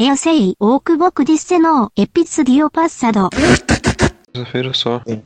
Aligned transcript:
Eu 0.00 0.16
sei 0.16 0.54
o 0.60 0.78
que 0.78 0.96
você 0.96 1.24
disse 1.24 1.58
no 1.58 1.90
episódio 1.96 2.70
passado. 2.70 3.28
Terça-feira 4.32 4.72
só. 4.72 5.02
Sim. 5.04 5.20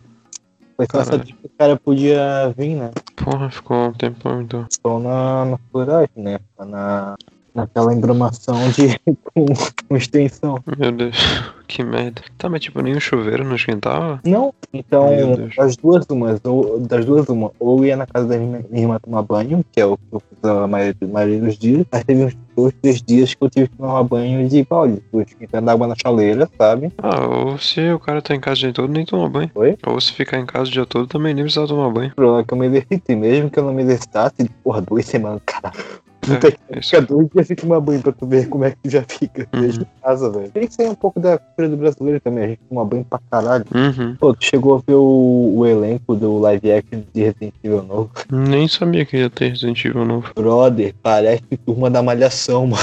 Mas 0.79 0.88
com 0.88 0.98
essa 0.98 1.19
dica 1.19 1.38
o 1.45 1.49
cara 1.58 1.76
podia 1.76 2.54
vir, 2.56 2.77
né? 2.77 2.90
Porra, 3.14 3.50
ficou 3.50 3.88
um 3.88 3.92
tempão 3.92 4.40
então. 4.40 4.67
Só 4.71 4.99
na, 4.99 5.45
na 5.45 5.58
floragem, 5.71 6.08
né? 6.17 6.38
Tá 6.56 6.64
na, 6.64 7.17
naquela 7.54 7.92
embromação 7.92 8.56
de 8.71 8.99
com, 9.35 9.45
com, 9.88 9.95
extensão. 9.95 10.58
Meu 10.78 10.91
Deus, 10.91 11.18
que 11.68 11.85
merda. 11.85 12.23
Tá, 12.38 12.49
mas 12.49 12.63
tipo, 12.63 12.81
nem 12.81 12.95
o 12.95 13.00
chuveiro 13.00 13.45
não 13.45 13.56
esquentava? 13.56 14.21
Não, 14.24 14.54
então 14.73 15.10
das 15.54 15.77
duas 15.77 16.06
umas, 16.09 16.41
ou, 16.45 16.80
das 16.80 17.04
duas 17.04 17.28
uma, 17.28 17.52
ou 17.60 17.84
ia 17.84 17.95
na 17.95 18.06
casa 18.06 18.27
da 18.27 18.38
minha 18.38 18.64
irmã 18.73 18.98
tomar 18.98 19.20
banho, 19.20 19.62
que 19.70 19.82
é 19.82 19.84
o 19.84 19.98
que 19.98 20.04
eu 20.12 20.20
fiz 20.20 20.45
a 20.45 20.66
maioria, 20.66 20.96
nos 20.98 21.10
maioria 21.10 21.41
dos 21.41 21.59
dias, 21.59 21.84
aí 21.92 22.02
teve 22.02 22.24
uns 22.24 22.34
dois, 22.56 22.74
três 22.80 23.02
dias 23.02 23.34
que 23.34 23.42
eu 23.42 23.51
tive 23.51 23.69
que 23.69 23.77
tomar 23.77 24.02
banho 24.02 24.48
de 24.48 24.66
olha, 24.70 24.98
fui 25.11 25.23
esquentando 25.23 25.70
água 25.70 25.87
na 25.87 25.95
chaleira, 25.95 26.48
sabe? 26.59 26.92
Ah, 26.98 27.27
ou 27.27 27.59
se 27.59 27.92
o 27.92 27.98
cara 27.98 28.23
tá 28.23 28.34
em 28.34 28.41
casa 28.41 28.59
o 28.59 28.61
dia 28.61 28.73
todo, 28.73 28.92
nem 28.92 29.05
toma 29.05 29.28
banho. 29.28 29.51
Oi? 29.55 29.77
Ou 29.87 30.01
se 30.01 30.12
ficar 30.12 30.38
em 30.38 30.47
casa 30.47 30.69
o 30.69 30.73
dia 30.73 30.87
todo, 30.87 31.06
também 31.06 31.34
nem 31.34 31.45
precisa 31.45 31.66
tomar 31.66 31.91
banho. 31.91 32.11
O 32.11 32.15
problema 32.15 32.41
é 32.41 32.45
que 32.45 32.52
eu 32.55 32.59
me 32.59 32.66
exercitei, 32.66 33.16
mesmo 33.16 33.51
que 33.51 33.59
eu 33.59 33.65
não 33.65 33.75
me 33.75 33.83
exercitasse, 33.83 34.48
porra, 34.62 34.80
duas 34.80 35.05
semanas, 35.06 35.41
cara. 35.45 35.73
Puta 36.22 36.52
que 36.52 36.58
É, 36.70 36.80
fica 36.80 37.02
dois 37.02 37.28
dias 37.28 37.46
sem 37.48 37.56
tomar 37.56 37.80
banho 37.80 38.00
pra 38.00 38.12
tu 38.12 38.26
ver 38.26 38.48
como 38.48 38.64
é 38.64 38.70
que 38.70 38.88
já 38.88 39.02
fica. 39.02 39.46
Uhum. 39.52 39.60
Desde 39.60 39.86
casa, 40.00 40.30
velho. 40.30 40.50
Tem 40.50 40.66
que 40.68 40.74
ser 40.74 40.88
um 40.88 40.94
pouco 40.94 41.18
da 41.18 41.36
cultura 41.36 41.68
do 41.68 41.76
brasileiro 41.76 42.20
também, 42.20 42.44
a 42.44 42.48
gente 42.48 42.60
toma 42.68 42.84
banho 42.84 43.04
pra 43.04 43.20
caralho. 43.30 43.64
Uhum. 43.74 44.14
Pô, 44.16 44.32
tu 44.32 44.44
chegou 44.44 44.77
a 44.77 44.78
ver 44.78 44.94
o, 44.94 45.54
o 45.56 45.66
elenco 45.66 46.14
do 46.14 46.38
live 46.38 46.72
action 46.72 47.02
de 47.12 47.22
Resident 47.24 47.54
Evil 47.62 47.82
novo? 47.82 48.10
Nem 48.30 48.68
sabia 48.68 49.04
que 49.04 49.16
ia 49.16 49.28
ter 49.28 49.48
Resident 49.48 49.84
Evil 49.84 50.05
novo. 50.05 50.30
Brother, 50.34 50.94
parece 51.02 51.42
turma 51.66 51.91
da 51.91 52.02
malhação, 52.02 52.66
mano. 52.69 52.82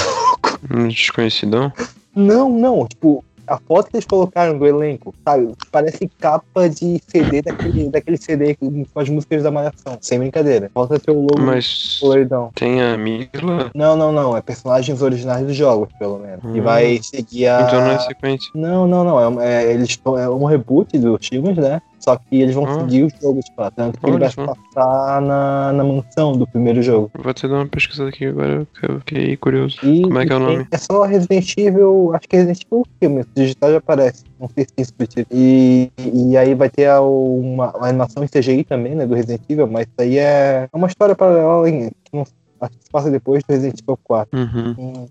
Um 0.70 0.88
desconhecidão? 0.88 1.72
Não, 2.14 2.50
não, 2.50 2.86
tipo, 2.86 3.24
a 3.50 3.58
foto 3.66 3.90
que 3.90 3.96
eles 3.96 4.06
colocaram 4.06 4.56
do 4.58 4.64
elenco, 4.66 5.12
sabe? 5.26 5.52
Parece 5.72 6.08
capa 6.20 6.68
de 6.68 7.00
CD 7.08 7.42
daquele, 7.42 7.90
daquele 7.90 8.16
CD 8.16 8.54
com 8.54 8.84
as 8.94 9.08
músicas 9.08 9.42
da 9.42 9.50
malhação. 9.50 9.98
Sem 10.00 10.18
brincadeira. 10.20 10.70
Falta 10.72 10.98
ser 10.98 11.10
o 11.10 11.20
logo 11.20 11.40
Mas 11.40 11.98
coloridão. 12.00 12.50
tem 12.54 12.80
a 12.80 12.96
Mila, 12.96 13.70
Não, 13.74 13.96
não, 13.96 14.12
não. 14.12 14.36
É 14.36 14.40
personagens 14.40 15.02
originais 15.02 15.44
dos 15.46 15.56
jogos, 15.56 15.88
pelo 15.98 16.18
menos. 16.18 16.44
E 16.54 16.60
Hum. 16.60 16.62
vai 16.62 17.00
seguir 17.02 17.48
a. 17.48 17.62
então 17.62 17.80
não 17.80 17.90
é 17.90 17.98
sequência. 17.98 18.50
Não, 18.54 18.86
não, 18.86 19.04
não. 19.04 19.40
É, 19.40 19.64
é- 19.64 19.72
eles, 19.72 19.98
é 20.18 20.28
um 20.28 20.44
reboot 20.44 20.96
dos 20.98 21.26
filmes, 21.26 21.56
né? 21.56 21.80
Só 22.00 22.16
que 22.16 22.40
eles 22.40 22.54
vão 22.54 22.64
Ah. 22.66 22.80
seguir 22.80 23.04
os 23.04 23.12
jogos, 23.20 23.44
tipo, 23.44 23.70
tanto 23.72 24.00
que 24.00 24.06
ele 24.06 24.16
Olha 24.16 24.28
vai 24.28 24.30
só. 24.30 24.46
passar 24.46 25.20
na, 25.20 25.72
na 25.74 25.84
mansão 25.84 26.32
do 26.32 26.46
primeiro 26.46 26.80
jogo. 26.82 27.10
Vou 27.14 27.30
até 27.30 27.46
dar 27.46 27.56
uma 27.56 27.66
pesquisada 27.66 28.08
aqui 28.08 28.24
agora, 28.26 28.66
que 28.78 28.90
eu 28.90 28.98
fiquei 29.00 29.36
curioso. 29.36 29.76
E, 29.82 30.02
Como 30.02 30.18
é 30.18 30.26
que 30.26 30.32
é 30.32 30.36
o 30.36 30.38
nome? 30.40 30.66
É 30.70 30.76
só 30.78 31.02
Resident 31.02 31.54
Evil, 31.58 32.12
acho 32.14 32.26
que 32.28 32.36
é 32.36 32.38
Resident 32.38 32.62
Evil 32.66 32.86
filme, 32.98 33.24
digital 33.34 33.70
já 33.70 33.76
aparece. 33.78 34.24
Não 34.40 34.48
sei 34.48 34.64
se 34.78 34.84
subtítulo. 34.86 35.26
E, 35.30 35.90
e 36.14 36.36
aí 36.36 36.54
vai 36.54 36.70
ter 36.70 36.86
a- 36.86 37.02
uma, 37.02 37.70
uma 37.76 37.86
animação 37.88 38.24
em 38.24 38.28
CGI 38.28 38.64
também, 38.64 38.94
né, 38.94 39.06
do 39.06 39.14
Resident 39.14 39.42
Evil, 39.48 39.66
mas 39.66 39.82
isso 39.86 39.94
aí 39.98 40.16
é, 40.18 40.68
é 40.72 40.76
uma 40.76 40.86
história 40.88 41.14
paralela, 41.14 41.68
hein, 41.68 41.90
que 42.04 42.16
não, 42.16 42.22
acho 42.62 42.72
que 42.78 42.84
se 42.84 42.90
passa 42.90 43.10
depois 43.10 43.42
do 43.44 43.52
Resident 43.52 43.78
Evil 43.82 43.98
4. 44.02 44.38
Uhum. 44.38 45.06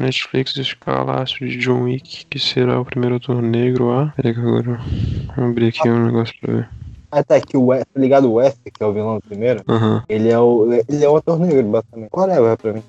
Netflix 0.00 0.56
escalaço 0.56 1.38
de 1.44 1.56
John 1.58 1.84
Wick, 1.84 2.26
que 2.26 2.38
será 2.38 2.80
o 2.80 2.84
primeiro 2.84 3.16
ator 3.16 3.42
negro 3.42 3.92
a. 3.92 4.12
Peraí 4.16 4.34
que 4.34 4.40
agora. 4.40 4.80
Vou 5.36 5.46
abrir 5.46 5.68
aqui 5.68 5.88
um 5.88 6.06
negócio 6.06 6.34
pra 6.40 6.54
ver. 6.54 6.68
Ah, 7.10 7.22
tá, 7.22 7.40
que 7.40 7.56
o 7.56 7.66
Wes, 7.66 7.84
tá 7.92 8.00
ligado 8.00 8.30
o 8.30 8.34
Wesker, 8.34 8.72
que 8.72 8.82
é 8.82 8.86
o 8.86 8.92
vilão 8.92 9.16
do 9.16 9.22
primeiro? 9.22 9.62
Aham. 9.68 10.02
Ele 10.08 10.28
é 10.28 10.38
o, 10.38 10.72
ele 10.72 11.04
é 11.04 11.08
o 11.08 11.16
ator 11.16 11.38
negro, 11.38 11.64
basicamente. 11.64 12.10
Qual 12.10 12.28
é 12.28 12.40
o 12.40 12.56
pra 12.56 12.72
mim? 12.72 12.82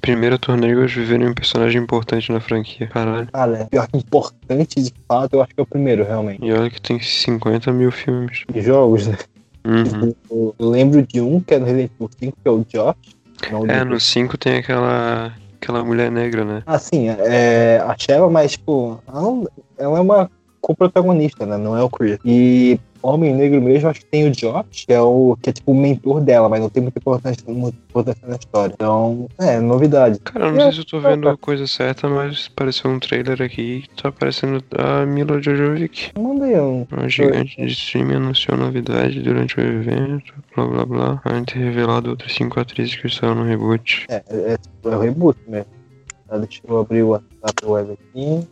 Primeiro 0.00 0.36
ator 0.36 0.56
negro 0.56 0.82
a 0.82 0.86
viver 0.86 1.20
em 1.20 1.28
um 1.28 1.34
personagem 1.34 1.82
importante 1.82 2.32
na 2.32 2.40
franquia. 2.40 2.86
Caralho. 2.86 3.28
Cara, 3.30 3.58
é 3.58 3.64
pior 3.64 3.86
que 3.88 3.98
importante 3.98 4.82
de 4.82 4.92
fato, 5.06 5.34
eu 5.34 5.42
acho 5.42 5.54
que 5.54 5.60
é 5.60 5.62
o 5.62 5.66
primeiro, 5.66 6.04
realmente. 6.04 6.44
E 6.44 6.52
olha 6.52 6.70
que 6.70 6.80
tem 6.80 7.00
50 7.00 7.72
mil 7.72 7.90
filmes. 7.90 8.44
De 8.50 8.60
jogos, 8.62 9.06
né? 9.06 9.18
Uhum. 9.64 10.14
Eu, 10.30 10.54
eu 10.58 10.68
lembro 10.68 11.06
de 11.06 11.20
um 11.20 11.40
que 11.40 11.54
é 11.54 11.58
no 11.58 11.66
Resident 11.66 11.90
Evil 11.94 12.10
5, 12.18 12.36
que 12.42 12.48
é 12.48 12.50
o 12.50 12.64
Josh. 12.64 13.22
É, 13.68 13.84
no 13.84 13.98
5 13.98 14.38
tem 14.38 14.58
aquela. 14.58 15.32
Aquela 15.62 15.84
mulher 15.84 16.10
negra, 16.10 16.44
né? 16.44 16.62
Ah, 16.66 16.78
sim, 16.78 17.08
é 17.08 17.80
a 17.86 17.94
Sheva, 17.96 18.28
mas, 18.28 18.52
tipo, 18.52 19.00
ela, 19.06 19.20
não- 19.22 19.48
ela 19.78 19.98
é 19.98 20.00
uma 20.00 20.30
co-protagonista, 20.62 21.44
né? 21.44 21.58
Não 21.58 21.76
é 21.76 21.82
o 21.82 21.90
Chris. 21.90 22.18
E 22.24 22.80
Homem 23.02 23.34
Negro 23.34 23.60
mesmo, 23.60 23.88
acho 23.88 24.00
que 24.00 24.06
tem 24.06 24.28
o 24.28 24.30
Josh, 24.30 24.86
que 24.86 24.92
é 24.92 25.00
o 25.00 25.36
que 25.42 25.50
é 25.50 25.52
tipo 25.52 25.72
o 25.72 25.74
mentor 25.74 26.20
dela, 26.20 26.48
mas 26.48 26.60
não 26.60 26.70
tem 26.70 26.82
muita 26.82 27.00
importância, 27.00 27.42
muita 27.48 27.76
importância 27.90 28.26
na 28.26 28.36
história. 28.36 28.72
Então, 28.72 29.28
é, 29.38 29.58
novidade. 29.58 30.20
Cara, 30.20 30.46
eu 30.46 30.52
não 30.52 30.60
sei 30.60 30.72
se 30.72 30.78
eu 30.78 30.84
tô 30.84 31.00
vendo 31.00 31.28
a 31.28 31.36
coisa 31.36 31.66
certa, 31.66 32.08
mas 32.08 32.48
apareceu 32.52 32.90
um 32.90 33.00
trailer 33.00 33.42
aqui 33.42 33.84
tá 34.00 34.08
aparecendo 34.08 34.64
a 34.78 35.04
Mila 35.04 35.42
Jojovic. 35.42 36.12
Manda 36.16 36.44
aí 36.44 36.58
um. 36.60 36.86
Uma 36.90 37.08
gigante 37.08 37.56
de 37.56 37.72
streaming 37.72 38.14
anunciou 38.14 38.56
novidade 38.56 39.20
durante 39.20 39.58
o 39.58 39.60
evento, 39.60 40.32
blá 40.54 40.66
blá 40.66 40.86
blá. 40.86 41.22
Ter 41.46 41.58
revelado 41.58 42.10
outras 42.10 42.32
cinco 42.32 42.60
atrizes 42.60 42.94
que 42.94 43.08
estavam 43.08 43.36
no 43.36 43.44
reboot. 43.44 44.06
É, 44.08 44.22
é, 44.28 44.58
é 44.84 44.96
o 44.96 44.98
reboot 45.00 45.38
mesmo. 45.48 45.66
Tá, 46.28 46.38
deixa 46.38 46.60
eu 46.66 46.78
abrir 46.78 47.02
o 47.02 47.08
WhatsApp 47.08 47.66
web 47.66 47.92
aqui. 47.92 48.48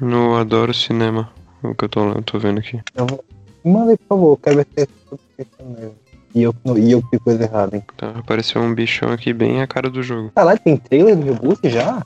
No 0.00 0.36
Adoro 0.36 0.72
Cinema, 0.72 1.30
o 1.62 1.74
que 1.74 1.84
eu 1.84 1.88
tô, 1.88 2.08
eu 2.10 2.22
tô 2.22 2.38
vendo 2.38 2.58
aqui. 2.58 2.80
Vou... 2.94 3.24
Manda 3.64 3.92
aí, 3.92 3.98
por 3.98 4.06
favor, 4.08 4.32
eu 4.32 4.36
quero 4.38 4.56
ver 4.56 4.66
se 4.74 4.82
é 4.82 4.86
tudo 5.08 5.20
isso 5.38 5.78
mesmo. 5.78 5.94
E 6.34 6.42
eu, 6.42 6.54
e 6.76 6.92
eu 6.92 7.02
fiz 7.10 7.20
coisa 7.20 7.42
errada, 7.42 7.76
hein? 7.76 7.82
Tá, 7.96 8.10
apareceu 8.10 8.62
um 8.62 8.72
bichão 8.72 9.10
aqui 9.10 9.32
bem 9.32 9.60
a 9.60 9.66
cara 9.66 9.90
do 9.90 10.02
jogo. 10.02 10.30
Caralho, 10.34 10.58
tem 10.60 10.76
trailer 10.76 11.16
do 11.16 11.24
reboot 11.24 11.68
já? 11.68 12.02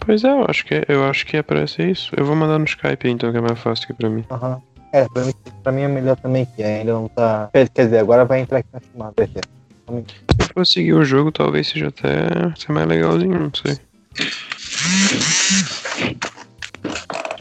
Pois 0.00 0.22
é, 0.22 0.28
eu 0.30 0.44
acho 0.46 0.66
que, 0.66 0.84
eu 0.86 1.04
acho 1.04 1.24
que 1.24 1.36
é 1.36 1.66
ser 1.66 1.88
isso. 1.88 2.12
Eu 2.14 2.26
vou 2.26 2.36
mandar 2.36 2.58
no 2.58 2.66
Skype 2.66 3.08
então, 3.08 3.32
que 3.32 3.38
é 3.38 3.40
mais 3.40 3.58
fácil 3.58 3.84
aqui 3.84 3.94
pra 3.94 4.10
mim. 4.10 4.24
Aham. 4.30 4.60
É, 4.92 5.08
pra 5.08 5.24
mim, 5.24 5.34
pra 5.62 5.72
mim 5.72 5.82
é 5.82 5.88
melhor 5.88 6.16
também 6.16 6.46
que 6.46 6.62
ainda 6.62 6.92
não 6.92 7.08
tá. 7.08 7.48
Quer 7.52 7.68
quer 7.70 7.84
dizer, 7.86 7.98
agora 7.98 8.24
vai 8.24 8.40
entrar 8.40 8.58
aqui 8.58 8.68
na 8.72 8.80
chamada. 8.80 9.14
Se 10.40 10.52
for 10.52 10.66
seguir 10.66 10.92
o 10.92 11.04
jogo, 11.04 11.32
talvez 11.32 11.66
seja 11.68 11.88
até 11.88 12.54
ser 12.56 12.70
mais 12.70 12.86
legalzinho, 12.86 13.40
não 13.40 13.50
sei. 13.52 13.78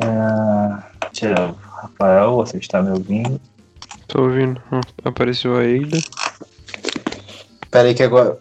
Ah, 0.02 0.84
tira, 1.14 1.56
Rafael, 1.62 2.36
você 2.36 2.58
está 2.58 2.82
me 2.82 2.92
ouvindo? 2.92 3.40
Tô 4.08 4.24
ouvindo. 4.24 4.62
Ó, 4.72 4.82
apareceu 5.06 5.56
a 5.56 5.62
Ada. 5.62 6.00
Pera 7.72 7.88
aí 7.88 7.94
que 7.94 8.04
agora. 8.04 8.38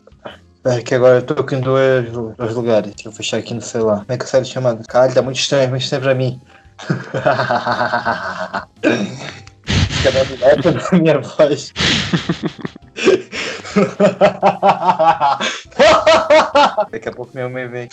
Pera 0.62 0.76
aí 0.76 0.82
que 0.82 0.94
agora 0.94 1.18
eu 1.18 1.22
tô 1.22 1.34
aqui 1.40 1.54
em 1.54 1.60
dois, 1.60 2.10
dois 2.10 2.54
lugares. 2.54 2.94
Deixa 2.94 3.08
eu 3.08 3.12
fechar 3.12 3.36
aqui 3.38 3.54
no 3.54 3.60
celular. 3.60 4.00
Como 4.00 4.12
é 4.12 4.16
que 4.16 4.24
eu 4.24 4.28
saio 4.28 4.44
de 4.44 4.50
chamada? 4.50 4.82
Cara, 4.88 5.12
tá 5.12 5.22
muito 5.22 5.38
estranho, 5.38 5.68
muito 5.68 5.82
estranho 5.82 6.02
pra 6.02 6.14
mim. 6.14 6.40
Fica 9.88 10.12
dando 10.12 10.90
da 10.90 10.98
minha 10.98 11.20
voz. 11.20 11.72
Daqui 16.90 17.08
a 17.08 17.12
pouco 17.12 17.30
minha 17.34 17.48
mãe 17.48 17.68
vem. 17.68 17.88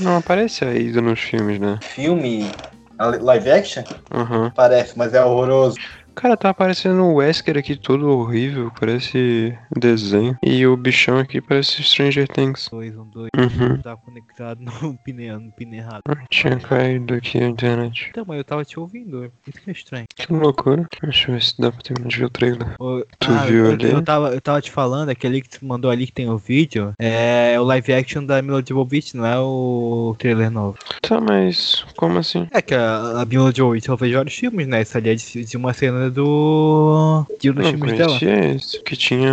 Não 0.00 0.16
aparece 0.16 0.64
a 0.64 0.70
Ada 0.70 1.02
nos 1.02 1.20
filmes, 1.20 1.60
né? 1.60 1.78
Filme 1.82 2.50
live 2.98 3.50
action? 3.50 3.84
Aham. 4.12 4.50
Parece, 4.54 4.96
mas 4.98 5.14
é 5.14 5.24
horroroso. 5.24 5.76
Cara, 6.20 6.36
tá 6.36 6.50
aparecendo 6.50 7.00
o 7.04 7.14
Wesker 7.14 7.56
aqui 7.56 7.76
todo 7.76 8.08
horrível, 8.08 8.72
parece 8.78 9.56
desenho. 9.76 10.36
E 10.42 10.66
o 10.66 10.76
bichão 10.76 11.16
aqui 11.18 11.40
parece 11.40 11.80
Stranger 11.82 12.26
Things. 12.26 12.68
2, 12.70 12.96
um 12.96 13.04
2, 13.04 13.28
Uhum. 13.36 13.80
tá 13.80 13.96
conectado 13.96 14.58
no 14.82 14.98
pneu, 14.98 15.38
no 15.38 15.52
pneu 15.52 15.78
errado. 15.78 16.02
Ah, 16.08 16.16
Tinha 16.28 16.56
caído 16.58 17.14
aqui 17.14 17.38
a 17.38 17.46
internet. 17.46 18.08
Então, 18.10 18.24
mas 18.26 18.36
eu 18.38 18.44
tava 18.44 18.64
te 18.64 18.80
ouvindo, 18.80 19.30
isso 19.46 19.60
que 19.62 19.70
é 19.70 19.72
estranho. 19.72 20.06
Que 20.14 20.32
loucura. 20.32 20.86
Deixa 21.02 21.30
eu 21.30 21.34
ver 21.34 21.42
se 21.42 21.60
dá 21.60 21.70
pra 21.70 21.80
terminar 21.82 22.08
de 22.08 22.18
ver 22.18 22.24
o 22.24 22.30
trailer. 22.30 22.74
Ô, 22.80 23.04
Tu 23.20 23.28
ah, 23.30 23.46
viu 23.46 23.66
eu, 23.66 23.72
ali? 23.72 23.90
Eu 23.90 24.02
tava, 24.02 24.34
eu 24.34 24.40
tava 24.40 24.60
te 24.60 24.72
falando, 24.72 25.10
aquele 25.10 25.40
que 25.40 25.48
tu 25.48 25.64
mandou 25.64 25.88
ali 25.88 26.06
que 26.06 26.12
tem 26.12 26.28
o 26.28 26.36
vídeo, 26.36 26.92
é 26.98 27.54
o 27.60 27.62
live 27.62 27.92
action 27.92 28.24
da 28.24 28.42
Mila 28.42 28.62
Jovovich, 28.66 29.16
não 29.16 29.24
é 29.24 29.38
o 29.38 30.16
trailer 30.18 30.50
novo. 30.50 30.76
Tá, 31.00 31.20
mas 31.20 31.84
como 31.96 32.18
assim? 32.18 32.48
É 32.50 32.60
que 32.60 32.74
a, 32.74 33.20
a 33.20 33.24
Mila 33.24 33.52
Jovovich 33.54 33.88
ela 33.88 33.96
fez 33.98 34.12
vários 34.12 34.34
filmes, 34.34 34.66
né? 34.66 34.82
Isso 34.82 34.96
ali 34.98 35.10
é 35.10 35.14
de, 35.14 35.44
de 35.44 35.56
uma 35.56 35.72
cena 35.72 36.07
do... 36.10 37.24
de 37.40 37.50
um 37.50 37.54
dos 37.54 37.64
Não, 37.64 37.70
filmes 37.72 37.92
dela. 37.96 38.18
conhecia 38.18 38.54
esse. 38.54 38.82
Que 38.82 38.96
tinha 38.96 39.32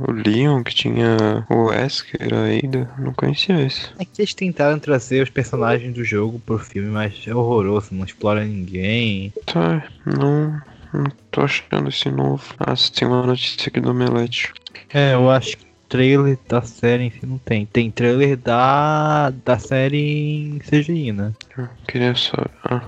o 0.00 0.12
Leon, 0.12 0.62
que 0.62 0.74
tinha 0.74 1.44
o 1.48 1.66
Wesker, 1.66 2.28
a 2.32 2.66
Ada. 2.66 2.90
Não 2.98 3.12
conhecia 3.12 3.60
esse. 3.60 3.88
É 3.98 4.04
que 4.04 4.20
eles 4.20 4.34
tentaram 4.34 4.78
trazer 4.78 5.22
os 5.22 5.30
personagens 5.30 5.92
do 5.94 6.04
jogo 6.04 6.40
pro 6.40 6.58
filme, 6.58 6.88
mas 6.88 7.14
é 7.26 7.34
horroroso, 7.34 7.88
não 7.92 8.04
explora 8.04 8.44
ninguém. 8.44 9.32
Tá, 9.46 9.84
não. 10.06 10.60
Não 10.92 11.06
tô 11.30 11.40
achando 11.40 11.88
esse 11.88 12.10
novo. 12.10 12.42
Ah, 12.58 12.76
se 12.76 12.92
tem 12.92 13.08
uma 13.08 13.24
notícia 13.24 13.68
aqui 13.68 13.80
do 13.80 13.90
Omelete. 13.90 14.52
É, 14.92 15.14
eu 15.14 15.30
acho 15.30 15.56
que 15.56 15.64
trailer 15.88 16.38
da 16.48 16.60
série 16.62 17.04
em 17.04 17.10
si 17.10 17.24
não 17.24 17.38
tem. 17.38 17.64
Tem 17.66 17.90
trailer 17.90 18.36
da, 18.36 19.30
da 19.44 19.58
série 19.58 20.54
em 20.54 20.58
CGI, 20.58 21.12
né? 21.12 21.32
Eu 21.56 21.68
queria 21.86 22.14
só. 22.14 22.36
Ah, 22.64 22.82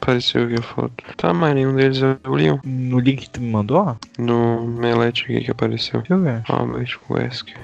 apareceu 0.00 0.44
aqui 0.44 0.54
a 0.58 0.62
foto. 0.62 0.92
Tá, 1.16 1.32
mas 1.34 1.54
nenhum 1.54 1.74
deles 1.74 2.02
é 2.02 2.16
o 2.28 2.34
Leon. 2.34 2.58
No 2.64 2.98
link 2.98 3.22
que 3.22 3.30
tu 3.30 3.40
me 3.40 3.50
mandou, 3.50 3.78
ó, 3.78 3.94
No 4.18 4.66
Melete 4.66 5.24
aqui 5.24 5.40
que 5.44 5.50
apareceu. 5.50 6.00
deixa 6.00 6.14
eu 6.14 6.20
ver. 6.22 6.42
Robert 6.46 6.98
Wesker. 7.10 7.56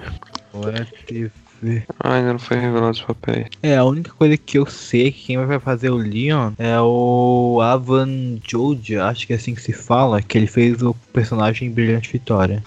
Ver. 1.63 1.85
Ah, 2.01 2.15
ainda 2.15 2.33
não 2.33 2.39
foi 2.41 2.57
revelado 2.59 2.91
os 2.91 3.01
papéis. 3.03 3.47
É, 3.63 3.77
a 3.77 3.85
única 3.85 4.11
coisa 4.13 4.37
que 4.37 4.59
eu 4.59 4.67
sei 4.67 5.13
que 5.13 5.27
quem 5.27 5.47
vai 5.47 5.61
fazer 5.61 5.91
o 5.91 5.97
Leon 5.97 6.53
é 6.59 6.81
o 6.81 7.61
Avan 7.63 8.39
Jodie, 8.45 8.99
acho 8.99 9.27
que 9.29 9.33
é 9.33 9.37
assim 9.37 9.55
que 9.55 9.63
se 9.63 9.73
fala, 9.73 10.21
que 10.21 10.37
ele 10.37 10.49
fez 10.49 10.83
o 10.83 10.93
personagem 11.13 11.69
em 11.69 11.71
Brilhante 11.71 12.11
Vitória. 12.11 12.65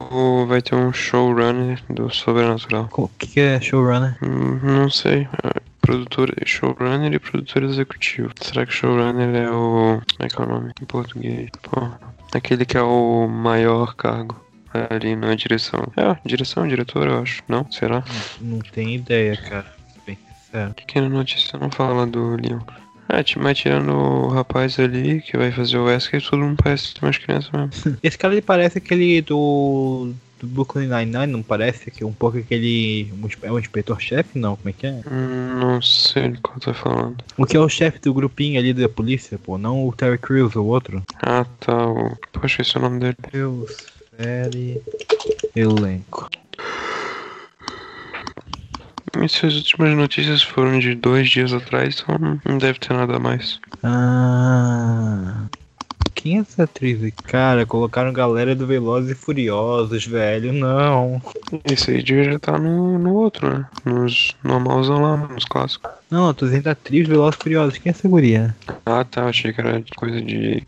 Ou 0.00 0.44
vai 0.46 0.60
ter 0.60 0.74
um 0.74 0.92
showrunner 0.92 1.80
do 1.88 2.10
Sobrenatural. 2.12 2.88
O 2.96 3.06
que, 3.16 3.26
que 3.28 3.40
é 3.40 3.60
showrunner? 3.60 4.16
Hum, 4.22 4.58
Não 4.62 4.90
sei. 4.90 5.28
Produtor, 5.80 6.32
showrunner 6.44 7.12
e 7.12 7.18
produtor 7.18 7.62
executivo. 7.64 8.30
Será 8.40 8.66
que 8.66 8.72
showrunner 8.72 9.34
é 9.34 9.50
o. 9.50 10.00
Como 10.16 10.26
é 10.26 10.28
que 10.28 10.40
é 10.40 10.44
o 10.44 10.48
nome 10.48 10.72
em 10.80 10.84
português? 10.84 11.48
Pô, 11.62 11.88
aquele 12.34 12.64
que 12.64 12.76
é 12.76 12.82
o 12.82 13.26
maior 13.26 13.94
cargo 13.96 14.38
ali 14.90 15.16
na 15.16 15.34
direção. 15.34 15.80
É, 15.96 16.16
direção, 16.28 16.68
diretor, 16.68 17.08
eu 17.08 17.22
acho. 17.22 17.42
Não? 17.48 17.68
Será? 17.72 18.04
Não 18.40 18.58
tenho 18.60 18.90
ideia, 18.90 19.36
cara. 19.36 19.66
Bem 20.06 20.16
sincero. 20.44 20.74
Pequena 20.74 21.08
notícia 21.08 21.58
não 21.58 21.70
fala 21.70 22.06
do 22.06 22.36
Leon. 22.36 22.60
Ti- 23.24 23.40
mas 23.40 23.58
tirando 23.58 23.90
o 23.92 24.28
rapaz 24.28 24.78
ali 24.78 25.20
que 25.22 25.36
vai 25.36 25.50
fazer 25.50 25.76
o 25.78 25.86
Wesker, 25.86 26.22
todo 26.22 26.38
mundo 26.44 26.62
parece 26.62 26.94
mais 27.02 27.18
criança 27.18 27.50
mesmo. 27.52 27.98
Esse 28.04 28.16
cara 28.16 28.34
ele 28.34 28.42
parece 28.42 28.78
aquele 28.78 29.20
do. 29.22 30.12
Do 30.40 30.46
Brooklyn 30.46 30.88
Nine-Nine, 30.88 31.26
não 31.26 31.42
parece? 31.42 31.90
Que 31.90 32.02
é 32.02 32.06
um 32.06 32.14
pouco 32.14 32.38
aquele. 32.38 33.12
um 33.12 33.28
É 33.42 33.52
o 33.52 33.58
inspetor-chefe? 33.58 34.38
Não, 34.38 34.56
como 34.56 34.70
é 34.70 34.72
que 34.72 34.86
é? 34.86 35.02
Hum, 35.10 35.58
não 35.60 35.82
sei 35.82 36.28
do 36.28 36.40
qual 36.40 36.58
tá 36.58 36.72
falando. 36.72 37.22
O 37.36 37.44
que 37.44 37.58
é 37.58 37.60
o 37.60 37.68
chefe 37.68 37.98
do 37.98 38.14
grupinho 38.14 38.58
ali 38.58 38.72
da 38.72 38.88
polícia, 38.88 39.38
pô? 39.38 39.58
Não 39.58 39.86
o 39.86 39.92
Terry 39.92 40.16
Crews, 40.16 40.56
o 40.56 40.64
outro. 40.64 41.02
Ah, 41.22 41.44
tá. 41.60 41.86
O... 41.86 42.16
Poxa, 42.32 42.62
esse 42.62 42.74
é 42.74 42.80
o 42.80 42.82
nome 42.82 43.00
dele. 43.00 43.16
Crews, 43.20 43.86
série. 44.16 44.80
Elenco. 45.54 46.30
E 49.22 49.28
se 49.28 49.44
as 49.44 49.54
últimas 49.56 49.94
notícias 49.94 50.42
foram 50.42 50.78
de 50.78 50.94
dois 50.94 51.28
dias 51.28 51.52
atrás, 51.52 52.02
então 52.02 52.40
não 52.46 52.56
deve 52.56 52.78
ter 52.78 52.94
nada 52.94 53.18
mais. 53.18 53.60
Ah. 53.82 55.48
Quem 56.22 56.36
é 56.36 56.40
essa 56.40 56.64
atriz? 56.64 57.14
Cara, 57.24 57.64
colocaram 57.64 58.12
galera 58.12 58.54
do 58.54 58.66
Velozes 58.66 59.12
e 59.12 59.14
Furiosos, 59.14 60.04
velho. 60.04 60.52
Não. 60.52 61.22
Esse 61.64 61.92
aí 61.92 62.02
devia 62.02 62.24
já 62.24 62.34
estar 62.34 62.58
no, 62.58 62.98
no 62.98 63.14
outro, 63.14 63.48
né? 63.48 63.66
Nos 63.86 64.36
normalzão 64.44 65.00
lá, 65.00 65.16
nos 65.16 65.46
clássicos. 65.46 65.90
Não, 66.10 66.28
eu 66.28 66.34
tô 66.34 66.44
dizendo 66.44 66.68
atriz 66.68 67.08
Velozes 67.08 67.40
e 67.40 67.42
Furiosos. 67.42 67.78
Quem 67.78 67.88
é 67.90 67.94
essa 67.94 68.06
guria? 68.06 68.54
Ah, 68.84 69.02
tá. 69.02 69.24
Achei 69.24 69.50
que 69.50 69.62
era 69.62 69.82
coisa 69.96 70.20
de 70.20 70.62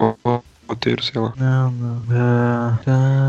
roteiro, 0.66 1.02
sei 1.02 1.20
lá. 1.20 1.34
Não, 1.36 1.70
não. 1.70 2.02
Ah, 2.12 2.78
tá. 2.82 3.28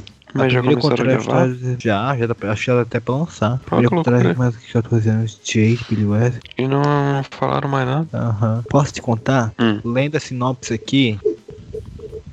Mas 0.36 0.52
já 0.52 0.62
começaram 0.62 1.04
a 1.04 1.06
gravar? 1.06 1.48
Já, 1.78 2.16
já 2.16 2.34
tá, 2.34 2.52
acho 2.52 2.60
que 2.60 2.66
já 2.66 2.74
dá 2.74 2.82
até 2.82 3.00
pra 3.00 3.14
lançar. 3.14 3.60
Ah, 3.70 3.82
contraste 3.88 4.38
mais 4.38 4.56
que 4.56 4.72
já 4.72 4.82
tô 4.82 4.90
fazendo 4.90 5.26
Jake, 5.26 5.84
Billy 5.88 6.04
West. 6.04 6.38
E 6.58 6.68
não 6.68 6.82
falaram 7.30 7.68
mais 7.68 7.86
nada. 7.86 8.08
Aham. 8.12 8.64
Posso 8.68 8.92
te 8.92 9.02
contar? 9.02 9.52
Hum. 9.58 9.80
Lendo 9.84 10.16
a 10.16 10.20
sinopse 10.20 10.74
aqui, 10.74 11.18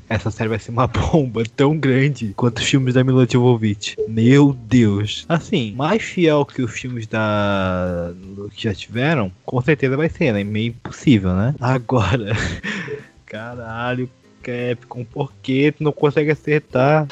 essa 0.09 0.29
série 0.29 0.49
vai 0.49 0.59
ser 0.59 0.71
uma 0.71 0.85
bomba 0.87 1.43
tão 1.55 1.77
grande 1.77 2.33
quanto 2.35 2.59
os 2.59 2.65
filmes 2.65 2.93
da 2.93 3.03
Mila 3.03 3.27
Jovovich. 3.29 3.95
Meu 4.07 4.53
Deus. 4.53 5.25
Assim, 5.27 5.73
mais 5.75 6.03
fiel 6.03 6.45
que 6.45 6.61
os 6.61 6.71
filmes 6.71 7.07
da 7.07 8.13
que 8.53 8.63
já 8.63 8.73
tiveram, 8.73 9.31
com 9.45 9.61
certeza 9.61 9.97
vai 9.97 10.09
ser, 10.09 10.33
né? 10.33 10.43
Meio 10.43 10.69
impossível, 10.69 11.33
né? 11.33 11.55
Agora, 11.59 12.33
caralho, 13.25 14.09
Capcom, 14.41 15.05
por 15.05 15.31
que 15.41 15.71
tu 15.71 15.83
não 15.83 15.91
consegue 15.91 16.31
acertar? 16.31 17.07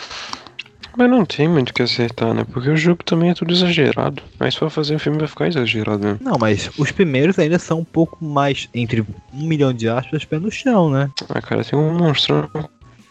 Mas 0.97 1.09
não 1.09 1.25
tem 1.25 1.47
muito 1.47 1.69
o 1.69 1.73
que 1.73 1.81
acertar, 1.81 2.33
né? 2.33 2.45
Porque 2.51 2.69
o 2.69 2.77
jogo 2.77 3.03
também 3.03 3.29
é 3.29 3.33
tudo 3.33 3.53
exagerado. 3.53 4.21
Mas 4.39 4.55
for 4.55 4.69
fazer 4.69 4.95
o 4.95 4.99
filme 4.99 5.19
vai 5.19 5.27
ficar 5.27 5.47
exagerado 5.47 6.03
mesmo. 6.03 6.19
Não, 6.21 6.37
mas 6.37 6.69
os 6.77 6.91
primeiros 6.91 7.39
ainda 7.39 7.57
são 7.57 7.79
um 7.79 7.85
pouco 7.85 8.23
mais, 8.23 8.67
entre 8.73 9.01
um 9.01 9.47
milhão 9.47 9.73
de 9.73 9.87
aspas, 9.87 10.25
pé 10.25 10.39
no 10.39 10.51
chão, 10.51 10.89
né? 10.89 11.09
Ah, 11.29 11.41
cara, 11.41 11.63
tem 11.63 11.77
um 11.77 11.93
monstro 11.97 12.49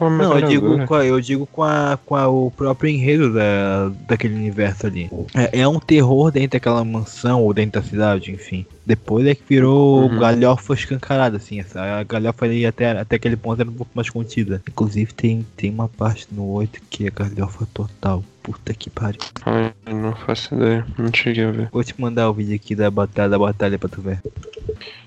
com 0.01 0.07
uma 0.09 0.25
Não, 0.25 0.39
eu 0.39 0.49
digo, 0.49 0.87
com 0.87 0.95
a, 0.95 1.05
eu 1.05 1.21
digo 1.21 1.47
com, 1.47 1.63
a, 1.63 1.99
com 2.07 2.17
a- 2.17 2.27
o 2.29 2.51
próprio 2.51 2.91
enredo 2.91 3.33
da, 3.35 3.91
daquele 4.09 4.35
universo 4.35 4.87
ali. 4.87 5.11
É, 5.35 5.61
é 5.61 5.69
um 5.69 5.79
terror 5.79 6.31
dentro 6.31 6.53
daquela 6.53 6.83
mansão 6.85 7.43
ou 7.45 7.53
dentro 7.53 7.81
da 7.81 7.87
cidade, 7.87 8.33
enfim. 8.33 8.65
Depois 8.87 9.27
é 9.27 9.35
que 9.35 9.43
virou 9.49 10.09
Uhum. 10.11 10.19
galhofa 10.19 10.75
escancarada, 10.75 11.37
assim. 11.37 11.61
Essa, 11.61 11.81
a 11.81 12.03
galhofa 12.03 12.45
ali 12.47 12.65
até, 12.67 12.91
até 12.99 13.17
aquele 13.17 13.37
ponto 13.37 13.61
era 13.61 13.71
um 13.71 13.75
pouco 13.75 13.93
mais 13.95 14.09
contida. 14.11 14.63
Inclusive 14.69 15.13
tem, 15.13 15.47
tem 15.57 15.71
uma 15.71 15.89
parte 15.89 16.27
no 16.33 16.47
8 16.51 16.81
que 16.91 17.07
é 17.07 17.11
galhofa 17.11 17.67
total. 17.73 18.25
Puta 18.43 18.73
que 18.75 18.89
pariu. 18.91 19.21
Ai, 19.45 19.73
não 19.93 20.15
faço 20.15 20.55
ideia. 20.55 20.87
Não 20.99 21.11
cheguei 21.15 21.45
a 21.45 21.51
ver. 21.51 21.69
Vou 21.73 21.85
te 21.85 21.99
mandar 22.01 22.31
o 22.31 22.35
vídeo 22.35 22.55
aqui 22.57 22.75
da 22.75 22.91
batalha, 22.91 23.29
da 23.29 23.39
batalha 23.39 23.79
pra 23.79 23.89
tu 23.89 24.01
ver. 24.01 24.19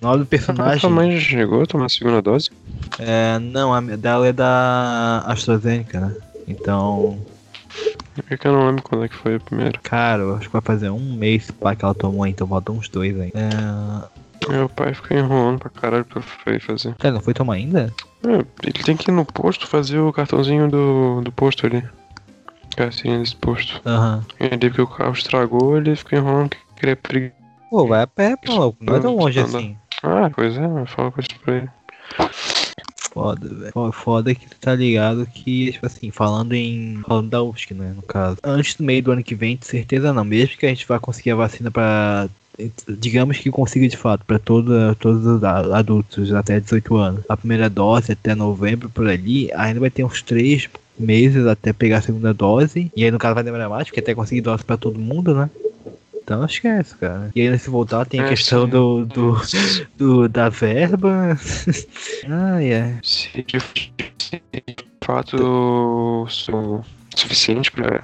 O 0.02 0.06
nome 0.06 0.18
do 0.20 0.24
A 0.24 0.28
personagem. 0.28 0.80
sua 0.80 0.90
mãe 0.90 1.12
já 1.14 1.20
chegou 1.20 1.64
a 1.64 1.66
tomar 1.66 1.86
a 1.86 1.90
segunda 1.90 2.22
dose? 2.22 2.50
É, 3.00 3.40
não, 3.40 3.74
a 3.74 3.82
dela 3.82 4.28
é 4.28 4.34
da 4.34 5.24
AstraZeneca, 5.26 6.00
né? 6.00 6.16
Então, 6.48 7.18
É 8.30 8.38
que 8.38 8.48
eu 8.48 8.52
não 8.54 8.68
lembro 8.68 8.84
quando 8.84 9.06
é 9.06 9.08
que 9.08 9.16
foi 9.16 9.36
a 9.36 9.40
primeira. 9.40 9.80
cara, 9.82 10.22
eu 10.22 10.36
acho 10.36 10.48
que 10.48 10.54
vai 10.54 10.62
fazer 10.62 10.90
um 10.92 11.16
mês 11.16 11.50
pá, 11.50 11.76
que 11.76 11.84
ela 11.84 11.96
tomou, 11.96 12.28
então 12.28 12.48
falta 12.48 12.72
uns 12.72 12.88
dois 12.88 13.20
aí. 13.20 13.32
É... 13.34 14.50
Meu 14.52 14.68
pai 14.70 14.94
fica 14.94 15.18
enrolando 15.18 15.58
pra 15.60 15.70
caralho 15.70 16.06
pra 16.06 16.22
fazer. 16.60 16.94
Cara, 16.96 17.14
não 17.16 17.22
foi 17.22 17.34
tomar 17.34 17.54
ainda? 17.56 17.92
É, 18.26 18.34
ele 18.64 18.84
tem 18.84 18.96
que 18.96 19.10
ir 19.10 19.14
no 19.14 19.26
posto 19.26 19.66
fazer 19.66 19.98
o 20.00 20.12
cartãozinho 20.14 20.70
do, 20.70 21.22
do 21.22 21.32
posto 21.32 21.66
ali. 21.66 21.84
Carteirinha 22.76 23.20
desse 23.20 23.36
posto. 23.36 23.82
Aham. 23.86 24.26
E 24.40 24.44
aí, 24.46 24.58
porque 24.58 24.82
o 24.82 24.88
carro 24.88 25.14
estragou, 25.14 25.78
ele 25.78 25.96
fica 25.96 26.18
enrolando 26.18 26.50
que 26.50 26.58
queria 26.76 26.96
preguiça. 26.96 27.36
Pô, 27.70 27.88
vai 27.88 28.02
a 28.04 28.08
pé, 28.08 28.36
maluco. 28.48 28.78
Não 28.84 28.96
é 28.96 29.00
tão 29.00 29.16
longe 29.16 29.40
Anda. 29.40 29.58
assim. 29.58 29.78
Ah, 30.04 30.30
pois 30.34 30.56
é, 30.58 30.68
mas 30.68 30.90
fala 30.92 31.12
com 31.12 31.20
isso 31.22 31.30
pra 31.44 31.56
ele. 31.56 31.70
Foda, 32.98 33.48
velho. 33.48 33.72
Fo- 33.72 33.92
Foda 33.92 34.34
que 34.36 34.48
tu 34.50 34.56
tá 34.60 34.74
ligado 34.76 35.26
que, 35.28 35.72
tipo 35.72 35.86
assim, 35.86 36.10
falando 36.12 36.54
em. 36.54 37.02
Falando 37.08 37.30
da 37.30 37.44
UFSC, 37.44 37.74
né, 37.74 37.94
no 37.96 38.02
caso. 38.02 38.38
Antes 38.44 38.76
do 38.76 38.84
meio 38.84 39.04
do 39.04 39.12
ano 39.12 39.24
que 39.24 39.36
vem, 39.36 39.56
de 39.56 39.66
certeza 39.68 40.12
não. 40.12 40.24
Mesmo 40.26 40.58
que 40.58 40.66
a 40.66 40.70
gente 40.70 40.88
vá 40.88 41.00
conseguir 41.00 41.32
a 41.32 41.36
vacina 41.36 41.70
pra. 41.70 42.28
Digamos 42.88 43.38
que 43.40 43.50
consiga 43.50 43.88
de 43.88 43.98
fato, 43.98 44.24
pra 44.26 44.38
toda, 44.38 44.94
todos 44.96 45.26
os 45.26 45.44
adultos 45.44 46.32
até 46.34 46.60
18 46.60 46.96
anos. 46.96 47.24
A 47.28 47.36
primeira 47.36 47.68
dose 47.68 48.12
até 48.12 48.36
novembro 48.36 48.90
por 48.90 49.08
ali, 49.08 49.52
ainda 49.54 49.80
vai 49.80 49.90
ter 49.90 50.04
uns 50.04 50.22
3 50.22 50.70
meses 50.98 51.46
até 51.48 51.74
pegar 51.74 52.00
a 52.00 52.02
segunda 52.02 52.34
dose. 52.34 52.92
E 52.96 53.04
aí, 53.04 53.12
no 53.12 53.20
caso, 53.20 53.36
vai 53.36 53.44
demorar 53.44 53.70
mais, 53.70 53.88
porque 53.88 54.00
até 54.00 54.14
conseguir 54.16 54.42
dose 54.42 54.64
pra 54.64 54.78
todo 54.78 55.00
mundo, 55.00 55.34
né? 55.36 55.50
Então 56.24 56.46
esquece, 56.46 56.96
cara. 56.98 57.30
E 57.36 57.42
ainda 57.42 57.58
se 57.58 57.70
voltar, 57.70 58.06
tem 58.06 58.22
a 58.22 58.26
É, 58.26 58.30
questão 58.30 58.64
sim. 58.64 58.70
do, 58.72 59.06
do, 59.06 59.36
do- 59.98 60.30
da 60.30 60.50
verba. 60.50 61.38
Ai, 62.30 62.72
é. 62.72 63.00
Se 63.04 63.44
de, 63.44 63.60
se 63.60 64.42
de 64.54 64.76
fato 65.04 66.26
sou 66.30 66.84
suficiente 67.16 67.72
pra, 67.72 68.04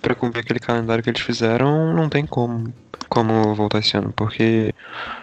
pra 0.00 0.14
cumprir 0.14 0.40
aquele 0.40 0.58
calendário 0.60 1.02
que 1.04 1.10
eles 1.10 1.20
fizeram, 1.20 1.92
não 1.94 2.08
tem 2.08 2.26
como, 2.26 2.72
como 3.08 3.54
voltar 3.54 3.80
esse 3.80 3.96
ano. 3.96 4.12
Porque 4.16 4.74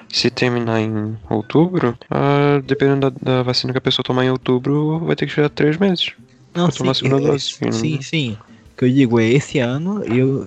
se 0.10 0.30
terminar 0.30 0.80
em 0.82 1.18
outubro, 1.30 1.98
ah, 2.10 2.62
dependendo 2.66 3.12
da, 3.12 3.38
da 3.38 3.44
vacina 3.44 3.74
que 3.74 3.80
a 3.80 3.82
pessoa 3.82 4.04
tomar 4.04 4.26
em 4.26 4.32
outubro, 4.32 5.00
vai 5.00 5.16
ter 5.16 5.26
que 5.26 5.32
esperar 5.32 5.50
três 5.50 5.78
meses. 5.78 6.14
Não, 6.56 6.68
é- 6.68 6.72
dose, 7.20 7.56
é- 7.62 7.66
que 7.66 7.72
sim, 7.72 7.94
não- 7.96 8.02
sim. 8.02 8.38
O 8.74 8.78
que 8.80 8.86
eu 8.86 8.90
digo 8.90 9.20
é 9.20 9.26
esse 9.28 9.58
ano, 9.58 10.04
eu 10.04 10.46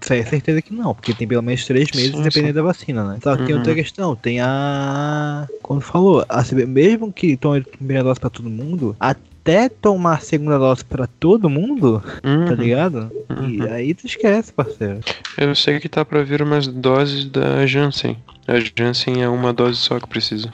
tenho 0.00 0.26
certeza 0.26 0.60
que 0.60 0.72
não, 0.74 0.92
porque 0.94 1.14
tem 1.14 1.28
pelo 1.28 1.42
menos 1.42 1.64
três 1.64 1.92
meses 1.92 2.16
Sim, 2.16 2.22
dependendo 2.22 2.48
sim. 2.48 2.54
da 2.56 2.62
vacina, 2.62 3.04
né? 3.04 3.18
Só 3.22 3.36
que 3.36 3.44
tem 3.44 3.54
Uhum. 3.54 3.60
outra 3.60 3.74
questão, 3.74 4.16
tem 4.16 4.40
a. 4.40 5.46
Como 5.62 5.80
falou, 5.80 6.24
a, 6.28 6.42
mesmo 6.66 7.12
que 7.12 7.36
tome 7.36 7.58
a 7.60 7.76
primeira 7.76 8.02
dose 8.02 8.18
pra 8.18 8.30
todo 8.30 8.50
mundo, 8.50 8.96
até 8.98 9.68
tomar 9.68 10.16
a 10.16 10.20
segunda 10.20 10.58
dose 10.58 10.84
pra 10.84 11.06
todo 11.06 11.48
mundo, 11.48 12.02
tá 12.20 12.28
Uhum, 12.28 12.54
ligado? 12.56 13.12
E 13.48 13.60
uhum. 13.60 13.72
aí 13.72 13.94
tu 13.94 14.06
esquece, 14.06 14.52
parceiro. 14.52 14.98
Eu 15.36 15.54
sei 15.54 15.78
que 15.78 15.88
tá 15.88 16.04
pra 16.04 16.24
vir 16.24 16.42
umas 16.42 16.66
doses 16.66 17.26
da 17.26 17.64
Janssen. 17.64 18.16
A 18.48 18.54
Janssen 18.58 19.22
é 19.22 19.28
uma 19.28 19.52
dose 19.52 19.78
só 19.78 20.00
que 20.00 20.08
precisa. 20.08 20.52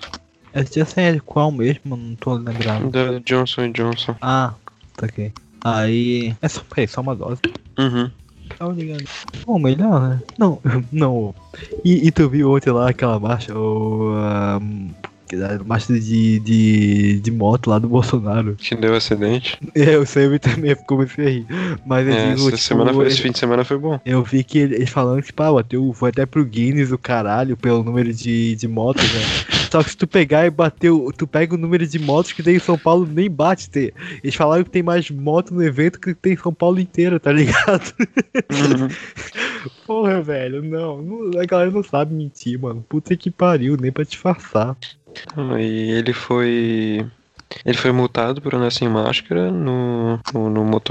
Esse 0.55 0.75
dia 0.75 0.87
é 0.97 1.13
de 1.13 1.21
qual 1.21 1.51
mesmo? 1.51 1.97
Não 1.97 2.15
tô 2.15 2.35
lembrando. 2.35 2.91
Da 2.91 3.19
Johnson 3.21 3.73
Johnson. 3.73 4.15
Ah, 4.21 4.53
tá 4.97 5.07
ok. 5.07 5.33
Aí. 5.63 6.35
É 6.43 6.49
só, 6.49 6.61
peraí, 6.69 6.87
só 6.89 7.01
uma 7.01 7.15
dose. 7.17 7.41
Uhum. 7.79 8.11
Tava 8.59 8.73
ligado. 8.75 9.05
Bom, 9.47 9.59
melhor, 9.59 10.01
né? 10.11 10.21
Não, 10.39 10.61
não. 10.93 11.35
E, 11.85 12.07
e 12.07 12.11
tu 12.11 12.29
viu 12.29 12.53
ontem 12.53 12.71
lá 12.71 12.91
aquela 12.91 13.19
marcha, 13.19 13.57
o. 13.59 14.13
a 14.17 14.61
marcha 15.65 15.93
de, 15.99 16.39
de, 16.41 17.21
de 17.21 17.31
moto 17.33 17.69
lá 17.71 17.79
do 17.79 17.89
Bolsonaro. 17.89 18.55
Que 18.57 18.77
deu 18.77 18.95
acidente. 18.95 19.59
É, 19.75 19.97
o 19.99 20.07
Sam 20.07 20.39
também 20.39 20.77
ficou 20.77 20.99
muito 20.99 21.19
a 21.21 21.25
rir. 21.25 21.47
Mas 21.85 22.07
eu 22.07 22.13
É, 22.13 22.27
digo, 22.35 22.49
essa 22.49 22.57
tipo, 22.57 22.59
semana 22.59 22.93
foi, 22.93 23.07
esse 23.07 23.19
eu- 23.19 23.23
fim 23.23 23.33
de 23.33 23.39
semana 23.39 23.65
foi 23.65 23.79
bom. 23.79 23.99
eu 24.05 24.23
vi 24.23 24.45
que 24.45 24.59
ele- 24.59 24.77
eles 24.77 24.91
falando, 24.91 25.23
tipo, 25.23 25.43
ah, 25.43 25.53
bateu, 25.55 25.93
foi 25.93 26.11
até 26.11 26.25
pro 26.27 26.45
Guinness 26.45 26.93
o 26.93 26.99
caralho 26.99 27.57
pelo 27.57 27.83
número 27.83 28.13
de, 28.13 28.55
de 28.55 28.69
motos, 28.69 29.03
né? 29.03 29.21
Só 29.75 29.83
que 29.83 29.91
se 29.91 29.97
tu 29.97 30.07
pegar 30.07 30.47
e 30.47 30.51
bater, 30.51 30.91
o- 30.91 31.11
tu 31.11 31.27
pega 31.27 31.53
o 31.53 31.59
número 31.59 31.85
de 31.85 31.99
motos 31.99 32.31
que 32.33 32.45
tem 32.45 32.55
em 32.55 32.61
São 32.61 32.79
Paulo, 32.79 33.05
nem 33.11 33.29
bate. 33.29 33.69
Tem. 33.69 33.91
Eles 34.23 34.37
falaram 34.37 34.63
que 34.63 34.71
tem 34.71 34.85
mais 34.85 35.11
moto 35.11 35.53
no 35.53 35.61
evento 35.65 35.99
que 35.99 36.15
tem 36.15 36.35
em 36.35 36.37
São 36.37 36.55
Paulo 36.55 36.79
inteiro, 36.79 37.19
tá 37.19 37.33
ligado? 37.33 37.93
Porra, 39.85 40.23
velho, 40.23 40.63
não, 40.63 41.03
não- 41.03 41.41
A 41.41 41.45
galera 41.45 41.73
não 41.73 41.83
sabe 41.83 42.15
mentir, 42.15 42.57
mano. 42.57 42.85
Puta 42.89 43.17
que 43.17 43.33
pariu, 43.33 43.77
nem 43.77 43.91
pra 43.91 44.05
disfarçar. 44.05 44.77
Ah, 45.37 45.61
E 45.61 45.91
ele 45.91 46.13
foi. 46.13 47.05
Ele 47.67 47.77
foi 47.77 47.91
multado 47.91 48.41
por 48.41 48.55
andar 48.55 48.71
sem 48.71 48.89
máscara 48.89 49.51
no, 49.51 50.21
no, 50.33 50.51
no. 50.51 50.83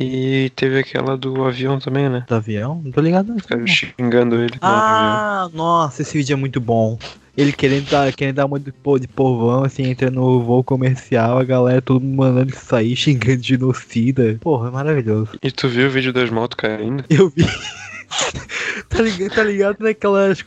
E 0.00 0.50
teve 0.56 0.78
aquela 0.78 1.16
do 1.16 1.44
avião 1.44 1.78
também, 1.78 2.08
né? 2.08 2.24
Do 2.26 2.34
avião? 2.34 2.80
Não 2.84 2.90
tô 2.90 3.00
ligado. 3.02 3.34
Ficaram 3.38 3.66
xingando 3.66 4.36
ele. 4.36 4.54
Ah, 4.62 5.48
nossa, 5.52 6.00
esse 6.02 6.16
vídeo 6.16 6.32
é 6.34 6.36
muito 6.36 6.60
bom. 6.60 6.98
Ele 7.36 7.52
querendo 7.52 7.86
dar, 7.90 8.12
querendo 8.12 8.36
dar 8.36 8.46
uma 8.46 8.60
de, 8.60 8.70
pô, 8.70 8.98
de 8.98 9.08
povão, 9.08 9.64
assim, 9.64 9.84
entra 9.84 10.10
no 10.10 10.40
voo 10.40 10.62
comercial, 10.62 11.38
a 11.38 11.44
galera 11.44 11.82
todo 11.82 12.00
mundo 12.00 12.16
mandando 12.16 12.50
isso 12.52 12.64
sair, 12.64 12.94
xingando 12.96 13.38
de 13.38 13.48
genocida. 13.48 14.38
Porra, 14.40 14.68
é 14.68 14.70
maravilhoso. 14.70 15.30
E 15.42 15.50
tu 15.50 15.68
viu 15.68 15.88
o 15.88 15.90
vídeo 15.90 16.12
das 16.12 16.30
motos 16.30 16.56
caindo? 16.56 17.04
Eu 17.10 17.28
vi. 17.28 17.44
tá, 18.88 19.02
ligado, 19.02 19.34
tá 19.34 19.42
ligado 19.42 19.76
naquelas 19.80 20.44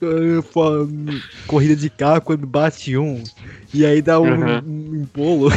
corrida 1.46 1.76
de 1.76 1.90
carro 1.90 2.22
quando 2.22 2.48
bate 2.48 2.98
um 2.98 3.22
e 3.74 3.86
aí 3.86 4.02
dá 4.02 4.20
um, 4.20 4.28
Uhum. 4.28 4.58
um 4.58 5.08
bolo. 5.14 5.52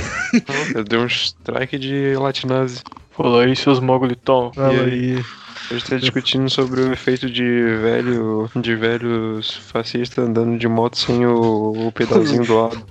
Eu 0.75 0.85
dei 0.85 0.99
um 0.99 1.07
strike 1.07 1.79
de 1.79 2.17
latinose. 2.17 2.83
Falou 3.11 3.41
aí, 3.41 3.55
seus 3.55 3.81
mogoliton. 3.81 4.51
Fala 4.53 4.85
aí? 4.85 5.17
aí. 5.17 5.25
A 5.69 5.75
gente 5.75 5.91
tá 5.91 5.97
discutindo 5.97 6.49
sobre 6.49 6.81
o 6.81 6.93
efeito 6.93 7.29
de 7.31 7.43
velho. 7.45 8.51
de 8.57 8.75
velhos 8.75 9.57
fascistas 9.57 10.25
andando 10.27 10.59
de 10.59 10.67
moto 10.69 10.97
sem 10.99 11.27
o, 11.27 11.89
o 11.89 11.93
pedalzinho 11.93 12.45
do 12.45 12.61
lado. 12.63 12.87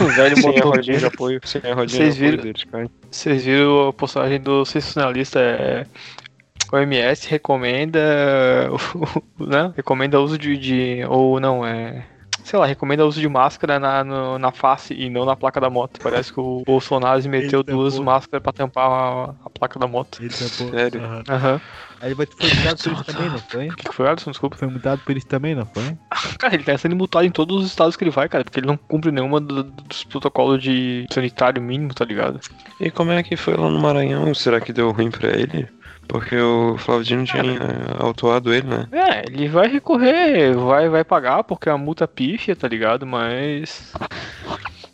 Um 0.00 0.06
velho 0.06 0.36
Sem 0.40 0.58
a 0.58 0.62
rodinha 0.64 0.98
de 0.98 1.06
apoio. 1.06 1.40
Sem 1.44 1.60
a 1.70 1.74
rodinha 1.74 2.00
Vocês 2.04 2.14
de 2.16 2.20
apoio 2.24 2.30
viram? 2.30 2.44
deles, 2.44 2.64
cara. 2.64 2.90
Vocês 3.10 3.44
viram 3.44 3.88
a 3.88 3.92
postagem 3.92 4.40
do 4.40 4.64
sensacionalista? 4.64 5.40
É... 5.40 5.86
O 6.72 6.76
OMS 6.76 7.28
recomenda. 7.28 8.70
né? 9.38 9.72
Recomenda 9.76 10.18
o 10.18 10.24
uso 10.24 10.38
de, 10.38 10.56
de- 10.56 11.04
Ou 11.08 11.38
não, 11.38 11.66
é. 11.66 12.06
Sei 12.44 12.58
lá, 12.58 12.66
recomenda 12.66 13.04
o 13.04 13.08
uso 13.08 13.20
de 13.20 13.28
máscara 13.28 13.78
na, 13.78 14.02
no- 14.04 14.38
na 14.38 14.50
face 14.52 14.92
e 14.94 15.08
não 15.08 15.24
na 15.24 15.36
placa 15.36 15.60
da 15.60 15.70
moto. 15.70 16.00
Parece 16.02 16.32
que 16.32 16.40
o 16.40 16.62
Bolsonaro 16.66 17.22
meteu 17.28 17.60
Eita, 17.60 17.72
duas 17.72 17.94
porra. 17.94 18.04
máscaras 18.04 18.42
pra 18.42 18.52
tampar 18.52 18.90
a, 18.90 19.34
a 19.44 19.50
placa 19.50 19.78
da 19.78 19.86
moto. 19.86 20.20
Eita. 20.22 20.34
Sério? 20.34 21.00
Aham. 21.02 21.22
Aham. 21.28 21.60
Aí 22.00 22.08
ele 22.08 22.14
vai 22.16 22.26
foi 22.26 22.48
mudado 22.48 22.82
por 22.82 22.92
isso 22.92 23.04
também, 23.04 23.30
não 23.30 23.38
foi? 23.38 23.68
O 23.68 23.76
que, 23.76 23.88
que 23.88 23.94
foi, 23.94 24.08
Alisson? 24.08 24.30
Desculpa. 24.32 24.56
Foi 24.56 24.66
mudado 24.68 25.00
por 25.04 25.16
isso 25.16 25.26
também, 25.28 25.54
não 25.54 25.64
foi? 25.66 25.84
Cara, 26.38 26.54
ele 26.54 26.64
tá 26.64 26.76
sendo 26.76 26.96
multado 26.96 27.24
em 27.24 27.30
todos 27.30 27.58
os 27.62 27.66
estados 27.66 27.94
que 27.94 28.02
ele 28.02 28.10
vai, 28.10 28.28
cara, 28.28 28.42
porque 28.42 28.58
ele 28.58 28.66
não 28.66 28.76
cumpre 28.76 29.12
nenhuma 29.12 29.40
do- 29.40 29.62
dos 29.62 30.02
protocolos 30.04 30.60
de 30.60 31.06
sanitário 31.12 31.62
mínimo, 31.62 31.94
tá 31.94 32.04
ligado? 32.04 32.40
E 32.80 32.90
como 32.90 33.12
é 33.12 33.22
que 33.22 33.36
foi 33.36 33.54
lá 33.54 33.70
no 33.70 33.80
Maranhão? 33.80 34.34
Será 34.34 34.60
que 34.60 34.72
deu 34.72 34.90
ruim 34.90 35.10
pra 35.12 35.28
ele? 35.28 35.68
Porque 36.08 36.36
o 36.36 36.76
Flaudino 36.78 37.24
tinha 37.24 37.42
eh, 37.42 37.96
autuado 37.98 38.52
ele, 38.52 38.66
né? 38.66 38.86
É, 38.92 39.22
ele 39.26 39.48
vai 39.48 39.68
recorrer, 39.68 40.54
vai, 40.54 40.88
vai 40.88 41.04
pagar 41.04 41.42
porque 41.44 41.68
a 41.70 41.78
multa 41.78 42.04
é 42.04 42.06
pífia, 42.06 42.54
tá 42.54 42.68
ligado? 42.68 43.06
Mas. 43.06 43.92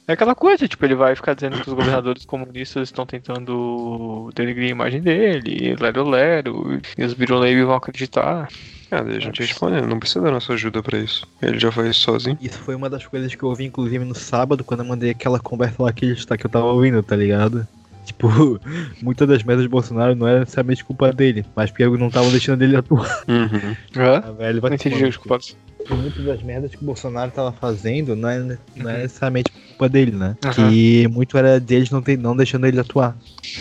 É 0.07 0.13
aquela 0.15 0.35
coisa, 0.35 0.67
tipo, 0.67 0.83
ele 0.87 0.95
vai 0.95 1.15
ficar 1.15 1.35
dizendo 1.35 1.61
que 1.61 1.69
os 1.69 1.75
governadores 1.75 2.25
comunistas 2.25 2.89
estão 2.89 3.05
tentando 3.05 4.31
denegrir 4.35 4.69
a 4.69 4.71
imagem 4.71 5.03
dele, 5.03 5.77
lero 5.79 6.09
lero, 6.09 6.81
e 6.97 7.05
os 7.05 7.13
biroleiros 7.13 7.67
vão 7.67 7.75
acreditar. 7.75 8.49
Ah, 8.91 9.03
daí 9.03 9.19
a 9.19 9.21
gente 9.21 9.41
responde, 9.43 9.83
não 9.83 9.99
precisa 9.99 10.23
da 10.23 10.31
nossa 10.31 10.55
ajuda 10.55 10.83
pra 10.83 10.99
isso. 10.99 11.27
Ele 11.43 11.59
já 11.59 11.71
faz 11.71 11.89
isso 11.91 12.01
sozinho. 12.01 12.39
Isso 12.41 12.59
foi 12.61 12.75
uma 12.75 12.89
das 12.89 13.07
coisas 13.07 13.35
que 13.35 13.43
eu 13.43 13.51
ouvi, 13.51 13.67
inclusive, 13.67 14.03
no 14.03 14.15
sábado, 14.15 14.65
quando 14.65 14.81
eu 14.81 14.87
mandei 14.87 15.11
aquela 15.11 15.39
conversa 15.39 15.83
lá 15.83 15.93
que, 15.93 16.07
ele 16.07 16.15
está- 16.15 16.39
que 16.39 16.47
eu 16.47 16.51
tava 16.51 16.65
ouvindo, 16.67 17.03
tá 17.03 17.15
ligado? 17.15 17.69
Tipo, 18.09 18.59
muitas 19.03 19.29
das 19.29 19.43
merdas 19.43 19.67
do 19.67 19.71
Bolsonaro 19.71 20.15
não 20.15 20.27
era 20.27 20.41
necessariamente 20.41 20.85
culpa 20.85 21.13
dele, 21.13 21.45
mas 21.55 21.71
porque 21.71 21.87
não 21.87 22.09
estavam 22.09 22.31
deixando 22.31 22.63
ele 22.63 22.75
atuar. 22.77 23.23
Uhum. 23.29 23.77
Ah, 23.97 24.33
velho, 24.33 24.61
vai 24.61 24.71
Não 24.71 24.75
entendi, 24.77 25.05
desculpa. 25.05 25.39
que 25.39 25.95
muitas 25.95 26.25
das 26.25 26.43
merdas 26.43 26.71
que 26.75 26.83
o 26.83 26.87
Bolsonaro 26.87 27.31
tava 27.31 27.53
fazendo 27.53 28.17
não 28.17 28.29
é, 28.29 28.39
não 28.77 28.91
é 28.91 29.03
necessariamente 29.03 29.53
culpa 29.79 29.89
dele, 29.89 30.11
né? 30.13 30.37
Uhum. 30.45 30.51
Que 30.53 31.09
muito 31.09 31.39
era 31.39 31.61
deles 31.61 31.91
não, 31.91 32.03
ter, 32.03 32.19
não 32.19 32.37
deixando 32.37 32.67
ele 32.67 32.81
atuar. 32.81 33.17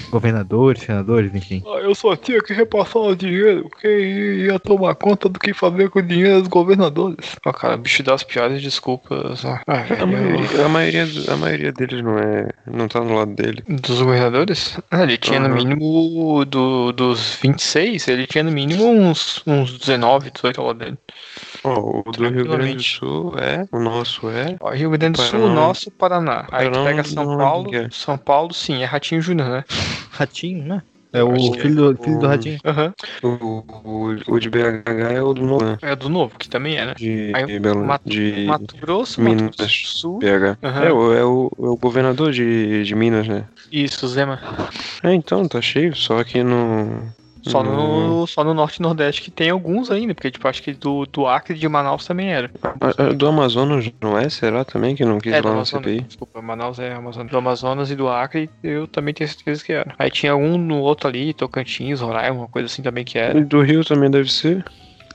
Governadores, 0.10 0.82
senadores, 0.82 1.34
enfim. 1.34 1.64
Ah, 1.66 1.80
Eu 1.80 1.94
só 1.94 2.16
tinha 2.16 2.42
que 2.42 2.54
repassar 2.54 3.02
o 3.04 3.16
dinheiro. 3.16 3.70
Quem 3.80 3.90
ia 4.46 4.60
tomar 4.60 4.96
conta 4.96 5.30
do 5.30 5.40
que 5.40 5.54
fazer 5.54 5.90
com 5.90 6.00
o 6.00 6.02
dinheiro 6.02 6.40
dos 6.40 6.48
governadores? 6.48 7.36
Ah, 7.46 7.54
cara, 7.54 7.78
bicho 7.78 8.02
das 8.04 8.24
piadas, 8.24 8.62
desculpas. 8.62 9.46
Ah, 9.46 9.62
A 9.68 10.06
maioria, 10.06 10.66
a, 10.66 10.70
maioria, 10.70 11.08
a 11.32 11.36
maioria 11.38 11.72
deles 11.72 12.04
não 12.04 12.18
é. 12.18 12.50
não 12.66 12.88
tá 12.88 13.00
no 13.02 13.16
lado 13.16 13.34
dele. 13.36 13.64
Dos 13.68 14.02
governadores? 14.02 14.78
Ah, 14.90 15.04
ele 15.04 15.18
tinha 15.18 15.40
no 15.40 15.48
Uhum. 15.48 15.56
mínimo 15.56 16.46
do, 16.46 16.92
dos 16.92 17.36
26, 17.42 18.08
ele 18.08 18.28
tinha 18.28 18.44
no 18.44 18.52
mínimo 18.52 18.86
uns, 18.90 19.42
uns 19.46 19.78
19, 19.78 20.32
18 20.32 20.60
ao 20.62 20.68
lado 20.68 20.80
dele. 20.80 20.98
Ó, 21.64 22.02
o 22.08 22.12
do 22.12 22.30
Rio 22.30 22.44
Grande 22.46 22.76
do. 22.78 22.84
Sul 22.84 23.34
é, 23.38 23.66
o 23.72 23.80
nosso 23.80 24.30
é. 24.30 24.56
Ó, 24.60 24.72
Rio 24.72 24.90
Grande 24.92 25.18
do 25.18 25.22
Sul, 25.22 25.40
Paraná. 25.40 25.56
nosso, 25.56 25.92
Paraná. 25.92 26.48
Aí 26.52 26.70
tu 26.70 26.84
pega 26.84 27.04
São 27.04 27.26
não 27.26 27.38
Paulo, 27.38 27.76
é. 27.76 27.88
São 27.92 28.18
Paulo 28.18 28.54
sim, 28.54 28.82
é 28.82 28.86
Ratinho 28.86 29.22
Júnior, 29.22 29.50
né? 29.50 29.64
Ratinho, 30.12 30.64
né? 30.66 30.82
É 31.14 31.24
o 31.24 31.34
que 31.34 31.62
filho, 31.62 31.90
é 31.90 31.94
do, 31.94 32.04
filho 32.04 32.20
do 32.20 32.26
o- 32.26 32.30
Ratinho. 32.30 32.60
Aham. 32.66 32.94
O, 33.24 33.64
o, 33.86 34.16
o 34.36 34.40
de 34.40 34.50
BH 34.50 35.14
é 35.14 35.22
o 35.22 35.34
do 35.34 35.42
Novo, 35.46 35.64
né? 35.66 35.78
É 35.82 35.96
do 35.96 36.10
novo, 36.10 36.38
que 36.38 36.50
também 36.50 36.78
é, 36.78 36.86
né? 36.86 36.94
De, 36.96 37.32
Aí, 37.34 37.60
Belo, 37.60 37.86
Mato- 37.86 38.10
de 38.10 38.46
Mato 38.46 38.78
Grosso, 38.78 39.22
Mato 39.22 39.36
Minas. 39.36 39.56
Grosso 39.56 39.82
do 39.84 39.88
Sul. 39.88 40.20
BH. 40.20 40.58
Aham. 40.64 40.84
É, 40.86 40.92
o, 40.92 41.14
é, 41.14 41.26
o, 41.26 41.52
é 41.60 41.70
o 41.70 41.78
governador 41.78 42.32
de, 42.32 42.84
de 42.84 42.96
Minas, 42.96 43.28
né? 43.28 43.46
Isso, 43.72 44.08
Zema. 44.08 44.40
É, 45.04 45.14
então, 45.14 45.48
tá 45.48 45.62
cheio, 45.62 45.96
só 45.96 46.24
que 46.24 46.44
no. 46.44 47.02
Só 47.48 47.64
no, 47.64 48.28
só 48.28 48.44
no 48.44 48.54
norte 48.54 48.78
e 48.78 48.82
nordeste 48.82 49.22
que 49.22 49.32
tem 49.32 49.50
alguns 49.50 49.90
ainda, 49.92 50.14
porque 50.14 50.32
tipo, 50.32 50.48
acho 50.48 50.62
que 50.62 50.74
do, 50.74 51.06
do 51.06 51.26
Acre 51.28 51.56
e 51.56 51.60
de 51.60 51.68
Manaus 51.68 52.06
também 52.06 52.32
era. 52.32 52.52
A- 52.82 53.04
a- 53.04 53.14
Do 53.14 53.28
Amazonas 53.28 53.90
não 54.02 54.18
é? 54.18 54.30
Será 54.30 54.64
também 54.66 54.96
que 54.96 55.06
não 55.06 55.20
quis 55.20 55.34
É, 55.34 55.42
lá 55.42 55.56
na 55.56 55.66
CPI? 55.66 56.02
desculpa, 56.02 56.42
Manaus 56.42 56.80
é 56.80 56.94
Amazonas. 56.94 57.32
Do 57.32 57.38
Amazonas 57.38 57.92
e 57.92 57.96
do 57.96 58.08
Acre 58.08 58.50
eu 58.64 58.88
também 58.88 59.14
tenho 59.14 59.30
certeza 59.30 59.64
que 59.64 59.74
era. 59.74 59.96
Aí 59.98 60.10
tinha 60.12 60.36
um 60.36 60.58
no 60.58 60.80
outro 60.80 61.08
ali, 61.08 61.34
Tocantins, 61.34 62.02
Roraima, 62.02 62.38
uma 62.40 62.48
coisa 62.48 62.66
assim 62.68 62.82
também 62.82 63.06
que 63.06 63.18
era. 63.18 63.40
E 63.40 63.44
do 63.44 63.62
Rio 63.62 63.84
também 63.84 64.10
deve 64.10 64.32
ser. 64.32 64.66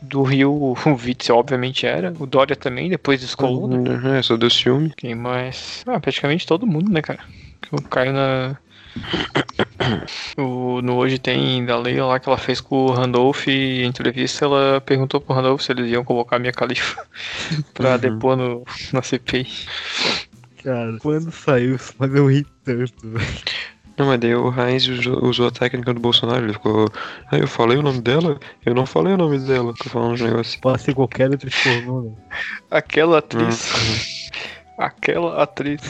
Do 0.00 0.22
Rio, 0.22 0.52
o 0.86 0.90
Witzel 0.94 1.36
obviamente 1.36 1.86
era. 1.86 2.12
O 2.18 2.26
Dória 2.26 2.56
também, 2.56 2.88
depois 2.88 3.20
descolou, 3.20 3.68
né? 3.68 4.18
É, 4.18 4.22
só 4.22 4.36
deu 4.36 4.50
ciúme. 4.50 4.92
Quem 4.96 5.14
mais? 5.14 5.82
Ah, 5.86 6.00
praticamente 6.00 6.46
todo 6.46 6.66
mundo, 6.66 6.90
né, 6.90 7.00
cara? 7.00 7.20
O 7.70 7.80
Caio 7.82 8.12
na. 8.12 8.56
O, 10.38 10.80
no 10.82 10.96
Hoje 10.96 11.18
tem 11.18 11.64
da 11.64 11.78
Leila 11.78 12.06
lá 12.06 12.20
que 12.20 12.28
ela 12.28 12.38
fez 12.38 12.60
com 12.60 12.86
o 12.86 12.92
Randolph 12.92 13.46
e 13.48 13.82
em 13.82 13.86
entrevista 13.86 14.44
ela 14.44 14.80
perguntou 14.80 15.20
pro 15.20 15.34
Randolph 15.34 15.60
se 15.62 15.72
eles 15.72 15.90
iam 15.90 16.04
convocar 16.04 16.38
a 16.38 16.40
minha 16.40 16.52
califa 16.52 17.04
pra 17.74 17.92
Uhum. 17.92 17.98
depor 17.98 18.36
no, 18.36 18.64
na 18.92 19.02
CPI. 19.02 19.46
Cara, 20.62 20.96
quando 21.00 21.30
saiu 21.32 21.74
isso, 21.76 21.92
mas 21.98 22.14
eu 22.14 22.26
ri 22.30 22.46
tanto, 22.64 22.92
velho. 23.10 23.26
Não, 23.98 24.06
mas 24.06 24.20
daí 24.20 24.34
o 24.34 24.48
Heinz 24.58 24.86
usou, 24.88 25.22
usou 25.24 25.48
a 25.48 25.50
técnica 25.50 25.92
do 25.92 26.00
Bolsonaro. 26.00 26.46
Ele 26.46 26.54
ficou. 26.54 26.90
Ah, 27.30 27.36
eu 27.36 27.46
falei 27.46 27.76
o 27.76 27.82
nome 27.82 28.00
dela? 28.00 28.40
Eu 28.64 28.74
não 28.74 28.86
falei 28.86 29.12
o 29.12 29.18
nome 29.18 29.38
dela. 29.38 29.74
Tô 29.74 29.90
falando 29.90 30.22
negócios. 30.22 30.56
Pode 30.56 30.80
ser 30.82 30.94
qualquer 30.94 31.30
outro 31.30 31.50
pornô, 31.62 32.00
né? 32.02 32.12
Aquela 32.70 33.16
Hum, 33.16 33.18
atriz. 33.18 34.30
Aquela 34.78 35.42
atriz. 35.42 35.80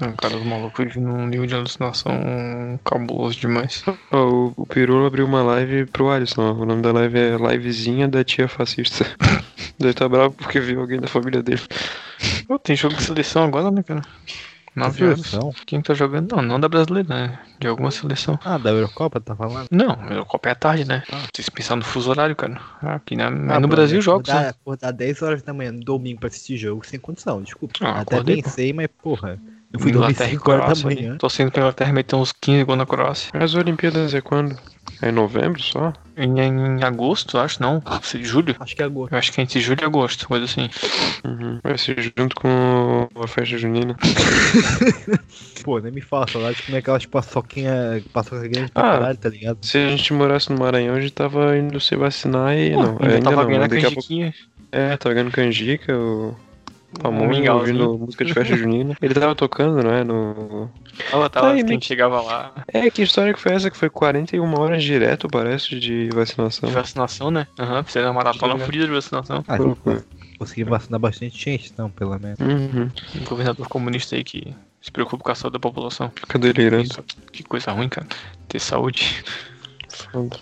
Não, 0.00 0.12
cara, 0.12 0.36
os 0.36 0.44
malucos 0.44 0.84
vivem 0.84 1.02
num 1.02 1.26
nível 1.26 1.46
de 1.46 1.54
alucinação 1.54 2.78
cabuloso 2.84 3.38
demais. 3.38 3.82
Ó, 4.10 4.26
o, 4.26 4.52
o 4.56 4.66
Pirula 4.66 5.06
abriu 5.06 5.26
uma 5.26 5.42
live 5.42 5.86
pro 5.86 6.10
Alisson. 6.10 6.52
O 6.52 6.66
nome 6.66 6.82
da 6.82 6.92
live 6.92 7.18
é 7.18 7.36
Livezinha 7.36 8.06
da 8.06 8.22
Tia 8.22 8.48
Fascista. 8.48 9.04
Deve 9.78 9.92
estar 9.92 10.08
bravo 10.08 10.34
porque 10.34 10.60
viu 10.60 10.80
alguém 10.80 11.00
da 11.00 11.06
família 11.08 11.42
dele. 11.42 11.62
Pô, 12.46 12.58
tem 12.58 12.76
jogo 12.76 12.96
de 12.96 13.02
seleção 13.02 13.44
agora, 13.44 13.70
né, 13.70 13.82
cara? 13.82 14.02
Nove 14.78 15.04
horas. 15.04 15.20
Seleção? 15.20 15.54
Quem 15.66 15.80
tá 15.82 15.94
jogando? 15.94 16.34
Não, 16.36 16.42
não 16.42 16.60
da 16.60 16.68
brasileira, 16.68 17.08
né? 17.08 17.38
De 17.58 17.66
alguma 17.66 17.90
seleção. 17.90 18.38
Ah, 18.44 18.56
da 18.58 18.70
Eurocopa, 18.70 19.20
tá 19.20 19.34
falando? 19.34 19.66
Não, 19.70 19.90
a 19.90 20.24
Copa 20.24 20.48
é 20.48 20.52
à 20.52 20.54
tarde, 20.54 20.84
né? 20.86 21.02
Vocês 21.34 21.48
pensar 21.48 21.76
no 21.76 21.84
fuso 21.84 22.10
horário, 22.10 22.34
cara. 22.36 22.60
Ah, 22.82 22.94
Aqui 22.94 23.16
na, 23.16 23.26
Ah, 23.26 23.60
no 23.60 23.68
pô, 23.68 23.74
Brasil 23.74 23.96
né? 23.96 24.02
jogos, 24.02 24.28
né? 24.28 24.34
acordar, 24.34 24.50
acordar 24.50 24.92
10 24.92 25.22
horas 25.22 25.42
da 25.42 25.52
manhã 25.52 25.72
no 25.72 25.80
domingo 25.80 26.20
pra 26.20 26.28
assistir 26.28 26.56
jogo 26.56 26.86
sem 26.86 26.98
condição, 26.98 27.42
desculpa. 27.42 27.74
Ah, 27.80 28.00
Até 28.00 28.16
acordei, 28.16 28.36
pô. 28.36 28.42
pensei, 28.44 28.72
mas 28.72 28.88
porra, 29.02 29.38
eu 29.72 29.80
fui 29.80 29.90
Inglaterra 29.90 30.28
e 30.30 30.32
5 30.32 30.50
horas 30.50 30.60
da 30.60 30.66
Croácia. 30.66 30.84
manhã. 30.86 31.08
ali. 31.10 31.18
Torcendo 31.18 31.50
pra 31.50 31.60
Inglaterra 31.62 31.92
meter 31.92 32.16
uns 32.16 32.32
15 32.32 32.64
gols 32.64 32.78
na 32.78 32.86
Croácia. 32.86 33.30
As 33.34 33.54
Olimpíadas 33.54 34.14
é 34.14 34.20
quando? 34.20 34.56
É 35.00 35.10
em 35.10 35.12
novembro 35.12 35.62
só? 35.62 35.92
Em, 36.16 36.40
em 36.40 36.82
agosto, 36.82 37.38
acho, 37.38 37.62
não. 37.62 37.80
Se- 38.02 38.22
Julho? 38.24 38.56
Acho 38.58 38.74
que 38.74 38.82
é 38.82 38.84
agora. 38.84 39.14
Eu 39.14 39.18
acho 39.18 39.32
que 39.32 39.40
é 39.40 39.44
entre 39.44 39.60
julho 39.60 39.78
e 39.80 39.84
agosto, 39.84 40.26
coisa 40.26 40.44
assim. 40.44 40.68
Uhum. 41.24 41.60
Vai 41.62 41.78
ser 41.78 42.12
junto 42.16 42.34
com 42.34 43.08
a 43.14 43.26
festa 43.28 43.56
junina. 43.56 43.96
Pô, 45.62 45.78
nem 45.78 45.92
me 45.92 46.00
fala, 46.00 46.26
saudade 46.28 46.56
de 46.56 46.62
comer 46.64 46.78
aquelas 46.78 47.06
paçoquinha, 47.06 48.02
paçoca 48.12 48.46
grande 48.48 48.72
pra 48.72 48.82
Ah. 48.82 48.92
caralho, 48.98 49.18
tá 49.18 49.28
ligado? 49.28 49.58
Se 49.62 49.78
a 49.78 49.88
gente 49.90 50.12
morasse 50.12 50.50
no 50.50 50.58
Maranhão, 50.58 50.94
a 50.94 51.00
gente 51.00 51.12
tava 51.12 51.56
indo 51.56 51.78
se 51.80 51.94
vacinar 51.96 52.56
e. 52.56 52.72
Pô, 52.72 52.82
não, 52.82 52.90
ainda 53.00 53.14
ainda 53.14 53.30
tava 53.30 53.36
não, 53.42 53.46
ganhando 53.46 53.64
a 53.64 53.66
daqui 53.68 53.78
a 53.86 53.90
pouco. 53.90 53.94
canjiquinha. 53.96 54.34
É, 54.72 54.96
tava 54.96 55.14
ganhando 55.14 55.30
canjica, 55.32 55.96
o. 55.96 56.34
famoso, 57.00 57.52
ouvindo 57.52 57.98
música 57.98 58.24
de 58.24 58.32
festa 58.32 58.56
junina. 58.56 58.96
Ele 59.00 59.14
tava 59.14 59.34
tocando, 59.34 59.82
não 59.82 59.90
é? 59.90 60.04
No... 60.04 60.70
Tava, 61.10 61.30
tava, 61.30 61.46
Tá 61.48 61.52
aí, 61.52 61.64
quem 61.64 61.80
chegava 61.80 62.20
lá. 62.20 62.52
É, 62.68 62.90
que 62.90 63.02
história 63.02 63.32
que 63.34 63.40
foi 63.40 63.52
essa? 63.52 63.70
Que 63.70 63.76
foi 63.76 63.90
41 63.90 64.58
horas 64.58 64.82
direto, 64.82 65.28
parece, 65.28 65.78
de 65.78 66.08
vacinação. 66.12 66.68
De 66.68 66.74
vacinação, 66.74 67.30
né? 67.30 67.46
Aham, 67.58 67.82
precisa 67.82 68.06
uma 68.06 68.14
maratona 68.14 68.54
né? 68.54 68.64
fodida 68.64 68.86
de 68.86 68.92
vacinação. 68.92 69.44
Ah, 69.46 69.56
Loucura. 69.56 70.04
consegui 70.38 70.64
vacinar 70.64 70.98
bastante 70.98 71.38
gente, 71.38 71.70
então, 71.72 71.90
pelo 71.90 72.18
menos. 72.18 72.38
Uhum. 72.40 72.90
Um 73.16 73.24
governador 73.24 73.68
comunista 73.68 74.16
aí 74.16 74.24
que 74.24 74.54
se 74.80 74.90
preocupa 74.90 75.24
com 75.24 75.30
a 75.30 75.34
saúde 75.34 75.54
da 75.54 75.60
população. 75.60 76.10
Fica 76.14 76.38
delirando. 76.38 77.04
Que 77.32 77.42
coisa 77.42 77.72
ruim, 77.72 77.88
cara. 77.88 78.06
Ter 78.48 78.60
saúde. 78.60 79.22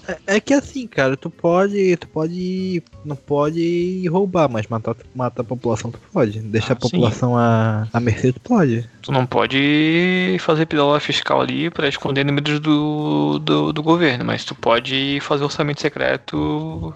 É, 0.08 0.36
é 0.36 0.40
que 0.40 0.52
assim, 0.52 0.86
cara, 0.86 1.16
tu 1.16 1.30
pode. 1.30 1.96
Tu 1.96 2.08
pode. 2.08 2.82
Não 3.04 3.16
pode 3.16 4.06
roubar, 4.08 4.48
mas 4.50 4.66
matar, 4.66 4.96
matar 5.14 5.42
a 5.42 5.44
população 5.44 5.90
tu 5.90 6.00
pode. 6.12 6.40
Deixar 6.40 6.72
Ah, 6.72 6.76
a 6.76 6.76
população 6.76 7.36
à, 7.36 7.88
à 7.92 8.00
mercê 8.00 8.32
tu 8.32 8.40
pode. 8.40 8.88
Tu 9.02 9.12
não 9.12 9.26
pode 9.26 10.36
fazer 10.40 10.66
pistola 10.66 10.98
fiscal 11.00 11.40
ali 11.40 11.70
pra 11.70 11.88
esconder 11.88 12.24
números 12.24 12.58
do, 12.60 13.38
do, 13.38 13.72
do 13.72 13.82
governo, 13.82 14.24
mas 14.24 14.44
tu 14.44 14.54
pode 14.54 15.18
fazer 15.20 15.44
orçamento 15.44 15.80
secreto 15.80 16.94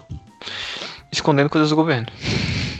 escondendo 1.11 1.49
coisas 1.49 1.69
do 1.69 1.75
governo. 1.75 2.07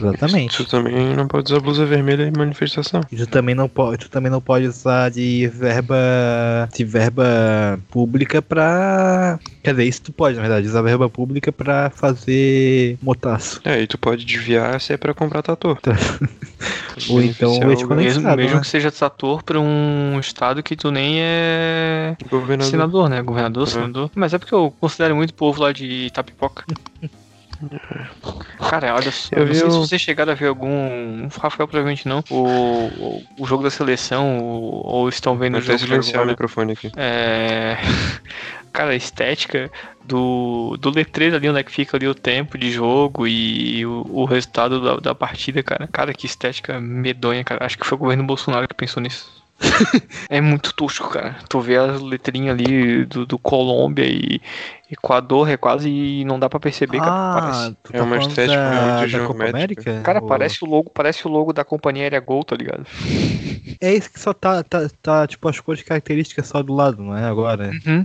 Exatamente. 0.08 0.56
Tu 0.56 0.64
também 0.66 1.14
não 1.16 1.26
pode 1.28 1.52
usar 1.52 1.60
blusa 1.60 1.84
vermelha 1.86 2.24
em 2.24 2.32
manifestação. 2.36 3.00
E 3.10 3.16
tu 3.16 3.26
também 3.26 3.54
não 3.54 3.68
pode, 3.68 3.98
tu 3.98 4.10
também 4.10 4.30
não 4.30 4.40
pode 4.40 4.66
usar 4.66 5.10
de 5.10 5.46
verba 5.48 6.68
de 6.74 6.84
verba 6.84 7.78
pública 7.90 8.42
pra. 8.42 9.38
Quer 9.62 9.70
dizer, 9.72 9.84
isso 9.84 10.02
tu 10.02 10.12
pode, 10.12 10.36
na 10.36 10.42
verdade, 10.42 10.66
usar 10.66 10.82
verba 10.82 11.08
pública 11.08 11.52
pra 11.52 11.90
fazer 11.90 12.98
motaço. 13.00 13.60
É, 13.64 13.80
e 13.80 13.86
tu 13.86 13.96
pode 13.96 14.24
desviar 14.24 14.80
se 14.80 14.92
é 14.92 14.96
pra 14.96 15.14
comprar 15.14 15.42
trator. 15.42 15.78
Ou 17.08 17.22
então 17.22 17.58
leite 17.66 17.84
condensado. 17.84 17.96
Mesmo, 17.96 18.36
mesmo 18.36 18.54
né? 18.56 18.60
que 18.60 18.66
seja 18.66 18.92
ator 19.02 19.42
pra 19.42 19.58
um 19.58 20.18
estado 20.20 20.62
que 20.62 20.76
tu 20.76 20.90
nem 20.90 21.16
é 21.20 22.16
governador. 22.30 22.70
senador, 22.70 23.08
né? 23.08 23.22
Governador, 23.22 23.62
Uhum. 23.62 23.66
senador. 23.66 24.10
Mas 24.14 24.34
é 24.34 24.38
porque 24.38 24.54
eu 24.54 24.72
considero 24.80 25.16
muito 25.16 25.30
o 25.30 25.34
povo 25.34 25.62
lá 25.62 25.72
de 25.72 26.06
Itapipoca. 26.06 26.64
Cara, 28.70 28.94
olha 28.94 29.10
só, 29.10 29.28
Eu 29.32 29.42
eu 29.42 29.46
não 29.46 29.54
sei 29.54 29.70
se 29.70 29.76
o- 29.76 29.80
vocês 29.86 30.00
chegaram 30.02 30.32
a 30.32 30.34
ver 30.34 30.46
algum. 30.48 31.24
O 31.24 31.28
Rafael 31.28 31.68
provavelmente 31.68 32.06
não. 32.08 32.22
O, 32.30 32.36
o, 32.36 33.24
o 33.40 33.46
jogo 33.46 33.62
da 33.62 33.70
seleção, 33.70 34.38
o- 34.40 34.82
ou 34.86 35.08
estão 35.08 35.36
vendo 35.36 35.56
o 35.56 35.60
Vou 35.60 35.74
até 35.74 35.78
jogo 35.78 35.90
silenciar 36.02 36.22
o 36.24 36.26
microfone 36.26 36.72
aqui. 36.72 36.90
É. 36.96 37.76
Cara, 38.72 38.92
a 38.92 38.96
estética 38.96 39.70
do, 40.06 40.78
do 40.80 40.88
letreiro 40.90 41.36
ali, 41.36 41.46
onde 41.48 41.58
é 41.60 41.62
que 41.62 41.70
fica 41.70 41.96
ali 41.96 42.08
o 42.08 42.14
tempo 42.14 42.56
de 42.56 42.70
jogo 42.70 43.26
e 43.26 43.84
o, 43.84 44.06
o 44.08 44.24
resultado 44.24 44.80
da, 44.80 44.96
da 44.96 45.14
partida, 45.14 45.62
cara. 45.62 45.86
Cara, 45.92 46.14
que 46.14 46.24
estética 46.24 46.80
medonha, 46.80 47.44
cara. 47.44 47.66
Acho 47.66 47.76
que 47.76 47.86
foi 47.86 47.96
o 47.96 47.98
governo 47.98 48.24
Bolsonaro 48.24 48.66
que 48.66 48.74
pensou 48.74 49.02
nisso. 49.02 49.41
é 50.28 50.40
muito 50.40 50.72
tosco, 50.74 51.08
cara. 51.10 51.36
Tu 51.48 51.60
vê 51.60 51.76
as 51.76 52.00
letrinhas 52.00 52.58
ali 52.58 53.04
do, 53.04 53.24
do 53.26 53.38
Colômbia 53.38 54.04
e 54.04 54.40
Equador, 54.90 55.48
é 55.48 55.56
quase. 55.56 56.22
não 56.26 56.38
dá 56.38 56.48
pra 56.48 56.60
perceber, 56.60 56.98
cara. 56.98 57.40
Parece. 57.40 57.58
Ah, 57.70 57.72
tu 57.82 57.90
É 57.94 57.98
tá 57.98 58.04
uma 58.04 58.18
estética 58.18 58.70
da, 58.70 58.96
muito 58.98 59.08
geométrica. 59.08 60.00
Cara, 60.02 60.20
Ou- 60.20 60.28
parece 60.28 60.64
o 60.64 60.68
logo, 60.68 60.90
parece 60.90 61.26
o 61.26 61.30
logo 61.30 61.52
da 61.52 61.64
companhia 61.64 62.02
aérea 62.04 62.20
Gol, 62.20 62.44
tá 62.44 62.54
ligado? 62.56 62.84
É 63.80 63.94
isso 63.94 64.10
que 64.12 64.20
só 64.20 64.32
tá, 64.32 64.62
tá, 64.62 64.88
tá, 65.02 65.26
tipo, 65.26 65.48
as 65.48 65.58
cores 65.58 65.82
características 65.82 66.46
só 66.46 66.62
do 66.62 66.74
lado, 66.74 67.02
não 67.02 67.16
é? 67.16 67.24
Agora. 67.24 67.70
Uhum. 67.86 68.04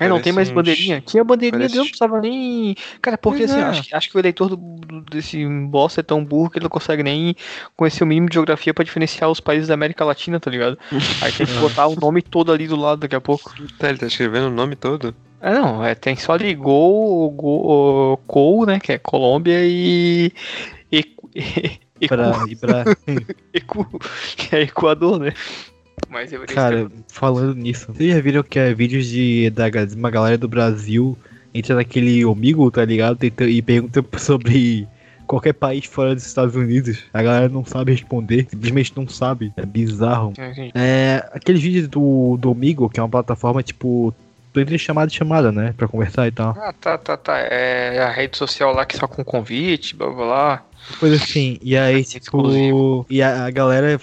É, 0.00 0.08
não 0.08 0.20
tem 0.20 0.32
mais 0.32 0.50
bandeirinha. 0.50 1.00
Tinha 1.00 1.22
bandeirinha, 1.22 1.60
parece- 1.60 1.76
não 1.76 1.84
precisava 1.84 2.20
nem. 2.20 2.74
Cara, 3.00 3.16
porque 3.16 3.38
Pois 3.40 3.50
assim, 3.52 3.60
é. 3.60 3.64
acho, 3.64 3.82
que- 3.84 3.94
acho 3.94 4.10
que 4.10 4.16
o 4.16 4.20
eleitor 4.20 4.48
do, 4.48 4.56
do- 4.56 5.00
desse 5.02 5.46
bosta 5.46 6.00
é 6.00 6.02
tão 6.02 6.24
burro 6.24 6.50
que 6.50 6.58
ele 6.58 6.64
não 6.64 6.70
consegue 6.70 7.02
nem 7.02 7.36
conhecer 7.76 8.02
o 8.02 8.06
mínimo 8.06 8.28
de 8.28 8.34
geografia 8.34 8.74
pra 8.74 8.84
diferenciar 8.84 9.30
os 9.30 9.38
países 9.38 9.68
da 9.68 9.74
América 9.74 10.04
Latina, 10.04 10.40
tá 10.40 10.50
ligado? 10.50 10.76
Aí 11.22 11.30
tem 11.32 11.46
que 11.46 11.52
botar 11.58 11.86
o 11.86 11.94
nome 11.94 12.22
todo 12.22 12.50
ali 12.52 12.66
do 12.66 12.74
lado 12.76 13.00
daqui 13.00 13.14
a 13.14 13.20
pouco. 13.20 13.54
Tá, 13.78 13.88
ele 13.88 13.98
tá 13.98 14.06
escrevendo 14.06 14.48
o 14.48 14.50
nome 14.50 14.74
todo? 14.74 15.14
É, 15.40 15.52
não, 15.52 15.84
é, 15.84 15.94
tem 15.94 16.16
só 16.16 16.32
ali 16.32 16.54
Gol, 16.54 17.30
Gol, 17.30 18.16
Col, 18.26 18.66
né, 18.66 18.80
que 18.80 18.92
é 18.92 18.98
Colômbia 18.98 19.58
e. 19.62 20.32
Ecu, 20.90 21.30
Ecu, 21.34 22.08
Pra, 22.08 22.32
e 22.48 22.56
pra, 22.56 22.84
Ecu, 23.52 24.00
que 24.36 24.56
é 24.56 24.62
Equador, 24.62 25.18
né? 25.20 25.32
Mas 26.08 26.32
eu 26.32 26.44
Cara, 26.46 26.90
falando 27.08 27.54
nisso, 27.54 27.92
vocês 27.92 28.14
já 28.14 28.20
viram 28.20 28.42
que 28.42 28.58
é 28.58 28.72
vídeos 28.74 29.06
de, 29.06 29.50
da, 29.50 29.68
de 29.68 29.94
uma 29.94 30.10
galera 30.10 30.38
do 30.38 30.48
Brasil 30.48 31.16
entra 31.54 31.76
naquele 31.76 32.24
Omigo, 32.24 32.70
tá 32.70 32.84
ligado? 32.84 33.16
Tenta- 33.16 33.44
e 33.44 33.62
pergunta 33.62 34.04
sobre 34.18 34.88
qualquer 35.26 35.52
país 35.54 35.86
fora 35.86 36.14
dos 36.14 36.26
Estados 36.26 36.54
Unidos. 36.54 37.04
A 37.12 37.22
galera 37.22 37.48
não 37.48 37.64
sabe 37.64 37.92
responder, 37.92 38.46
simplesmente 38.50 38.92
não 38.96 39.08
sabe. 39.08 39.52
É 39.56 39.64
bizarro. 39.64 40.32
É, 40.74 41.26
aqueles 41.32 41.62
vídeos 41.62 41.88
do, 41.88 42.36
do 42.38 42.50
Omigo, 42.50 42.90
que 42.90 42.98
é 42.98 43.02
uma 43.02 43.08
plataforma 43.08 43.62
tipo. 43.62 44.14
Tu 44.52 44.60
entra 44.60 44.74
em 44.76 44.78
chamada 44.78 45.08
de 45.08 45.16
chamada, 45.16 45.50
né? 45.50 45.74
Pra 45.76 45.88
conversar 45.88 46.28
e 46.28 46.30
tal. 46.30 46.56
Ah, 46.56 46.72
tá, 46.72 46.96
tá, 46.96 47.16
tá. 47.16 47.36
É 47.38 47.98
a 48.00 48.08
rede 48.10 48.36
social 48.36 48.72
lá 48.72 48.84
que 48.84 48.96
só 48.96 49.08
com 49.08 49.24
convite, 49.24 49.96
blá 49.96 50.06
blá 50.08 50.16
blá. 50.16 50.62
Coisa 50.98 51.16
assim. 51.16 51.58
E 51.62 51.76
aí, 51.76 52.04
tipo. 52.04 52.24
Exclusivo. 52.24 53.06
E 53.10 53.22
a, 53.22 53.46
a 53.46 53.50
galera 53.50 54.00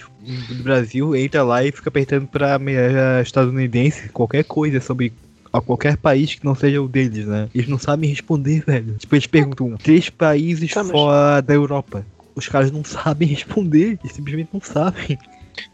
do 0.48 0.62
Brasil 0.62 1.14
entra 1.16 1.42
lá 1.42 1.64
e 1.64 1.72
fica 1.72 1.88
apertando 1.88 2.26
pra 2.26 2.56
a 2.56 3.22
estadunidense 3.22 4.08
qualquer 4.10 4.44
coisa 4.44 4.80
sobre 4.80 5.12
a 5.52 5.60
qualquer 5.60 5.96
país 5.96 6.34
que 6.34 6.44
não 6.44 6.54
seja 6.54 6.80
o 6.80 6.88
deles, 6.88 7.26
né? 7.26 7.48
Eles 7.54 7.68
não 7.68 7.78
sabem 7.78 8.08
responder, 8.08 8.64
velho. 8.66 8.94
Tipo, 8.98 9.14
eles 9.14 9.26
perguntam 9.26 9.76
três 9.76 10.08
países 10.08 10.72
Tá, 10.72 10.82
mas- 10.82 10.92
fora 10.92 11.40
da 11.42 11.54
Europa. 11.54 12.06
Os 12.34 12.48
caras 12.48 12.70
não 12.70 12.82
sabem 12.82 13.28
responder, 13.28 13.98
eles 14.02 14.16
simplesmente 14.16 14.48
não 14.52 14.60
sabem. 14.60 15.18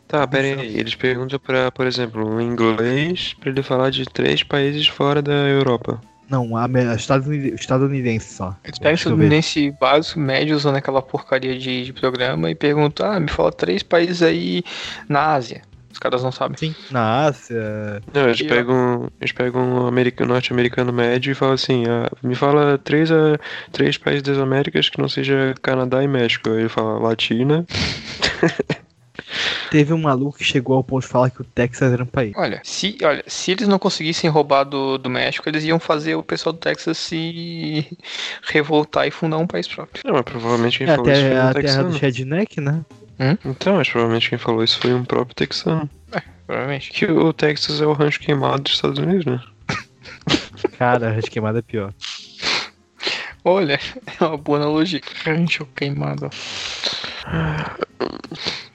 Tá, 0.09 0.27
pera 0.27 0.61
aí. 0.61 0.77
Eles 0.77 0.95
perguntam 0.97 1.39
pra, 1.39 1.71
por 1.71 1.87
exemplo, 1.87 2.41
em 2.41 2.47
inglês, 2.49 3.35
pra 3.39 3.51
ele 3.51 3.63
falar 3.63 3.91
de 3.91 4.05
três 4.07 4.43
países 4.43 4.89
fora 4.89 5.23
da 5.23 5.33
Europa. 5.49 6.01
Não, 6.31 6.57
a, 6.57 6.67
a 6.67 6.95
estadunid- 6.95 7.55
estadunidense 7.55 8.35
só. 8.35 8.55
Eles 8.63 8.79
pegam 8.79 8.95
estadunidense 8.95 9.71
básico, 9.81 10.21
médio, 10.21 10.57
usando 10.57 10.77
aquela 10.77 11.01
porcaria 11.01 11.59
de, 11.59 11.85
de 11.87 11.93
programa 11.93 12.51
e 12.51 12.55
perguntam, 12.55 13.11
ah, 13.11 13.19
me 13.19 13.29
fala 13.29 13.51
três 13.51 13.83
países 13.83 14.23
aí 14.23 14.63
na 15.09 15.33
Ásia. 15.33 15.63
Os 15.91 15.99
caras 15.99 16.23
não 16.23 16.31
sabem. 16.31 16.57
Sim, 16.57 16.75
na 16.91 17.25
Ásia. 17.25 18.03
Não, 18.13 18.27
eles 18.27 18.43
pegam, 18.43 19.11
eles 19.21 19.33
pegam 19.33 19.63
um 19.63 19.87
americano, 19.87 20.33
norte-americano 20.33 20.93
médio 20.93 21.33
e 21.33 21.35
falam 21.35 21.55
assim, 21.55 21.85
ah, 21.89 22.09
me 22.23 22.35
fala 22.35 22.79
três, 22.79 23.11
ah, 23.11 23.39
três 23.73 23.97
países 23.97 24.23
das 24.23 24.39
Américas 24.39 24.89
que 24.89 25.01
não 25.01 25.09
seja 25.09 25.55
Canadá 25.63 26.03
e 26.03 26.07
México. 26.07 26.51
Aí 26.51 26.61
ele 26.61 26.69
fala 26.69 26.99
Latina. 27.01 27.65
Teve 29.71 29.93
um 29.93 30.01
maluco 30.01 30.39
que 30.39 30.45
chegou 30.45 30.77
ao 30.77 30.85
ponto 30.85 31.03
de 31.03 31.09
falar 31.09 31.31
que 31.31 31.41
o 31.41 31.45
Texas 31.45 31.93
era 31.93 32.03
um 32.03 32.07
país. 32.07 32.33
Olha, 32.37 32.61
se, 32.65 32.97
olha, 33.03 33.23
se 33.27 33.53
eles 33.53 33.69
não 33.69 33.79
conseguissem 33.79 34.31
roubar 34.31 34.65
do, 34.65 34.99
do 34.99 35.11
México, 35.11 35.49
eles 35.49 35.65
iam 35.65 35.79
fazer 35.79 36.15
o 36.15 36.23
pessoal 36.23 36.53
do 36.53 36.59
Texas 36.59 36.97
se 36.97 37.87
revoltar 38.45 39.07
e 39.07 39.11
fundar 39.11 39.39
um 39.39 39.47
país 39.47 39.69
próprio. 39.69 40.03
Não, 40.07 40.15
mas 40.15 40.23
provavelmente 40.23 40.79
quem 40.79 40.87
É 40.89 40.97
falou 40.97 41.11
isso 41.11 41.21
até 41.21 41.31
foi 41.31 41.39
a 41.39 41.51
um 41.51 41.53
terra 41.53 41.63
texano. 41.63 41.91
do 41.91 41.99
redneck, 41.99 42.61
né? 42.61 42.85
Então, 43.45 43.77
mas 43.77 43.89
provavelmente 43.89 44.29
quem 44.31 44.39
falou 44.39 44.63
isso 44.63 44.79
foi 44.79 44.95
um 44.95 45.05
próprio 45.05 45.35
texano. 45.35 45.91
Provavelmente. 46.47 46.91
Que 46.93 47.05
o 47.05 47.33
Texas 47.33 47.81
é 47.83 47.87
o 47.87 47.93
rancho 47.93 48.21
queimado 48.21 48.63
dos 48.63 48.75
Estados 48.75 48.99
Unidos, 48.99 49.27
né? 49.27 49.41
Cara, 50.79 51.09
a 51.09 51.11
rede 51.11 51.29
queimada 51.31 51.59
é 51.59 51.63
pior. 51.63 51.93
Olha, 53.45 53.79
é 54.21 54.25
uma 54.25 54.37
boa 54.39 54.59
analogia. 54.59 55.01
Rancho 55.25 55.67
queimado. 55.75 56.31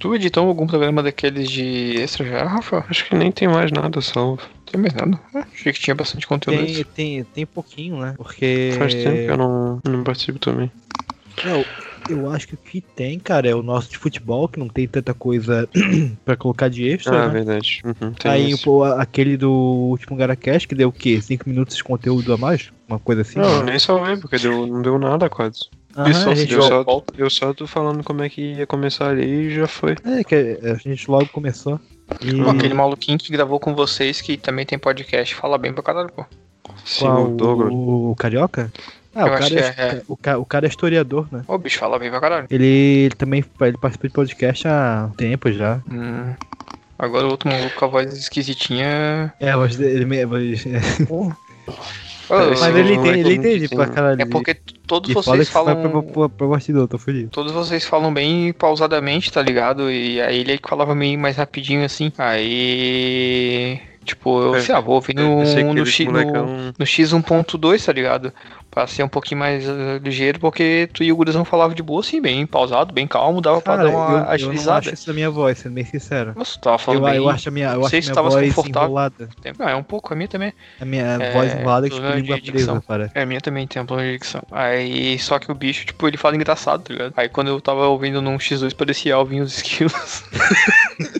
Tu 0.00 0.14
editou 0.14 0.48
algum 0.48 0.66
programa 0.66 1.02
daqueles 1.02 1.50
de 1.50 1.98
extra 1.98 2.24
já, 2.24 2.42
Rafael? 2.44 2.82
Acho 2.88 3.06
que 3.06 3.14
nem 3.14 3.30
tem 3.30 3.46
mais 3.46 3.70
nada 3.70 4.00
salvo. 4.00 4.40
Tem 4.64 4.80
mais 4.80 4.94
nada. 4.94 5.20
Ah, 5.34 5.44
Achei 5.52 5.74
que 5.74 5.78
tinha 5.78 5.94
bastante 5.94 6.26
conteúdo. 6.26 6.64
Tem, 6.64 6.84
tem, 6.84 7.24
tem 7.24 7.44
pouquinho, 7.46 7.98
né? 8.00 8.14
Porque. 8.16 8.70
Faz 8.78 8.94
tempo 8.94 9.26
que 9.26 9.30
eu 9.30 9.36
não, 9.36 9.78
não 9.84 10.02
participo 10.02 10.38
também. 10.38 10.72
Não, 11.44 11.62
eu 12.08 12.30
acho 12.30 12.48
que 12.48 12.54
o 12.54 12.58
que 12.58 12.80
tem, 12.80 13.18
cara, 13.18 13.46
é 13.46 13.54
o 13.54 13.62
nosso 13.62 13.90
de 13.90 13.98
futebol, 13.98 14.48
que 14.48 14.58
não 14.58 14.68
tem 14.68 14.88
tanta 14.88 15.12
coisa 15.12 15.68
pra 16.24 16.34
colocar 16.34 16.68
de 16.70 16.88
extra, 16.88 17.24
Ah, 17.24 17.28
né? 17.28 17.34
verdade. 17.34 17.82
Uhum, 17.84 18.12
tem 18.14 18.32
Aí 18.32 18.58
pô, 18.58 18.84
aquele 18.84 19.36
do 19.36 19.50
último 19.52 20.16
Garacast, 20.16 20.66
que 20.66 20.74
deu 20.74 20.88
o 20.88 20.92
quê? 20.92 21.20
5 21.20 21.46
minutos 21.46 21.76
de 21.76 21.84
conteúdo 21.84 22.32
a 22.32 22.38
mais? 22.38 22.70
Uma 22.88 22.98
coisa 22.98 23.20
assim? 23.20 23.38
Não, 23.38 23.50
eu 23.56 23.62
nem 23.64 23.78
salvei, 23.78 24.16
porque 24.16 24.38
deu, 24.38 24.66
não 24.66 24.80
deu 24.80 24.98
nada 24.98 25.28
quase. 25.28 25.68
Aham, 25.96 26.34
gente, 26.36 26.52
Eu 26.52 26.62
só, 26.62 26.80
a 26.80 26.82
volta. 26.82 27.12
eu 27.16 27.28
só 27.30 27.52
tô 27.52 27.66
falando 27.66 28.04
como 28.04 28.22
é 28.22 28.28
que 28.28 28.40
ia 28.54 28.66
começar 28.66 29.08
ali 29.10 29.24
e 29.48 29.54
já 29.54 29.66
foi. 29.66 29.96
é, 30.04 30.22
que 30.24 30.58
a 30.62 30.74
gente 30.74 31.10
logo 31.10 31.26
começou. 31.28 31.80
E 32.22 32.40
aquele 32.48 32.74
maluquinho 32.74 33.18
que 33.18 33.32
gravou 33.32 33.58
com 33.58 33.74
vocês, 33.74 34.20
que 34.20 34.36
também 34.36 34.66
tem 34.66 34.78
podcast, 34.78 35.34
fala 35.34 35.56
bem 35.58 35.72
pra 35.72 35.82
caralho, 35.82 36.10
pô. 36.14 36.24
Sim, 36.84 37.06
qual, 37.06 37.24
o 37.26 37.36
Douglas. 37.36 37.72
o, 37.72 38.10
o 38.12 38.16
Carioca? 38.16 38.72
Ah, 39.14 39.22
Eu 39.26 39.32
o 39.32 39.34
acho 39.34 39.54
cara, 39.54 39.72
que 39.74 39.80
é, 39.80 39.84
é, 39.84 39.88
é. 39.96 40.02
O, 40.06 40.40
o 40.40 40.44
cara 40.46 40.66
é 40.66 40.68
historiador, 40.68 41.26
né? 41.32 41.42
Ô, 41.48 41.58
bicho, 41.58 41.78
fala 41.78 41.98
bem 41.98 42.10
pra 42.10 42.20
caralho. 42.20 42.46
Ele, 42.50 42.66
ele 42.66 43.14
também 43.14 43.44
ele 43.62 43.76
participa 43.78 44.06
de 44.08 44.14
podcast 44.14 44.68
há 44.68 45.10
tempo 45.16 45.50
já. 45.50 45.80
Hum. 45.90 46.34
Agora 46.98 47.26
o 47.26 47.30
outro 47.30 47.48
maluco 47.48 47.74
com 47.76 47.84
a 47.86 47.88
voz 47.88 48.12
esquisitinha. 48.16 49.32
É, 49.40 49.50
a 49.50 49.56
voz 49.56 49.74
dele. 49.76 50.24
voz- 50.26 50.64
é. 50.66 50.80
Mas 52.30 52.76
ele, 52.76 52.94
entende, 52.94 53.18
ele 53.20 53.34
entende 53.34 53.68
pra 53.68 53.86
caralho. 53.88 54.22
É 54.22 54.24
porque 54.24 54.54
todos 54.86 55.10
E 55.10 55.14
vocês 55.14 55.48
falam. 55.48 55.80
pra, 55.80 56.02
pra, 56.02 56.28
pra 56.28 56.46
bastidor, 56.46 56.86
tô 56.88 56.96
fudido. 56.98 57.28
Todos 57.30 57.52
vocês 57.52 57.84
falam 57.84 58.12
bem 58.12 58.52
pausadamente, 58.52 59.32
tá 59.32 59.42
ligado? 59.42 59.90
E 59.90 60.20
aí 60.20 60.38
ele 60.40 60.58
falava 60.66 60.94
meio 60.94 61.18
mais 61.18 61.36
rapidinho 61.36 61.84
assim. 61.84 62.12
Aí. 62.18 63.80
Tipo, 64.04 64.40
eu 64.42 64.54
É, 64.56 64.60
sei 64.60 64.74
lá, 64.74 64.80
vou 64.80 64.94
ouvir 64.94 65.14
no, 65.14 65.42
Esse 65.42 65.62
no, 65.62 65.86
X- 65.86 66.06
no, 66.06 66.12
molecão- 66.12 66.46
no 66.78 66.84
X1.2, 66.86 67.84
tá 67.84 67.92
ligado? 67.92 68.32
Pra 68.70 68.86
ser 68.86 69.02
um 69.02 69.08
pouquinho 69.08 69.40
mais 69.40 69.68
eh, 69.68 69.98
ligeiro, 70.00 70.38
porque 70.38 70.88
tu 70.92 71.02
e 71.02 71.10
o 71.10 71.16
Gurizão 71.16 71.44
falavam 71.44 71.74
de 71.74 71.82
boa, 71.82 72.02
assim, 72.02 72.22
bem 72.22 72.46
pausado, 72.46 72.94
bem 72.94 73.04
calmo, 73.04 73.40
dava 73.40 73.60
pra 73.60 73.78
Cara, 73.78 73.88
dar 73.90 73.96
uma 73.96 74.04
eu, 74.04 74.10
eu 74.12 74.18
não 74.20 74.28
agilizada. 74.30 74.78
acho 74.78 74.94
isso 74.94 75.06
da 75.08 75.12
minha 75.12 75.28
voz, 75.28 75.58
sendo 75.58 75.72
bem 75.74 75.84
sincero. 75.84 76.34
Nossa, 76.36 76.52
tu 76.52 76.60
tava 76.60 76.78
falando 76.78 77.00
Eu, 77.02 77.06
bem. 77.10 77.16
eu 77.16 77.28
acho 77.28 77.48
a 77.48 77.52
minha, 77.52 77.66
eu 77.70 77.74
não 77.74 77.80
acho 77.80 77.90
sei 77.90 77.98
a 77.98 78.02
se 78.02 78.06
minha 78.08 78.14
tava 78.14 78.28
voz 78.30 78.54
confortável. 78.54 78.86
enrolada. 78.88 79.28
Ah, 79.58 79.70
é 79.72 79.74
um 79.74 79.82
pouco, 79.82 80.12
a 80.12 80.16
minha 80.16 80.28
também. 80.28 80.52
A 80.80 80.84
minha 80.84 81.02
É, 81.02 81.32
voz 81.32 81.52
enrolada 81.52 81.88
que 81.90 81.96
tipo 81.96 82.06
língua 82.12 82.40
de 82.40 82.52
presa, 82.52 82.84
parece. 82.86 83.10
É, 83.18 83.22
a 83.22 83.26
minha 83.26 83.40
também 83.40 83.66
tem 83.66 83.82
um 83.82 83.86
problema 83.86 84.08
de 84.12 84.18
dicção. 84.18 84.42
Aí, 84.52 85.18
só 85.18 85.40
que 85.40 85.50
o 85.50 85.54
bicho, 85.54 85.86
tipo, 85.86 86.06
ele 86.06 86.16
fala 86.16 86.36
engraçado, 86.36 86.84
tá 86.84 86.92
ligado? 86.92 87.12
Aí 87.16 87.28
quando 87.28 87.48
eu 87.48 87.60
tava 87.60 87.88
ouvindo 87.88 88.22
num 88.22 88.36
X2 88.38 88.72
parecia 88.76 89.16
Alvin 89.16 89.40
os 89.40 89.56
esquilos. 89.56 90.22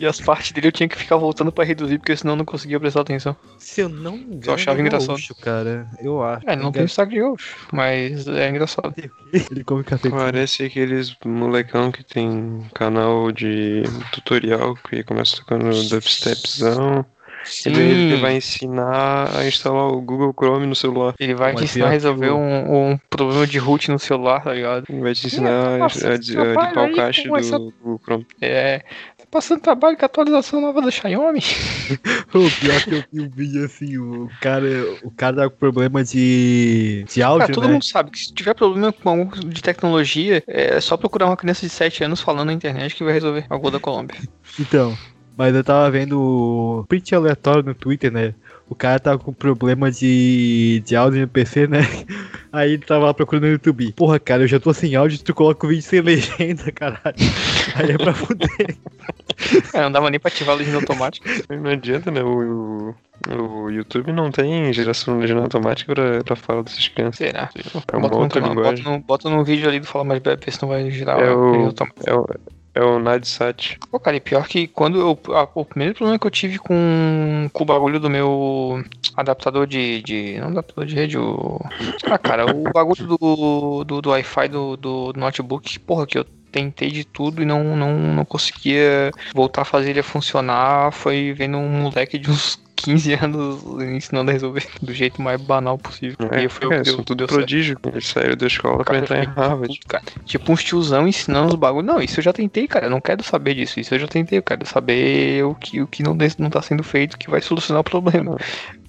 e 0.00 0.06
as 0.06 0.20
partes 0.20 0.52
dele 0.52 0.68
eu 0.68 0.72
tinha 0.72 0.88
que 0.88 0.96
ficar 0.96 1.16
voltando 1.16 1.52
pra 1.52 1.64
reduzir, 1.64 1.98
porque 1.98 2.16
senão 2.16 2.32
eu 2.32 2.36
não 2.38 2.44
conseguia 2.44 2.78
prestar 2.80 3.02
atenção. 3.02 3.36
Se 3.58 3.82
eu 3.82 3.88
não 3.88 4.12
me 4.16 4.24
engano, 4.24 4.42
Eu 4.46 4.54
achava 4.54 4.78
é 4.78 4.82
engraçado. 4.82 5.18
cara. 5.40 5.86
Eu 6.00 6.07
acho. 6.22 6.48
É, 6.48 6.56
não 6.56 6.72
tem 6.72 6.84
destaque 6.84 7.12
de 7.14 7.20
gaúcho, 7.20 7.56
mas 7.72 8.26
é 8.28 8.48
engraçado. 8.50 8.94
Ele 9.50 9.64
come 9.64 9.84
café. 9.84 10.08
Parece 10.10 10.64
aqueles 10.64 11.14
molecão 11.24 11.90
que 11.92 12.02
tem 12.04 12.62
canal 12.74 13.30
de 13.32 13.82
tutorial 14.12 14.74
que 14.88 15.02
começa 15.04 15.36
tocando 15.36 15.70
dubstepzão. 15.88 17.04
E 17.64 17.70
daí 17.70 17.82
ele 17.90 18.16
Sim. 18.16 18.20
vai 18.20 18.36
ensinar 18.36 19.34
a 19.34 19.46
instalar 19.46 19.86
o 19.86 20.02
Google 20.02 20.34
Chrome 20.38 20.66
no 20.66 20.74
celular. 20.74 21.14
Ele 21.18 21.34
vai 21.34 21.54
te 21.54 21.64
ensinar 21.64 21.86
a 21.86 21.90
resolver 21.90 22.30
um, 22.30 22.90
um 22.90 22.98
problema 23.08 23.46
de 23.46 23.58
root 23.58 23.90
no 23.90 23.98
celular, 23.98 24.42
tá 24.42 24.52
ligado? 24.52 24.84
Ele 24.88 25.00
vai 25.00 25.14
te 25.14 25.26
ensinar 25.28 25.50
a, 25.74 25.78
nossa, 25.78 26.10
a- 26.10 26.14
a 26.14 26.18
trabalho 26.18 26.68
limpar 26.68 26.90
o 26.90 26.94
cache 26.96 27.28
com 27.28 27.36
essa- 27.36 27.58
do 27.58 27.72
Google 27.80 28.00
Chrome. 28.04 28.26
É. 28.42 28.82
Passando 29.30 29.60
trabalho 29.60 29.96
com 29.96 30.04
a 30.04 30.06
atualização 30.06 30.60
nova 30.60 30.80
do 30.80 30.90
Xiaomi. 30.90 31.40
O 32.34 32.50
pior 32.60 32.84
que 32.84 32.94
eu 32.94 33.04
vi 33.10 33.20
um 33.22 33.30
vídeo 33.30 33.64
assim, 33.64 33.96
o 33.96 34.28
cara, 34.40 34.66
o 35.02 35.10
cara 35.10 35.36
tá 35.36 35.50
com 35.50 35.56
problema 35.56 36.04
de, 36.04 37.04
de 37.08 37.22
áudio, 37.22 37.40
Cara, 37.46 37.54
todo 37.54 37.66
né? 37.66 37.72
mundo 37.72 37.84
sabe 37.84 38.10
que 38.10 38.18
se 38.18 38.32
tiver 38.34 38.54
problema 38.54 38.92
com 38.92 39.08
algum 39.08 39.30
de 39.48 39.62
tecnologia, 39.62 40.42
é 40.46 40.78
só 40.78 40.96
procurar 40.98 41.26
uma 41.26 41.36
criança 41.36 41.62
de 41.62 41.70
7 41.70 42.04
anos 42.04 42.20
falando 42.20 42.48
na 42.48 42.52
internet 42.52 42.94
que 42.94 43.02
vai 43.02 43.14
resolver. 43.14 43.46
A 43.48 43.56
gol 43.56 43.70
da 43.70 43.80
Colômbia. 43.80 44.18
Então, 44.60 44.96
mas 45.38 45.54
eu 45.54 45.62
tava 45.62 45.88
vendo 45.88 46.20
o 46.20 46.84
print 46.88 47.14
aleatório 47.14 47.62
no 47.62 47.72
Twitter, 47.72 48.10
né? 48.10 48.34
O 48.68 48.74
cara 48.74 48.98
tava 48.98 49.18
com 49.18 49.32
problema 49.32 49.88
de, 49.88 50.82
de 50.84 50.96
áudio 50.96 51.20
no 51.20 51.28
PC, 51.28 51.68
né? 51.68 51.78
Aí 52.52 52.72
ele 52.72 52.84
tava 52.84 53.06
lá 53.06 53.14
procurando 53.14 53.44
no 53.44 53.52
YouTube. 53.52 53.92
Porra, 53.92 54.18
cara, 54.18 54.42
eu 54.42 54.48
já 54.48 54.58
tô 54.58 54.74
sem 54.74 54.96
áudio, 54.96 55.22
tu 55.22 55.32
coloca 55.32 55.64
o 55.64 55.70
vídeo 55.70 55.82
sem 55.82 56.00
legenda, 56.00 56.72
caralho. 56.72 57.14
Aí 57.76 57.92
é 57.92 57.96
pra 57.96 58.12
fuder. 58.12 58.76
É, 59.72 59.80
não 59.82 59.92
dava 59.92 60.10
nem 60.10 60.18
pra 60.18 60.28
ativar 60.30 60.54
a 60.54 60.58
legenda 60.58 60.78
automática. 60.78 61.28
Não 61.50 61.70
adianta, 61.70 62.10
né? 62.10 62.22
O, 62.22 62.94
o, 63.28 63.64
o 63.64 63.70
YouTube 63.70 64.12
não 64.12 64.30
tem 64.30 64.72
geração 64.72 65.14
de 65.14 65.20
legenda 65.22 65.42
automática 65.42 65.94
pra, 65.94 66.24
pra 66.24 66.36
fala 66.36 66.62
dessas 66.62 66.88
crianças. 66.88 67.16
Será? 67.18 67.50
É 67.92 67.96
uma 67.96 68.08
Bota, 68.08 68.16
no 68.16 68.22
outra 68.22 68.40
bota, 68.40 68.54
linguagem. 68.54 68.84
no, 68.84 68.98
bota 69.00 69.30
no 69.30 69.44
vídeo 69.44 69.68
ali 69.68 69.80
do 69.80 69.86
Fala 69.86 70.04
Mais 70.04 70.20
Bebe, 70.20 70.50
se 70.50 70.60
não 70.62 70.68
vai 70.68 70.90
girar 70.90 71.20
É 71.20 71.30
o-. 71.30 71.72
É 72.06 72.14
o, 72.14 72.26
é 72.74 72.82
o 72.82 72.98
Nadsat. 72.98 73.78
Pô, 73.90 73.98
cara, 74.00 74.16
e 74.16 74.20
pior 74.20 74.46
que 74.46 74.66
quando 74.68 74.98
eu. 75.00 75.18
a- 75.34 75.48
o 75.54 75.64
primeiro 75.64 75.94
problema 75.94 76.18
que 76.18 76.26
eu 76.26 76.30
tive 76.30 76.58
com, 76.58 77.48
com 77.52 77.62
o 77.62 77.66
bagulho 77.66 77.98
do 78.00 78.08
meu 78.10 78.82
adaptador 79.16 79.66
de. 79.66 80.02
de 80.02 80.38
não 80.40 80.48
adaptador 80.48 80.86
de 80.86 80.94
rede, 80.94 81.18
o. 81.18 81.60
Ah, 82.04 82.18
cara, 82.18 82.46
o 82.46 82.62
bagulho 82.72 83.06
do, 83.06 83.84
do, 83.84 84.00
do 84.00 84.10
Wi-Fi 84.10 84.48
do, 84.48 84.76
do 84.76 85.12
notebook, 85.16 85.78
porra, 85.80 86.06
que 86.06 86.18
eu 86.18 86.24
tentei 86.58 86.90
de 86.90 87.04
tudo 87.04 87.42
e 87.42 87.44
não, 87.44 87.76
não, 87.76 87.96
não 87.98 88.24
conseguia 88.24 89.12
voltar 89.34 89.62
a 89.62 89.64
fazer 89.64 89.90
ele 89.90 90.02
funcionar. 90.02 90.92
Foi 90.92 91.32
vendo 91.32 91.56
um 91.56 91.68
moleque 91.68 92.18
de 92.18 92.30
uns 92.30 92.58
15 92.78 93.14
anos 93.14 93.64
ensinando 93.82 94.30
a 94.30 94.32
resolver 94.32 94.64
do 94.80 94.94
jeito 94.94 95.20
mais 95.20 95.40
banal 95.40 95.76
possível. 95.76 96.16
É, 96.30 96.44
e 96.44 96.48
foi 96.48 96.68
o 96.68 96.72
é, 96.72 96.82
que 96.82 96.90
são 96.90 97.02
tudo 97.02 97.18
deu 97.18 97.28
certo. 97.28 97.38
prodígio. 97.38 97.78
Eles 97.92 98.06
saíram 98.06 98.36
da 98.36 98.46
escola 98.46 98.84
pra 98.84 98.98
entrar 98.98 99.24
em 99.24 99.26
Harvard. 99.26 99.80
cara. 99.86 100.04
Tipo 100.24 100.52
uns 100.52 100.62
tiozão 100.62 101.08
ensinando 101.08 101.48
os 101.48 101.54
bagulhos. 101.56 101.86
Não, 101.86 102.00
isso 102.00 102.20
eu 102.20 102.24
já 102.24 102.32
tentei, 102.32 102.68
cara. 102.68 102.86
Eu 102.86 102.90
não 102.90 103.00
quero 103.00 103.22
saber 103.24 103.54
disso. 103.54 103.80
Isso 103.80 103.94
eu 103.94 103.98
já 103.98 104.06
tentei. 104.06 104.38
Eu 104.38 104.42
quero 104.42 104.64
saber 104.64 105.44
o 105.44 105.54
que, 105.54 105.82
o 105.82 105.86
que 105.86 106.02
não, 106.02 106.16
não 106.38 106.50
tá 106.50 106.62
sendo 106.62 106.84
feito 106.84 107.18
que 107.18 107.28
vai 107.28 107.40
solucionar 107.40 107.80
o 107.80 107.84
problema. 107.84 108.36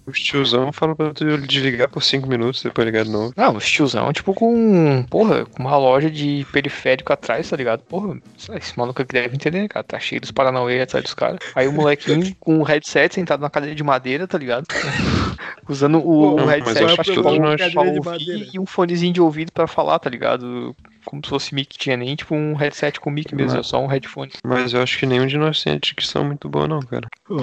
Os 0.09 0.19
tiozão 0.19 0.71
falam 0.71 0.95
pra 0.95 1.13
tu 1.13 1.37
desligar 1.39 1.89
por 1.89 2.03
5 2.03 2.27
minutos, 2.27 2.63
depois 2.63 2.85
ligar 2.85 3.03
de 3.05 3.11
novo. 3.11 3.33
Não, 3.35 3.55
os 3.55 3.69
tiozão, 3.69 4.11
tipo, 4.11 4.33
com. 4.33 5.05
Porra, 5.09 5.45
com 5.45 5.61
uma 5.63 5.77
loja 5.77 6.09
de 6.09 6.45
periférico 6.51 7.13
atrás, 7.13 7.49
tá 7.49 7.55
ligado? 7.55 7.81
Porra, 7.81 8.17
esse 8.55 8.77
maluco 8.77 9.01
aqui 9.01 9.13
deve 9.13 9.35
entender, 9.35 9.67
cara. 9.67 9.83
Tá 9.83 9.99
cheio 9.99 10.21
dos 10.21 10.31
Paranauê 10.31 10.81
atrás 10.81 11.03
dos 11.03 11.13
caras. 11.13 11.39
Aí 11.55 11.67
o 11.67 11.71
molequinho 11.73 12.35
com 12.39 12.57
um 12.59 12.63
headset 12.63 13.13
sentado 13.15 13.41
na 13.41 13.49
cadeira 13.49 13.75
de 13.75 13.83
madeira, 13.83 14.27
tá 14.27 14.37
ligado? 14.37 14.65
Usando 15.67 15.99
o, 16.05 16.35
Não, 16.37 16.43
o 16.43 16.47
mas 16.47 16.65
headset 16.65 16.95
pra, 16.95 17.03
que 17.03 17.11
de 17.13 17.77
ouvir 17.77 18.49
e 18.53 18.59
um 18.59 18.65
fonezinho 18.65 19.13
de 19.13 19.21
ouvido 19.21 19.51
pra 19.51 19.67
falar, 19.67 19.99
tá 19.99 20.09
ligado? 20.09 20.75
Como 21.05 21.21
se 21.23 21.29
fosse 21.29 21.55
mic, 21.55 21.77
tinha 21.77 21.95
nem 21.95 22.15
tipo 22.15 22.35
um 22.35 22.53
headset 22.55 22.99
com 22.99 23.09
mic 23.09 23.33
mesmo, 23.33 23.53
é 23.53 23.57
Mas- 23.57 23.67
só 23.67 23.81
um 23.81 23.87
headphone. 23.87 24.31
Mas 24.45 24.73
eu 24.73 24.81
acho 24.81 24.97
que 24.97 25.05
nenhum 25.05 25.27
de 25.27 25.37
nós 25.37 25.63
tem 25.63 25.73
a 25.73 25.79
dicção 25.79 26.23
muito 26.23 26.49
boa, 26.49 26.67
não, 26.67 26.79
cara. 26.81 27.07
Pô, 27.25 27.35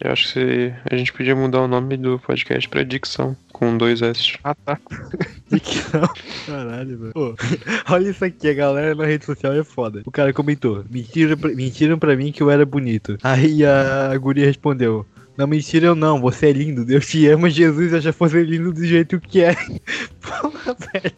Eu 0.00 0.12
acho 0.12 0.32
que 0.32 0.72
a 0.88 0.96
gente 0.96 1.12
podia 1.12 1.34
mudar 1.34 1.60
o 1.60 1.66
nome 1.66 1.96
do 1.96 2.20
podcast 2.20 2.68
pra 2.68 2.84
Dicção, 2.84 3.36
com 3.52 3.76
dois 3.76 4.00
S. 4.00 4.38
Ah, 4.44 4.54
tá. 4.54 4.78
dicção. 5.50 6.08
Caralho, 6.46 6.98
velho. 6.98 7.12
Pô, 7.12 7.34
olha 7.90 8.10
isso 8.10 8.24
aqui, 8.24 8.48
a 8.48 8.54
galera 8.54 8.94
na 8.94 9.04
rede 9.04 9.24
social 9.24 9.52
é 9.52 9.64
foda. 9.64 10.02
O 10.06 10.10
cara 10.12 10.32
comentou: 10.32 10.84
mentiram 10.88 11.36
pra, 11.36 11.50
mentiram 11.50 11.98
pra 11.98 12.16
mim 12.16 12.30
que 12.30 12.40
eu 12.40 12.50
era 12.50 12.64
bonito. 12.64 13.18
Aí 13.24 13.64
a 13.64 14.16
guria 14.18 14.46
respondeu. 14.46 15.04
Não 15.36 15.48
mentiram 15.48 15.94
não, 15.96 16.20
você 16.20 16.46
é 16.46 16.52
lindo, 16.52 16.84
Deus 16.84 17.06
te 17.06 17.26
ama, 17.28 17.50
Jesus 17.50 17.92
eu 17.92 18.00
já 18.00 18.12
fosse 18.12 18.40
lindo 18.42 18.72
do 18.72 18.84
jeito 18.84 19.20
que 19.20 19.42
é. 19.42 19.54
Porra, 20.20 20.76
velho. 20.92 21.14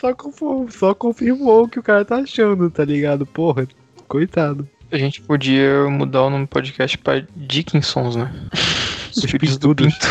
Só, 0.00 0.14
confirmou, 0.14 0.70
só 0.70 0.94
confirmou 0.94 1.64
o 1.64 1.68
que 1.68 1.78
o 1.78 1.82
cara 1.82 2.04
tá 2.04 2.16
achando, 2.16 2.70
tá 2.70 2.84
ligado? 2.84 3.24
Porra, 3.26 3.66
coitado. 4.08 4.68
A 4.92 4.98
gente 4.98 5.20
podia 5.22 5.88
mudar 5.88 6.22
o 6.22 6.30
nome 6.30 6.44
do 6.44 6.48
podcast 6.48 6.98
pra 6.98 7.22
Dickinsons, 7.36 8.16
né? 8.16 8.30
Os 9.16 9.24
filhos 9.24 9.56
do. 9.58 9.74
Pinto. 9.74 10.06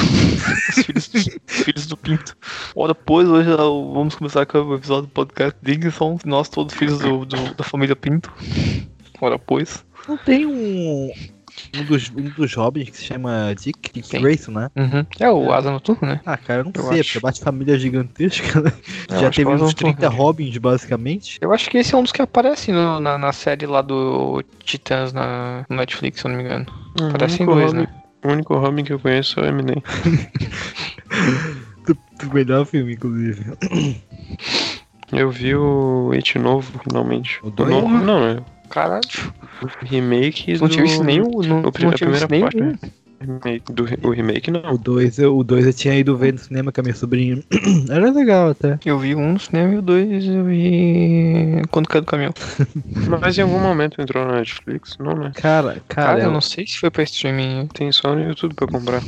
Os 0.77 0.85
filhos, 0.85 1.09
os 1.13 1.63
filhos 1.63 1.85
do 1.87 1.97
Pinto. 1.97 2.35
Ora, 2.75 2.93
pois, 2.95 3.27
hoje 3.27 3.49
vamos 3.57 4.15
começar 4.15 4.45
com 4.45 4.57
o 4.59 4.75
episódio 4.75 5.03
do 5.03 5.09
podcast 5.13 5.57
Dickinson, 5.61 6.17
nós 6.25 6.47
todos 6.49 6.73
filhos 6.73 6.99
do, 6.99 7.25
do- 7.25 7.53
da 7.55 7.63
família 7.63 7.95
Pinto. 7.95 8.31
Ora, 9.21 9.37
pois. 9.37 9.83
Não 10.07 10.17
tem 10.17 10.45
um. 10.45 11.11
Um 11.75 11.83
dos, 11.83 12.09
um 12.15 12.29
dos 12.29 12.53
Robins 12.55 12.89
que 12.89 12.97
se 12.97 13.03
chama 13.05 13.53
Dick, 13.55 13.91
Dick. 13.93 14.19
Grayson, 14.19 14.51
né? 14.51 14.69
Uhum. 14.75 15.05
É 15.19 15.29
o 15.29 15.51
Asa 15.53 15.69
Noturno, 15.71 16.07
né? 16.07 16.21
Ah, 16.25 16.35
cara, 16.37 16.61
eu 16.61 16.65
não 16.65 16.71
Eu 16.75 16.83
sei, 16.83 16.99
acho. 17.01 17.09
porque 17.13 17.19
bate 17.19 17.41
família 17.41 17.77
gigantesca, 17.77 18.59
né? 18.61 18.71
Eu 19.09 19.19
Já 19.19 19.29
teve 19.29 19.49
é 19.49 19.53
o 19.53 19.55
uns 19.55 19.61
Asa 19.63 19.73
30 19.75 20.01
Noturno. 20.03 20.23
Robins, 20.23 20.57
basicamente. 20.57 21.37
Eu 21.41 21.53
acho 21.53 21.69
que 21.69 21.77
esse 21.77 21.93
é 21.93 21.97
um 21.97 22.03
dos 22.03 22.11
que 22.11 22.21
aparece 22.21 22.71
no- 22.71 22.99
na, 22.99 23.17
na 23.17 23.31
série 23.31 23.65
lá 23.65 23.81
do 23.81 24.43
Titãs 24.63 25.13
na 25.13 25.65
no 25.69 25.75
Netflix, 25.75 26.21
se 26.21 26.25
eu 26.27 26.31
não 26.31 26.37
me 26.37 26.43
engano. 26.43 26.65
Hum, 26.99 27.11
Parecem 27.11 27.45
o 27.45 27.51
único 27.51 27.59
dois, 27.71 27.73
né? 27.73 27.87
O 28.23 28.27
único 28.29 28.55
Robin 28.57 28.83
que 28.83 28.91
eu 28.93 28.99
conheço 28.99 29.39
é 29.39 29.43
o 29.43 29.45
Eminem. 29.45 29.81
Do, 31.85 31.97
do 32.27 32.33
melhor 32.33 32.65
filme, 32.65 32.93
inclusive. 32.93 33.43
Eu 35.11 35.31
vi 35.31 35.55
o 35.55 36.11
It 36.13 36.37
novo, 36.37 36.71
finalmente. 36.87 37.39
O 37.41 37.49
dois? 37.49 37.69
novo, 37.71 37.87
não, 37.97 38.23
é 38.27 38.37
Caralho. 38.69 39.33
remake 39.81 40.53
Não 40.53 40.67
do... 40.67 40.69
tive 40.69 40.87
isso 40.87 41.03
nem 41.03 41.21
o. 41.21 41.41
Não, 41.41 41.59
o 41.59 41.71
não 41.83 41.89
a 41.89 41.93
tive 41.93 42.11
isso 42.11 42.27
nem 42.29 42.41
parte, 42.41 42.61
um. 42.61 42.75
Remake, 43.21 43.73
do, 43.73 43.83
o 44.03 44.11
remake 44.11 44.49
não. 44.51 44.73
O 44.73 44.77
2 44.77 45.19
eu, 45.19 45.37
o 45.37 45.43
dois 45.43 45.65
eu 45.65 45.73
tinha 45.73 45.95
ido 45.95 46.15
ver 46.17 46.33
no 46.33 46.39
cinema 46.39 46.71
com 46.71 46.81
a 46.81 46.83
minha 46.83 46.95
sobrinha. 46.95 47.39
Era 47.89 48.11
legal 48.11 48.49
até. 48.49 48.79
Eu 48.85 48.97
vi 48.99 49.15
um 49.15 49.33
no 49.33 49.39
cinema 49.39 49.73
e 49.73 49.77
o 49.77 49.81
dois 49.81 50.25
eu 50.25 50.43
vi 50.45 51.61
quando 51.71 51.87
caiu 51.87 52.01
do 52.01 52.07
caminhão. 52.07 52.33
Mas 53.21 53.37
em 53.37 53.41
algum 53.41 53.59
momento 53.59 54.01
entrou 54.01 54.25
na 54.25 54.37
Netflix, 54.37 54.97
não, 54.99 55.13
né? 55.15 55.31
Cara, 55.35 55.81
cara, 55.87 56.07
Cara, 56.09 56.19
eu 56.21 56.25
eu, 56.25 56.31
não 56.31 56.41
sei 56.41 56.65
se 56.65 56.77
foi 56.77 56.89
pra 56.89 57.03
streaming. 57.03 57.67
Tem 57.73 57.91
só 57.91 58.15
no 58.15 58.23
YouTube 58.23 58.53
pra 58.53 58.67
comprar. 58.67 59.01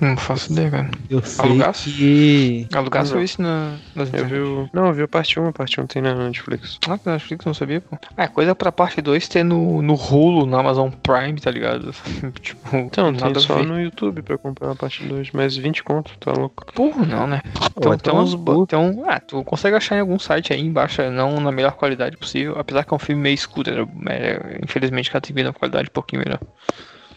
Não 0.00 0.16
faço 0.16 0.52
ideia, 0.52 0.70
cara. 0.70 0.90
eu 1.10 1.22
sei 1.22 1.44
Alugaço? 1.44 1.90
que. 1.90 2.66
Alugar 2.72 3.02
Não. 3.04 3.10
só 3.10 3.20
isso 3.20 3.42
na, 3.42 3.74
nas 3.94 4.12
Eu 4.12 4.26
vi 4.26 4.38
o... 4.38 4.68
Não, 4.72 4.86
eu 4.88 4.92
vi 4.94 5.02
a 5.02 5.08
parte 5.08 5.38
1, 5.40 5.48
a 5.48 5.52
parte 5.52 5.80
1 5.80 5.86
tem 5.86 6.02
na 6.02 6.14
Netflix. 6.14 6.78
Ah, 6.88 6.98
na 7.04 7.12
Netflix 7.12 7.44
não 7.44 7.54
sabia, 7.54 7.80
pô. 7.80 7.96
Ah, 8.16 8.24
é 8.24 8.28
coisa 8.28 8.54
pra 8.54 8.70
parte 8.70 9.00
2 9.00 9.26
ter 9.28 9.42
no, 9.44 9.82
no 9.82 9.94
Hulu, 9.94 10.46
na 10.46 10.60
Amazon 10.60 10.90
Prime, 10.90 11.40
tá 11.40 11.50
ligado? 11.50 11.92
tipo, 12.40 12.76
Então, 12.76 13.07
tem 13.12 13.20
nada 13.20 13.38
a 13.38 13.42
só 13.42 13.62
no 13.62 13.80
YouTube 13.80 14.22
pra 14.22 14.38
comprar 14.38 14.70
a 14.70 14.74
parte 14.74 15.04
2, 15.04 15.30
mas 15.32 15.56
20 15.56 15.82
conto, 15.82 16.12
tá 16.18 16.32
louco. 16.32 16.66
Porra, 16.72 17.04
não, 17.06 17.26
né? 17.26 17.42
Então, 17.76 17.96
tem 17.96 18.14
uns. 18.14 18.34
Tem 18.66 18.78
um, 18.78 19.08
ah, 19.08 19.20
tu 19.20 19.42
consegue 19.44 19.76
achar 19.76 19.96
em 19.96 20.00
algum 20.00 20.18
site 20.18 20.52
aí 20.52 20.60
embaixo, 20.60 21.02
não 21.10 21.40
na 21.40 21.52
melhor 21.52 21.72
qualidade 21.72 22.16
possível. 22.16 22.56
Apesar 22.58 22.84
que 22.84 22.92
é 22.92 22.96
um 22.96 22.98
filme 22.98 23.22
meio 23.22 23.34
escuro, 23.34 23.88
né? 23.94 24.16
É, 24.18 24.60
infelizmente 24.62 25.10
cada 25.10 25.26
tem 25.26 25.52
qualidade 25.52 25.88
um 25.88 25.92
pouquinho 25.92 26.22
melhor. 26.24 26.40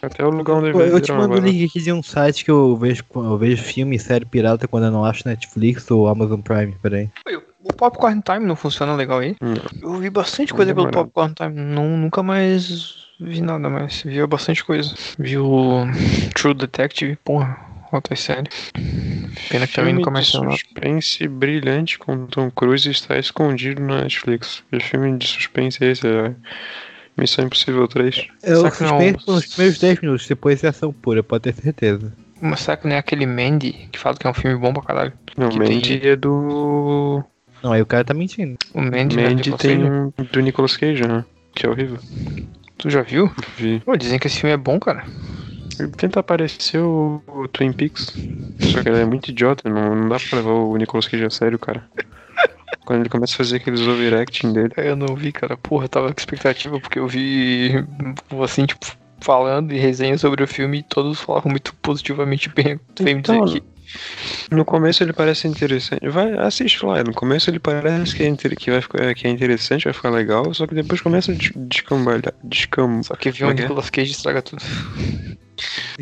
Até 0.02 0.24
o 0.24 0.30
lugar 0.30 0.56
onde 0.56 0.70
Eu, 0.70 0.80
eu 0.80 1.00
te 1.00 1.12
mando 1.12 1.34
o 1.34 1.36
agora. 1.36 1.48
link 1.48 1.64
aqui 1.64 1.80
de 1.80 1.92
um 1.92 2.02
site 2.02 2.44
que 2.44 2.50
eu 2.50 2.76
vejo, 2.76 3.04
eu 3.14 3.38
vejo 3.38 3.62
filme 3.62 3.94
e 3.94 4.00
série 4.00 4.24
pirata 4.24 4.66
quando 4.66 4.86
eu 4.86 4.90
não 4.90 5.04
acho 5.04 5.28
Netflix 5.28 5.88
ou 5.92 6.08
Amazon 6.08 6.40
Prime, 6.40 6.74
peraí. 6.82 7.08
O 7.62 7.72
Popcorn 7.72 8.20
Time 8.20 8.44
não 8.44 8.56
funciona 8.56 8.96
legal 8.96 9.20
aí? 9.20 9.36
Não. 9.40 9.94
Eu 9.94 10.00
vi 10.00 10.10
bastante 10.10 10.52
coisa 10.52 10.74
pelo. 10.74 10.90
Popcorn 10.90 11.32
Time. 11.34 11.54
Não, 11.54 11.96
nunca 11.96 12.20
mais 12.20 13.01
vi 13.22 13.40
nada 13.40 13.68
mais. 13.68 14.02
Vi 14.02 14.24
bastante 14.26 14.64
coisa. 14.64 14.94
Vi 15.18 15.38
o 15.38 15.84
True 16.34 16.54
Detective, 16.54 17.16
porra, 17.24 17.58
outra 17.92 18.14
série. 18.16 18.48
Pena 19.48 19.66
que 19.66 19.74
também 19.74 19.94
saiu 20.24 20.44
nada. 20.44 20.56
suspense 20.56 21.26
brilhante 21.28 21.98
com 21.98 22.26
Tom 22.26 22.50
Cruise 22.50 22.90
está 22.90 23.18
escondido 23.18 23.80
na 23.82 24.02
Netflix. 24.02 24.62
Que 24.70 24.80
filme 24.80 25.16
de 25.18 25.26
suspense 25.26 25.82
é 25.84 25.90
esse? 25.90 26.06
É 26.06 26.34
Missão 27.16 27.44
Impossível 27.44 27.86
3. 27.88 28.26
Eu 28.42 28.62
não- 28.62 28.70
suspeito 28.70 29.30
nos 29.30 29.46
primeiros 29.46 29.78
10 29.78 30.00
minutos, 30.00 30.26
depois 30.26 30.64
é 30.64 30.68
ação 30.68 30.92
pura, 30.92 31.22
pode 31.22 31.42
ter 31.44 31.54
certeza. 31.54 32.12
Mas 32.40 32.60
será 32.60 32.76
que 32.76 32.88
não 32.88 32.96
é 32.96 32.98
aquele 32.98 33.26
Mandy 33.26 33.88
que 33.92 33.98
fala 33.98 34.16
que 34.16 34.26
é 34.26 34.30
um 34.30 34.34
filme 34.34 34.56
bom 34.58 34.72
pra 34.72 34.82
caralho? 34.82 35.12
Não, 35.36 35.48
Que 35.50 35.58
Mandy 35.58 35.98
tem- 36.00 36.10
é 36.10 36.16
do. 36.16 37.22
Não, 37.62 37.72
aí 37.72 37.80
o 37.80 37.86
cara 37.86 38.02
tá 38.04 38.12
mentindo. 38.14 38.56
O 38.74 38.80
Mandy, 38.80 39.16
Mandy 39.16 39.52
tem 39.56 39.84
um 39.84 40.12
do 40.32 40.40
Nicolas 40.40 40.76
Cage, 40.76 41.06
né? 41.06 41.24
Que 41.54 41.66
é 41.66 41.68
horrível. 41.68 41.98
Tu 42.82 42.90
já 42.90 43.02
viu? 43.02 43.30
Vi. 43.56 43.78
Pô, 43.78 43.96
dizem 43.96 44.18
que 44.18 44.26
esse 44.26 44.40
filme 44.40 44.52
é 44.52 44.56
bom, 44.56 44.80
cara. 44.80 45.04
Tenta 45.96 46.18
aparecer 46.18 46.78
o, 46.80 47.22
o 47.28 47.46
Twin 47.46 47.72
Peaks. 47.72 48.12
Só 48.58 48.82
que 48.82 48.88
ele 48.88 48.98
é 48.98 49.04
muito 49.04 49.30
idiota, 49.30 49.68
não, 49.68 49.94
não 49.94 50.08
dá 50.08 50.16
pra 50.18 50.38
levar 50.38 50.50
o 50.50 50.76
Nicolas 50.76 51.06
Cage 51.06 51.24
a 51.24 51.30
sério, 51.30 51.58
cara. 51.60 51.88
Quando 52.84 53.00
ele 53.00 53.08
começa 53.08 53.34
a 53.34 53.36
fazer 53.36 53.58
aqueles 53.58 53.80
overacting 53.82 54.52
dele. 54.52 54.72
Eu 54.76 54.96
não 54.96 55.14
vi, 55.14 55.30
cara. 55.30 55.56
Porra, 55.56 55.84
eu 55.84 55.88
tava 55.88 56.12
com 56.12 56.18
expectativa 56.18 56.80
porque 56.80 56.98
eu 56.98 57.06
vi, 57.06 57.72
assim, 58.42 58.66
tipo, 58.66 58.84
falando 59.20 59.72
e 59.72 59.78
resenha 59.78 60.18
sobre 60.18 60.42
o 60.42 60.48
filme 60.48 60.78
e 60.78 60.82
todos 60.82 61.20
falavam 61.20 61.50
muito 61.52 61.72
positivamente 61.76 62.48
bem. 62.48 62.74
Me 62.74 62.80
dizer 62.94 63.10
Então, 63.10 63.44
que 63.46 63.62
No 64.50 64.64
começo 64.64 65.02
ele 65.02 65.12
parece 65.12 65.46
interessante. 65.48 66.08
Vai, 66.08 66.32
assiste 66.38 66.84
lá. 66.84 67.02
No 67.02 67.12
começo 67.12 67.50
ele 67.50 67.58
parece 67.58 68.14
que 68.14 68.22
é, 68.22 68.26
inter- 68.28 68.56
que 68.56 68.70
vai 68.70 68.80
ficar, 68.80 69.14
que 69.14 69.26
é 69.26 69.30
interessante, 69.30 69.84
vai 69.84 69.92
ficar 69.92 70.10
legal, 70.10 70.52
só 70.54 70.66
que 70.66 70.74
depois 70.74 71.00
começa 71.00 71.32
a 71.32 71.34
des- 71.34 71.52
descambalhar. 71.54 72.32
Descam... 72.42 73.02
Só 73.02 73.14
que 73.14 73.30
viu 73.30 73.46
o 73.48 73.50
é 73.50 73.54
que 73.54 73.60
é? 73.60 73.64
Nicolas 73.64 73.90
Cage 73.90 74.12
estraga 74.12 74.42
tudo. 74.42 74.62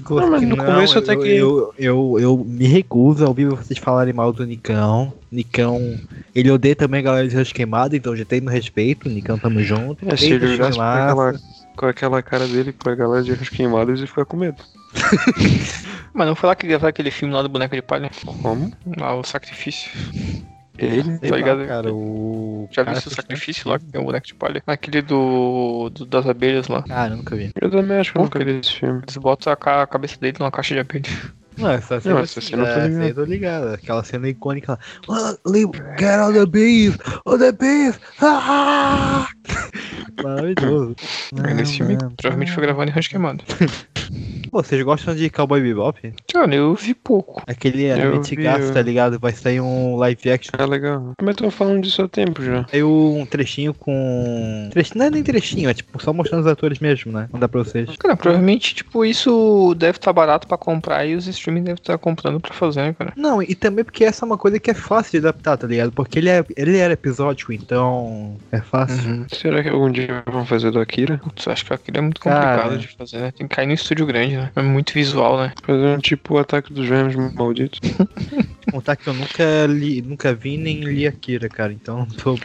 Não, 0.08 0.30
mas 0.30 0.42
no 0.42 0.56
começo 0.56 0.94
eu, 0.96 1.02
até 1.02 1.16
que- 1.16 1.28
Eu, 1.28 1.74
eu, 1.78 2.16
eu 2.18 2.44
me 2.46 2.66
recuso 2.66 3.24
a 3.24 3.28
ouvir 3.28 3.46
vocês 3.46 3.78
falarem 3.78 4.12
mal 4.14 4.32
do 4.32 4.46
Nicão. 4.46 5.12
Nicão, 5.30 5.98
ele 6.34 6.50
odeia 6.50 6.74
também 6.74 7.00
a 7.00 7.02
galera 7.02 7.28
de 7.28 7.34
Rancho 7.36 7.54
Queimado, 7.54 7.94
então 7.94 8.16
já 8.16 8.24
tem 8.24 8.40
no 8.40 8.50
respeito. 8.50 9.08
Nicão, 9.08 9.38
tamo 9.38 9.62
junto. 9.62 10.04
É, 10.08 10.16
se 10.16 10.26
ele 10.32 10.46
olhasse 10.46 10.78
com 10.78 10.82
aquela, 10.82 11.40
com 11.76 11.86
aquela 11.86 12.22
cara 12.22 12.46
dele 12.46 12.72
com 12.72 12.88
a 12.88 12.94
galera 12.94 13.22
de 13.22 13.32
Arras 13.32 13.48
Queimados 13.48 14.00
e 14.00 14.06
ficar 14.06 14.24
com 14.24 14.36
medo. 14.36 14.62
Mas 16.12 16.26
não 16.26 16.34
foi 16.34 16.48
lá 16.48 16.54
que 16.56 16.66
gravaram 16.66 16.88
aquele 16.88 17.10
filme 17.10 17.32
lá 17.34 17.42
do 17.42 17.48
Boneco 17.48 17.74
de 17.74 17.82
Palha? 17.82 18.10
Como? 18.42 18.72
Lá, 18.96 19.14
o 19.14 19.22
Sacrifício. 19.24 19.90
Ele? 20.78 21.02
Tá 21.18 21.28
lá, 21.30 21.36
ligado? 21.36 21.66
cara, 21.66 21.92
o... 21.92 22.66
Já 22.70 22.84
cara 22.84 22.94
viu 22.96 22.98
o 22.98 23.02
fez 23.02 23.14
Sacrifício 23.16 23.68
lá, 23.68 23.78
que 23.78 23.84
é 23.92 24.00
o 24.00 24.04
Boneco 24.04 24.26
de 24.26 24.34
Palha? 24.34 24.62
Aquele 24.66 25.02
do, 25.02 25.90
do- 25.90 26.06
das 26.06 26.26
abelhas 26.26 26.68
lá. 26.68 26.82
Cara, 26.82 27.12
eu 27.12 27.18
nunca 27.18 27.36
vi. 27.36 27.52
Eu 27.60 27.70
também 27.70 27.98
acho 27.98 28.12
que 28.12 28.18
eu 28.18 28.22
nunca 28.22 28.42
vi 28.42 28.58
esse 28.58 28.72
filme. 28.72 29.02
Eles 29.02 29.16
botam 29.18 29.52
a, 29.52 29.56
ca- 29.56 29.82
a 29.82 29.86
cabeça 29.86 30.16
dele 30.18 30.36
numa 30.40 30.50
caixa 30.50 30.74
de 30.74 30.80
abelha. 30.80 31.04
Não, 31.58 31.70
essa 31.72 32.00
cena, 32.00 32.14
Não, 32.14 32.22
essa 32.22 32.40
cena 32.40 32.62
eu 32.62 32.66
tô 32.66 32.70
essa 32.72 32.86
ligado. 32.88 33.08
eu 33.08 33.14
tô 33.14 33.24
ligado. 33.24 33.74
Aquela 33.74 34.02
cena 34.04 34.28
icônica 34.28 34.72
lá. 34.72 34.78
"Oh, 35.44 35.50
leave- 35.50 35.72
Get 35.98 36.18
out 36.18 36.32
the 36.32 36.46
beef! 36.46 36.96
Oh, 37.26 37.36
the 37.36 37.52
beef! 37.52 37.98
Ah! 38.22 39.28
Maravilhoso. 40.22 40.96
É 41.44 41.54
nesse 41.54 41.76
filme 41.76 41.96
que 41.96 42.02
Não, 42.02 42.10
provavelmente 42.10 42.52
foi 42.52 42.62
gravado 42.62 42.90
em 42.90 42.92
Rancho 42.92 43.10
Queimado. 43.10 43.44
Pô, 44.50 44.64
vocês 44.64 44.82
gostam 44.82 45.14
de 45.14 45.30
Cowboy 45.30 45.60
Bebop? 45.60 46.12
Cara, 46.32 46.52
eu 46.52 46.74
vi 46.74 46.92
pouco. 46.92 47.40
Aquele 47.46 47.88
antigaço, 47.88 48.66
vi, 48.66 48.72
tá 48.72 48.82
ligado? 48.82 49.16
Vai 49.20 49.32
sair 49.32 49.60
um 49.60 49.94
live 49.94 50.28
action. 50.28 50.50
É 50.58 50.66
legal. 50.66 51.12
Mas 51.22 51.36
eu 51.36 51.44
tô 51.44 51.50
falando 51.52 51.82
disso 51.82 52.02
há 52.02 52.08
tempo 52.08 52.42
já. 52.42 52.66
Saiu 52.68 52.90
um 52.90 53.24
trechinho 53.24 53.72
com. 53.72 54.68
Trechinho, 54.72 54.98
não 54.98 55.06
é 55.06 55.10
nem 55.10 55.22
trechinho, 55.22 55.70
é 55.70 55.74
tipo 55.74 56.02
só 56.02 56.12
mostrando 56.12 56.40
os 56.40 56.46
atores 56.48 56.80
mesmo, 56.80 57.12
né? 57.12 57.28
Não 57.32 57.38
dá 57.38 57.48
pra 57.48 57.62
vocês. 57.62 57.88
Cara, 57.96 58.16
provavelmente, 58.16 58.74
tipo, 58.74 59.04
isso 59.04 59.72
deve 59.76 59.98
estar 59.98 60.12
barato 60.12 60.48
pra 60.48 60.58
comprar 60.58 61.06
e 61.06 61.14
os 61.14 61.28
streaming 61.28 61.62
devem 61.62 61.80
estar 61.80 61.96
comprando 61.98 62.40
pra 62.40 62.52
fazer, 62.52 62.82
né, 62.82 62.92
cara? 62.98 63.12
Não, 63.16 63.40
e 63.40 63.54
também 63.54 63.84
porque 63.84 64.04
essa 64.04 64.24
é 64.24 64.26
uma 64.26 64.38
coisa 64.38 64.58
que 64.58 64.72
é 64.72 64.74
fácil 64.74 65.12
de 65.12 65.28
adaptar, 65.28 65.58
tá 65.58 65.66
ligado? 65.68 65.92
Porque 65.92 66.18
ele, 66.18 66.28
é, 66.28 66.44
ele 66.56 66.76
era 66.76 66.94
episódico, 66.94 67.52
então 67.52 68.36
é 68.50 68.60
fácil. 68.60 69.08
Uhum. 69.08 69.26
Será 69.40 69.62
que 69.62 69.70
algum 69.70 69.90
dia 69.90 70.22
vão 70.30 70.44
fazer 70.44 70.70
do 70.70 70.78
Akira? 70.78 71.16
Putz, 71.16 71.48
acho 71.48 71.64
que 71.64 71.72
aquilo 71.72 71.96
é 71.96 72.00
muito 72.02 72.20
complicado 72.20 72.62
Cara. 72.62 72.76
de 72.76 72.88
fazer, 72.88 73.20
né? 73.20 73.30
Tem 73.30 73.48
que 73.48 73.56
cair 73.56 73.66
no 73.66 73.72
estúdio 73.72 74.04
grande, 74.04 74.36
né? 74.36 74.50
É 74.54 74.60
muito 74.60 74.92
visual, 74.92 75.38
né? 75.38 75.54
Fazer 75.62 75.96
um 75.96 75.98
tipo 75.98 76.34
o 76.34 76.38
ataque 76.38 76.70
dos 76.70 76.86
vermes 76.86 77.16
malditos. 77.34 77.80
Contar 78.70 78.96
que 78.96 79.08
eu 79.08 79.14
nunca 79.14 79.66
li, 79.66 80.02
nunca 80.02 80.34
vi 80.34 80.58
nem 80.58 80.80
li 80.80 81.06
Akira, 81.06 81.48
cara. 81.48 81.72
Então 81.72 82.06
tô. 82.22 82.38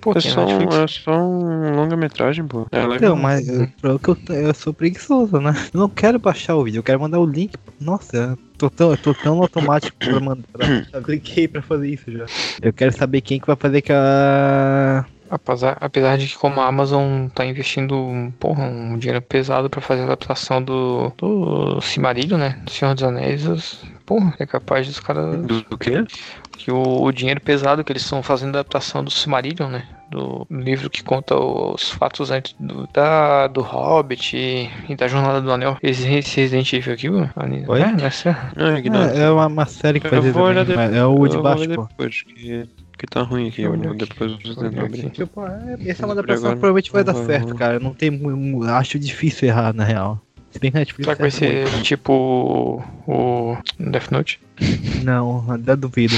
Pô, 0.00 0.12
É 0.16 0.20
só, 0.20 0.46
um, 0.46 0.82
é 0.82 0.86
só 0.86 1.12
um 1.12 1.74
longa-metragem, 1.76 2.46
pô. 2.46 2.66
É 2.72 2.86
legal. 2.86 3.10
Não, 3.10 3.16
mas 3.22 3.46
eu, 3.46 3.68
pelo 3.82 3.98
que 3.98 4.08
eu, 4.08 4.16
eu 4.30 4.54
sou 4.54 4.72
preguiçoso, 4.72 5.38
né? 5.38 5.52
Eu 5.74 5.80
não 5.80 5.90
quero 5.90 6.18
baixar 6.18 6.54
o 6.56 6.64
vídeo, 6.64 6.78
eu 6.78 6.82
quero 6.82 7.00
mandar 7.00 7.20
o 7.20 7.26
link. 7.26 7.52
Nossa, 7.78 8.38
tô 8.56 8.70
tão, 8.70 8.96
tô 8.96 9.12
tão 9.12 9.42
automático 9.42 9.94
pra 9.98 10.18
mandar. 10.20 10.44
Eu 10.90 11.02
cliquei 11.02 11.46
pra 11.46 11.60
fazer 11.60 11.90
isso 11.90 12.10
já. 12.10 12.24
Eu 12.62 12.72
quero 12.72 12.92
saber 12.92 13.20
quem 13.20 13.38
que 13.38 13.46
vai 13.46 13.56
fazer 13.56 13.82
que 13.82 13.92
a. 13.92 15.04
Apesar, 15.30 15.76
apesar 15.80 16.16
de 16.16 16.26
que 16.28 16.36
como 16.38 16.60
a 16.60 16.66
Amazon 16.66 17.28
tá 17.28 17.44
investindo 17.44 18.32
porra, 18.38 18.64
um 18.64 18.96
dinheiro 18.98 19.20
pesado 19.22 19.68
pra 19.68 19.80
fazer 19.80 20.02
a 20.02 20.04
adaptação 20.04 20.62
do, 20.62 21.12
do 21.18 21.80
Cimarillion, 21.80 22.38
né? 22.38 22.58
Do 22.64 22.70
Senhor 22.70 22.94
dos 22.94 23.02
Anéis, 23.04 23.46
os- 23.46 23.84
porra, 24.06 24.34
é 24.38 24.46
capaz 24.46 24.86
dos 24.86 24.98
caras. 25.00 25.36
Do, 25.42 25.62
do 25.62 25.76
quê? 25.78 26.04
Que 26.56 26.70
o, 26.72 27.02
o 27.02 27.12
dinheiro 27.12 27.40
pesado 27.40 27.84
que 27.84 27.92
eles 27.92 28.02
estão 28.02 28.22
fazendo 28.22 28.56
a 28.56 28.60
adaptação 28.60 29.04
do 29.04 29.10
Cimarillion, 29.10 29.68
né? 29.68 29.86
Do 30.10 30.46
livro 30.50 30.88
que 30.88 31.02
conta 31.04 31.36
os 31.36 31.90
fatos 31.90 32.30
antes 32.30 32.54
do, 32.58 32.88
da, 32.94 33.46
do 33.46 33.60
Hobbit 33.60 34.34
e, 34.36 34.70
e 34.88 34.96
da 34.96 35.06
Jornada 35.06 35.40
do 35.42 35.52
Anel. 35.52 35.76
Esse, 35.82 36.08
esse 36.14 36.40
Resident 36.40 36.72
Evil 36.72 36.94
aqui, 36.94 37.10
mano? 37.10 37.30
Oi? 37.68 37.80
É, 37.82 37.92
nessa. 37.92 38.50
Ignora. 38.78 39.12
É, 39.14 39.24
é 39.24 39.30
uma, 39.30 39.46
uma 39.46 39.66
série 39.66 40.00
que 40.00 40.06
Eu 40.06 40.22
depois. 40.22 40.56
mas 40.74 40.94
É 40.94 41.04
o 41.04 41.28
de 41.28 41.36
baixo, 41.36 41.68
pô. 41.74 41.82
depois, 41.84 42.22
que, 42.22 42.66
que 42.98 43.06
tá 43.06 43.22
ruim 43.22 43.48
aqui. 43.48 43.62
Eu, 43.62 43.72
Olha 43.72 43.94
depois 43.94 44.36
tentar 44.38 44.66
aqui. 44.66 44.78
abrir. 44.80 45.10
Tipo, 45.10 45.46
é, 45.46 45.76
essa 45.86 46.04
é 46.04 46.10
adaptação 46.10 46.50
provavelmente 46.50 46.90
vai 46.90 47.04
dar 47.04 47.14
não 47.14 47.24
certo, 47.24 47.54
cara. 47.54 47.78
Não 47.78 47.94
tem. 47.94 48.20
Acho 48.68 48.98
difícil 48.98 49.48
errar, 49.48 49.72
na 49.72 49.84
real. 49.84 50.20
Se 50.50 50.58
bem 50.58 50.70
que 50.70 50.76
a 50.76 50.80
Netflix. 50.80 51.04
Será 51.04 51.16
que 51.16 51.22
vai 51.22 51.30
ser 51.30 51.82
tipo 51.82 52.82
o 53.06 53.56
Death 53.78 54.10
Note? 54.10 54.40
Não, 55.04 55.44
ainda 55.50 55.76
duvido. 55.76 56.16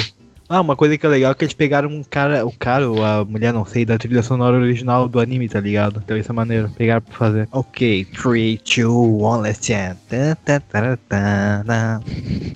Ah, 0.53 0.61
uma 0.61 0.75
coisa 0.75 0.99
que 0.99 1.07
é 1.07 1.09
legal 1.09 1.31
é 1.31 1.35
que 1.37 1.45
eles 1.45 1.55
pegaram 1.55 1.89
um 1.89 2.03
cara, 2.03 2.45
o 2.45 2.51
cara 2.51 2.91
ou 2.91 3.05
a 3.05 3.25
mulher, 3.25 3.53
não 3.53 3.65
sei, 3.65 3.85
da 3.85 3.97
trilha 3.97 4.21
sonora 4.21 4.57
original 4.57 5.07
do 5.09 5.21
anime, 5.21 5.49
tá 5.49 5.61
ligado? 5.61 6.03
Então 6.05 6.17
isso 6.17 6.33
é 6.33 6.35
maneiro. 6.35 6.69
Pegaram 6.77 7.01
pra 7.03 7.15
fazer. 7.15 7.49
Ok, 7.53 8.05
3, 8.07 8.59
2, 8.61 8.85
1, 8.89 9.37
let's 9.43 9.61
tá. 10.69 12.01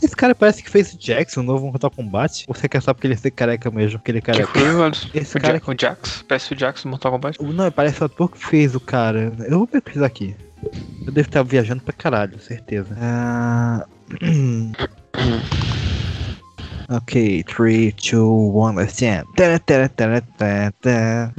Esse 0.02 0.16
cara 0.16 0.34
parece 0.34 0.60
que 0.64 0.68
fez 0.68 0.92
o 0.92 0.98
Jackson, 0.98 1.42
o 1.42 1.44
novo 1.44 1.66
Mortal 1.68 1.88
Kombat. 1.88 2.46
Ou 2.48 2.54
você 2.56 2.68
quer 2.68 2.82
só 2.82 2.92
porque 2.92 3.06
ele 3.06 3.14
é 3.14 3.30
careca 3.30 3.70
mesmo? 3.70 4.00
Porque 4.00 4.10
ele 4.10 4.18
é 4.18 4.22
Que 4.22 4.32
careca. 4.32 4.48
foi, 4.58 4.62
velho? 4.74 4.94
Esse 5.14 5.36
O, 5.36 5.40
cara 5.40 5.58
Ja- 5.58 5.60
o 5.70 5.76
Jax? 5.80 6.24
Parece 6.26 6.52
o 6.52 6.58
Jax 6.58 6.82
do 6.82 6.88
Mortal 6.88 7.12
Kombat? 7.12 7.38
Não, 7.40 7.70
parece 7.70 8.02
o 8.02 8.06
ator 8.06 8.28
que 8.28 8.38
fez 8.44 8.74
o 8.74 8.80
cara. 8.80 9.32
Eu 9.46 9.58
vou 9.58 9.68
pesquisar 9.68 10.06
aqui. 10.06 10.34
Eu 11.06 11.12
devo 11.12 11.28
estar 11.28 11.44
viajando 11.44 11.80
pra 11.84 11.92
caralho, 11.92 12.40
certeza. 12.40 12.88
Ah... 13.00 13.86
ok, 16.88 17.42
3, 17.44 17.94
2, 17.94 18.14
1, 18.14 18.74
let's 18.74 18.98
jam. 18.98 19.24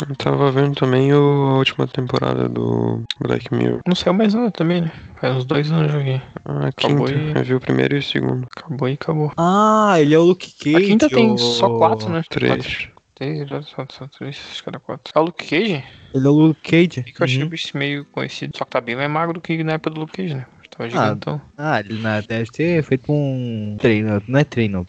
Eu 0.08 0.16
tava 0.18 0.52
vendo 0.52 0.76
também 0.76 1.14
o- 1.14 1.18
a 1.52 1.58
última 1.58 1.88
temporada 1.88 2.48
do 2.50 3.04
Black 3.20 3.54
Mirror. 3.54 3.80
Não 3.88 3.96
saiu 3.96 4.14
mais 4.14 4.34
nada 4.34 4.52
também, 4.52 4.82
né? 4.82 4.92
Faz 5.20 5.36
uns 5.38 5.46
dois 5.46 5.72
anos 5.72 5.92
eu 5.94 6.00
joguei. 6.00 6.22
A 6.46 6.68
Acabou 6.68 7.06
quinta. 7.08 7.20
e- 7.20 7.38
Eu 7.40 7.44
vi 7.44 7.56
o 7.56 7.60
primeiro 7.60 7.96
e 7.96 8.00
o 8.00 8.04
segundo. 8.04 8.48
Acabou 8.56 8.90
e 8.90 8.94
acabou. 8.94 9.32
Ah, 9.38 9.96
ele 10.00 10.14
é 10.14 10.20
o 10.20 10.24
Luke 10.24 10.52
Cage. 10.60 10.76
A 10.76 10.82
quinta 10.82 11.10
tem 11.10 11.38
só 11.38 11.70
quatro, 11.78 12.10
né? 12.10 12.22
Três. 12.30 12.56
Quatro. 12.56 12.96
Três, 13.16 13.48
só, 13.68 13.86
só 13.90 14.08
três, 14.08 14.38
acho 14.52 14.62
que 14.62 14.70
era 14.70 14.80
quatro. 14.80 15.14
É 15.16 15.20
o 15.20 15.24
Luke 15.24 15.46
Cage? 15.48 15.84
Ele 16.14 16.28
é 16.28 16.30
o 16.30 16.34
Luke 16.34 16.62
Cage. 16.62 17.04
Que 17.04 17.22
eu 17.22 17.24
achei 17.26 17.40
Uhum. 17.42 17.48
o 17.48 17.50
bicho 17.50 17.78
meio 17.78 18.06
conhecido. 18.06 18.58
Só 18.58 18.66
que 18.66 18.72
tá 18.72 18.82
bem 18.82 18.96
mais 18.96 19.10
magro 19.10 19.36
do 19.36 19.42
que 19.42 19.64
na 19.64 19.74
época 19.74 19.92
do 19.92 20.02
Luke 20.02 20.14
Cage, 20.18 20.34
né? 20.36 20.46
Tava 20.70 20.90
gigantão. 20.90 21.42
Ah, 21.58 21.80
ele 21.80 22.02
na, 22.02 22.20
deve 22.20 22.52
ter 22.52 22.84
feito 22.84 23.10
um 23.10 23.78
treino, 23.80 24.22
não 24.28 24.40
é 24.40 24.44
treino. 24.44 24.86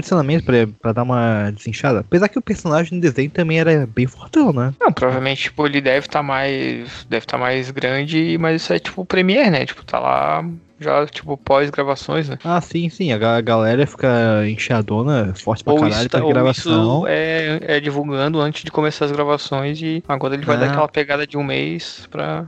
Condicionamento 0.00 0.44
pra, 0.44 0.66
pra 0.82 0.92
dar 0.92 1.04
uma 1.04 1.50
desinchada. 1.52 2.00
Apesar 2.00 2.28
que 2.28 2.38
o 2.38 2.42
personagem 2.42 2.92
no 2.94 3.00
desenho 3.00 3.30
também 3.30 3.58
era 3.58 3.86
bem 3.86 4.06
fortão, 4.06 4.52
né? 4.52 4.74
Não, 4.78 4.92
provavelmente, 4.92 5.44
tipo, 5.44 5.66
ele 5.66 5.80
deve 5.80 6.00
estar 6.06 6.22
mais. 6.22 7.06
Deve 7.08 7.24
estar 7.24 7.38
mais 7.38 7.70
grande, 7.70 8.36
mas 8.38 8.60
isso 8.60 8.74
é 8.74 8.78
tipo 8.78 9.00
o 9.00 9.06
Premiere, 9.06 9.48
né? 9.48 9.64
Tipo, 9.64 9.82
tá 9.86 9.98
lá 9.98 10.44
já, 10.78 11.06
tipo, 11.06 11.34
pós-gravações, 11.38 12.28
né? 12.28 12.36
Ah, 12.44 12.60
sim, 12.60 12.90
sim. 12.90 13.10
A 13.10 13.16
ga- 13.16 13.36
a 13.38 13.40
galera 13.40 13.86
fica 13.86 14.46
inchadona, 14.46 15.32
forte 15.34 15.64
pra 15.64 15.72
Ou 15.72 15.78
caralho 15.80 15.98
isso, 16.00 16.08
tá- 16.10 16.18
pra 16.18 16.26
ou 16.26 16.32
gravação. 16.34 16.98
isso 16.98 17.06
é, 17.08 17.58
é 17.62 17.80
divulgando 17.80 18.38
antes 18.38 18.64
de 18.64 18.70
começar 18.70 19.06
as 19.06 19.12
gravações 19.12 19.80
e 19.80 20.04
agora 20.06 20.34
ele 20.34 20.44
vai 20.44 20.56
Ah. 20.56 20.60
dar 20.60 20.66
aquela 20.72 20.88
pegada 20.88 21.26
de 21.26 21.38
um 21.38 21.42
mês 21.42 22.06
pra. 22.10 22.44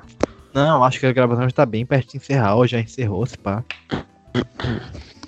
Não, 0.52 0.84
acho 0.84 1.00
que 1.00 1.06
a 1.06 1.12
gravação 1.12 1.44
já 1.44 1.50
tá 1.54 1.64
bem 1.64 1.86
perto 1.86 2.10
de 2.10 2.18
encerrar, 2.18 2.56
ou 2.56 2.66
já 2.66 2.78
encerrou, 2.78 3.24
se 3.24 3.38
pá. 3.38 3.64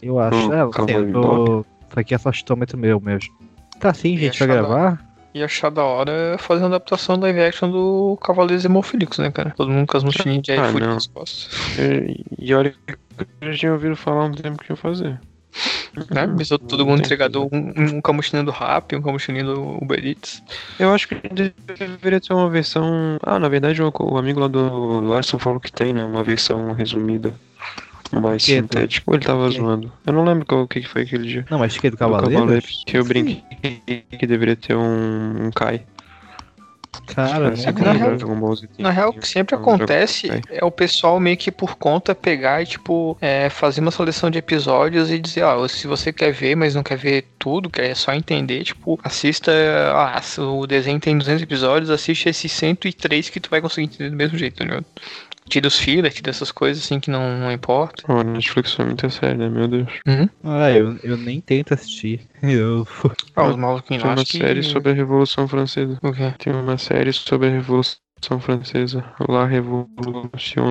Eu 0.03 0.19
acho. 0.19 0.37
Hum, 0.37 0.53
é, 0.53 0.61
assim, 0.61 0.93
eu 0.93 1.13
tô... 1.13 1.67
Isso 1.91 1.99
aqui 2.01 2.15
é 2.15 2.19
só 2.19 2.33
chutômetro 2.33 2.79
meu 2.79 3.01
mesmo. 3.01 3.33
Tá 3.81 3.93
sim, 3.93 4.17
gente, 4.17 4.39
vai 4.39 4.49
da- 4.49 4.55
gravar? 4.55 5.11
E 5.33 5.43
achar 5.45 5.71
da 5.71 5.85
hora 5.85 6.37
fazer 6.39 6.63
uma 6.63 6.69
adaptação 6.77 7.17
live 7.21 7.41
action 7.41 7.71
do 7.71 8.19
Cavaleiros 8.21 8.65
Hemofilix, 8.65 9.19
né, 9.19 9.31
cara? 9.31 9.53
Todo 9.57 9.71
mundo 9.71 9.87
com 9.87 9.97
as 9.97 10.03
mochilinhas 10.03 10.43
de 10.43 10.53
Ah, 10.53 10.69
iFood 10.69 10.87
não. 10.87 10.95
nas 10.95 11.07
costas. 11.07 11.49
E, 11.79 12.25
e 12.47 12.55
olha 12.55 12.71
que 12.87 12.97
eu 13.41 13.53
já 13.53 13.59
tinha 13.59 13.73
ouvido 13.73 13.95
falar 13.95 14.23
há 14.23 14.25
um 14.25 14.33
tempo 14.33 14.63
que 14.63 14.73
ia 14.73 14.77
fazer. 14.77 15.21
Né? 16.11 16.27
Mas 16.37 16.49
todo 16.49 16.85
mundo 16.87 16.97
tem 16.99 17.07
entregador, 17.07 17.49
um, 17.53 17.73
um 17.97 18.01
com 18.01 18.11
a 18.11 18.15
mochilinha 18.15 18.45
do 18.45 18.51
Rap, 18.51 18.95
um 18.97 19.03
com 19.03 19.11
a 19.11 19.13
mochilinha 19.13 19.45
do 19.45 19.61
Uber 19.83 20.05
Eats. 20.05 20.43
Eu 20.79 20.93
acho 20.93 21.07
que 21.09 21.15
deveria 21.29 22.21
ter 22.21 22.33
uma 22.33 22.49
versão. 22.49 23.17
Ah, 23.23 23.39
na 23.39 23.49
verdade, 23.49 23.81
o, 23.83 23.93
o 24.01 24.17
amigo 24.19 24.41
lá 24.41 24.49
do 24.49 25.01
Larson 25.01 25.39
falou 25.39 25.61
que 25.61 25.71
tem, 25.73 25.93
né? 25.93 26.05
Uma 26.05 26.23
versão 26.25 26.73
resumida. 26.73 27.33
Mais 28.13 28.45
Que? 28.45 28.57
sintética. 28.57 29.05
Ou 29.07 29.15
ele 29.15 29.25
tava 29.25 29.49
zoando. 29.51 29.93
Eu 30.07 30.13
não 30.13 30.25
lembro 30.25 30.45
qual, 30.47 30.63
o 30.63 30.69
que 30.69 30.81
que 30.81 30.89
foi 30.89 31.03
aquele 31.03 31.29
dia. 31.29 31.47
Não, 31.51 31.59
mas 31.59 31.77
que 31.79 31.87
é 31.87 31.91
do 31.91 31.97
Cavaleiro? 31.97 32.61
Que 32.87 32.99
eu 32.99 33.05
brinquei 33.05 33.43
que 34.19 34.27
deveria 34.27 34.57
ter 34.57 34.75
um, 34.75 35.47
um 35.47 35.51
Kai. 35.51 35.83
Cara, 37.07 37.51
não 37.51 37.73
que 37.73 37.83
na 37.83 37.93
real- 37.93 38.11
Na 38.79 38.91
real, 38.91 39.11
o 39.11 39.13
que 39.13 39.27
sempre 39.27 39.55
acontece 39.55 40.29
é 40.51 40.65
o 40.65 40.71
pessoal 40.73 41.21
meio 41.21 41.37
que 41.37 41.51
por 41.53 41.77
conta 41.77 42.15
pegar 42.17 42.63
e, 42.63 42.67
tipo, 42.67 43.17
é, 43.21 43.49
fazer 43.49 43.81
uma 43.81 43.93
seleção 43.93 44.29
de 44.29 44.39
episódios 44.39 45.09
e 45.11 45.19
dizer, 45.21 45.43
ó, 45.45 45.67
se 45.69 45.87
você 45.87 46.13
quer 46.13 46.33
ver, 46.33 46.57
mas 46.57 46.75
não 46.75 46.83
quer 46.83 46.97
ver 46.97 47.27
tudo, 47.39 47.71
quer 47.71 47.95
só 47.95 48.13
entender, 48.13 48.65
tipo, 48.65 48.99
assista, 49.05 49.53
ah, 49.95 50.21
se 50.21 50.41
o 50.41 50.67
desenho 50.67 50.99
tem 50.99 51.17
200 51.17 51.43
episódios, 51.43 51.91
assiste 51.91 52.29
esses 52.29 52.51
103 52.51 53.29
que 53.29 53.39
tu 53.39 53.51
vai 53.51 53.61
conseguir 53.61 53.87
entender 53.87 54.11
do 54.11 54.17
mesmo 54.17 54.37
jeito, 54.37 54.57
tá 54.59 54.65
ligado? 54.65 54.85
Tira 55.51 55.67
os 55.67 55.79
fillers, 55.79 56.15
tira 56.15 56.31
essas 56.31 56.53
coisas 56.53 56.85
assim 56.85 57.01
que 57.01 57.11
não, 57.11 57.37
não 57.37 57.51
importa. 57.51 58.05
Pô, 58.07 58.13
a 58.13 58.25
Netflix 58.25 58.73
foi 58.73 58.85
muito 58.85 59.11
sério, 59.11 59.37
né? 59.37 59.49
Meu 59.49 59.67
Deus. 59.67 59.89
Ah, 60.45 60.71
eu, 60.71 60.97
eu 61.03 61.17
nem 61.17 61.41
tento 61.41 61.75
assistir. 61.75 62.21
Eu. 62.41 62.87
Ah, 63.37 63.49
os 63.49 63.57
maluquinhos 63.57 64.03
Tem 64.03 64.11
uma 64.11 64.23
acho 64.23 64.33
que... 64.33 64.39
série 64.39 64.63
sobre 64.63 64.93
a 64.93 64.95
Revolução 64.95 65.47
Francesa. 65.47 65.99
O 66.03 66.13
quê? 66.13 66.33
Tem 66.39 66.53
uma 66.55 66.79
série 66.79 67.13
sobre 67.13 67.49
a 67.49 67.51
Revolução 67.51 68.41
Francesa. 68.41 69.05
La 69.29 69.45
Revolution. 69.45 70.71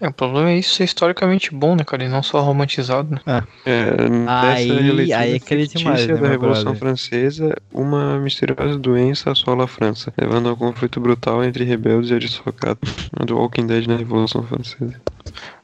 É, 0.00 0.06
o 0.08 0.12
problema 0.12 0.50
é 0.50 0.58
isso 0.58 0.74
ser 0.74 0.84
historicamente 0.84 1.52
bom, 1.52 1.74
né, 1.74 1.82
cara? 1.84 2.04
E 2.04 2.08
não 2.08 2.22
só 2.22 2.40
romantizado, 2.40 3.20
né? 3.26 3.42
É, 3.66 3.82
Aí- 4.28 4.68
nessa 4.68 4.80
releitura 4.80 5.18
aí 5.18 5.34
é 5.34 5.38
que 5.40 5.52
ele 5.54 5.62
é 5.62 5.66
fictícia 5.66 5.78
demais, 5.78 6.06
né, 6.06 6.14
da 6.16 6.28
Revolução 6.28 6.62
brother? 6.64 6.78
Francesa, 6.78 7.56
uma 7.72 8.18
misteriosa 8.20 8.78
doença 8.78 9.32
assola 9.32 9.64
a 9.64 9.66
França, 9.66 10.12
levando 10.16 10.48
a 10.48 10.52
um 10.52 10.56
conflito 10.56 11.00
brutal 11.00 11.42
entre 11.42 11.64
rebeldes 11.64 12.10
e 12.10 12.14
aristocratas. 12.14 12.94
Do 13.26 13.36
Walking 13.36 13.66
Dead 13.66 13.86
na 13.88 13.96
Revolução 13.96 14.44
Francesa. 14.44 14.94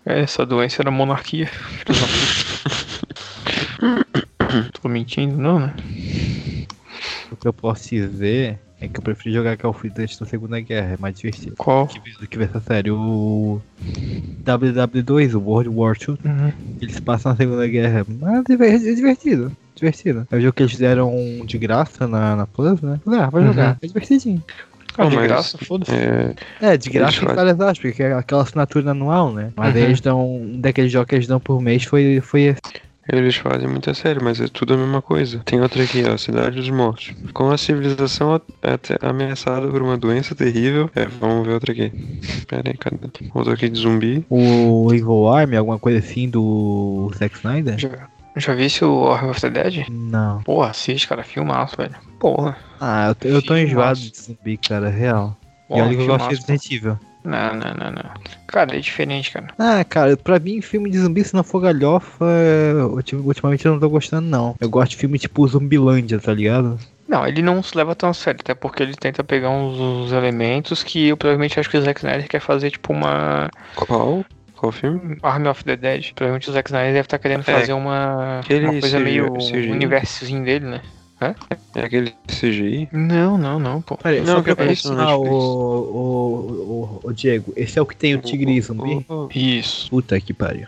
É, 0.04 0.20
essa 0.22 0.44
doença 0.44 0.82
era 0.82 0.90
monarquia. 0.90 1.48
Tô 4.80 4.88
mentindo, 4.88 5.36
não, 5.36 5.58
né? 5.60 5.74
O 7.30 7.36
que 7.36 7.46
eu 7.48 7.52
posso 7.52 7.90
dizer 7.90 8.58
é 8.84 8.88
que 8.88 8.98
eu 8.98 9.02
prefiro 9.02 9.34
jogar 9.34 9.56
Call 9.56 9.70
of 9.70 9.88
Duty 9.88 10.02
antes 10.02 10.18
da 10.18 10.26
Segunda 10.26 10.60
Guerra, 10.60 10.94
é 10.94 10.96
mais 11.00 11.16
divertido. 11.18 11.56
Qual? 11.56 11.86
Que 11.86 11.98
Do 12.20 12.28
que 12.28 12.38
ver 12.38 12.44
essa 12.44 12.60
série. 12.60 12.90
O 12.90 13.60
WW2, 14.46 15.34
o 15.34 15.40
World 15.40 15.68
War 15.70 15.96
II, 15.96 16.16
Uhum. 16.24 16.52
eles 16.80 17.00
passam 17.00 17.32
na 17.32 17.36
Segunda 17.38 17.66
Guerra. 17.66 18.04
Mas 18.20 18.44
é 18.48 18.52
é 18.90 18.94
divertido. 18.94 19.52
Divertido. 19.74 20.26
É 20.30 20.36
o 20.36 20.40
jogo 20.40 20.52
que 20.52 20.62
eles 20.62 20.72
fizeram 20.72 21.12
de 21.46 21.58
graça 21.58 22.06
na, 22.06 22.36
na 22.36 22.46
Plus, 22.46 22.80
né? 22.80 23.00
Ah, 23.06 23.28
vai 23.30 23.44
jogar. 23.44 23.70
Uhum. 23.72 23.76
É 23.82 23.86
divertidinho. 23.86 24.42
Ah, 24.96 25.06
de 25.06 25.16
graça, 25.16 25.58
foda-se. 25.58 25.92
É, 25.92 26.34
É, 26.60 26.76
de 26.76 26.88
graça 26.90 27.14
Eles 27.16 27.22
em 27.22 27.26
fazem. 27.26 27.34
várias 27.36 27.60
aspas, 27.60 27.78
porque 27.90 28.02
é 28.04 28.12
aquela 28.12 28.42
assinatura 28.42 28.92
anual, 28.92 29.32
né? 29.32 29.50
Mas 29.56 29.74
aí 29.74 29.82
Uhum. 29.82 29.88
eles 29.88 30.00
dão. 30.00 30.36
Um 30.36 30.60
daqueles 30.60 30.92
jogos 30.92 31.08
que 31.08 31.14
eles 31.16 31.26
dão 31.26 31.40
por 31.40 31.60
mês 31.60 31.82
foi, 31.82 32.20
foi 32.20 32.42
esse. 32.42 32.60
Eles 33.08 33.36
fazem 33.36 33.68
muita 33.68 33.92
série, 33.94 34.22
mas 34.22 34.40
é 34.40 34.48
tudo 34.48 34.74
a 34.74 34.76
mesma 34.76 35.02
coisa. 35.02 35.40
Tem 35.44 35.60
outra 35.60 35.82
aqui, 35.82 36.02
ó, 36.04 36.16
Cidade 36.16 36.56
dos 36.56 36.70
Mortos. 36.70 37.12
Com 37.32 37.50
a 37.50 37.58
civilização 37.58 38.40
ameaçada 39.02 39.68
por 39.68 39.82
uma 39.82 39.96
doença 39.96 40.34
terrível. 40.34 40.90
É, 40.94 41.06
vamos 41.06 41.46
ver 41.46 41.54
outra 41.54 41.72
aqui. 41.72 41.92
Pera 42.48 42.70
aí, 42.70 42.76
cadê? 42.76 42.96
Outra 43.34 43.54
aqui 43.54 43.68
de 43.68 43.78
zumbi. 43.78 44.24
O 44.30 44.88
Evil 44.92 45.28
Army, 45.28 45.56
alguma 45.56 45.78
coisa 45.78 45.98
assim 45.98 46.28
do 46.28 47.10
Zack 47.16 47.36
Snyder? 47.36 47.78
Já, 47.78 48.08
já 48.36 48.54
vi 48.54 48.64
esse 48.64 48.84
o 48.84 49.10
Army 49.10 49.30
of 49.30 49.40
the 49.40 49.50
Dead? 49.50 49.86
Não. 49.90 50.42
Porra, 50.42 50.70
assiste, 50.70 51.06
cara, 51.06 51.22
filmaço, 51.22 51.76
velho. 51.76 51.94
Porra. 52.18 52.56
Ah, 52.80 53.08
eu 53.08 53.14
tô, 53.14 53.28
eu 53.28 53.42
tô 53.42 53.56
enjoado 53.56 53.98
de 53.98 54.12
zumbi, 54.16 54.56
cara, 54.56 54.88
real. 54.88 55.36
E 55.40 55.68
porra 55.68 55.84
olha 55.84 55.96
que 55.96 56.02
eu 56.02 56.06
gosto 56.06 56.28
de. 56.28 56.34
Resident 56.34 56.70
Evil. 56.70 56.98
Não, 57.24 57.54
não, 57.54 57.74
não, 57.74 57.90
não. 57.90 58.10
Cara, 58.46 58.76
é 58.76 58.80
diferente, 58.80 59.30
cara. 59.32 59.48
Ah, 59.58 59.82
cara, 59.84 60.16
pra 60.16 60.38
mim, 60.38 60.60
filme 60.60 60.90
de 60.90 60.98
zumbi, 60.98 61.24
se 61.24 61.34
não 61.34 61.42
for 61.42 61.60
galhofa, 61.60 62.24
é, 62.28 62.74
ultim- 62.84 63.16
ultimamente 63.16 63.64
eu 63.64 63.72
não 63.72 63.80
tô 63.80 63.88
gostando, 63.88 64.28
não. 64.28 64.54
Eu 64.60 64.68
gosto 64.68 64.90
de 64.90 64.96
filme 64.98 65.18
tipo 65.18 65.46
Zumbilândia, 65.48 66.18
tá 66.20 66.32
ligado? 66.34 66.78
Não, 67.08 67.26
ele 67.26 67.42
não 67.42 67.62
se 67.62 67.76
leva 67.76 67.94
tão 67.94 68.08
a 68.10 68.14
sério, 68.14 68.40
até 68.40 68.54
porque 68.54 68.82
ele 68.82 68.94
tenta 68.94 69.24
pegar 69.24 69.50
uns, 69.50 69.78
uns 69.78 70.12
elementos 70.12 70.82
que 70.82 71.08
eu 71.08 71.16
provavelmente 71.16 71.58
acho 71.58 71.68
que 71.70 71.76
o 71.76 71.82
Zack 71.82 72.00
Snyder 72.00 72.28
quer 72.28 72.40
fazer, 72.40 72.70
tipo, 72.70 72.92
uma 72.92 73.50
Qual? 73.74 74.24
Qual 74.56 74.72
filme? 74.72 75.18
Army 75.22 75.48
of 75.48 75.64
the 75.64 75.76
Dead. 75.76 76.12
Provavelmente 76.14 76.48
o 76.48 76.52
Zack 76.52 76.68
Snyder 76.70 76.92
deve 76.92 77.06
estar 77.06 77.18
querendo 77.18 77.40
É, 77.40 77.44
fazer 77.44 77.72
uma, 77.74 78.40
uma 78.48 78.80
coisa 78.80 78.98
meio 79.00 79.32
CGI. 79.34 79.70
universozinho 79.70 80.44
dele, 80.44 80.66
né? 80.66 80.80
É 81.74 81.80
aquele 81.80 82.12
CGI? 82.26 82.88
Não, 82.92 83.38
não, 83.38 83.58
não, 83.58 83.80
pô. 83.80 83.96
Peraí, 83.96 84.20
Não, 84.20 84.36
só 84.36 84.42
que 84.42 84.44
pra 84.44 84.52
aparece 84.52 84.88
no 84.88 85.00
ah, 85.00 85.16
o, 85.16 85.24
o, 85.24 87.00
o, 87.02 87.08
o 87.08 87.12
Diego, 87.12 87.52
esse 87.56 87.78
é 87.78 87.82
o 87.82 87.86
que 87.86 87.96
tem 87.96 88.14
o 88.14 88.18
tigre 88.20 88.60
zumbi? 88.60 89.06
Isso. 89.34 89.88
Puta 89.90 90.20
que 90.20 90.32
pariu. 90.32 90.66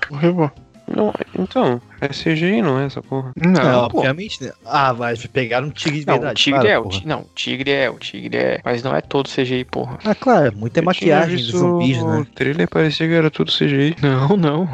Não, 0.88 1.12
então, 1.36 1.80
é 2.00 2.08
CGI, 2.08 2.62
não 2.62 2.78
é 2.78 2.86
essa 2.86 3.02
porra? 3.02 3.32
Não, 3.36 3.88
pô. 3.88 3.98
obviamente, 3.98 4.42
né? 4.44 4.52
Ah, 4.64 4.92
vai 4.92 5.16
pegar 5.32 5.62
um 5.62 5.70
tigre 5.70 6.00
de 6.00 6.06
Não, 6.06 6.14
verdade. 6.14 6.40
o 6.40 6.44
tigre 6.44 6.60
para, 6.60 6.70
é, 6.70 6.78
o 6.78 6.82
porra. 6.84 7.00
ti- 7.00 7.06
não, 7.06 7.20
o 7.20 7.30
tigre 7.34 7.70
é, 7.70 7.90
o 7.90 7.98
tigre 7.98 8.36
é, 8.36 8.60
mas 8.64 8.82
não 8.82 8.94
é 8.94 9.00
todo 9.00 9.28
CGI, 9.28 9.64
porra. 9.64 9.98
Ah, 10.04 10.14
claro, 10.14 10.56
muita 10.56 10.80
Eu 10.80 10.84
maquiagem 10.84 11.36
de 11.38 11.44
zumbis, 11.52 12.04
né? 12.04 12.20
O 12.20 12.24
trailer 12.26 12.68
parecia 12.68 13.06
que 13.06 13.14
era 13.14 13.30
tudo 13.30 13.50
CGI. 13.50 13.96
Não, 14.02 14.36
não. 14.36 14.68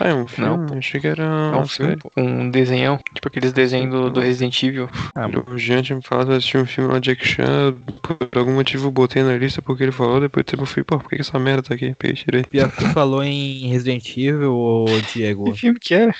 Ah, 0.00 0.08
é 0.08 0.14
um 0.14 0.26
filme? 0.26 0.56
Não, 0.58 0.66
pô. 0.66 0.74
Achei 0.74 1.00
que 1.00 1.06
era 1.08 1.24
É 1.24 1.56
um 1.56 1.66
filme, 1.66 1.96
pô, 1.96 2.10
um 2.16 2.50
desenhão, 2.50 2.98
tipo 3.14 3.28
aqueles 3.28 3.52
desenhos 3.52 3.90
do, 3.92 4.10
do 4.10 4.20
Resident 4.20 4.62
Evil. 4.62 4.88
Ah, 5.14 5.26
O 5.48 5.58
Jean 5.58 5.82
tinha 5.82 5.96
me 5.96 6.02
falado 6.02 6.28
de 6.28 6.36
assistir 6.36 6.58
um 6.58 6.66
filme 6.66 6.92
lá 6.92 6.98
de 7.00 7.10
Jack 7.10 7.26
Chan, 7.26 7.74
por 8.02 8.38
algum 8.38 8.54
motivo 8.54 8.86
eu 8.86 8.90
botei 8.92 9.22
na 9.22 9.36
lista 9.36 9.60
porque 9.62 9.82
ele 9.82 9.92
falou, 9.92 10.20
depois 10.20 10.44
eu 10.52 10.66
fui, 10.66 10.84
pô, 10.84 10.98
por 10.98 11.08
que 11.08 11.20
essa 11.20 11.38
merda 11.38 11.62
tá 11.62 11.74
aqui? 11.74 11.94
Peguei 11.98 12.16
tirei. 12.16 12.42
Pior 12.44 12.70
que 12.70 12.78
tu 12.78 12.92
falou 12.92 13.22
em 13.24 13.68
Resident 13.68 14.08
Evil, 14.16 14.54
ô 14.54 15.00
Diego. 15.00 15.52
Que 15.52 15.58
filme 15.58 15.78
que 15.80 15.94
era? 15.94 16.14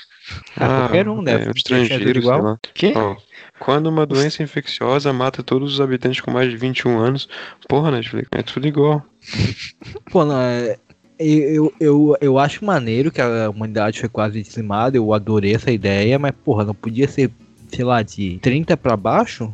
Ah, 0.57 0.81
qualquer 0.83 1.09
um, 1.09 1.23
né? 1.23 1.47
É, 1.47 1.51
estrangeiro, 1.55 2.19
igual. 2.19 2.43
lá. 2.43 2.59
Que? 2.75 2.93
Ó, 2.97 3.17
quando 3.59 3.87
uma 3.87 4.07
doença 4.07 4.43
infecciosa 4.43 5.13
mata 5.13 5.43
todos 5.43 5.75
os 5.75 5.81
habitantes 5.81 6.21
com 6.21 6.31
mais 6.31 6.51
de 6.51 6.57
21 6.57 6.99
anos, 6.99 7.29
porra, 7.69 7.91
Netflix, 7.91 8.29
é 8.33 8.43
tudo 8.43 8.67
igual. 8.67 9.05
Pô, 10.11 10.25
não, 10.25 10.41
é. 10.41 10.77
Eu, 11.19 11.73
eu, 11.81 12.17
eu 12.21 12.39
acho 12.39 12.65
maneiro 12.65 13.11
que 13.11 13.21
a 13.21 13.51
humanidade 13.51 13.99
foi 13.99 14.09
quase 14.09 14.41
dizimada, 14.41 14.97
eu 14.97 15.13
adorei 15.13 15.53
essa 15.53 15.71
ideia, 15.73 16.17
mas 16.17 16.31
porra, 16.45 16.65
não 16.65 16.75
podia 16.75 17.09
ser, 17.09 17.29
sei 17.69 17.85
lá, 17.85 18.03
de 18.03 18.39
30 18.41 18.77
pra 18.77 18.97
baixo? 18.97 19.53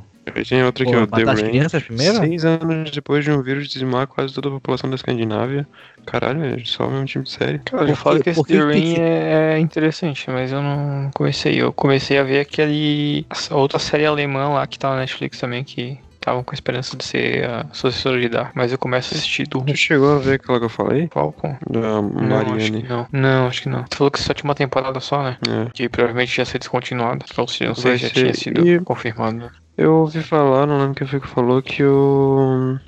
Tem 0.48 0.62
outra 0.64 0.84
aqui, 0.84 0.96
ó, 0.96 1.06
The 1.06 1.22
as 1.30 1.40
Rain. 1.40 1.50
crianças 1.50 1.82
primeiro? 1.82 2.16
Seis 2.18 2.44
anos 2.44 2.90
depois 2.90 3.24
de 3.24 3.30
um 3.30 3.42
vírus 3.42 3.68
dizimar 3.68 4.06
quase 4.06 4.32
toda 4.34 4.48
a 4.48 4.52
população 4.52 4.88
da 4.88 4.96
Escandinávia. 4.96 5.66
Caralho, 6.06 6.44
é 6.44 6.58
só 6.64 6.86
o 6.86 6.90
mesmo 6.90 7.06
time 7.06 7.24
de 7.24 7.30
série. 7.30 7.58
Cara, 7.60 7.86
Por 7.86 7.96
falo 7.96 8.20
que- 8.22 8.30
esse 8.30 8.42
The 8.44 8.58
Rain 8.58 8.94
que- 8.94 9.00
é, 9.00 9.54
é 9.54 9.58
interessante, 9.58 10.30
mas 10.30 10.52
eu 10.52 10.62
não 10.62 11.10
comecei. 11.14 11.60
Eu 11.60 11.72
comecei 11.72 12.18
a 12.18 12.22
ver 12.22 12.40
aquele. 12.40 13.26
outra 13.50 13.78
série 13.78 14.06
alemã 14.06 14.48
lá 14.48 14.66
que 14.66 14.78
tá 14.78 14.90
na 14.90 15.00
Netflix 15.00 15.38
também, 15.38 15.62
que 15.64 15.98
estavam 16.14 16.42
com 16.42 16.52
a 16.52 16.54
esperança 16.54 16.96
de 16.96 17.04
ser 17.04 17.44
a 17.44 17.66
sucessora 17.72 18.18
de 18.18 18.28
Dark. 18.30 18.52
Mas 18.56 18.72
eu 18.72 18.78
começo 18.78 19.12
a 19.14 19.16
assistir 19.18 19.46
do 19.46 19.60
Tu 19.60 19.76
chegou 19.76 20.16
a 20.16 20.18
ver 20.18 20.34
aquela 20.36 20.58
que 20.58 20.64
eu 20.64 20.70
falei? 20.70 21.06
qual, 21.08 21.32
pô? 21.32 21.48
Da 21.70 21.80
Não, 21.80 22.08
acho 22.38 22.50
Mariane. 22.50 22.82
que 22.82 22.88
não. 22.88 23.06
Não, 23.12 23.46
acho 23.46 23.62
que 23.62 23.68
não. 23.68 23.84
Tu 23.84 23.96
falou 23.98 24.10
que 24.10 24.20
só 24.20 24.32
tinha 24.32 24.48
uma 24.48 24.54
temporada 24.54 24.98
só, 25.00 25.22
né? 25.22 25.36
É. 25.46 25.70
Que 25.74 25.86
provavelmente 25.88 26.36
ia 26.38 26.44
ser 26.46 26.58
descontinuada. 26.58 27.24
Ou 27.36 27.46
seja, 27.46 27.68
não 27.68 27.74
sei 27.74 27.98
já 27.98 28.08
ser- 28.08 28.14
tinha 28.14 28.34
sido 28.34 28.66
e- 28.66 28.80
confirmado. 28.80 29.50
Eu 29.76 29.94
ouvi 29.96 30.22
falar, 30.22 30.66
não 30.66 30.78
lembro 30.78 30.94
quem 30.94 31.06
foi 31.06 31.20
que 31.20 31.26
falou, 31.26 31.60
que 31.60 31.82
o 31.82 32.78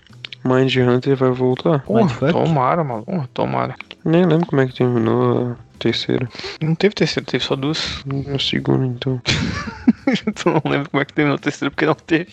Mind 0.45 0.76
Hunter 0.76 1.16
vai 1.16 1.30
voltar. 1.30 1.80
Porra, 1.80 2.01
Mindfuck? 2.01 2.32
tomara, 2.32 2.84
mano. 2.84 3.05
Porra, 3.05 3.28
tomara. 3.34 3.74
Nem 4.05 4.24
lembro 4.24 4.47
como 4.47 4.62
é 4.62 4.66
que 4.66 4.74
terminou 4.74 5.57
terceira. 5.77 6.29
Não 6.61 6.74
teve 6.74 6.95
terceiro, 6.95 7.27
teve 7.27 7.45
só 7.45 7.55
duas. 7.55 8.05
A 8.35 8.39
segunda, 8.39 8.87
então. 8.87 9.20
tu 10.35 10.51
não 10.51 10.62
lembra 10.70 10.89
como 10.89 11.03
é 11.03 11.05
que 11.05 11.12
terminou 11.12 11.37
o 11.37 11.41
terceiro 11.41 11.70
porque 11.70 11.87
não 11.87 11.95
teve. 11.95 12.33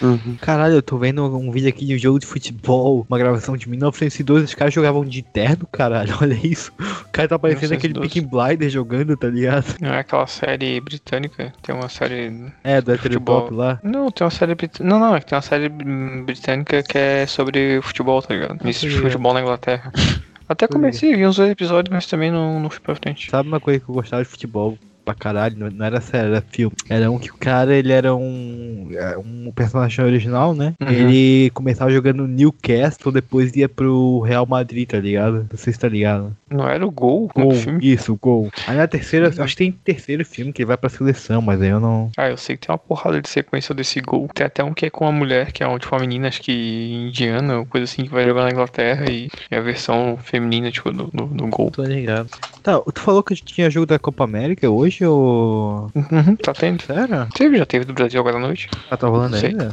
Uhum. 0.00 0.36
Caralho, 0.40 0.74
eu 0.74 0.82
tô 0.82 0.98
vendo 0.98 1.24
um 1.24 1.50
vídeo 1.50 1.68
aqui 1.68 1.84
de 1.86 1.94
um 1.94 1.98
jogo 1.98 2.18
de 2.18 2.26
futebol, 2.26 3.06
uma 3.08 3.18
gravação 3.18 3.56
de 3.56 3.68
1912, 3.68 4.44
os 4.44 4.54
caras 4.54 4.72
jogavam 4.74 5.04
de 5.04 5.22
terno, 5.22 5.66
caralho, 5.70 6.16
olha 6.20 6.38
isso. 6.42 6.72
O 6.78 7.08
cara 7.12 7.28
tá 7.28 7.38
parecendo 7.38 7.74
aquele 7.74 7.94
1912. 7.94 8.08
Peaky 8.08 8.26
Blinder 8.26 8.70
jogando, 8.70 9.16
tá 9.16 9.28
ligado? 9.28 9.76
Não 9.80 9.92
é 9.92 10.00
aquela 10.00 10.26
série 10.26 10.80
britânica. 10.80 11.52
Tem 11.62 11.74
uma 11.74 11.88
série 11.88 12.50
É, 12.64 12.80
do 12.80 12.96
Futebol. 12.96 13.38
Heterobop 13.46 13.54
lá. 13.54 13.80
Não, 13.82 14.10
tem 14.10 14.24
uma 14.24 14.30
série 14.30 14.54
brit... 14.54 14.82
Não, 14.82 14.98
não, 14.98 15.14
é 15.14 15.20
que 15.20 15.26
tem 15.26 15.36
uma 15.36 15.42
série 15.42 15.68
britânica 15.68 16.82
que 16.82 16.98
é 16.98 17.26
sobre 17.26 17.80
futebol, 17.82 18.22
tá 18.22 18.34
ligado? 18.34 18.68
Isso, 18.68 18.86
ligado. 18.86 19.02
futebol 19.02 19.34
na 19.34 19.40
Inglaterra. 19.42 19.92
Até 20.50 20.66
comecei, 20.66 21.14
vi 21.14 21.24
uns 21.24 21.36
dois 21.36 21.48
episódios, 21.48 21.94
mas 21.94 22.06
também 22.08 22.28
não, 22.28 22.58
não 22.58 22.68
fui 22.68 22.80
pra 22.80 22.96
frente. 22.96 23.30
Sabe 23.30 23.48
uma 23.48 23.60
coisa 23.60 23.78
que 23.78 23.88
eu 23.88 23.94
gostava 23.94 24.24
de 24.24 24.28
futebol 24.28 24.76
pra 25.04 25.14
caralho? 25.14 25.70
Não, 25.70 25.86
era 25.86 26.00
sério, 26.00 26.30
era 26.30 26.44
filme. 26.50 26.74
Era 26.88 27.10
um 27.10 27.18
que 27.18 27.30
o 27.30 27.36
cara, 27.36 27.74
ele 27.74 27.92
era 27.92 28.14
um, 28.14 28.88
é, 28.92 29.16
um 29.18 29.52
personagem 29.52 30.04
original, 30.04 30.54
né? 30.54 30.74
Uhum. 30.80 30.88
Ele 30.88 31.50
começava 31.50 31.90
jogando 31.90 32.26
Newcastle, 32.26 33.12
depois 33.12 33.54
ia 33.56 33.68
pro 33.68 34.20
Real 34.20 34.46
Madrid, 34.46 34.88
tá 34.88 34.98
ligado? 34.98 35.46
Não 35.50 35.58
sei 35.58 35.72
se 35.72 35.78
tá 35.78 35.88
ligado. 35.88 36.36
Não 36.50 36.68
era 36.68 36.84
o 36.84 36.90
gol 36.90 37.30
no 37.36 37.44
Gol, 37.44 37.54
filme? 37.54 37.78
isso, 37.82 38.16
gol. 38.20 38.50
Aí 38.66 38.76
na 38.76 38.86
terceira, 38.86 39.28
acho 39.28 39.56
que 39.56 39.64
tem 39.64 39.72
terceiro 39.72 40.24
filme 40.24 40.52
que 40.52 40.62
ele 40.62 40.66
vai 40.68 40.76
pra 40.76 40.90
seleção, 40.90 41.40
mas 41.40 41.60
aí 41.62 41.68
eu 41.68 41.80
não. 41.80 42.10
Ah, 42.16 42.28
eu 42.28 42.36
sei 42.36 42.56
que 42.56 42.66
tem 42.66 42.72
uma 42.72 42.78
porrada 42.78 43.20
de 43.20 43.28
sequência 43.28 43.74
desse 43.74 44.00
gol. 44.00 44.28
Tem 44.34 44.46
até 44.46 44.62
um 44.64 44.74
que 44.74 44.86
é 44.86 44.90
com 44.90 45.04
uma 45.04 45.12
mulher, 45.12 45.52
que 45.52 45.62
é 45.62 45.66
uma, 45.66 45.78
tipo, 45.78 45.94
uma 45.94 46.00
menina, 46.00 46.28
acho 46.28 46.42
que 46.42 46.52
indiana, 46.92 47.58
ou 47.58 47.66
coisa 47.66 47.84
assim, 47.84 48.04
que 48.04 48.10
vai 48.10 48.24
jogar 48.24 48.44
na 48.44 48.50
Inglaterra 48.50 49.10
e 49.10 49.28
é 49.50 49.58
a 49.58 49.60
versão 49.60 50.18
feminina, 50.22 50.70
tipo, 50.70 50.90
do, 50.90 51.08
do, 51.12 51.26
do 51.26 51.46
gol. 51.46 51.70
Tô 51.70 51.82
ligado. 51.82 52.28
Tá, 52.62 52.80
tu 52.80 53.00
falou 53.00 53.22
que 53.22 53.34
tinha 53.34 53.70
jogo 53.70 53.86
da 53.86 53.98
Copa 53.98 54.24
América 54.24 54.68
hoje 54.68 54.99
ou. 55.06 55.90
Uhum, 55.94 56.36
tá 56.36 56.52
tendo. 56.52 56.82
Sério? 56.82 57.28
Teve, 57.34 57.58
já 57.58 57.66
teve 57.66 57.84
do 57.84 57.92
Brasil 57.92 58.20
agora 58.20 58.36
à 58.36 58.40
noite. 58.40 58.68
Ah, 58.90 58.96
tá 58.96 59.08
rolando 59.08 59.36
Sei. 59.36 59.50
ainda? 59.50 59.72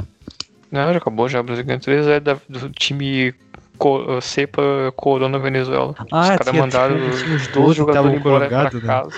Não, 0.71 0.91
já 0.91 0.97
acabou, 0.97 1.30
já. 1.30 1.39
O 1.39 1.43
Brasil 1.43 1.63
ganhou 1.63 1.80
3 1.82 2.21
da, 2.21 2.38
do 2.49 2.69
time 2.69 3.34
co, 3.78 4.19
Cepa 4.21 4.61
Corona 4.95 5.39
Venezuela. 5.39 5.95
Ah, 6.11 6.21
Os 6.21 6.30
caras 6.30 6.53
mandaram 6.53 6.95
tinha 6.95 7.36
uns 7.36 7.47
12 7.47 7.51
12 7.51 7.69
que 7.69 7.78
jogadores 7.78 8.19
embora 8.19 8.47
pra 8.47 8.63
né? 8.63 8.82
casa. 8.82 9.15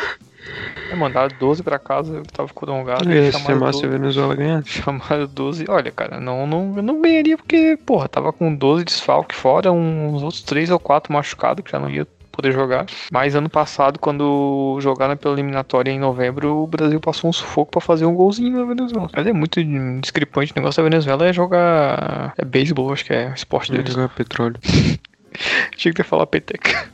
É, 0.92 0.96
mandaram 0.96 1.30
12 1.38 1.62
pra 1.64 1.78
casa, 1.78 2.22
que 2.22 2.34
tava 2.34 2.50
corongado. 2.54 3.12
Ia 3.12 3.22
e 3.22 3.32
ser 3.32 3.40
chamaram 3.40 3.60
massa 3.60 3.80
se 3.80 3.86
a 3.86 3.88
12, 3.90 4.00
Venezuela 4.00 4.36
ganhar. 4.36 4.64
chamaram 4.66 5.28
12. 5.28 5.66
Olha, 5.70 5.92
cara, 5.92 6.20
não, 6.20 6.48
não, 6.48 6.74
eu 6.78 6.84
não 6.84 7.02
ganharia 7.02 7.38
porque, 7.38 7.78
porra, 7.86 8.08
tava 8.08 8.34
com 8.34 8.54
12 8.54 8.86
desfalque 8.86 9.36
fora, 9.36 9.72
uns 9.72 10.24
outros 10.24 10.42
3 10.42 10.70
ou 10.72 10.80
4 10.80 11.12
machucados 11.14 11.64
que 11.64 11.72
já 11.72 11.80
não 11.80 11.90
ia 11.90 12.08
poder 12.40 12.54
jogar. 12.54 12.86
Mas 13.12 13.36
ano 13.36 13.50
passado, 13.50 14.00
quando 14.00 14.78
jogaram 14.80 15.18
pela 15.18 15.36
eliminatória 15.36 15.92
em 15.92 16.00
novembro, 16.00 16.64
o 16.64 16.68
Brasil 16.68 17.00
passou 17.00 17.30
um 17.30 17.34
sufoco 17.34 17.72
pra 17.72 17.82
fazer 17.82 18.06
um 18.06 18.16
golzinho 18.16 18.58
na 18.60 18.66
Venezuela. 18.66 19.10
Mas 19.14 19.28
é 19.28 19.34
muito 19.34 19.60
discrepante. 20.00 20.54
O 20.54 20.56
negócio 20.56 20.82
da 20.82 20.90
Venezuela 20.90 21.28
é 21.28 21.34
jogar. 21.34 22.34
É 22.38 22.46
beisebol, 22.46 22.94
acho 22.94 23.06
que 23.06 23.14
é 23.14 23.30
o 23.30 23.34
esporte 23.34 23.72
deles. 23.72 23.94
jogar 23.94 24.10
petróleo. 24.10 24.56
Tinha 25.76 25.94
que 25.94 25.98
ter 26.02 26.04
falado 26.04 26.28
peteca. 26.28 26.90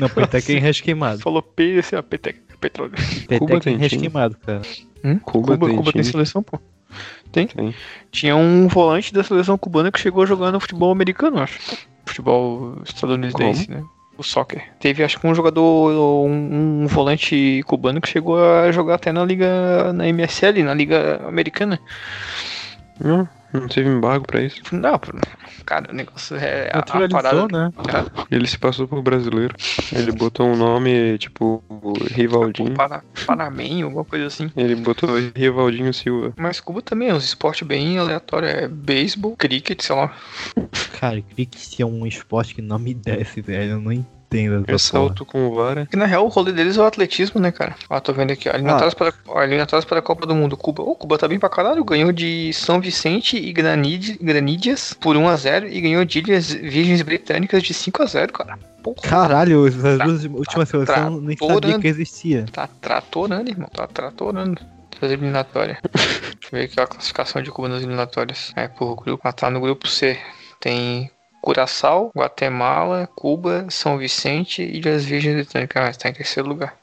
Não, 0.00 0.08
Peteca 0.08 0.52
é 0.52 0.56
em 0.56 0.58
resto 0.58 0.82
queimado. 0.82 1.20
Falou 1.20 1.40
P, 1.40 1.78
esse 1.78 1.94
é 1.94 2.02
peteca. 2.02 2.40
Petróleo. 2.60 2.92
Peteca 3.28 3.56
é 3.56 3.60
tem 3.60 3.74
em 3.74 3.78
resto 3.78 3.90
time. 3.90 4.08
queimado, 4.08 4.36
cara. 4.44 4.62
Hum? 5.04 5.18
Cuba 5.18 5.54
Cuba, 5.54 5.66
tem 5.66 5.76
Cuba 5.76 5.92
tem 5.92 6.02
seleção, 6.02 6.42
pô. 6.42 6.58
Tem. 7.30 7.46
Tem. 7.46 7.74
Tinha 8.10 8.36
um 8.36 8.68
volante 8.68 9.14
da 9.14 9.22
seleção 9.22 9.56
cubana 9.56 9.90
que 9.90 10.00
chegou 10.00 10.26
no 10.26 10.60
futebol 10.60 10.90
americano, 10.90 11.38
acho. 11.38 11.58
Futebol 12.04 12.76
estadunidense, 12.84 13.70
né? 13.70 13.82
O 14.22 14.24
soccer. 14.24 14.62
Teve, 14.78 15.02
acho 15.02 15.18
que 15.18 15.26
um 15.26 15.34
jogador, 15.34 15.90
um, 16.24 16.84
um 16.84 16.86
volante 16.86 17.60
cubano 17.66 18.00
que 18.00 18.08
chegou 18.08 18.38
a 18.38 18.70
jogar 18.70 18.94
até 18.94 19.10
na 19.10 19.24
liga, 19.24 19.92
na 19.92 20.06
MSL, 20.06 20.62
na 20.62 20.72
liga 20.72 21.20
americana. 21.26 21.80
Não, 23.00 23.28
não 23.52 23.68
teve 23.68 23.88
embargo 23.88 24.26
pra 24.26 24.42
isso. 24.42 24.60
Não, 24.72 24.98
cara, 25.64 25.90
o 25.90 25.94
negócio 25.94 26.36
é 26.36 26.70
a, 26.72 26.78
a 26.78 27.08
parada. 27.08 27.48
né? 27.48 27.70
Ele 28.30 28.46
se 28.46 28.58
passou 28.58 28.88
por 28.88 29.02
brasileiro. 29.02 29.54
Ele 29.92 30.12
botou 30.12 30.46
um 30.46 30.56
nome 30.56 31.18
tipo 31.18 31.62
Rivaldinho. 32.10 32.74
Para, 32.74 33.02
Panamenho, 33.26 33.86
alguma 33.86 34.04
coisa 34.04 34.26
assim. 34.26 34.50
Ele 34.56 34.74
botou 34.76 35.10
Rivaldinho 35.34 35.92
Silva. 35.92 36.32
Mas 36.36 36.60
Cuba 36.60 36.82
também 36.82 37.08
é 37.08 37.14
uns 37.14 37.24
esportes 37.24 37.66
bem 37.66 37.98
aleatórios. 37.98 38.50
É 38.50 38.68
beisebol, 38.68 39.36
cricket, 39.36 39.82
sei 39.82 39.94
lá. 39.96 40.14
Cara, 41.00 41.20
cricket 41.20 41.80
é 41.80 41.84
um 41.86 42.06
esporte 42.06 42.54
que 42.54 42.62
não 42.62 42.78
me 42.78 42.94
desce, 42.94 43.40
velho. 43.40 43.72
Eu 43.72 43.80
não 43.80 43.92
entendo 43.92 44.21
essa 44.38 44.54
É 44.62 44.64
porra. 44.66 44.78
salto 44.78 45.24
com 45.24 45.54
vara. 45.54 45.82
Porque 45.84 45.96
na 45.96 46.06
real 46.06 46.24
o 46.24 46.28
rolê 46.28 46.52
deles 46.52 46.76
é 46.76 46.80
o 46.80 46.84
atletismo, 46.84 47.40
né, 47.40 47.50
cara? 47.52 47.74
Ó, 47.90 47.98
tô 48.00 48.12
vendo 48.12 48.32
aqui, 48.32 48.48
ó. 48.48 48.52
Eliminatórias, 48.52 48.94
para, 48.94 49.12
ó, 49.26 49.42
eliminatórias 49.42 49.84
para 49.84 49.98
a 49.98 50.02
Copa 50.02 50.26
do 50.26 50.34
Mundo. 50.34 50.56
Cuba. 50.56 50.82
Ô, 50.82 50.94
Cuba 50.94 51.18
tá 51.18 51.26
bem 51.28 51.38
pra 51.38 51.48
caralho. 51.48 51.84
Ganhou 51.84 52.12
de 52.12 52.52
São 52.52 52.80
Vicente 52.80 53.36
e 53.36 53.52
Granide, 53.52 54.18
Granídeas 54.20 54.92
por 54.94 55.16
1x0 55.16 55.68
e 55.70 55.80
ganhou 55.80 56.04
de 56.04 56.18
Ilhas 56.20 56.52
Virgens 56.52 57.02
Britânicas 57.02 57.62
de 57.62 57.72
5x0, 57.74 58.30
cara. 58.32 58.58
Porra, 58.82 58.96
Caralho, 59.02 59.66
essas 59.68 59.98
Tá- 59.98 60.04
duas 60.04 60.24
últimas 60.24 60.68
tá 60.68 60.72
seleções 60.72 60.98
eu 61.14 61.20
nem 61.20 61.36
sabia 61.36 61.78
que 61.78 61.86
existia. 61.88 62.46
tá 62.52 62.68
tratorando, 62.80 63.48
irmão. 63.50 63.68
Tá 63.72 63.86
tratorando. 63.86 64.60
Essas 64.96 65.10
eliminatórias. 65.12 65.78
Deixa 65.92 66.48
eu 66.52 66.58
ver 66.58 66.64
aqui 66.64 66.80
a 66.80 66.86
classificação 66.86 67.42
de 67.42 67.50
Cuba 67.50 67.68
nas 67.68 67.78
eliminatórias. 67.78 68.52
É, 68.56 68.68
por 68.68 68.96
grupo. 68.96 69.20
Ah, 69.26 69.32
tá 69.32 69.48
no 69.50 69.60
grupo 69.60 69.86
C. 69.88 70.18
Tem 70.60 71.10
Curaçao, 71.42 72.10
Guatemala, 72.16 73.08
Cuba, 73.16 73.66
São 73.68 73.98
Vicente 73.98 74.62
e 74.62 74.78
Ilhas 74.78 75.04
Virgens 75.04 75.34
Britânicas. 75.34 75.82
Ah, 75.96 75.98
tá 75.98 76.08
em 76.08 76.12
terceiro 76.14 76.48
lugar. 76.48 76.74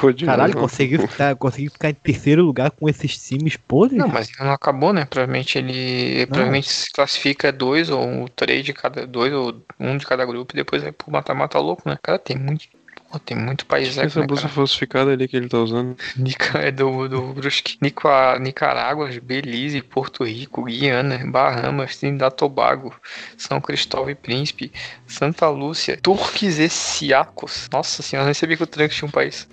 Pô, 0.00 0.10
de 0.10 0.24
Caralho, 0.24 0.54
novo. 0.54 0.66
conseguiu 0.66 1.06
ficar, 1.06 1.36
conseguiu 1.36 1.70
ficar 1.70 1.90
em 1.90 1.94
terceiro 1.94 2.42
lugar 2.42 2.70
com 2.70 2.88
esses 2.88 3.16
times 3.18 3.56
podres? 3.56 3.98
Não, 3.98 4.08
mas 4.08 4.30
não 4.38 4.50
acabou, 4.50 4.92
né? 4.92 5.04
Provavelmente 5.04 5.58
ele 5.58 6.20
Não. 6.20 6.26
provavelmente 6.28 6.68
se 6.68 6.90
classifica 6.90 7.52
dois 7.52 7.90
ou 7.90 8.28
três 8.30 8.64
de 8.64 8.72
cada 8.72 9.06
dois 9.06 9.32
ou 9.32 9.54
um 9.78 9.96
de 9.96 10.06
cada 10.06 10.24
grupo 10.24 10.54
e 10.54 10.56
depois 10.56 10.82
vai 10.82 10.90
pro 10.90 11.10
mata-mata 11.12 11.58
louco, 11.58 11.88
né? 11.88 11.96
Cara, 12.02 12.18
tem 12.18 12.36
muito, 12.36 12.66
pô, 13.10 13.18
tem 13.18 13.36
muito 13.36 13.66
país 13.66 13.88
Acho 13.88 13.96
que 13.96 14.00
né, 14.00 14.06
essa 14.06 14.22
bolsa 14.22 14.42
cara? 14.42 14.54
falsificada 14.54 15.10
ali 15.12 15.26
que 15.28 15.36
ele 15.36 15.48
tá 15.48 15.58
usando. 15.58 15.96
Nica, 16.16 16.58
é 16.58 16.70
do, 16.70 17.08
do. 17.08 17.34
Nicua- 17.80 18.38
Nicarágua, 18.38 19.08
Belize, 19.22 19.80
Porto 19.82 20.24
Rico, 20.24 20.64
Guiana, 20.64 21.18
Bahamas, 21.26 21.96
Trinidad 21.96 22.32
Tobago, 22.32 22.94
São 23.36 23.60
Cristóvão 23.60 24.10
e 24.10 24.14
Príncipe, 24.14 24.72
Santa 25.06 25.48
Lúcia, 25.48 25.98
Turques 26.02 26.58
e 26.58 26.68
Siacos. 26.68 27.68
Nossa 27.72 28.02
senhora, 28.02 28.24
eu 28.24 28.26
nem 28.28 28.34
sabia 28.34 28.56
que 28.56 28.62
o 28.62 28.66
Trunks 28.66 28.96
tinha 28.96 29.08
um 29.08 29.12
país. 29.12 29.48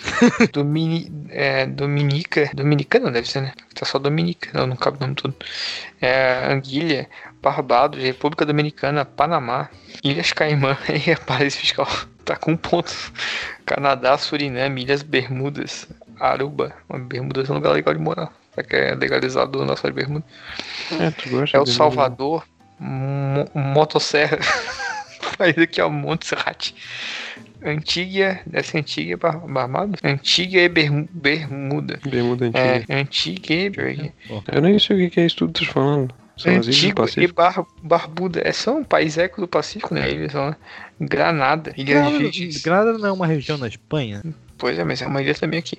Domini, 0.52 1.10
é, 1.30 1.66
Dominica. 1.66 2.50
Dominicana 2.54 3.10
deve 3.10 3.28
ser, 3.28 3.40
né? 3.42 3.52
Tá 3.74 3.84
só 3.84 3.98
Dominica, 3.98 4.50
não, 4.52 4.66
não 4.66 4.76
cabe 4.76 4.96
o 4.96 5.00
nome 5.00 5.14
todo. 5.14 5.34
É, 6.00 6.46
Anguilha, 6.52 7.08
Barbados, 7.46 8.02
República 8.02 8.44
Dominicana, 8.44 9.04
Panamá, 9.04 9.68
Ilhas 10.02 10.32
Caimã 10.32 10.76
e 11.06 11.10
é 11.12 11.16
paraíso 11.16 11.58
fiscal. 11.58 11.86
Tá 12.24 12.34
com 12.34 12.52
um 12.52 12.56
ponto. 12.56 12.92
Canadá, 13.64 14.18
Suriname, 14.18 14.82
Ilhas 14.82 15.04
Bermudas, 15.04 15.86
Aruba. 16.18 16.72
Bermudas 17.08 17.48
é 17.48 17.52
um 17.52 17.56
lugar 17.56 17.70
legal 17.72 17.94
de 17.94 18.00
morar. 18.00 18.32
Será 18.52 18.66
que 18.66 18.74
é 18.74 18.94
legalizado 18.96 19.60
na 19.60 19.66
nossa 19.66 19.88
Bermuda? 19.92 20.24
É, 20.98 21.10
tu 21.12 21.28
gosta 21.30 21.58
dele, 21.58 21.70
né? 21.70 21.76
Salvador, 21.76 22.44
Mo 22.80 23.44
Motosserra. 23.54 24.38
País 25.38 25.56
aqui, 25.56 25.80
ó, 25.80 25.88
Montserrat. 25.88 26.72
Antigua, 27.64 28.38
deve 28.46 28.66
ser 28.66 28.78
Antigua, 28.78 29.16
Bar 29.16 29.38
Barbados? 29.46 30.00
Antigua 30.02 30.60
e 30.62 30.68
Bermu- 30.68 31.08
Bermuda. 31.12 32.00
Bermuda 32.04 32.46
antiga. 32.46 32.84
É, 32.88 33.00
Antigua 33.00 33.54
e... 33.90 33.96
deixa 33.96 34.12
eu 34.52 34.60
nem 34.60 34.78
sei 34.78 34.96
o 34.96 34.98
que 34.98 35.10
que 35.10 35.20
é 35.20 35.26
isso 35.26 35.36
tudo 35.36 35.52
que 35.52 35.60
tu 35.60 35.66
tá 35.66 35.72
falando. 35.72 36.14
Antigua 36.44 37.06
e. 37.16 37.26
Bar 37.28 37.64
Barbuda. 37.82 38.42
É 38.44 38.52
só 38.52 38.76
um 38.76 38.84
país 38.84 39.16
eco 39.16 39.40
do 39.40 39.48
Pacífico, 39.48 39.94
né? 39.94 40.10
Eles 40.10 40.32
são 40.32 40.50
né? 40.50 40.56
Granada, 41.00 41.72
Ilhas 41.76 42.02
Granada, 42.02 42.18
Virgens. 42.18 42.62
Granada 42.62 42.98
não 42.98 43.08
é 43.08 43.12
uma 43.12 43.26
região 43.26 43.56
na 43.56 43.68
Espanha? 43.68 44.22
Pois 44.58 44.78
é, 44.78 44.84
mas 44.84 45.00
é 45.00 45.06
uma 45.06 45.22
ilha 45.22 45.34
também 45.34 45.58
aqui. 45.58 45.78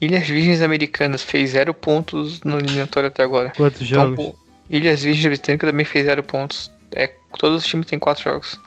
Ilhas 0.00 0.26
Virgens 0.26 0.62
Americanas 0.62 1.22
fez 1.22 1.50
zero 1.50 1.74
pontos 1.74 2.40
no 2.42 2.58
eliminatório 2.58 3.08
até 3.08 3.22
agora. 3.22 3.52
Quantos 3.54 3.82
Então, 3.82 4.16
jogos? 4.16 4.34
Ilhas 4.70 5.02
Virgens 5.02 5.26
Britânicas 5.26 5.70
também 5.70 5.84
fez 5.84 6.06
zero 6.06 6.22
pontos. 6.22 6.70
É, 6.92 7.12
todos 7.38 7.62
os 7.62 7.68
times 7.68 7.86
têm 7.86 7.98
quatro 7.98 8.24
jogos. 8.24 8.58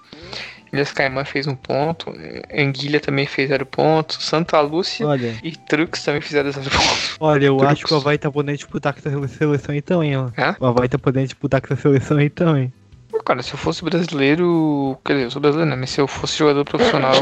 Ilhas 0.73 0.91
Caimã 0.91 1.23
fez 1.23 1.45
um 1.45 1.55
ponto. 1.55 2.11
Anguilha 2.51 2.99
também 2.99 3.27
fez 3.27 3.49
zero 3.49 3.63
ponto. 3.63 4.21
Santa 4.21 4.59
Lúcia 4.59 5.05
Olha, 5.05 5.35
e 5.43 5.55
Trux 5.55 6.03
também 6.03 6.19
fizeram 6.19 6.51
zero 6.51 6.67
pontos. 6.69 7.15
olha, 7.21 7.45
eu 7.45 7.57
Trux. 7.57 7.71
acho 7.71 7.85
que 7.85 7.93
o 7.93 7.97
Havaí 7.97 8.17
tá 8.17 8.31
podendo 8.31 8.57
disputar 8.57 8.91
com 8.91 8.99
essa 8.99 9.27
seleção 9.27 9.75
então, 9.75 10.03
hein? 10.03 10.17
ó. 10.17 10.29
Hã? 10.35 10.55
O 10.59 10.65
Havaí 10.65 10.89
tá 10.89 10.97
podendo 10.97 11.25
disputar 11.25 11.61
com 11.61 11.71
essa 11.71 11.83
seleção 11.83 12.19
então, 12.19 12.57
hein? 12.57 12.73
Pô, 13.11 13.21
cara, 13.21 13.43
se 13.43 13.53
eu 13.53 13.57
fosse 13.59 13.83
brasileiro. 13.83 14.97
Quer 15.05 15.13
dizer, 15.13 15.25
eu 15.25 15.31
sou 15.31 15.39
brasileiro, 15.39 15.69
né? 15.69 15.77
Mas 15.79 15.91
se 15.91 16.01
eu 16.01 16.07
fosse 16.07 16.39
jogador 16.39 16.65
profissional, 16.65 17.13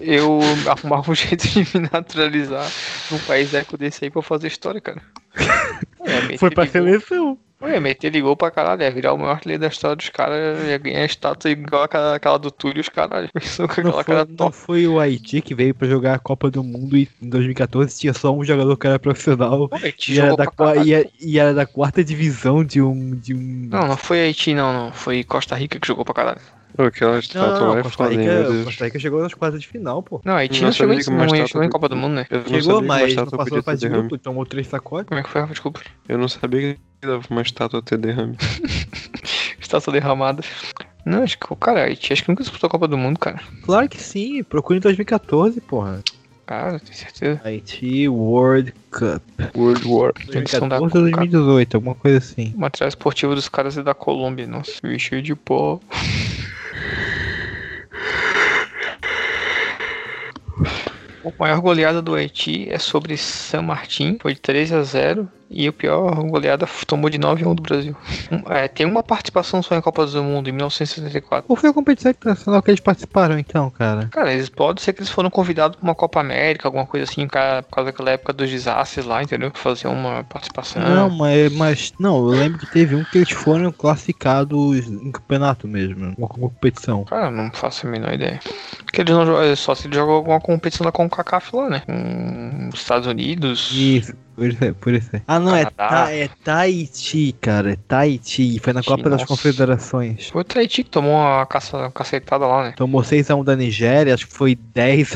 eu 0.00 0.40
arrumava 0.68 1.08
um 1.12 1.14
jeito 1.16 1.46
de 1.46 1.60
me 1.78 1.88
naturalizar 1.92 2.68
num 3.08 3.18
país 3.20 3.54
eco 3.54 3.78
desse 3.78 4.04
aí 4.04 4.10
pra 4.10 4.18
eu 4.18 4.22
fazer 4.24 4.48
história, 4.48 4.80
cara. 4.80 5.00
É, 6.06 6.36
Foi 6.36 6.50
pra 6.50 6.66
seleção. 6.66 7.38
Ué, 7.64 7.80
meter 7.80 8.10
ligou 8.10 8.36
pra 8.36 8.50
caralho, 8.50 8.82
ia 8.82 8.90
virar 8.90 9.14
o 9.14 9.18
maior 9.18 9.32
artilheiro 9.32 9.62
da 9.62 9.68
história 9.68 9.96
dos 9.96 10.10
caras, 10.10 10.62
ia 10.68 10.76
ganhar 10.76 11.04
estátua 11.04 11.50
igual 11.50 11.84
aquela, 11.84 12.14
aquela 12.14 12.38
do 12.38 12.50
Túlio 12.50 12.78
e 12.78 12.80
os 12.80 12.88
com 12.90 13.00
Não 13.00 13.08
aquela 13.66 13.92
foi, 13.92 14.04
cara 14.04 14.28
não 14.38 14.52
foi 14.52 14.86
o 14.86 15.00
Haiti 15.00 15.40
que 15.40 15.54
veio 15.54 15.74
pra 15.74 15.88
jogar 15.88 16.14
a 16.14 16.18
Copa 16.18 16.50
do 16.50 16.62
Mundo 16.62 16.96
e 16.96 17.08
em 17.22 17.28
2014 17.28 17.98
tinha 17.98 18.12
só 18.12 18.34
um 18.34 18.44
jogador 18.44 18.76
que 18.76 18.86
era 18.86 18.98
profissional 18.98 19.70
Haiti 19.72 20.12
e 20.12 20.20
era, 20.20 20.36
da, 20.36 20.46
e, 20.84 20.92
era, 20.92 21.08
e 21.20 21.38
era 21.38 21.54
da 21.54 21.66
quarta 21.66 22.04
divisão 22.04 22.62
de 22.62 22.82
um. 22.82 23.16
De 23.16 23.34
um... 23.34 23.68
Não, 23.70 23.88
não 23.88 23.96
foi 23.96 24.20
Haiti, 24.20 24.54
não, 24.54 24.72
não. 24.72 24.92
Foi 24.92 25.24
Costa 25.24 25.54
Rica 25.54 25.80
que 25.80 25.86
jogou 25.86 26.04
pra 26.04 26.14
caralho. 26.14 26.40
Pô, 26.76 26.82
aquela 26.82 27.12
Não, 27.12 27.18
estátua 27.20 27.60
não, 27.60 27.68
lá 27.68 27.78
é 27.78 27.82
Costa 27.82 28.08
Rica, 28.08 28.22
Deus. 28.22 28.64
Costa 28.64 28.84
Rica 28.84 28.98
chegou 28.98 29.22
nas 29.22 29.32
quartas 29.32 29.60
de 29.60 29.68
final, 29.68 30.02
pô. 30.02 30.20
Não, 30.24 30.34
Haiti 30.34 30.60
Não 30.60 30.66
não, 30.66 30.72
chegou, 30.72 30.96
que 30.96 31.10
não 31.10 31.46
chegou 31.46 31.62
em 31.62 31.70
Copa 31.70 31.88
do 31.88 31.96
Mundo, 31.96 32.14
né? 32.14 32.26
Eu 32.28 32.38
não 32.40 32.60
Chegou, 32.60 32.82
mas 32.82 33.14
não 33.14 33.26
passou 33.26 33.46
pra 33.46 33.62
fase 33.62 33.80
de 33.82 33.88
grupo, 33.88 34.18
tomou 34.18 34.44
três 34.44 34.66
sacodes. 34.66 35.08
Como 35.08 35.20
é 35.20 35.22
que 35.22 35.30
foi, 35.30 35.40
Rafa? 35.40 35.52
Desculpa. 35.52 35.80
Eu 36.08 36.18
não 36.18 36.26
sabia 36.26 36.74
que 36.74 36.80
uma 37.30 37.42
estátua 37.42 37.82
ter 37.82 37.98
derrame. 37.98 38.36
Estátua 39.60 39.92
derramada. 39.92 40.42
Não, 41.04 41.22
acho 41.22 41.38
que, 41.38 41.56
cara, 41.56 41.84
Haiti 41.84 42.12
acho 42.12 42.22
que 42.22 42.28
nunca 42.28 42.42
disputou 42.42 42.68
a 42.68 42.70
Copa 42.70 42.88
do 42.88 42.96
Mundo, 42.96 43.18
cara. 43.18 43.40
Claro 43.62 43.88
que 43.88 44.00
sim, 44.00 44.42
procure 44.42 44.78
em 44.78 44.82
2014, 44.82 45.60
porra. 45.60 46.02
Cara, 46.46 46.78
tenho 46.78 46.94
certeza. 46.94 47.40
Haiti 47.44 48.08
World 48.08 48.74
Cup. 48.90 49.22
World 49.56 49.86
War. 49.86 50.12
Eles 50.28 50.50
são 50.50 50.68
da 50.68 50.78
2014 50.78 50.96
ou 50.98 51.02
2018, 51.10 51.74
alguma 51.74 51.94
coisa 51.94 52.18
assim. 52.18 52.52
O 52.54 52.60
material 52.60 52.88
esportivo 52.88 53.34
dos 53.34 53.48
caras 53.48 53.78
é 53.78 53.82
da 53.82 53.94
Colômbia, 53.94 54.46
nossa. 54.46 54.72
Cheio 54.98 55.22
de 55.22 55.34
pó. 55.34 55.80
A 61.24 61.32
maior 61.38 61.60
goleada 61.60 62.02
do 62.02 62.14
Haiti 62.14 62.68
é 62.68 62.78
sobre 62.78 63.16
San 63.16 63.62
Martín, 63.62 64.18
foi 64.20 64.34
de 64.34 64.40
3 64.40 64.72
a 64.72 64.82
0 64.82 65.28
e 65.50 65.68
o 65.68 65.72
pior 65.72 66.14
goleada 66.24 66.66
tomou 66.86 67.08
de 67.08 67.18
9 67.18 67.44
a 67.44 67.48
1 67.48 67.54
do 67.54 67.62
Brasil. 67.62 67.96
É, 68.48 68.68
tem 68.68 68.86
uma 68.86 69.02
participação 69.02 69.62
só 69.62 69.74
em 69.76 69.80
Copa 69.80 70.06
do 70.06 70.22
Mundo, 70.22 70.48
em 70.48 70.52
1974. 70.52 71.46
Qual 71.46 71.56
foi 71.56 71.70
a 71.70 71.72
competição 71.72 72.10
internacional 72.10 72.62
que 72.62 72.70
eles 72.70 72.80
participaram 72.80 73.38
então, 73.38 73.70
cara? 73.70 74.08
Cara, 74.10 74.32
eles 74.32 74.48
pode 74.48 74.82
ser 74.82 74.92
que 74.92 75.00
eles 75.00 75.10
foram 75.10 75.30
convidados 75.30 75.76
pra 75.76 75.84
uma 75.84 75.94
Copa 75.94 76.20
América, 76.20 76.68
alguma 76.68 76.86
coisa 76.86 77.04
assim, 77.10 77.26
cara, 77.26 77.62
por 77.62 77.76
causa 77.76 77.92
daquela 77.92 78.10
época 78.10 78.32
dos 78.32 78.50
desastres 78.50 79.06
lá, 79.06 79.22
entendeu? 79.22 79.50
Fazer 79.54 79.88
uma 79.88 80.24
participação. 80.24 80.82
Não, 80.82 81.10
mas, 81.10 81.52
mas. 81.52 81.92
Não, 81.98 82.16
eu 82.16 82.38
lembro 82.38 82.58
que 82.58 82.70
teve 82.70 82.94
um 82.96 83.04
que 83.04 83.18
eles 83.18 83.30
foram 83.30 83.70
classificados 83.70 84.88
em 84.88 85.12
campeonato 85.12 85.68
mesmo, 85.68 86.14
uma 86.16 86.28
competição. 86.28 87.04
Cara, 87.04 87.30
não 87.30 87.50
faço 87.52 87.86
a 87.86 87.90
menor 87.90 88.12
ideia. 88.12 88.40
Porque 88.84 89.00
eles 89.00 89.14
não 89.14 89.26
jogam, 89.26 89.56
só 89.56 89.74
se 89.74 89.86
eles 89.86 89.96
jogam 89.96 90.14
alguma 90.14 90.40
competição 90.40 90.84
da 90.84 90.92
CONCACAF 90.92 91.54
lá, 91.54 91.68
né? 91.68 91.82
Com 91.86 92.70
os 92.72 92.80
Estados 92.80 93.06
Unidos. 93.06 93.70
Isso, 93.72 94.14
por 94.34 94.46
isso, 94.46 94.64
é- 94.64 94.72
por 94.72 94.92
isso. 94.92 95.16
é. 95.16 95.22
Ah, 95.26 95.38
não, 95.38 95.54
é. 95.54 95.64
Ta, 95.64 96.10
é 96.12 96.28
Tahiti, 96.42 97.34
cara. 97.40 97.72
É 97.72 97.76
Tahiti. 97.76 98.58
Foi 98.58 98.72
na 98.72 98.82
Copa 98.82 99.04
das 99.04 99.20
nossa. 99.20 99.26
Confederações. 99.26 100.28
Foi 100.28 100.40
o 100.42 100.44
Tahiti 100.44 100.84
que 100.84 100.90
tomou 100.90 101.12
uma 101.12 101.46
caça, 101.46 101.90
cacetada 101.94 102.46
lá, 102.46 102.64
né? 102.64 102.74
Tomou 102.76 103.02
6x1 103.02 103.44
da 103.44 103.56
Nigéria, 103.56 104.14
acho 104.14 104.26
que 104.26 104.34
foi 104.34 104.54
10, 104.54 105.14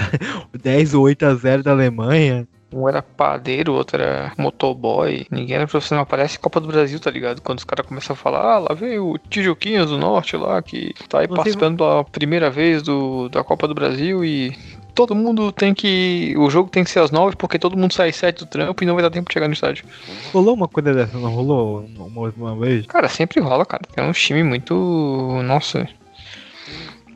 10 0.62 0.94
ou 0.94 1.04
8x0 1.04 1.62
da 1.62 1.72
Alemanha. 1.72 2.46
Um 2.70 2.86
era 2.86 3.00
padeiro, 3.00 3.72
o 3.72 3.76
outro 3.76 4.00
era 4.00 4.30
motoboy. 4.36 5.26
Ninguém 5.30 5.56
era 5.56 5.66
profissional. 5.66 6.04
Parece 6.04 6.38
Copa 6.38 6.60
do 6.60 6.68
Brasil, 6.68 7.00
tá 7.00 7.10
ligado? 7.10 7.40
Quando 7.40 7.58
os 7.58 7.64
caras 7.64 7.86
começam 7.86 8.12
a 8.12 8.16
falar, 8.16 8.40
ah, 8.42 8.58
lá 8.58 8.74
vem 8.74 8.98
o 8.98 9.16
Tijuquinhas 9.30 9.88
do 9.88 9.96
Norte 9.96 10.36
lá, 10.36 10.60
que 10.60 10.92
tá 11.08 11.20
aí 11.20 11.28
participando 11.28 11.78
pela 11.78 12.04
primeira 12.04 12.50
vez 12.50 12.82
do, 12.82 13.30
da 13.30 13.42
Copa 13.42 13.66
do 13.66 13.74
Brasil 13.74 14.22
e. 14.22 14.54
Todo 14.98 15.14
mundo 15.14 15.52
tem 15.52 15.72
que. 15.72 16.34
O 16.36 16.50
jogo 16.50 16.68
tem 16.68 16.82
que 16.82 16.90
ser 16.90 16.98
às 16.98 17.12
nove 17.12 17.36
porque 17.36 17.56
todo 17.56 17.76
mundo 17.76 17.94
sai 17.94 18.08
às 18.08 18.16
sete 18.16 18.40
do 18.40 18.46
trampo 18.46 18.82
e 18.82 18.84
não 18.84 18.94
vai 18.94 19.02
dar 19.04 19.10
tempo 19.10 19.28
de 19.28 19.32
chegar 19.32 19.46
no 19.46 19.54
estádio. 19.54 19.84
Rolou 20.32 20.54
uma 20.56 20.66
coisa 20.66 20.92
dessa, 20.92 21.16
não 21.16 21.32
rolou 21.32 21.88
uma, 21.96 22.32
uma 22.36 22.56
vez? 22.56 22.84
Cara, 22.86 23.08
sempre 23.08 23.40
rola, 23.40 23.64
cara. 23.64 23.84
Tem 23.94 24.02
um 24.02 24.10
time 24.10 24.42
muito. 24.42 24.74
Nossa. 25.44 25.88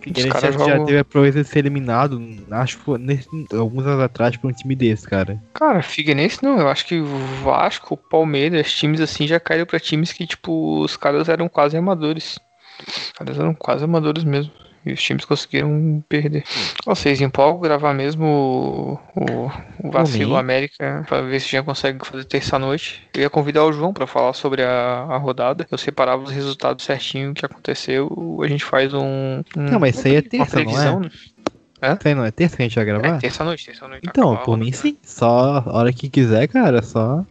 Os 0.06 0.22
já, 0.22 0.28
caras 0.28 0.54
já 0.54 0.60
jogam. 0.60 0.86
teve 0.86 0.98
a 1.00 1.04
proeza 1.04 1.42
de 1.42 1.48
ser 1.48 1.58
eliminado, 1.58 2.22
acho 2.52 2.78
que 2.78 3.56
alguns 3.56 3.84
anos 3.84 4.00
atrás, 4.00 4.36
por 4.36 4.48
um 4.48 4.54
time 4.54 4.76
desse, 4.76 5.08
cara. 5.08 5.42
Cara, 5.52 5.82
Figueirense 5.82 6.40
não, 6.40 6.60
eu 6.60 6.68
acho 6.68 6.86
que 6.86 7.00
Vasco, 7.42 7.96
Palmeiras, 7.96 8.72
times 8.72 9.00
assim 9.00 9.26
já 9.26 9.40
caíram 9.40 9.66
pra 9.66 9.80
times 9.80 10.12
que, 10.12 10.24
tipo, 10.24 10.82
os 10.82 10.96
caras 10.96 11.28
eram 11.28 11.48
quase 11.48 11.76
amadores. 11.76 12.38
Os 12.86 13.10
caras 13.10 13.40
eram 13.40 13.54
quase 13.54 13.82
amadores 13.82 14.22
mesmo. 14.22 14.52
E 14.84 14.92
os 14.92 15.00
times 15.00 15.24
conseguiram 15.24 16.02
perder. 16.08 16.42
Ó, 16.86 16.94
vocês 16.94 17.20
empolgam 17.20 17.60
gravar 17.60 17.94
mesmo 17.94 18.24
o, 18.26 19.20
o, 19.20 19.50
o 19.88 19.90
Vacilo. 19.92 20.36
América 20.36 21.04
pra 21.08 21.20
ver 21.22 21.40
se 21.40 21.48
já 21.50 21.62
consegue 21.62 22.04
fazer 22.04 22.24
terça-noite. 22.24 23.06
Eu 23.14 23.22
ia 23.22 23.30
convidar 23.30 23.64
o 23.64 23.72
João 23.72 23.92
pra 23.92 24.06
falar 24.08 24.32
sobre 24.32 24.62
a, 24.62 25.06
a 25.08 25.16
rodada. 25.18 25.66
Eu 25.70 25.78
separava 25.78 26.22
os 26.22 26.30
resultados 26.30 26.84
certinho 26.84 27.30
o 27.30 27.34
que 27.34 27.46
aconteceu. 27.46 28.40
A 28.42 28.48
gente 28.48 28.64
faz 28.64 28.92
um. 28.92 29.42
um 29.56 29.62
Não, 29.70 29.78
mas 29.78 29.96
isso 29.96 30.08
aí 30.08 30.16
é 30.16 30.18
uma 30.18 30.46
terça, 30.46 30.64
não 30.64 30.80
é? 30.80 31.00
né? 31.00 31.98
Aí 32.04 32.14
não 32.14 32.24
é 32.24 32.30
terça 32.30 32.56
que 32.56 32.62
a 32.62 32.66
gente 32.66 32.74
vai 32.74 32.84
É, 32.84 32.86
gravar? 32.86 33.18
terça-noite, 33.18 33.66
terça-noite. 33.66 34.06
Então, 34.08 34.36
por 34.38 34.56
mim 34.56 34.72
sim. 34.72 34.96
Só 35.02 35.62
a 35.66 35.76
hora 35.78 35.92
que 35.92 36.08
quiser, 36.08 36.48
cara, 36.48 36.82
só. 36.82 37.24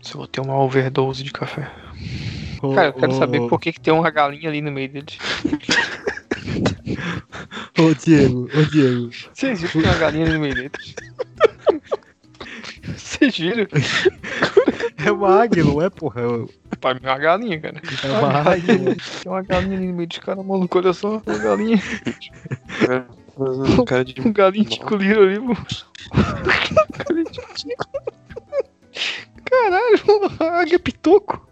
Se 0.00 0.14
eu 0.14 0.18
vou 0.18 0.26
ter 0.26 0.40
uma 0.40 0.56
overdose 0.60 1.22
de 1.22 1.32
café. 1.32 1.68
Cara, 2.74 2.88
eu 2.88 2.92
quero 2.92 3.12
saber 3.14 3.40
por 3.48 3.58
que, 3.60 3.72
que 3.72 3.80
tem 3.80 3.92
uma 3.92 4.08
galinha 4.08 4.48
ali 4.48 4.60
no 4.60 4.70
meio 4.70 4.88
deles. 4.88 5.18
Ô 7.78 7.94
Diego, 7.94 8.48
ô 8.54 8.62
Diego. 8.70 9.10
Vocês 9.32 9.60
viram 9.60 9.72
que 9.72 9.80
tem 9.80 9.90
uma 9.90 9.98
galinha 9.98 10.24
ali 10.26 10.34
no 10.34 10.40
meio? 10.40 10.70
Vocês 12.96 13.36
viram? 13.38 13.66
É 15.04 15.10
uma 15.10 15.42
águia, 15.42 15.64
não 15.64 15.80
é, 15.80 15.88
porra? 15.88 16.20
É 16.20 16.76
Pra 16.76 16.94
mim 16.94 17.00
é 17.02 17.08
uma 17.08 17.18
galinha, 17.18 17.60
cara. 17.60 17.80
é 18.04 18.08
uma 18.18 18.50
águia. 18.52 18.78
Tem 19.22 19.32
uma 19.32 19.42
galinha 19.42 19.76
ali 19.76 19.86
no 19.86 19.94
meio 19.94 20.08
dos 20.08 20.18
caras, 20.18 20.44
maluco, 20.44 20.78
olha 20.78 20.92
só. 20.92 21.22
Uma 21.26 21.38
galinha. 21.38 21.82
Um 23.38 23.84
cara 23.84 24.04
de. 24.04 24.20
Um 24.20 24.32
galinho 24.32 24.64
tico 24.64 24.96
liro 24.96 25.22
ali, 25.22 25.38
pô. 25.40 25.54
Galinha 27.08 27.24
tico-tico. 27.30 27.84
Caralho, 29.44 30.00
a 30.40 30.60
águia 30.60 30.78
pitoco. 30.78 31.46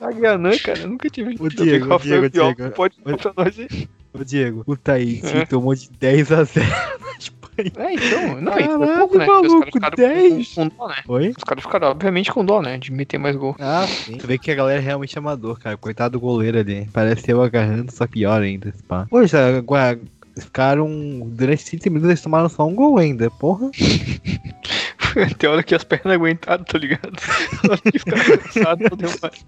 Águia 0.00 0.32
anã, 0.32 0.56
cara, 0.58 0.80
eu 0.80 0.88
nunca 0.88 1.08
tive. 1.10 1.36
Ô, 1.40 1.48
Diego, 1.48 1.88
Rafael 1.88 2.20
Diego, 2.20 2.30
Pior, 2.30 2.54
Diego. 2.54 2.74
Pode 2.74 2.96
falar 3.02 3.16
pra 3.16 3.32
nós 3.36 3.58
aí. 3.58 3.88
Ô 4.20 4.24
Diego, 4.24 4.62
o 4.66 4.76
Tahiti 4.76 5.26
É. 5.36 5.46
tomou 5.46 5.74
de 5.74 5.88
10 5.98 6.32
a 6.32 6.44
0 6.44 6.66
na 7.00 7.10
Espanha. 7.18 7.72
É, 7.76 7.94
então, 7.94 8.40
não, 8.40 8.52
e 8.58 8.62
foi 8.64 8.78
Caralho, 8.78 8.98
pouco, 8.98 9.18
né? 9.18 9.24
Os 9.24 9.28
maluco, 9.28 9.80
caras 9.80 9.94
ficaram 9.94 9.96
10. 9.96 10.54
com, 10.54 10.70
com 10.70 10.76
dó, 10.76 10.88
né? 10.88 10.94
Oi? 11.08 11.28
Os 11.36 11.44
caras 11.44 11.64
ficaram, 11.64 11.88
obviamente, 11.88 12.32
com 12.32 12.44
dó, 12.44 12.62
né? 12.62 12.78
De 12.78 12.92
meter 12.92 13.18
mais 13.18 13.34
gol. 13.36 13.56
Ah, 13.58 13.84
sim. 13.86 14.16
Tu 14.16 14.26
vê 14.26 14.38
que 14.38 14.50
a 14.50 14.54
galera 14.54 14.80
é 14.80 14.84
realmente 14.84 15.18
amador, 15.18 15.58
cara. 15.58 15.76
Coitado 15.76 16.12
do 16.12 16.20
goleiro 16.20 16.58
ali. 16.58 16.88
Parece 16.92 17.30
eu 17.30 17.42
agarrando, 17.42 17.90
só 17.92 18.06
pior 18.06 18.40
ainda, 18.42 18.72
pá. 18.86 19.06
Poxa, 19.10 19.58
agora 19.58 19.98
ficaram. 20.38 20.88
Durante 21.32 21.62
5 21.62 21.84
minutos 21.86 22.08
eles 22.10 22.22
tomaram 22.22 22.48
só 22.48 22.64
um 22.66 22.74
gol 22.74 22.96
ainda, 22.98 23.28
porra. 23.28 23.70
Tem 25.38 25.48
hora 25.48 25.62
que 25.62 25.74
as 25.74 25.84
pernas 25.84 26.14
aguentaram, 26.14 26.64
tá 26.64 26.78
ligado? 26.78 27.12
Tem 27.62 27.70
hora 27.70 27.80
que 27.80 27.98
ficaram 27.98 28.38
cansados, 28.38 28.90
não 28.90 28.96
deu 28.96 29.10
mais. 29.22 29.46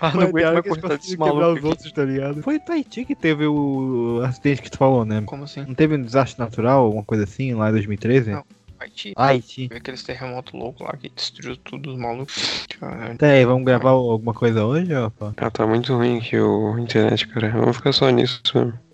Ah, 0.00 0.12
não 0.14 0.22
aguento 0.22 0.52
mais 0.52 0.66
cortar 0.66 0.96
desse 0.98 1.16
maluco 1.16 1.58
os 1.58 1.64
outros, 1.64 1.92
tá 1.92 2.04
ligado? 2.04 2.42
Foi 2.42 2.56
o 2.56 2.60
Tahiti 2.60 3.04
que 3.04 3.14
teve 3.14 3.46
o 3.46 4.20
acidente 4.24 4.62
que 4.62 4.70
tu 4.70 4.78
falou, 4.78 5.04
né? 5.04 5.22
Como 5.26 5.44
assim? 5.44 5.64
Não 5.64 5.74
teve 5.74 5.94
um 5.94 6.02
desastre 6.02 6.38
natural, 6.38 6.84
alguma 6.84 7.04
coisa 7.04 7.24
assim, 7.24 7.54
lá 7.54 7.68
em 7.68 7.72
2013? 7.72 8.30
Não. 8.30 8.44
Haiti. 8.80 9.12
Haiti. 9.14 9.68
Aqueles 9.74 10.02
terremotos 10.02 10.54
loucos 10.54 10.80
lá 10.80 10.96
que 10.96 11.10
destruiu 11.10 11.56
tudo 11.58 11.92
os 11.92 11.98
malucos. 11.98 12.66
Caralho. 12.80 13.18
Tá 13.18 13.26
aí, 13.26 13.44
vamos 13.44 13.64
gravar 13.64 13.90
alguma 13.90 14.32
coisa 14.32 14.64
hoje, 14.64 14.94
ó? 14.94 15.10
pá? 15.10 15.34
Ah, 15.36 15.50
tá 15.50 15.66
muito 15.66 15.94
ruim 15.94 16.18
aqui 16.18 16.38
o 16.38 16.78
internet, 16.78 17.28
cara. 17.28 17.50
Vamos 17.50 17.76
ficar 17.76 17.92
só 17.92 18.08
nisso 18.08 18.40
mesmo. 18.54 18.89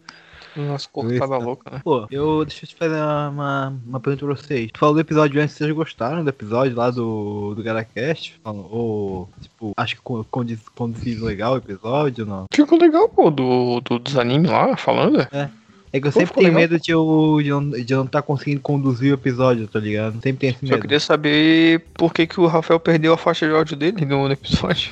Nossa, 0.56 0.88
cortada 0.90 1.36
Isso. 1.36 1.44
louca, 1.44 1.70
né? 1.70 1.80
Pô, 1.84 2.06
eu 2.10 2.44
deixa 2.44 2.64
eu 2.64 2.68
te 2.68 2.74
fazer 2.76 2.94
uma, 2.96 3.74
uma 3.86 4.00
pergunta 4.00 4.24
pra 4.26 4.34
vocês. 4.34 4.70
Tu 4.72 4.78
falou 4.78 4.94
do 4.94 5.00
episódio 5.00 5.40
antes, 5.42 5.54
vocês 5.56 5.70
gostaram 5.72 6.22
do 6.24 6.30
episódio 6.30 6.76
lá 6.76 6.90
do, 6.90 7.54
do 7.54 7.62
GaraCast? 7.62 8.40
Ou, 8.44 9.28
tipo, 9.40 9.72
acho 9.76 9.96
que 9.96 10.02
con- 10.02 10.24
condiz, 10.30 10.60
condiz 10.74 11.20
legal 11.20 11.54
o 11.54 11.58
episódio 11.58 12.24
ou 12.24 12.30
não? 12.30 12.46
Ficou 12.52 12.78
legal, 12.78 13.08
pô, 13.08 13.30
do, 13.30 13.80
do, 13.80 13.98
dos 13.98 14.16
animes 14.16 14.50
lá, 14.50 14.76
falando. 14.76 15.20
É 15.32 15.48
que 15.92 16.06
eu 16.08 16.12
Pô, 16.12 16.18
sempre 16.20 16.34
tenho 16.34 16.46
legal. 16.48 16.60
medo 16.60 16.80
de 16.80 16.90
eu, 16.90 17.38
de 17.42 17.48
eu 17.48 17.60
não- 17.60 17.70
de 17.70 17.92
eu 17.92 17.98
não 17.98 18.04
estar 18.06 18.22
conseguindo 18.22 18.60
conduzir 18.60 19.10
o 19.12 19.14
episódio, 19.14 19.66
tá 19.66 19.78
ligado? 19.78 20.14
Sempre 20.14 20.32
tenho 20.34 20.50
esse 20.50 20.66
Só 20.66 20.72
medo. 20.74 20.82
queria 20.82 21.00
saber 21.00 21.80
por 21.94 22.12
que, 22.12 22.26
que 22.26 22.38
o 22.40 22.46
Rafael 22.46 22.78
perdeu 22.80 23.12
a 23.14 23.16
faixa 23.16 23.46
de 23.46 23.54
áudio 23.54 23.76
dele 23.76 24.04
no, 24.04 24.26
no 24.26 24.32
episódio. 24.32 24.90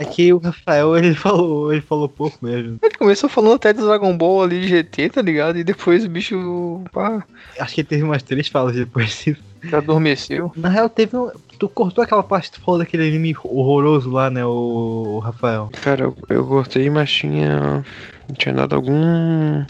É 0.00 0.04
que 0.04 0.32
o 0.32 0.38
Rafael, 0.38 0.96
ele 0.96 1.14
falou, 1.14 1.72
ele 1.72 1.82
falou 1.82 2.08
pouco 2.08 2.38
mesmo. 2.42 2.78
Ele 2.82 2.94
começou 2.94 3.28
falando 3.28 3.54
até 3.54 3.72
do 3.72 3.86
Dragon 3.86 4.16
Ball 4.16 4.42
ali 4.42 4.60
de 4.62 4.68
GT, 4.68 5.10
tá 5.10 5.22
ligado? 5.22 5.58
E 5.58 5.64
depois 5.64 6.04
o 6.04 6.08
bicho, 6.08 6.82
pá, 6.92 7.22
Acho 7.60 7.74
que 7.74 7.80
ele 7.82 7.88
teve 7.88 8.02
umas 8.02 8.22
três 8.22 8.48
falas 8.48 8.74
depois 8.74 9.22
disso. 9.24 9.40
já 9.64 9.78
adormeceu. 9.78 10.50
Na 10.56 10.68
real, 10.68 10.88
teve 10.88 11.16
um. 11.16 11.30
Tu 11.58 11.68
cortou 11.70 12.04
aquela 12.04 12.22
parte 12.22 12.50
que 12.50 12.58
tu 12.58 12.64
falou 12.64 12.78
daquele 12.80 13.08
anime 13.08 13.34
horroroso 13.44 14.10
lá, 14.10 14.28
né, 14.28 14.44
o, 14.44 14.48
o 14.50 15.18
Rafael? 15.20 15.70
Cara, 15.82 16.04
eu, 16.04 16.16
eu 16.28 16.46
cortei, 16.46 16.88
mas 16.90 17.10
tinha. 17.10 17.84
Tinha 18.36 18.54
dado 18.54 18.74
algum. 18.74 19.64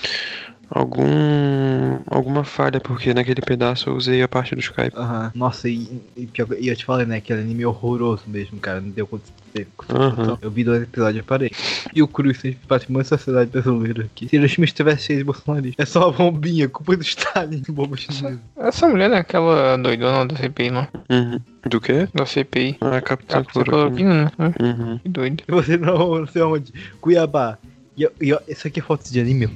Algum. 0.69 1.99
Alguma 2.09 2.43
falha, 2.43 2.81
porque 2.81 3.15
naquele 3.15 3.41
pedaço 3.41 3.89
eu 3.89 3.95
usei 3.95 4.23
a 4.23 4.29
parte 4.29 4.55
do 4.55 4.61
Skype. 4.61 4.97
Aham. 4.97 5.31
Nossa, 5.35 5.69
e, 5.69 6.03
e, 6.17 6.29
e 6.61 6.69
eu 6.69 6.77
te 6.77 6.85
falei, 6.85 7.07
né, 7.07 7.17
aquele 7.19 7.41
anime 7.41 7.65
horroroso 7.65 8.25
mesmo, 8.27 8.59
cara. 8.59 8.81
Não 8.81 8.91
deu 8.91 9.07
conta 9.07 9.25
de. 9.55 9.67
Aham. 9.89 10.39
Eu 10.43 10.51
vi 10.51 10.65
dois 10.65 10.83
episódios 10.83 11.23
e 11.23 11.27
parei. 11.27 11.51
E 11.95 12.03
o 12.03 12.09
Cruz, 12.09 12.43
patrimônio 12.67 13.09
da 13.09 13.17
sociedade 13.17 13.51
brasileira 13.51 14.05
aqui. 14.05 14.29
Se 14.29 14.39
os 14.39 14.53
filmes 14.53 14.73
tivessem 14.73 15.07
cheios 15.07 15.19
de 15.21 15.25
bolsonaristas. 15.25 15.89
É 15.89 15.91
só 15.91 16.11
uma 16.11 16.13
bombinha, 16.13 16.69
culpa 16.69 16.97
do 16.97 17.03
Stalin, 17.03 17.63
bomba 17.71 17.97
chinesa. 17.97 18.41
Essa 18.57 18.89
mulher, 18.89 19.09
né? 19.09 19.19
Aquela 19.19 19.77
doidona 19.77 20.27
da 20.27 20.37
CPI 20.37 20.71
lá. 20.71 20.89
Uhum. 21.09 21.41
Do 21.69 21.81
quê? 21.81 22.09
Da 22.13 22.27
CPI. 22.27 22.77
Ah, 22.81 23.01
Capitã 23.01 23.43
Capitã 23.43 23.63
Cloroquina. 23.63 24.33
Cloroquina, 24.33 24.33
né? 24.39 24.55
Uhum. 24.61 24.99
Que 24.99 25.09
doido. 25.09 25.45
Você 25.49 25.77
não, 25.77 26.19
não 26.19 26.27
sei 26.27 26.43
onde. 26.43 26.73
Cuiabá. 27.01 27.57
E, 27.97 28.05
e 28.21 28.39
isso 28.49 28.67
aqui 28.69 28.81
é 28.81 28.83
foto 28.83 29.11
de 29.11 29.21
anime? 29.21 29.49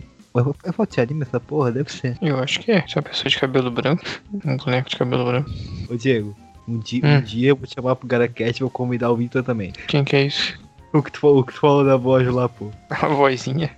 É 0.65 0.73
foto 0.73 0.95
de 0.95 1.01
anime 1.01 1.23
essa 1.23 1.41
porra? 1.41 1.73
Deve 1.73 1.91
ser. 1.93 2.17
Eu 2.23 2.39
acho 2.39 2.61
que 2.61 2.71
é. 2.73 2.87
Se 2.87 2.97
é 2.97 3.01
uma 3.01 3.03
pessoa 3.03 3.29
de 3.29 3.39
cabelo 3.39 3.71
branco. 3.71 4.03
Um 4.33 4.57
boneco 4.57 4.89
de 4.89 4.97
cabelo 4.97 5.25
branco. 5.25 5.51
Ô 5.89 5.97
Diego, 5.97 6.37
um 6.69 6.79
dia, 6.79 7.01
Hum. 7.05 7.17
um 7.17 7.21
dia 7.21 7.49
eu 7.51 7.57
vou 7.57 7.67
te 7.67 7.75
chamar 7.75 7.97
pro 7.97 8.07
GaraCast 8.07 8.59
e 8.59 8.63
vou 8.63 8.71
convidar 8.71 9.11
o 9.11 9.17
Victor 9.17 9.43
também. 9.43 9.73
Quem 9.89 10.05
que 10.05 10.17
é 10.17 10.23
isso? 10.27 10.59
O 10.93 11.03
que, 11.03 11.11
tu, 11.13 11.27
o 11.27 11.45
que 11.45 11.53
tu 11.53 11.61
falou 11.61 11.85
da 11.85 11.97
voz 11.97 12.27
lá, 12.29 12.49
pô. 12.49 12.71
A 12.91 13.07
vozinha. 13.09 13.71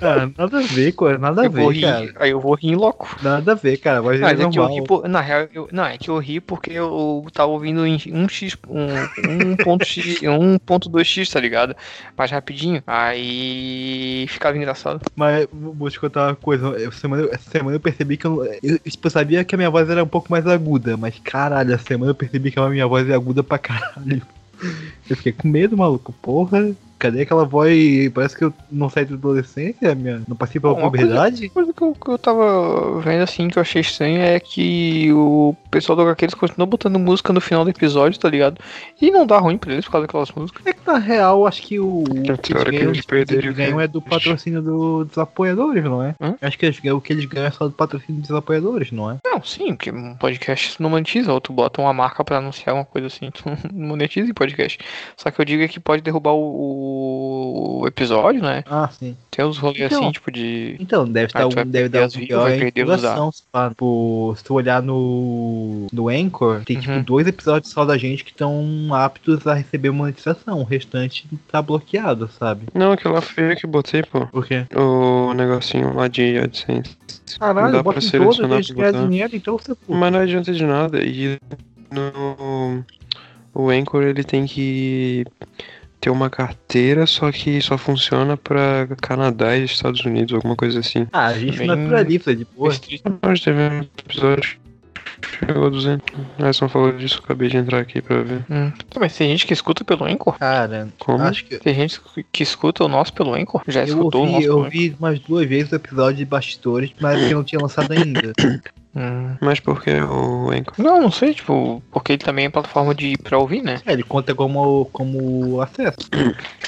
Ah, 0.00 0.28
nada 0.36 0.58
a 0.58 0.62
ver, 0.62 0.92
cara. 0.92 1.18
Nada 1.18 1.42
a 1.42 1.44
Eu 1.46 1.50
vou 1.50 1.72
ver, 1.72 1.80
cara. 1.80 2.12
aí 2.16 2.30
eu 2.30 2.40
vou 2.40 2.54
rir 2.54 2.68
em 2.68 2.74
loco. 2.74 3.08
Nada 3.22 3.52
a 3.52 3.54
ver, 3.54 3.76
cara. 3.78 4.02
Mas 4.02 4.20
Mas 4.20 4.40
é 4.40 4.48
que 4.48 4.58
eu 4.58 4.66
ri 4.66 4.82
por, 4.82 5.08
na 5.08 5.20
real, 5.20 5.48
eu, 5.52 5.68
não, 5.72 5.84
é 5.84 5.96
que 5.96 6.08
eu 6.10 6.18
ri 6.18 6.40
porque 6.40 6.72
eu 6.72 7.24
tava 7.32 7.50
ouvindo 7.50 7.86
em 7.86 7.96
1x, 7.96 8.58
um, 8.68 9.56
1.x, 9.56 10.20
1.2x, 10.20 11.30
tá 11.32 11.40
ligado? 11.40 11.74
Mais 12.16 12.30
rapidinho. 12.30 12.82
Aí 12.86 14.26
ficava 14.28 14.56
engraçado. 14.56 15.00
Mas 15.16 15.46
vou 15.52 15.90
te 15.90 15.98
contar 15.98 16.28
uma 16.28 16.36
coisa. 16.36 16.66
Eu, 16.68 16.92
semana, 16.92 17.28
essa 17.32 17.50
semana 17.50 17.76
eu 17.76 17.80
percebi 17.80 18.16
que 18.16 18.26
eu, 18.26 18.44
eu, 18.62 18.78
eu 18.84 19.10
sabia 19.10 19.44
que 19.44 19.54
a 19.54 19.58
minha 19.58 19.70
voz 19.70 19.88
era 19.88 20.02
um 20.02 20.08
pouco 20.08 20.30
mais 20.30 20.46
aguda, 20.46 20.96
mas 20.96 21.18
caralho, 21.22 21.72
essa 21.72 21.84
semana 21.84 22.10
eu 22.10 22.14
percebi 22.14 22.50
que 22.50 22.58
a 22.58 22.68
minha 22.68 22.86
voz 22.86 23.08
é 23.08 23.14
aguda 23.14 23.42
pra 23.42 23.58
caralho. 23.58 24.22
Eu 25.08 25.16
fiquei 25.16 25.32
com 25.32 25.48
medo, 25.48 25.76
maluco. 25.76 26.12
Porra, 26.22 26.74
cadê 27.04 27.22
aquela 27.22 27.44
voz? 27.44 27.74
Parece 28.14 28.36
que 28.36 28.44
eu 28.44 28.52
não 28.70 28.88
saí 28.88 29.04
da 29.04 29.14
adolescência, 29.14 29.94
minha. 29.94 30.22
Não 30.26 30.36
passei 30.36 30.60
pela 30.60 30.72
Uma 30.72 30.88
coisa- 30.90 31.06
puberdade. 31.06 31.48
coisa 31.50 31.72
que 31.72 31.82
eu, 31.82 31.92
que 31.94 32.10
eu 32.10 32.18
tava 32.18 33.00
vendo 33.00 33.22
assim 33.22 33.48
que 33.48 33.58
eu 33.58 33.60
achei 33.60 33.80
estranho 33.80 34.20
é 34.20 34.40
que 34.40 35.12
o 35.12 35.54
pessoal 35.70 35.96
do 35.96 36.02
HQ 36.02 36.24
eles 36.24 36.34
continuam 36.34 36.68
botando 36.68 36.98
música 36.98 37.32
no 37.32 37.40
final 37.40 37.64
do 37.64 37.70
episódio, 37.70 38.18
tá 38.18 38.28
ligado? 38.28 38.58
E 39.00 39.10
não 39.10 39.26
dá 39.26 39.38
ruim 39.38 39.58
pra 39.58 39.72
eles 39.72 39.84
por 39.84 39.92
causa 39.92 40.06
daquelas 40.06 40.30
músicas. 40.32 40.64
É 40.66 40.72
que 40.72 40.80
na 40.86 40.98
real, 40.98 41.46
acho 41.46 41.62
que 41.62 41.78
o. 41.78 42.04
É 42.28 42.36
que 42.36 42.52
eles 42.76 43.04
perderam, 43.04 43.42
eles 43.42 43.56
ganham 43.56 43.80
é 43.80 43.86
do 43.86 44.00
patrocínio 44.00 44.62
do- 44.62 45.04
dos 45.04 45.18
apoiadores, 45.18 45.84
não 45.84 46.02
é? 46.02 46.14
Hã? 46.20 46.34
Acho 46.40 46.58
que 46.58 46.66
eles 46.66 46.78
o 46.84 47.00
que 47.00 47.12
eles 47.12 47.24
ganham 47.26 47.46
é 47.46 47.50
só 47.50 47.66
do 47.66 47.72
patrocínio 47.72 48.20
dos 48.20 48.30
apoiadores, 48.30 48.90
não 48.92 49.10
é? 49.10 49.16
Não, 49.24 49.42
sim, 49.42 49.74
porque 49.74 49.90
um 49.90 50.14
podcast 50.16 50.68
isso 50.70 50.82
não 50.82 50.90
monetiza, 50.90 51.32
ou 51.32 51.40
tu 51.40 51.52
bota 51.52 51.80
uma 51.80 51.92
marca 51.92 52.24
pra 52.24 52.38
anunciar 52.38 52.74
uma 52.74 52.84
coisa 52.84 53.08
assim, 53.08 53.30
tu 53.30 53.42
não 53.72 53.88
monetiza 53.88 54.30
em 54.30 54.34
podcast. 54.34 54.78
Só 55.16 55.30
que 55.30 55.40
eu 55.40 55.44
digo 55.44 55.62
é 55.62 55.68
que 55.68 55.80
pode 55.80 56.02
derrubar 56.02 56.32
o, 56.32 56.38
o 56.96 57.86
episódio, 57.86 58.42
né? 58.42 58.62
Ah, 58.66 58.88
sim. 58.88 59.16
Tem 59.30 59.44
uns 59.44 59.58
rolês 59.58 59.86
Então. 59.86 60.02
assim, 60.02 60.12
tipo 60.12 60.30
de. 60.30 60.76
Então, 60.78 61.04
deve, 61.04 61.26
Ah, 61.26 61.26
estar 61.26 61.48
tu 61.48 61.54
vai 61.54 61.64
deve 61.64 61.88
perder 61.88 62.00
dar 62.00 62.08
views, 62.08 62.26
pior 62.28 62.42
vai 62.42 62.58
perder 62.58 62.86
os. 62.88 63.02
Tipo, 63.70 64.34
se 64.36 64.44
tu 64.44 64.54
olhar 64.54 64.82
no, 64.82 65.86
no 65.92 66.08
Anchor, 66.08 66.62
tem 66.64 66.78
tipo 66.78 66.92
Uhum. 66.92 67.02
dois 67.02 67.26
episódios 67.26 67.72
só 67.72 67.84
da 67.84 67.96
gente 67.98 68.24
que 68.24 68.30
estão 68.30 68.88
aptos 68.92 69.46
a 69.46 69.54
receber 69.54 69.90
monetização. 69.90 70.60
O 70.60 70.64
restante 70.64 71.26
tá 71.50 71.60
bloqueado, 71.60 72.28
sabe? 72.38 72.66
Não, 72.74 72.92
aquela 72.92 73.20
foi 73.20 73.52
eu 73.52 73.56
que 73.56 73.66
botei, 73.66 74.02
pô. 74.02 74.26
Por 74.26 74.46
quê? 74.46 74.66
O 74.74 75.32
negocinho 75.34 75.92
lá 75.94 76.08
de 76.08 76.38
AdSense. 76.38 76.96
Caralho, 77.38 77.72
dá 77.72 77.82
bota 77.82 77.98
pra 78.00 78.06
em 78.06 78.10
todos, 78.10 78.36
selecionar 78.36 78.64
pra 78.74 78.92
botar. 78.92 79.06
dinheiro, 79.08 79.34
então 79.36 79.56
você 79.58 79.74
pô. 79.74 79.94
Mas 79.94 80.12
não 80.12 80.20
adianta 80.20 80.52
de 80.52 80.64
nada. 80.64 81.02
E 81.02 81.38
no. 81.90 82.84
O 83.56 83.70
Anchor 83.70 84.02
ele 84.02 84.24
tem 84.24 84.46
que 84.46 85.24
ter 86.04 86.10
uma 86.10 86.28
carteira, 86.28 87.06
só 87.06 87.32
que 87.32 87.58
só 87.62 87.78
funciona 87.78 88.36
pra 88.36 88.86
Canadá 89.00 89.56
e 89.56 89.64
Estados 89.64 90.04
Unidos, 90.04 90.34
alguma 90.34 90.54
coisa 90.54 90.80
assim. 90.80 91.06
Ah, 91.10 91.26
a 91.28 91.38
gente 91.38 91.56
Bem- 91.56 91.66
naturaliza 91.66 92.36
de 92.36 92.44
boa. 92.44 92.68
restrito. 92.68 93.18
Nós 93.22 93.40
tivemos 93.40 93.88
episódio. 93.98 94.58
Chegou 95.38 95.66
a 95.66 95.70
200. 95.70 96.14
Essa 96.38 96.68
falou 96.68 96.92
disso, 96.92 97.22
acabei 97.24 97.48
de 97.48 97.56
entrar 97.56 97.78
aqui 97.80 98.02
pra 98.02 98.22
ver. 98.22 98.44
Hum. 98.50 98.70
Tá, 98.90 99.00
Mas 99.00 99.16
tem 99.16 99.30
gente 99.30 99.46
que 99.46 99.54
escuta 99.54 99.82
pelo 99.82 100.04
Anchor? 100.04 100.38
Cara, 100.38 100.88
Como? 100.98 101.22
acho 101.22 101.42
que. 101.46 101.56
Tem 101.58 101.72
gente 101.74 101.98
que 102.30 102.42
escuta 102.42 102.84
o 102.84 102.88
nosso 102.88 103.14
pelo 103.14 103.34
Anchor? 103.34 103.62
Já 103.66 103.80
Eu 103.80 103.86
escutou 103.86 104.20
o 104.20 104.24
ouvi, 104.24 104.32
nosso 104.34 104.46
eu 104.46 104.58
ouvi 104.58 104.96
umas 104.98 105.18
duas 105.20 105.48
vezes 105.48 105.72
o 105.72 105.76
episódio 105.76 106.18
de 106.18 106.24
bastidores, 106.26 106.90
mas 107.00 107.26
que 107.26 107.32
não 107.32 107.42
tinha 107.42 107.60
lançado 107.62 107.90
ainda. 107.92 108.32
Hum. 108.96 109.36
Mas 109.40 109.60
por 109.60 109.82
que 109.82 109.90
o 109.90 110.50
Anchor? 110.50 110.74
Não, 110.78 111.00
não 111.00 111.10
sei, 111.10 111.34
tipo, 111.34 111.82
porque 111.90 112.12
ele 112.12 112.22
também 112.22 112.46
é 112.46 112.48
plataforma 112.48 112.94
de 112.94 113.16
pra 113.18 113.38
ouvir, 113.38 113.62
né? 113.62 113.80
É, 113.84 113.92
ele 113.92 114.02
conta 114.02 114.34
como, 114.34 114.86
como 114.86 115.60
acesso. 115.60 115.96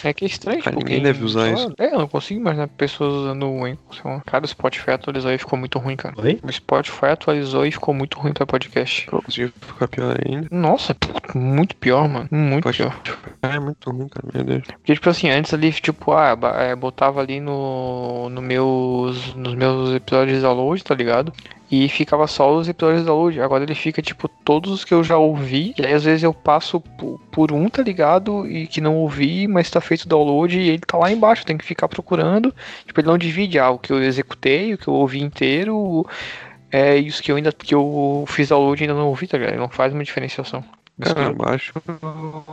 É 0.03 0.13
que 0.13 0.25
é 0.25 0.29
estranho, 0.29 0.63
Cara, 0.63 0.77
tipo, 0.77 0.89
ninguém 0.89 1.03
deve 1.03 1.25
usar 1.25 1.53
isso. 1.53 1.73
É, 1.79 1.95
eu 1.95 1.99
não 1.99 2.09
consigo 2.09 2.41
imaginar 2.41 2.69
pessoas 2.69 3.13
usando 3.13 3.47
o 3.49 3.65
Anchor. 3.65 4.23
Cara, 4.27 4.45
o 4.45 4.49
Spotify 4.49 4.93
atualizou 4.93 5.33
e 5.33 5.39
ficou 5.39 5.59
muito 5.59 5.79
ruim, 5.79 5.97
cara. 5.97 6.15
Oi? 6.19 6.39
O 6.43 6.53
Spotify 6.53 7.07
atualizou 7.07 7.65
e 7.65 7.71
ficou 7.71 7.95
muito 7.95 8.19
ruim 8.19 8.33
pra 8.33 8.47
podcast. 8.47 9.07
Conseguiu 9.07 9.53
ficar 9.61 9.89
pior 9.89 10.17
ainda. 10.25 10.49
Nossa, 10.51 10.97
muito 11.35 11.77
pior, 11.77 12.09
mano. 12.09 12.29
Muito 12.31 12.69
pior. 12.71 12.97
É 13.43 13.59
muito 13.59 13.91
ruim, 13.91 14.09
cara, 14.09 14.29
meu 14.35 14.45
Deus. 14.45 14.65
Porque, 14.67 14.95
tipo 14.95 15.09
assim, 15.09 15.31
antes 15.31 15.55
ali, 15.55 15.73
tipo, 15.73 16.13
ah, 16.13 16.37
é, 16.59 16.75
botava 16.75 17.21
ali 17.21 17.41
no, 17.41 18.29
no 18.29 18.43
meus, 18.43 19.35
nos 19.35 19.55
meus 19.55 19.95
episódios 19.95 20.37
de 20.37 20.43
download, 20.43 20.83
tá 20.83 20.95
ligado? 20.95 21.33
E 21.71 21.89
ficava 21.89 22.27
só 22.27 22.55
os 22.55 22.69
episódios 22.69 23.01
de 23.01 23.07
download. 23.07 23.41
Agora 23.41 23.65
ele 23.65 23.75
fica, 23.75 24.01
tipo, 24.01 24.29
todos 24.29 24.71
os 24.71 24.85
que 24.85 24.95
eu 24.95 25.03
já 25.03 25.17
ouvi. 25.19 25.75
E 25.77 25.85
aí, 25.85 25.93
às 25.93 26.05
vezes, 26.05 26.23
eu 26.23 26.33
passo 26.33 26.81
por, 27.33 27.53
um, 27.53 27.69
tá 27.69 27.83
ligado? 27.83 28.47
E 28.49 28.67
que 28.69 28.81
não 28.81 28.97
ouvi, 28.97 29.49
mas 29.49 29.71
tá 29.71 29.81
feito 29.81 30.03
o 30.03 30.09
download 30.09 30.59
e 30.59 30.69
ele 30.69 30.79
tá 30.79 30.97
lá 30.97 31.11
embaixo. 31.11 31.45
Tem 31.45 31.59
que 31.59 31.65
ficar 31.65 31.89
procurando. 31.89 32.55
Tipo, 32.87 33.01
ele 33.01 33.09
não 33.09 33.19
divide 33.19 33.59
ah, 33.59 33.71
o 33.71 33.79
que 33.79 33.93
eu 33.93 34.03
executei, 34.03 34.75
o 34.75 34.79
que 34.79 34.89
eu 34.89 34.95
ouvi 34.95 35.21
inteiro. 35.21 36.07
É 36.71 36.97
isso 36.97 37.23
que 37.23 37.33
eu 37.33 37.37
ainda 37.37 37.53
que 37.53 37.75
eu 37.75 38.25
fiz 38.29 38.49
download 38.49 38.83
e 38.83 38.85
ainda 38.85 38.99
não 38.99 39.09
ouvi, 39.09 39.27
tá 39.27 39.37
ligado? 39.39 39.55
Ele 39.55 39.61
não 39.61 39.69
faz 39.69 39.93
uma 39.93 40.05
diferenciação. 40.05 40.65
Cara, 41.01 41.33
baixa 41.33 41.73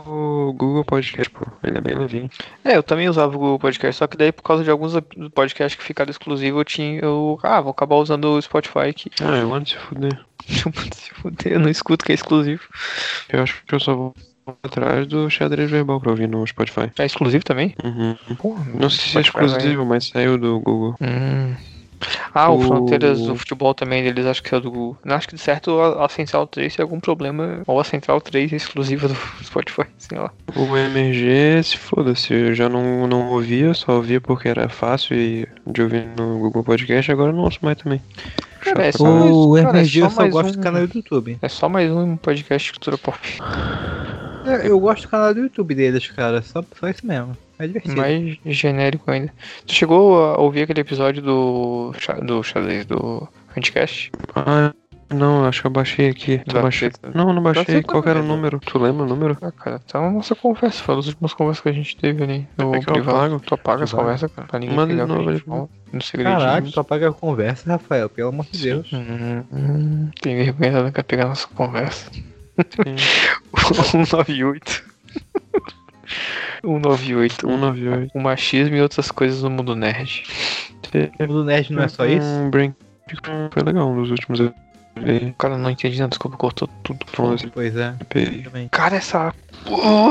o 0.06 0.52
Google 0.52 0.84
Podcast, 0.84 1.30
pô. 1.30 1.46
Ele 1.62 1.78
é 1.78 1.80
bem 1.80 1.94
levinho. 1.94 2.28
É, 2.64 2.76
eu 2.76 2.82
também 2.82 3.08
usava 3.08 3.34
o 3.34 3.38
Google 3.38 3.58
Podcast, 3.58 3.98
só 3.98 4.06
que 4.06 4.16
daí 4.18 4.32
por 4.32 4.42
causa 4.42 4.62
de 4.62 4.70
alguns 4.70 4.92
podcasts 5.34 5.76
que 5.78 5.82
ficaram 5.84 6.10
exclusivos, 6.10 6.58
eu 6.60 6.64
tinha. 6.64 7.00
Eu, 7.00 7.38
ah, 7.42 7.60
vou 7.60 7.70
acabar 7.70 7.96
usando 7.96 8.26
o 8.26 8.42
Spotify 8.42 8.80
aqui. 8.90 9.10
Ah, 9.22 9.36
eu 9.38 9.52
ando 9.54 9.68
se 9.68 9.76
fuder. 9.76 10.20
Se 10.46 11.10
fuder, 11.14 11.52
eu 11.54 11.60
não 11.60 11.70
escuto 11.70 12.04
que 12.04 12.12
é 12.12 12.14
exclusivo. 12.14 12.62
Eu 13.30 13.42
acho 13.42 13.62
que 13.66 13.74
eu 13.74 13.80
só 13.80 13.94
vou 13.94 14.14
atrás 14.62 15.06
do 15.06 15.30
xadrez 15.30 15.70
verbal 15.70 15.98
pra 15.98 16.10
ouvir 16.10 16.28
no 16.28 16.46
Spotify. 16.46 16.90
É 16.98 17.06
exclusivo 17.06 17.42
também? 17.42 17.74
Uhum. 17.82 18.14
Porra, 18.36 18.62
Não 18.74 18.90
sei 18.90 18.98
se 18.98 19.18
é 19.18 19.22
Spotify 19.22 19.36
vai- 19.38 19.46
exclusivo, 19.46 19.86
mas 19.86 20.08
saiu 20.08 20.36
do 20.36 20.60
Google. 20.60 20.96
Hum. 21.00 21.54
Ah, 22.34 22.50
o 22.50 22.56
O- 22.58 22.60
Fronteiras 22.62 23.20
do 23.22 23.36
Futebol 23.36 23.74
também 23.74 24.02
deles, 24.02 24.26
acho 24.26 24.42
que 24.42 24.54
é 24.54 24.60
do 24.60 24.96
acho 25.04 25.28
que 25.28 25.34
de 25.34 25.40
certo 25.40 25.80
a, 25.80 26.08
Central 26.08 26.46
3 26.46 26.74
tem 26.76 26.82
algum 26.82 26.98
problema. 27.00 27.62
Ou 27.66 27.78
a 27.80 27.84
Central 27.84 28.20
3 28.20 28.52
é 28.52 28.56
exclusiva 28.56 29.08
do 29.08 29.14
Spotify, 29.44 29.86
sei 29.98 30.18
lá. 30.18 30.30
O 30.56 30.76
MG, 30.76 31.62
se 31.62 31.76
foda-se, 31.76 32.32
eu 32.34 32.54
já 32.54 32.68
não, 32.68 33.06
não 33.06 33.30
ouvia, 33.30 33.72
só 33.74 33.92
ouvia 33.96 34.20
porque 34.20 34.48
era 34.48 34.68
fácil 34.68 35.16
e- 35.16 35.46
de 35.66 35.82
ouvir 35.82 36.06
no 36.16 36.38
Google 36.38 36.64
Podcast, 36.64 37.10
agora 37.12 37.30
eu 37.30 37.36
não 37.36 37.44
ouço 37.44 37.58
mais 37.62 37.76
também. 37.78 38.00
Cara, 38.60 38.86
é 38.86 38.92
só 38.92 39.04
mais- 39.04 39.30
O 39.30 39.54
cara, 39.54 39.68
é 39.68 39.70
MRG 39.70 40.00
eu 40.00 40.10
só 40.10 40.28
gosto 40.28 40.48
um- 40.48 40.52
do 40.52 40.58
canal 40.60 40.86
do 40.86 40.96
YouTube. 40.96 41.38
É 41.42 41.48
só 41.48 41.68
mais 41.68 41.90
um 41.92 42.16
podcast 42.16 42.66
de 42.66 42.72
cultura 42.72 42.96
pop. 42.98 43.18
É, 44.46 44.68
eu 44.68 44.78
gosto 44.78 45.02
do 45.04 45.08
canal 45.08 45.32
do 45.34 45.40
YouTube 45.40 45.74
deles, 45.74 46.06
cara. 46.10 46.42
Só, 46.42 46.62
só 46.78 46.88
isso 46.88 47.06
mesmo. 47.06 47.36
É 47.58 47.66
divertido. 47.66 47.96
Mais 47.96 48.38
genérico 48.46 49.10
ainda. 49.10 49.32
Tu 49.66 49.74
chegou 49.74 50.24
a 50.24 50.38
ouvir 50.40 50.62
aquele 50.62 50.80
episódio 50.80 51.22
do. 51.22 51.92
do 52.22 52.42
xadrez 52.42 52.84
do 52.86 53.28
Handcast? 53.54 54.10
Ah, 54.34 54.72
não, 55.10 55.44
acho 55.44 55.60
que 55.60 55.66
eu 55.68 55.70
baixei 55.70 56.08
aqui. 56.08 56.38
Tu 56.38 56.52
Da 56.54 56.62
baixei? 56.62 56.90
Não, 57.14 57.32
não 57.32 57.42
baixei. 57.42 57.82
Qual 57.82 58.02
era 58.04 58.18
o 58.18 58.22
mesmo. 58.22 58.34
número? 58.36 58.58
Tu 58.58 58.78
lembra 58.78 59.04
o 59.04 59.08
número? 59.08 59.38
Ah, 59.40 59.52
cara, 59.52 59.78
tá 59.78 60.00
na 60.00 60.10
nossa 60.10 60.34
conversa, 60.34 60.82
foi 60.82 60.96
das 60.96 61.06
últimas 61.06 61.32
conversas 61.34 61.62
que 61.62 61.68
a 61.68 61.72
gente 61.72 61.96
teve 61.96 62.24
ali 62.24 62.48
no 62.58 62.74
É 62.74 62.80
que 62.80 62.88
eu 62.88 62.94
privado. 62.94 63.18
apago. 63.18 63.40
Tu 63.40 63.54
apaga 63.54 63.84
as 63.84 63.92
conversas, 63.92 64.32
cara, 64.32 64.48
pra 64.48 64.58
ninguém 64.58 64.74
Manda 64.74 64.92
de 64.94 65.00
pegar 65.00 65.04
o 65.04 65.06
que 65.06 65.12
a 65.12 65.16
novo 65.18 65.32
gente 65.32 65.44
fala 65.44 65.68
No 65.92 66.02
segredinho. 66.02 66.38
Caraca, 66.38 66.70
tu 66.72 66.80
apaga 66.80 67.08
a 67.08 67.12
conversa, 67.12 67.70
Rafael, 67.70 68.08
pelo 68.08 68.28
amor 68.30 68.46
de 68.50 68.60
Deus. 68.62 68.92
Hum, 68.92 69.44
hum, 69.52 70.10
tem 70.20 70.34
vergonha, 70.36 70.82
não 70.82 70.90
quer 70.90 71.04
pegar 71.04 71.26
nossa 71.26 71.46
conversa. 71.48 72.10
Sim. 72.10 72.96
198. 73.90 74.84
198. 76.64 77.40
198. 77.40 78.10
O 78.14 78.20
machismo 78.20 78.76
e 78.76 78.82
outras 78.82 79.10
coisas 79.10 79.42
no 79.42 79.50
mundo 79.50 79.74
nerd. 79.74 80.24
O 81.18 81.26
do 81.26 81.44
Nerd 81.44 81.72
não 81.72 81.82
é 81.82 81.88
só 81.88 82.06
isso? 82.06 82.26
Um 82.26 82.50
foi 83.50 83.62
legal, 83.62 83.90
um 83.90 84.00
dos 84.00 84.10
últimos. 84.10 84.40
vi. 84.40 84.63
Cara, 85.38 85.58
não 85.58 85.70
entendi, 85.70 86.00
não, 86.00 86.08
desculpa, 86.08 86.36
cortou 86.36 86.68
tudo. 86.82 87.00
Assim, 87.34 87.48
Pois 87.48 87.76
é. 87.76 87.94
Cara, 88.70 88.96
essa. 88.96 89.34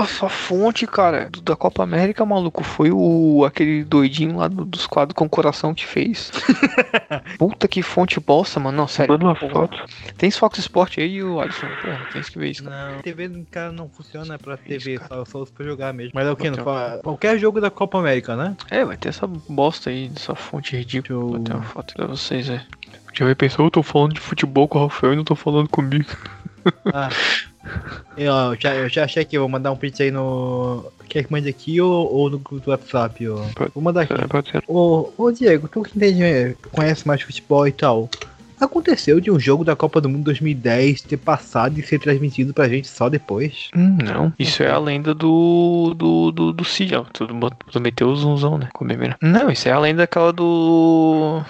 Essa 0.01 0.27
fonte, 0.29 0.87
cara, 0.87 1.29
da 1.43 1.55
Copa 1.55 1.83
América, 1.83 2.25
maluco, 2.25 2.63
foi 2.63 2.89
o 2.91 3.45
aquele 3.45 3.83
doidinho 3.83 4.37
lá 4.37 4.47
do- 4.47 4.65
dos 4.65 4.87
quadros 4.87 5.15
com 5.15 5.29
coração 5.29 5.75
que 5.75 5.85
fez. 5.85 6.31
Puta 7.37 7.67
que 7.67 7.81
fonte 7.83 8.19
bosta, 8.19 8.59
mano. 8.59 8.77
Não, 8.77 8.87
sério. 8.87 9.13
Manda 9.13 9.25
uma 9.25 9.35
porra. 9.35 9.53
foto. 9.53 9.77
Tem 10.17 10.31
Fox 10.31 10.57
Sport 10.59 10.97
aí, 10.97 11.21
o 11.21 11.39
Alisson. 11.39 11.67
Porra, 11.81 11.99
tem 12.11 12.21
que 12.23 12.39
ver 12.39 12.49
isso. 12.51 12.63
cara. 12.63 12.93
Não, 12.95 13.01
TV 13.01 13.45
cara 13.51 13.71
não 13.71 13.87
funciona 13.89 14.39
pra 14.39 14.57
TV, 14.57 14.97
cara. 14.97 15.07
só, 15.07 15.25
só 15.25 15.39
usa 15.43 15.51
pra 15.55 15.65
jogar 15.65 15.93
mesmo. 15.93 16.11
Mas 16.15 16.25
é 16.25 16.31
o 16.31 16.35
que? 16.35 16.49
Qualquer 17.03 17.37
jogo 17.37 17.61
da 17.61 17.69
Copa 17.69 17.99
América, 17.99 18.35
né? 18.35 18.55
É, 18.71 18.83
vai 18.83 18.97
ter 18.97 19.09
essa 19.09 19.27
bosta 19.27 19.89
aí, 19.91 20.09
dessa 20.09 20.33
fonte 20.33 20.75
ridícula. 20.75 21.19
Eu- 21.19 21.27
Vou 21.29 21.39
ter 21.39 21.53
uma 21.53 21.63
foto 21.63 21.93
pra 21.93 22.07
vocês, 22.07 22.47
velho. 22.47 22.61
Já 23.13 23.25
vai 23.25 23.35
pensar, 23.35 23.61
eu 23.63 23.69
tô 23.71 23.83
falando 23.83 24.13
de 24.13 24.19
futebol 24.19 24.67
com 24.67 24.79
o 24.79 24.87
Rafael 24.87 25.13
e 25.13 25.15
não 25.15 25.23
tô 25.23 25.35
falando 25.35 25.69
comigo. 25.69 26.05
Ah. 26.93 27.09
Eu, 28.17 28.31
já, 28.59 28.75
eu 28.75 28.89
já 28.89 29.05
achei 29.05 29.21
aqui, 29.21 29.37
vou 29.37 29.47
mandar 29.47 29.71
um 29.71 29.75
print 29.75 30.01
aí 30.03 30.11
no. 30.11 30.85
Quer 31.07 31.23
que 31.23 31.31
mande 31.31 31.47
aqui 31.47 31.79
ou, 31.79 32.11
ou 32.13 32.29
no 32.29 32.39
grupo 32.39 32.63
do 32.65 32.71
WhatsApp? 32.71 33.25
Pode- 33.55 33.71
Vou 33.73 33.83
mandar 33.83 34.01
aqui. 34.01 34.13
É, 34.13 34.27
pode 34.27 34.49
ser. 34.49 34.63
Ô, 34.67 35.11
ô 35.17 35.31
Diego, 35.31 35.67
tu 35.67 35.81
que 35.83 35.95
entende, 35.95 36.57
conhece 36.71 37.07
mais 37.07 37.21
futebol 37.21 37.67
e 37.67 37.71
tal. 37.71 38.09
Aconteceu 38.59 39.19
de 39.19 39.29
um 39.29 39.39
jogo 39.39 39.63
da 39.65 39.75
Copa 39.75 39.99
do 39.99 40.07
Mundo 40.09 40.23
2010 40.25 41.01
ter 41.01 41.17
passado 41.17 41.77
e 41.77 41.83
ser 41.83 41.99
transmitido 41.99 42.53
pra 42.53 42.69
gente 42.69 42.87
só 42.87 43.09
depois. 43.09 43.69
Hum, 43.75 43.97
não. 44.03 44.33
Isso 44.39 44.63
é 44.63 44.69
a 44.71 44.77
lenda 44.77 45.13
do. 45.13 45.93
do. 45.95 46.31
do, 46.31 46.53
do 46.53 46.65
Cid, 46.65 46.95
ó. 46.95 47.03
Tu, 47.11 47.27
tu 47.71 47.79
meteu 47.81 48.07
o 48.07 48.15
zunzão, 48.15 48.57
né? 48.57 48.69
Comemora. 48.73 49.17
Não, 49.21 49.49
isso 49.51 49.67
é 49.67 49.71
a 49.71 49.79
lenda 49.79 50.03
aquela 50.03 50.31
do. 50.31 51.41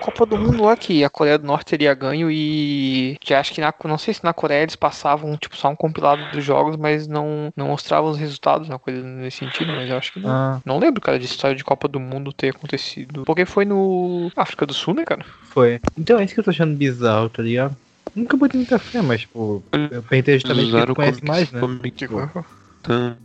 Copa 0.00 0.24
do 0.24 0.38
Mundo 0.38 0.64
lá 0.64 0.76
que 0.76 1.04
a 1.04 1.10
Coreia 1.10 1.38
do 1.38 1.46
Norte 1.46 1.66
teria 1.66 1.92
ganho 1.94 2.30
e 2.30 3.16
que 3.20 3.34
acho 3.34 3.52
que 3.52 3.60
na, 3.60 3.72
não 3.84 3.98
sei 3.98 4.14
se 4.14 4.24
na 4.24 4.32
Coreia 4.32 4.62
eles 4.62 4.74
passavam 4.74 5.36
tipo 5.36 5.56
só 5.56 5.68
um 5.68 5.76
compilado 5.76 6.24
dos 6.32 6.42
jogos, 6.42 6.76
mas 6.76 7.06
não, 7.06 7.52
não 7.56 7.68
mostravam 7.68 8.10
os 8.10 8.18
resultados, 8.18 8.68
uma 8.68 8.78
coisa 8.78 9.02
nesse 9.02 9.38
sentido, 9.38 9.72
mas 9.72 9.90
eu 9.90 9.96
acho 9.98 10.12
que 10.12 10.18
não. 10.18 10.30
Ah, 10.30 10.60
Não 10.64 10.78
lembro, 10.78 11.00
cara, 11.00 11.18
de 11.18 11.26
história 11.26 11.54
de 11.54 11.62
Copa 11.62 11.86
do 11.86 12.00
Mundo 12.00 12.32
ter 12.32 12.50
acontecido. 12.56 13.24
Porque 13.24 13.44
foi 13.44 13.64
no 13.64 14.30
África 14.36 14.64
do 14.66 14.74
Sul, 14.74 14.94
né, 14.94 15.04
cara? 15.04 15.24
foi. 15.50 15.80
Então 15.98 16.18
é 16.18 16.24
isso 16.24 16.34
que 16.34 16.40
eu 16.40 16.44
tô 16.44 16.50
achando 16.50 16.76
bizarro, 16.76 17.28
tá 17.28 17.42
ligado? 17.42 17.76
Nunca 18.14 18.36
botei 18.36 18.58
muita 18.58 18.78
fé, 18.78 19.00
mas, 19.02 19.20
tipo, 19.20 19.62
eu 19.72 20.02
porque 20.02 20.32
usaram 20.32 20.86
tu 20.86 20.94
conhece 20.96 21.24
mais, 21.24 21.52
né? 21.52 21.60
Tipo. 21.94 22.20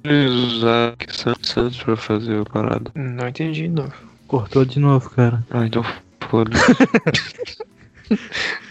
Eles 0.04 0.32
usaram 0.32 0.96
Santos 1.10 1.50
Santos 1.50 1.82
pra 1.82 1.96
fazer 1.96 2.42
a 2.42 2.46
parada. 2.46 2.92
não 2.96 3.28
entendi, 3.28 3.68
não. 3.68 3.90
Cortou 4.28 4.66
de 4.66 4.80
novo, 4.80 5.10
cara. 5.10 5.44
Ah, 5.50 5.66
então 5.66 5.84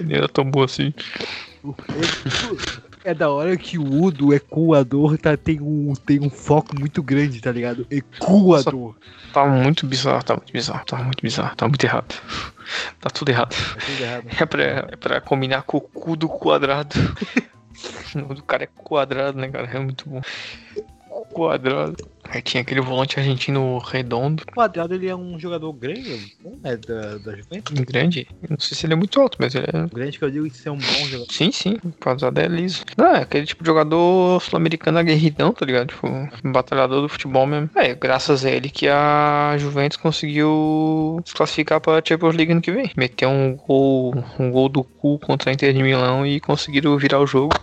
Nem 0.01 0.17
era 0.19 0.29
tão 0.29 0.45
bom 0.51 0.63
assim. 0.63 0.93
É 3.05 3.13
da 3.15 3.31
hora 3.31 3.57
que 3.57 3.79
o 3.79 4.03
U 4.03 4.11
do 4.11 4.33
ecoador 4.33 5.19
tá, 5.19 5.37
tem, 5.37 5.61
um, 5.61 5.93
tem 5.95 6.21
um 6.21 6.31
foco 6.31 6.79
muito 6.79 7.03
grande, 7.03 7.41
tá 7.41 7.53
ligado? 7.53 7.87
Ecoador. 7.91 8.95
Tava 9.33 9.51
muito 9.51 9.87
bizarro, 9.87 10.23
tava 10.23 10.41
muito 10.41 10.53
bizarro, 10.53 10.85
tava 10.87 11.05
muito 11.05 11.23
bizarro, 11.23 11.57
tava 11.57 11.69
muito 11.69 11.85
errado. 11.85 12.15
Tá 13.01 13.11
tudo 13.11 13.29
errado. 13.29 13.51
Tá 13.51 13.81
tudo 13.87 14.03
errado. 14.03 14.27
É 14.41 14.47
pra, 14.47 14.63
é 14.63 14.97
pra 14.97 15.21
combinar 15.21 15.63
com 15.63 15.77
o 15.77 15.81
cu 15.81 16.17
do 16.17 16.29
quadrado. 16.29 16.95
o 18.15 18.19
nome 18.19 18.35
do 18.35 18.43
cara 18.43 18.65
é 18.65 18.69
quadrado, 18.75 19.39
né, 19.39 19.49
cara? 19.49 19.69
É 19.71 19.79
muito 19.79 20.09
bom. 20.09 20.23
Quadrado. 21.35 21.97
Aí 22.27 22.41
tinha 22.41 22.63
aquele 22.63 22.81
volante 22.81 23.19
argentino 23.21 23.77
redondo, 23.79 24.45
O 24.49 24.53
quadrado 24.55 24.95
ele 24.95 25.09
é 25.09 25.15
um 25.15 25.39
jogador 25.39 25.71
grande, 25.75 26.33
não 26.43 26.59
é 26.65 26.75
da, 26.75 27.19
da 27.19 27.37
Juventus? 27.37 27.79
grande. 27.81 28.27
Não 28.49 28.59
sei 28.59 28.75
se 28.77 28.87
ele 28.87 28.95
é 28.95 28.97
muito 28.97 29.21
alto, 29.21 29.37
mas 29.39 29.55
ele 29.55 29.67
é. 29.67 29.87
Grande 29.95 30.19
que 30.19 30.25
eu 30.25 30.31
digo 30.31 30.49
que 30.49 30.55
isso 30.57 30.67
é 30.67 30.73
um 30.73 30.79
bom 30.79 31.05
jogador. 31.05 31.27
Sim, 31.31 31.53
sim, 31.53 31.77
o 31.85 31.93
quadrado 31.93 32.41
é 32.41 32.49
liso. 32.49 32.83
Não, 32.97 33.09
é 33.15 33.21
aquele 33.21 33.45
tipo 33.45 33.63
de 33.63 33.67
jogador 33.67 34.41
sul-americano 34.41 34.99
aguerridão, 34.99 35.53
tá 35.53 35.67
ligado? 35.67 35.89
Tipo, 35.89 36.07
um 36.09 36.51
batalhador 36.51 37.03
do 37.03 37.09
futebol 37.11 37.47
mesmo. 37.47 37.69
É, 37.77 37.95
graças 37.95 38.43
a 38.45 38.51
ele 38.51 38.71
que 38.71 38.89
a 38.89 39.55
Juventus 39.59 39.99
conseguiu 39.99 41.21
se 41.27 41.35
classificar 41.35 41.79
pra 41.79 42.01
Champions 42.03 42.35
League 42.35 42.53
ano 42.53 42.63
que 42.63 42.73
vem. 42.73 42.91
Meteu 42.97 43.29
um 43.29 43.55
gol, 43.55 44.15
um 44.39 44.51
gol 44.51 44.71
do 44.71 44.83
cu 44.83 45.19
contra 45.19 45.51
a 45.51 45.53
Inter 45.53 45.75
de 45.75 45.83
Milão 45.83 46.27
e 46.27 46.41
conseguiram 46.41 46.97
virar 46.97 47.21
o 47.21 47.27
jogo. 47.27 47.55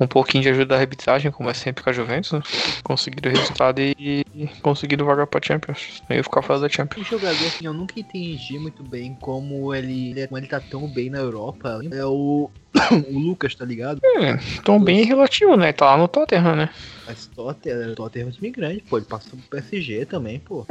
Com 0.00 0.04
um 0.04 0.08
pouquinho 0.08 0.42
de 0.42 0.48
ajuda 0.48 0.64
da 0.64 0.76
arbitragem, 0.76 1.30
como 1.30 1.50
é 1.50 1.52
sempre 1.52 1.84
com 1.84 1.90
a 1.90 1.92
Juventus, 1.92 2.32
né? 2.32 2.40
Conseguiram 2.82 3.30
o 3.30 3.36
resultado 3.36 3.82
e 3.82 4.24
e 4.40 4.46
conseguiram 4.62 5.04
vagar 5.04 5.26
pra 5.26 5.40
Champions. 5.42 6.02
Aí 6.08 6.16
eu 6.16 6.24
ficar 6.24 6.40
fora 6.40 6.60
da 6.60 6.68
Champions. 6.68 7.06
Um 7.06 7.10
jogador 7.10 7.46
assim, 7.46 7.66
eu 7.66 7.74
nunca 7.74 8.00
entendi 8.00 8.58
muito 8.58 8.82
bem 8.82 9.14
como 9.20 9.74
ele, 9.74 10.12
ele, 10.12 10.26
como 10.26 10.38
ele 10.38 10.46
tá 10.46 10.58
tão 10.58 10.88
bem 10.88 11.10
na 11.10 11.18
Europa. 11.18 11.78
É 11.92 12.04
o, 12.06 12.50
o 13.12 13.18
Lucas, 13.18 13.54
tá 13.54 13.66
ligado? 13.66 14.00
É, 14.02 14.38
tão 14.64 14.82
bem 14.82 15.04
relativo, 15.04 15.58
né? 15.58 15.74
Tá 15.74 15.84
lá 15.84 15.98
no 15.98 16.08
Tottenham, 16.08 16.56
né? 16.56 16.70
Mas 17.06 17.26
Tottenham, 17.26 17.94
Tottenham 17.94 18.26
é 18.26 18.28
um 18.28 18.32
time 18.32 18.50
grande, 18.50 18.82
pô. 18.88 18.96
Ele 18.96 19.04
passou 19.04 19.38
pro 19.38 19.60
PSG 19.60 20.06
também, 20.06 20.38
pô. 20.38 20.66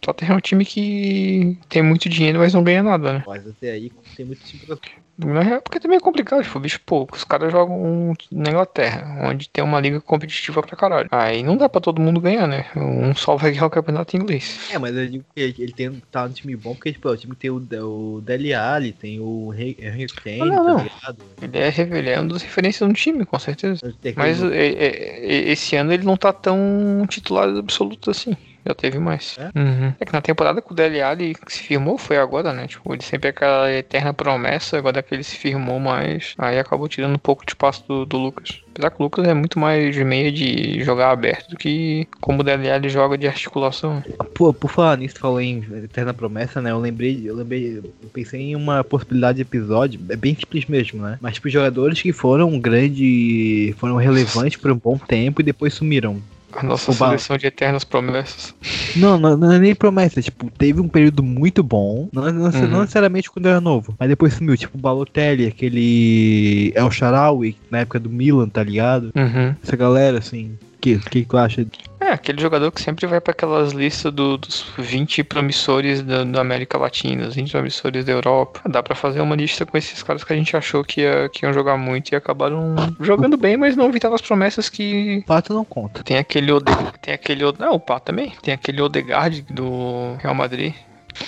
Tottenham 0.00 0.34
é 0.34 0.36
um 0.36 0.40
time 0.40 0.64
que 0.64 1.56
tem 1.68 1.82
muito 1.82 2.08
dinheiro, 2.08 2.40
mas 2.40 2.52
não 2.52 2.64
ganha 2.64 2.82
nada, 2.82 3.12
né? 3.12 3.24
Mas 3.24 3.46
até 3.46 3.70
aí 3.70 3.92
tem 4.16 4.26
muito 4.26 4.44
time 4.44 4.66
pra... 4.66 4.76
Na 5.24 5.42
real, 5.42 5.62
porque 5.62 5.80
também 5.80 5.96
é 5.96 6.00
complicado, 6.00 6.42
tipo, 6.42 6.58
bicho, 6.58 6.80
pô, 6.84 7.06
os 7.12 7.24
caras 7.24 7.52
jogam 7.52 8.14
na 8.30 8.50
Inglaterra, 8.50 9.28
onde 9.28 9.48
tem 9.48 9.62
uma 9.62 9.80
liga 9.80 10.00
competitiva 10.00 10.62
pra 10.62 10.76
caralho. 10.76 11.08
Aí 11.10 11.42
não 11.42 11.56
dá 11.56 11.68
pra 11.68 11.80
todo 11.80 12.00
mundo 12.00 12.20
ganhar, 12.20 12.46
né? 12.46 12.66
Um 12.76 13.14
só 13.14 13.36
vai 13.36 13.52
ganhar 13.52 13.66
o 13.66 13.70
campeonato 13.70 14.16
inglês. 14.16 14.70
É, 14.72 14.78
mas 14.78 14.96
eu 14.96 15.06
digo 15.08 15.24
que 15.34 15.40
ele, 15.40 15.54
ele 15.58 15.72
tem, 15.72 16.02
tá 16.10 16.26
no 16.26 16.34
time 16.34 16.56
bom 16.56 16.74
porque, 16.74 16.92
tipo, 16.92 17.08
o 17.08 17.16
time 17.16 17.34
tem 17.34 17.50
o, 17.50 17.56
o 17.56 18.20
Dele 18.20 18.54
Alli, 18.54 18.92
tem 18.92 19.20
o 19.20 19.52
Henry 19.54 20.06
Kane, 20.06 20.40
Ah, 20.40 20.44
não, 20.46 20.76
tá 20.76 21.12
não. 21.12 21.16
Ele 21.40 21.58
é, 21.58 21.98
ele 21.98 22.10
é 22.10 22.20
uma 22.20 22.28
das 22.28 22.42
referências 22.42 22.88
do 22.88 22.94
time, 22.94 23.24
com 23.24 23.38
certeza. 23.38 23.80
Mas 24.16 24.42
é, 24.42 24.66
é, 24.66 24.86
é, 24.86 25.50
esse 25.50 25.76
ano 25.76 25.92
ele 25.92 26.04
não 26.04 26.16
tá 26.16 26.32
tão 26.32 27.04
titular 27.08 27.48
absoluto 27.48 28.10
assim. 28.10 28.36
Já 28.64 28.74
teve 28.74 28.98
mais. 28.98 29.36
É? 29.38 29.58
Uhum. 29.58 29.92
É 29.98 30.04
que 30.04 30.12
na 30.12 30.20
temporada 30.20 30.62
que 30.62 30.72
o 30.72 30.74
Dele 30.74 31.02
Alli 31.02 31.34
se 31.48 31.60
firmou 31.60 31.98
foi 31.98 32.16
agora, 32.16 32.52
né? 32.52 32.66
Tipo, 32.66 32.94
ele 32.94 33.02
sempre 33.02 33.28
é 33.28 33.30
aquela 33.30 33.72
eterna 33.72 34.14
promessa, 34.14 34.78
agora 34.78 35.02
que 35.02 35.14
ele 35.14 35.24
se 35.24 35.36
firmou 35.36 35.80
mais. 35.80 36.34
Aí 36.38 36.58
acabou 36.58 36.88
tirando 36.88 37.14
um 37.14 37.18
pouco 37.18 37.44
de 37.44 37.50
espaço 37.50 37.84
do, 37.88 38.06
do 38.06 38.16
Lucas. 38.16 38.62
Apesar 38.72 38.90
que 38.90 39.00
o 39.00 39.02
Lucas 39.02 39.26
é 39.26 39.34
muito 39.34 39.58
mais 39.58 39.94
de 39.94 40.04
meia 40.04 40.30
de 40.30 40.82
jogar 40.82 41.10
aberto 41.10 41.50
do 41.50 41.56
que 41.56 42.06
como 42.20 42.40
o 42.40 42.44
Dele 42.44 42.70
Alli 42.70 42.88
joga 42.88 43.18
de 43.18 43.26
articulação. 43.26 44.02
Pô, 44.34 44.52
por 44.52 44.70
falar 44.70 44.96
nisso, 44.96 45.18
falou 45.18 45.40
em 45.40 45.64
Eterna 45.84 46.14
Promessa, 46.14 46.62
né? 46.62 46.70
Eu 46.70 46.78
lembrei, 46.78 47.22
eu 47.24 47.34
lembrei, 47.34 47.78
eu 47.78 48.08
pensei 48.12 48.40
em 48.40 48.56
uma 48.56 48.84
possibilidade 48.84 49.36
de 49.36 49.42
episódio, 49.42 50.00
é 50.08 50.16
bem 50.16 50.34
simples 50.36 50.66
mesmo, 50.66 51.02
né? 51.02 51.18
Mas 51.20 51.34
tipo, 51.34 51.48
jogadores 51.48 52.00
que 52.00 52.12
foram 52.12 52.58
grande, 52.58 53.74
foram 53.76 53.96
relevantes 53.96 54.56
por 54.56 54.70
um 54.70 54.76
bom 54.76 54.96
tempo 54.96 55.40
e 55.40 55.44
depois 55.44 55.74
sumiram. 55.74 56.22
A 56.54 56.62
nossa 56.62 56.90
O 56.90 56.94
Ba- 56.94 57.08
seleção 57.08 57.36
de 57.38 57.46
eternas 57.46 57.84
promessas. 57.84 58.54
Não, 58.96 59.18
não, 59.18 59.36
não 59.36 59.52
é 59.52 59.58
nem 59.58 59.74
promessa, 59.74 60.20
tipo, 60.20 60.50
teve 60.50 60.80
um 60.80 60.88
período 60.88 61.22
muito 61.22 61.62
bom, 61.62 62.08
não, 62.12 62.30
não, 62.30 62.44
Uhum. 62.50 62.68
não 62.68 62.80
necessariamente 62.80 63.30
quando 63.30 63.46
era 63.46 63.60
novo, 63.60 63.94
mas 63.98 64.08
depois 64.08 64.34
sumiu, 64.34 64.56
tipo, 64.56 64.76
o 64.76 64.80
Balotelli, 64.80 65.46
aquele 65.46 66.72
El 66.74 66.90
Sharawi, 66.90 67.56
na 67.70 67.78
época 67.80 67.98
do 67.98 68.10
Milan, 68.10 68.48
tá 68.48 68.62
ligado? 68.62 69.10
Uhum. 69.16 69.54
Essa 69.62 69.76
galera, 69.76 70.18
assim, 70.18 70.58
o 70.96 71.00
que, 71.00 71.24
tu 71.24 71.36
acha? 71.36 71.66
É, 72.00 72.08
aquele 72.08 72.40
jogador 72.42 72.70
que 72.72 72.82
sempre 72.82 73.06
vai 73.06 73.20
para 73.20 73.30
aquelas 73.32 73.72
listas 73.72 74.12
do- 74.12 74.36
dos 74.36 74.66
20 74.76 75.22
promissores 75.22 76.02
da, 76.02 76.24
da 76.24 76.40
América 76.40 76.76
Latina, 76.76 77.28
os 77.28 77.34
20 77.36 77.52
promissores 77.52 78.04
da 78.04 78.12
Europa. 78.12 78.60
Dá 78.68 78.82
pra 78.82 78.94
fazer 78.96 79.20
uma 79.20 79.36
lista 79.36 79.64
com 79.64 79.78
esses 79.78 80.02
caras 80.02 80.24
que 80.24 80.32
a 80.32 80.36
gente 80.36 80.56
achou 80.56 80.82
que, 80.82 81.02
ia- 81.02 81.28
que 81.32 81.44
iam 81.46 81.52
jogar 81.52 81.76
muito 81.76 82.10
e 82.10 82.16
acabaram 82.16 82.74
jogando 83.00 83.36
bem, 83.36 83.56
mas 83.56 83.76
não 83.76 83.88
evitaram 83.88 84.14
as 84.14 84.20
promessas 84.20 84.68
que. 84.68 85.22
Fato 85.26 85.54
não 85.54 85.64
conta. 85.64 86.02
Tem 86.02 86.18
aquele 86.18 86.50
Ode... 86.52 86.64
Tem 87.00 87.14
aquele. 87.14 87.44
Ode- 87.44 87.60
Não, 87.60 87.74
o 87.74 87.80
Pá 87.80 88.00
também. 88.00 88.32
Tem 88.42 88.52
aquele 88.54 88.82
Odegaard 88.82 89.42
do 89.50 90.16
Real 90.20 90.34
Madrid. 90.34 90.74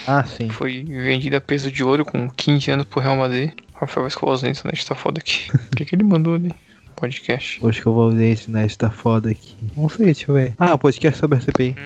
Ah, 0.07 0.25
sim. 0.25 0.49
Foi 0.49 0.83
vendido 0.83 1.37
a 1.37 1.41
peso 1.41 1.71
de 1.71 1.85
ouro 1.85 2.05
com 2.05 2.29
15 2.31 2.71
anos 2.71 2.87
pro 2.87 3.01
Real 3.01 3.17
Madrid. 3.17 3.53
Rafael 3.75 4.03
vai 4.05 4.09
escovar 4.09 4.35
os 4.35 4.43
dentes, 4.43 4.63
né? 4.65 4.71
A 4.73 4.75
gente 4.75 4.87
tá 4.87 4.95
foda 4.95 5.21
aqui. 5.21 5.51
O 5.73 5.77
que, 5.77 5.85
que 5.85 5.95
ele 5.95 6.03
mandou 6.05 6.35
ali? 6.35 6.53
Podcast. 6.95 7.59
Hoje 7.65 7.81
que 7.81 7.87
eu 7.87 7.93
vou 7.93 8.11
ver 8.11 8.33
esse 8.33 8.51
Nest 8.51 8.79
tá 8.79 8.91
foda 8.91 9.31
aqui. 9.31 9.57
Não 9.77 9.89
sei, 9.89 10.07
deixa 10.07 10.31
eu 10.31 10.35
ver. 10.35 10.55
Ah, 10.59 10.77
podcast 10.79 11.19
sobre 11.19 11.39
a 11.39 11.41
CPI. 11.41 11.77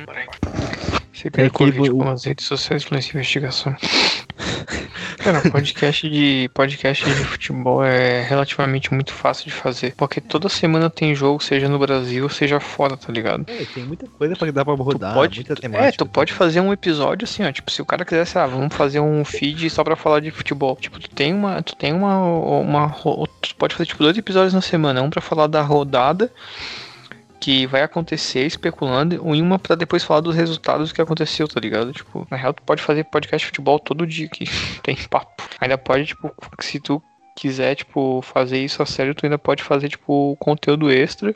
Você 1.12 1.28
É 1.28 1.30
pega 1.30 1.48
aquele 1.48 1.72
Covid 1.72 2.08
as 2.10 2.24
redes 2.24 2.46
sociais 2.46 2.82
influenciam 2.84 3.18
a 3.18 3.20
investigação. 3.20 3.76
Cara, 5.28 5.42
podcast 5.50 6.08
de 6.08 6.50
podcast 6.54 7.04
de 7.04 7.12
futebol 7.16 7.84
é 7.84 8.22
relativamente 8.22 8.94
muito 8.94 9.12
fácil 9.12 9.44
de 9.44 9.52
fazer. 9.52 9.92
Porque 9.94 10.22
toda 10.22 10.48
semana 10.48 10.88
tem 10.88 11.14
jogo, 11.14 11.42
seja 11.42 11.68
no 11.68 11.78
Brasil, 11.78 12.26
seja 12.30 12.58
fora, 12.58 12.96
tá 12.96 13.12
ligado? 13.12 13.44
É, 13.46 13.66
tem 13.66 13.84
muita 13.84 14.06
coisa 14.08 14.34
pra 14.34 14.50
dar 14.50 14.64
pra 14.64 14.72
rodar, 14.74 15.12
pode, 15.12 15.40
muita 15.40 15.54
temática. 15.54 15.88
é, 15.88 15.92
tu 15.92 16.06
pode 16.06 16.32
fazer 16.32 16.62
um 16.62 16.72
episódio 16.72 17.26
assim, 17.26 17.44
ó. 17.44 17.52
Tipo, 17.52 17.70
se 17.70 17.82
o 17.82 17.84
cara 17.84 18.06
quiser, 18.06 18.24
sei 18.24 18.40
lá, 18.40 18.46
vamos 18.46 18.74
fazer 18.74 19.00
um 19.00 19.22
feed 19.22 19.68
só 19.68 19.84
pra 19.84 19.96
falar 19.96 20.20
de 20.20 20.30
futebol. 20.30 20.74
Tipo, 20.76 20.98
tu 20.98 21.10
tem 21.10 21.34
uma. 21.34 21.60
Tu 21.60 21.76
tem 21.76 21.92
uma. 21.92 22.24
uma 22.24 22.96
tu 23.42 23.54
pode 23.56 23.74
fazer 23.74 23.84
tipo 23.84 24.02
dois 24.02 24.16
episódios 24.16 24.54
na 24.54 24.62
semana. 24.62 25.02
Um 25.02 25.10
pra 25.10 25.20
falar 25.20 25.46
da 25.46 25.60
rodada 25.60 26.32
que 27.40 27.66
vai 27.66 27.82
acontecer 27.82 28.44
especulando 28.46 29.14
e 29.14 29.42
uma 29.42 29.58
pra 29.58 29.76
depois 29.76 30.02
falar 30.04 30.20
dos 30.20 30.34
resultados 30.34 30.92
que 30.92 31.00
aconteceu, 31.00 31.46
tá 31.46 31.60
ligado? 31.60 31.92
Tipo, 31.92 32.26
na 32.30 32.36
real 32.36 32.52
tu 32.52 32.62
pode 32.62 32.82
fazer 32.82 33.04
podcast 33.04 33.44
de 33.44 33.46
futebol 33.46 33.78
todo 33.78 34.06
dia 34.06 34.28
que 34.28 34.44
tem 34.82 34.96
papo. 35.08 35.42
Ainda 35.60 35.78
pode, 35.78 36.06
tipo, 36.06 36.32
se 36.60 36.80
tu 36.80 37.02
quiser, 37.36 37.76
tipo, 37.76 38.20
fazer 38.22 38.58
isso 38.58 38.82
a 38.82 38.86
sério, 38.86 39.14
tu 39.14 39.24
ainda 39.24 39.38
pode 39.38 39.62
fazer, 39.62 39.88
tipo, 39.88 40.36
conteúdo 40.40 40.90
extra 40.90 41.34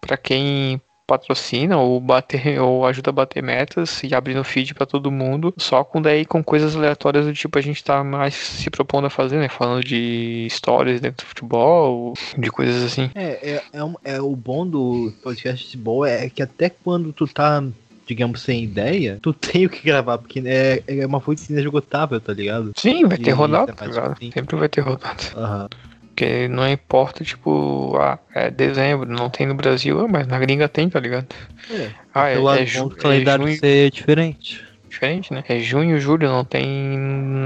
pra 0.00 0.16
quem 0.16 0.80
patrocina 1.06 1.78
ou 1.78 2.00
bater 2.00 2.58
ou 2.60 2.84
ajuda 2.86 3.10
a 3.10 3.12
bater 3.12 3.42
metas 3.42 4.02
e 4.02 4.14
abrir 4.14 4.34
no 4.34 4.44
feed 4.44 4.74
pra 4.74 4.84
todo 4.86 5.10
mundo, 5.10 5.54
só 5.56 5.84
com 5.84 6.02
daí 6.02 6.24
com 6.24 6.42
coisas 6.42 6.74
aleatórias 6.76 7.24
do 7.26 7.32
tipo 7.32 7.58
a 7.58 7.62
gente 7.62 7.82
tá 7.82 8.02
mais 8.02 8.34
se 8.34 8.68
propondo 8.70 9.06
a 9.06 9.10
fazer, 9.10 9.38
né? 9.38 9.48
Falando 9.48 9.84
de 9.84 10.46
histórias 10.46 11.00
dentro 11.00 11.24
do 11.24 11.28
futebol, 11.28 12.14
de 12.36 12.50
coisas 12.50 12.82
assim. 12.82 13.10
É, 13.14 13.52
é, 13.54 13.62
é, 13.72 13.84
um- 13.84 13.94
é 14.04 14.20
o 14.20 14.34
bom 14.34 14.66
do 14.66 15.12
podcast 15.22 15.58
de 15.58 15.64
futebol 15.66 16.04
é 16.04 16.28
que 16.28 16.42
até 16.42 16.68
quando 16.70 17.12
tu 17.12 17.26
tá, 17.26 17.62
digamos, 18.06 18.40
sem 18.42 18.64
ideia, 18.64 19.18
tu 19.22 19.32
tem 19.34 19.66
o 19.66 19.70
que 19.70 19.82
gravar, 19.84 20.18
porque 20.18 20.42
é, 20.44 20.82
é 20.86 21.06
uma 21.06 21.20
fonte 21.20 21.50
inesgotável, 21.52 22.20
tá 22.20 22.32
ligado? 22.32 22.72
Sim, 22.76 23.06
vai 23.06 23.18
ter 23.18 23.30
rodada, 23.32 23.70
isso 23.72 23.76
tá 23.76 23.86
ligado? 23.86 24.18
sim. 24.18 24.30
Sempre 24.32 24.56
vai 24.56 24.68
ter 24.68 24.80
rodada. 24.80 25.22
Aham. 25.36 25.68
Porque 26.16 26.48
não 26.48 26.66
importa, 26.66 27.22
tipo, 27.22 27.94
ah, 27.98 28.18
é 28.34 28.50
dezembro, 28.50 29.06
não 29.06 29.28
tem 29.28 29.46
no 29.46 29.54
Brasil, 29.54 30.00
ah, 30.00 30.08
mas 30.08 30.26
na 30.26 30.38
gringa 30.38 30.66
tem, 30.66 30.88
tá 30.88 30.98
ligado? 30.98 31.26
É, 31.70 31.90
Ah, 32.14 32.28
é, 32.30 32.32
é, 32.36 32.64
ju, 32.64 32.90
é 33.04 33.20
junho. 33.26 33.58
ser 33.58 33.90
diferente. 33.90 34.64
diferente, 34.88 35.34
né? 35.34 35.44
É 35.46 35.58
junho, 35.58 36.00
julho, 36.00 36.26
não 36.26 36.42
tem 36.42 36.66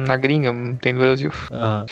na 0.07 0.16
gringa, 0.16 0.53
não 0.53 0.77
tem 0.77 0.93
no 0.93 1.01
Brasil. 1.01 1.33
Aham. 1.51 1.85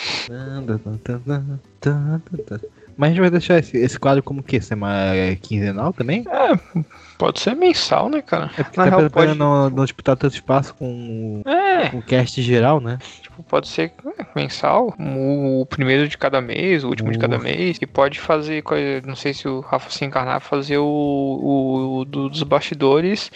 Mas 2.97 3.09
a 3.09 3.13
gente 3.13 3.21
vai 3.21 3.31
deixar 3.31 3.59
esse, 3.59 3.77
esse 3.77 3.99
quadro 3.99 4.23
como 4.23 4.41
o 4.41 4.43
quê? 4.43 4.61
Semana 4.61 5.35
quinzenal 5.37 5.93
também? 5.93 6.25
É, 6.29 6.81
pode 7.19 7.41
ser 7.41 7.55
mensal, 7.57 8.09
né, 8.09 8.23
cara? 8.23 8.51
É 8.57 8.63
porque 8.63 8.79
Na 8.79 8.85
tá 8.89 8.97
real, 8.97 9.11
pode- 9.11 9.35
não, 9.35 9.69
não 9.71 9.85
disputar 9.85 10.17
tanto 10.17 10.35
espaço 10.35 10.75
com 10.75 11.43
É, 11.45 11.95
o, 11.95 11.99
o 11.99 12.03
cast 12.03 12.41
geral, 12.41 12.81
né? 12.81 12.99
Tipo, 13.39 13.43
pode 13.45 13.69
ser 13.69 13.93
é, 14.19 14.27
mensal, 14.35 14.95
o, 14.99 15.67
primeiro 15.67 16.09
de 16.09 16.19
cada 16.19 16.41
mês, 16.41 16.85
o 16.85 16.89
último 16.89 17.11
de 17.13 17.19
cada 17.19 17.37
Uh. 17.37 17.43
mês, 17.43 17.79
e 17.81 17.87
pode 17.87 18.21
fazer, 18.21 18.63
não 19.07 19.17
sei 19.17 19.33
se 19.33 19.49
o 19.49 19.61
Rafa 19.61 19.91
se 19.91 20.05
encarnar, 20.05 20.41
fazer 20.41 20.79
o, 20.79 20.85
o, 20.85 21.99
o 21.99 22.05
do- 22.05 22.29
dos 22.29 22.43
bastidores 22.43 23.31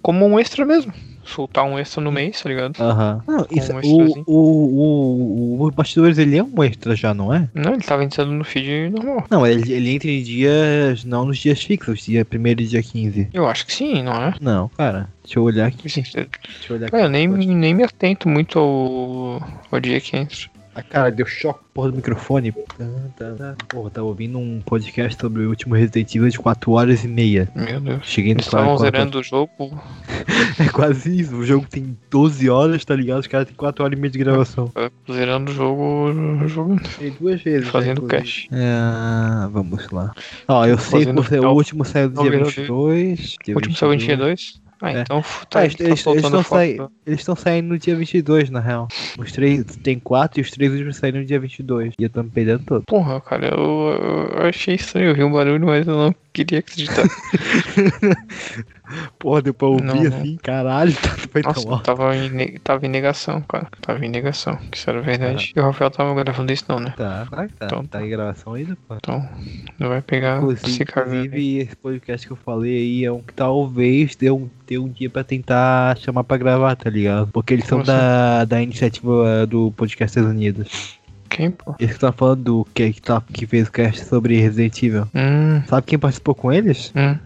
como 0.00 0.26
um 0.26 0.38
extra 0.38 0.64
mesmo. 0.64 0.92
Soltar 1.34 1.64
um 1.64 1.78
extra 1.78 2.00
no 2.00 2.10
mês, 2.10 2.40
tá 2.40 2.48
ligado? 2.48 2.80
Aham. 2.80 3.22
Não, 3.26 3.46
isso, 3.50 3.72
um 3.72 3.76
o, 3.76 3.80
extrazinho. 3.80 4.24
o, 4.26 5.58
o, 5.60 5.66
o 5.66 5.70
Bastidores 5.70 6.16
ele 6.18 6.38
é 6.38 6.42
um 6.42 6.62
extra 6.64 6.96
já, 6.96 7.12
não 7.12 7.32
é? 7.32 7.48
Não, 7.54 7.74
ele 7.74 7.82
tava 7.82 8.02
entrando 8.02 8.32
no 8.32 8.44
feed 8.44 8.90
normal. 8.90 9.24
Não, 9.30 9.46
ele, 9.46 9.70
ele 9.72 9.94
entra 9.94 10.08
em 10.10 10.22
dias, 10.22 11.04
não 11.04 11.26
nos 11.26 11.38
dias 11.38 11.62
fixos, 11.62 12.00
dia 12.04 12.26
1 12.32 12.46
e 12.46 12.54
dia 12.54 12.82
15. 12.82 13.28
Eu 13.32 13.46
acho 13.46 13.66
que 13.66 13.72
sim, 13.72 14.02
não 14.02 14.14
é? 14.14 14.34
Não, 14.40 14.68
cara, 14.70 15.08
deixa 15.22 15.38
eu 15.38 15.42
olhar 15.42 15.66
aqui. 15.66 15.82
Deixa 15.82 16.00
Deixa 16.00 16.28
eu 16.70 16.76
olhar 16.76 16.86
aqui. 16.86 16.96
eu 16.96 17.08
nem, 17.08 17.28
nem 17.28 17.74
me 17.74 17.82
atento 17.84 18.28
muito 18.28 18.58
ao, 18.58 19.42
ao 19.70 19.80
dia 19.80 20.00
que 20.00 20.16
entra. 20.16 20.36
Ah, 20.78 20.82
cara, 20.84 21.10
deu 21.10 21.26
choque 21.26 21.58
porra 21.74 21.90
do 21.90 21.96
microfone. 21.96 22.52
Porra, 23.68 23.90
tava 23.90 24.06
ouvindo 24.06 24.38
um 24.38 24.60
podcast 24.64 25.20
sobre 25.20 25.42
o 25.44 25.48
último 25.48 25.74
Resident 25.74 26.14
Evil 26.14 26.28
de 26.28 26.38
4 26.38 26.70
horas 26.70 27.02
e 27.02 27.08
meia. 27.08 27.48
Meu 27.52 27.80
Deus. 27.80 28.06
Cheguei 28.06 28.32
no 28.32 28.38
estavam 28.40 28.76
quatro- 28.76 28.84
zerando 28.84 29.18
o 29.18 29.22
jogo. 29.22 29.50
É 30.60 30.68
quase 30.68 31.20
isso. 31.20 31.36
O 31.36 31.44
jogo 31.44 31.66
tem 31.68 31.96
12 32.10 32.48
horas, 32.48 32.84
tá 32.84 32.94
ligado? 32.94 33.20
Os 33.20 33.26
caras 33.26 33.46
têm 33.46 33.56
4 33.56 33.84
horas 33.84 33.96
e 33.98 34.00
meia 34.00 34.10
de 34.10 34.18
gravação. 34.18 34.70
Zerando 35.10 35.50
o 35.50 35.54
jogo. 35.54 36.12
jogando. 36.48 36.82
Duas 37.20 37.40
vezes. 37.42 37.68
Fazendo 37.68 38.02
né, 38.02 38.08
cash. 38.08 38.46
É, 38.52 39.48
vamos 39.50 39.88
lá. 39.90 40.12
Ó, 40.46 40.64
eu 40.66 40.78
sei 40.78 41.06
que 41.06 41.12
você, 41.12 41.38
o 41.40 41.50
último 41.52 41.84
saiu 41.84 42.08
do 42.08 42.22
dia 42.22 42.30
calma, 42.30 42.46
22. 42.46 43.36
dia 43.44 43.54
O 43.54 43.58
último 43.58 43.74
saiu 43.76 43.94
em 43.94 43.98
dia 43.98 44.16
2? 44.16 44.60
Ah, 44.80 44.92
É. 44.92 45.00
então 45.00 45.20
tá, 45.22 45.28
Ah, 45.64 45.68
tá 45.68 45.84
eles- 45.84 46.00
soltando 46.00 46.40
estão 46.40 46.90
eles 47.04 47.20
estão 47.20 47.34
saindo 47.34 47.68
no 47.68 47.78
dia 47.78 47.96
22, 47.96 48.48
na 48.48 48.60
real. 48.60 48.86
Os 49.18 49.32
três, 49.32 49.64
tem 49.82 49.98
quatro 49.98 50.38
e 50.40 50.42
os 50.42 50.50
três 50.50 50.70
últimos 50.72 50.96
saíram 50.96 51.18
no 51.20 51.26
dia 51.26 51.40
22. 51.40 51.94
E 51.98 52.04
eu 52.04 52.10
tô 52.10 52.22
me 52.22 52.30
perdendo 52.30 52.62
todo. 52.64 52.82
Porra, 52.86 53.20
cara, 53.20 53.48
eu, 53.48 54.30
eu 54.38 54.46
achei 54.46 54.76
estranho 54.76 55.08
ouvir 55.10 55.24
um 55.24 55.32
barulho, 55.32 55.66
mas 55.66 55.86
eu 55.86 55.96
não 55.96 56.14
queria 56.32 56.60
acreditar. 56.60 57.02
Porra, 59.18 59.42
deu 59.42 59.52
pra 59.54 59.68
ouvir 59.68 59.84
Não, 59.84 59.94
não. 59.94 60.18
assim, 60.18 60.36
caralho, 60.42 60.92
tá 61.00 61.08
foi 61.30 61.42
tão 61.42 61.52
Nossa, 61.52 61.68
alto. 61.70 61.82
tava 61.84 62.16
em, 62.16 62.58
tava 62.58 62.86
em 62.86 62.88
negação, 62.88 63.40
cara. 63.42 63.68
Tava 63.80 64.04
em 64.04 64.08
negação, 64.08 64.56
que 64.70 64.76
isso 64.78 64.88
era 64.88 65.00
verdade. 65.02 65.52
E 65.54 65.60
o 65.60 65.62
Rafael 65.64 65.90
tava 65.90 66.14
gravando 66.22 66.52
isso 66.52 66.64
não, 66.68 66.80
né? 66.80 66.94
Tá, 66.96 67.26
tá, 67.30 67.36
tá. 67.58 67.66
Então 67.66 67.84
tá 67.86 68.02
em 68.04 68.08
gravação 68.08 68.54
ainda, 68.54 68.76
pô. 68.88 68.94
Então, 68.96 69.28
não 69.78 69.88
vai 69.88 70.00
pegar 70.02 70.38
Inclusive, 70.38 70.70
se 70.72 70.84
cagar. 70.84 71.12
aí. 71.14 71.24
inclusive, 71.26 71.58
esse 71.58 71.76
podcast 71.76 72.26
que 72.26 72.32
eu 72.32 72.36
falei 72.36 72.76
aí 72.76 73.04
é 73.04 73.12
um 73.12 73.20
que 73.20 73.32
talvez 73.34 74.16
dê 74.16 74.30
um, 74.30 74.48
dê 74.66 74.78
um 74.78 74.88
dia 74.88 75.10
pra 75.10 75.22
tentar 75.24 75.96
chamar 75.98 76.24
pra 76.24 76.36
gravar, 76.36 76.74
tá 76.76 76.88
ligado? 76.90 77.28
Porque 77.32 77.54
eles 77.54 77.66
são 77.66 77.78
Como 77.78 77.86
da, 77.86 78.44
da 78.44 78.62
iniciativa 78.62 79.46
do 79.46 79.70
Podcasters 79.72 80.26
Unidos. 80.26 80.97
Quem, 81.28 81.50
pô? 81.50 81.74
Esse 81.78 81.94
que 81.94 82.00
tá 82.00 82.12
falando 82.12 82.42
do 82.42 82.66
que, 82.74 82.92
que, 82.92 83.02
tá, 83.02 83.22
que 83.32 83.46
fez 83.46 83.68
o 83.68 83.72
cast 83.72 84.04
sobre 84.04 84.40
Resident 84.40 84.82
Evil. 84.82 85.06
Hum, 85.14 85.62
Sabe 85.68 85.86
quem 85.86 85.98
participou 85.98 86.34
com 86.34 86.52
eles? 86.52 86.92
hum. 86.96 87.16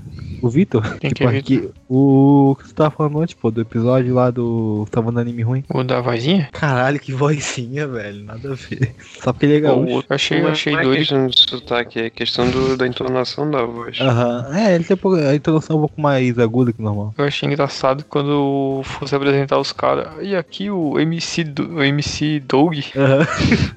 O 0.40 0.48
Vitor? 0.50 0.82
Quem 0.98 1.10
Tipo, 1.10 1.28
que 1.30 1.36
é 1.36 1.38
aqui, 1.38 1.70
o 1.88 2.56
que 2.58 2.66
você 2.66 2.74
tava 2.74 2.90
falando 2.90 3.20
antes, 3.20 3.32
pô, 3.32 3.48
do 3.48 3.60
episódio 3.60 4.12
lá 4.12 4.28
do. 4.28 4.84
Tava 4.90 5.12
no 5.12 5.20
anime 5.20 5.40
ruim. 5.44 5.62
O 5.72 5.84
da 5.84 6.00
vozinha? 6.00 6.48
Caralho, 6.52 6.98
que 6.98 7.12
vozinha, 7.12 7.86
velho. 7.86 8.24
Nada 8.24 8.50
a 8.50 8.54
ver. 8.56 8.92
Só 9.22 9.32
porque 9.32 9.46
ele 9.46 9.58
é 9.58 9.60
gaúcho. 9.60 9.94
outro, 9.94 10.12
achei, 10.12 10.40
Não 10.40 10.48
é- 10.48 10.50
achei 10.50 10.72
não 10.72 10.80
é 10.80 10.96
questão 10.96 11.26
de 11.28 11.38
sotaque, 11.48 12.00
é 12.00 12.10
questão 12.10 12.50
do- 12.50 12.76
da 12.76 12.88
entonação 12.88 13.48
da 13.48 13.62
voz. 13.62 14.00
Aham. 14.00 14.46
É, 14.52 14.74
ele 14.74 14.82
tem 14.82 14.94
um 14.94 14.98
pouco- 14.98 15.16
a 15.16 15.32
introdução 15.32 15.76
é 15.76 15.78
um 15.78 15.82
pouco 15.82 16.00
mais 16.00 16.36
aguda 16.40 16.72
que 16.72 16.80
o 16.80 16.82
normal. 16.84 17.14
Eu 17.16 17.24
achei 17.24 17.48
engraçado 17.48 18.04
quando 18.08 18.80
fosse 18.82 19.14
apresentar 19.14 19.60
os 19.60 19.70
caras. 19.70 20.08
E 20.22 20.34
aqui 20.34 20.68
o 20.70 20.98
MC, 20.98 21.44
do, 21.44 21.76
o 21.76 21.82
MC 21.84 22.40
Doug. 22.40 22.74
Aham. 22.96 23.24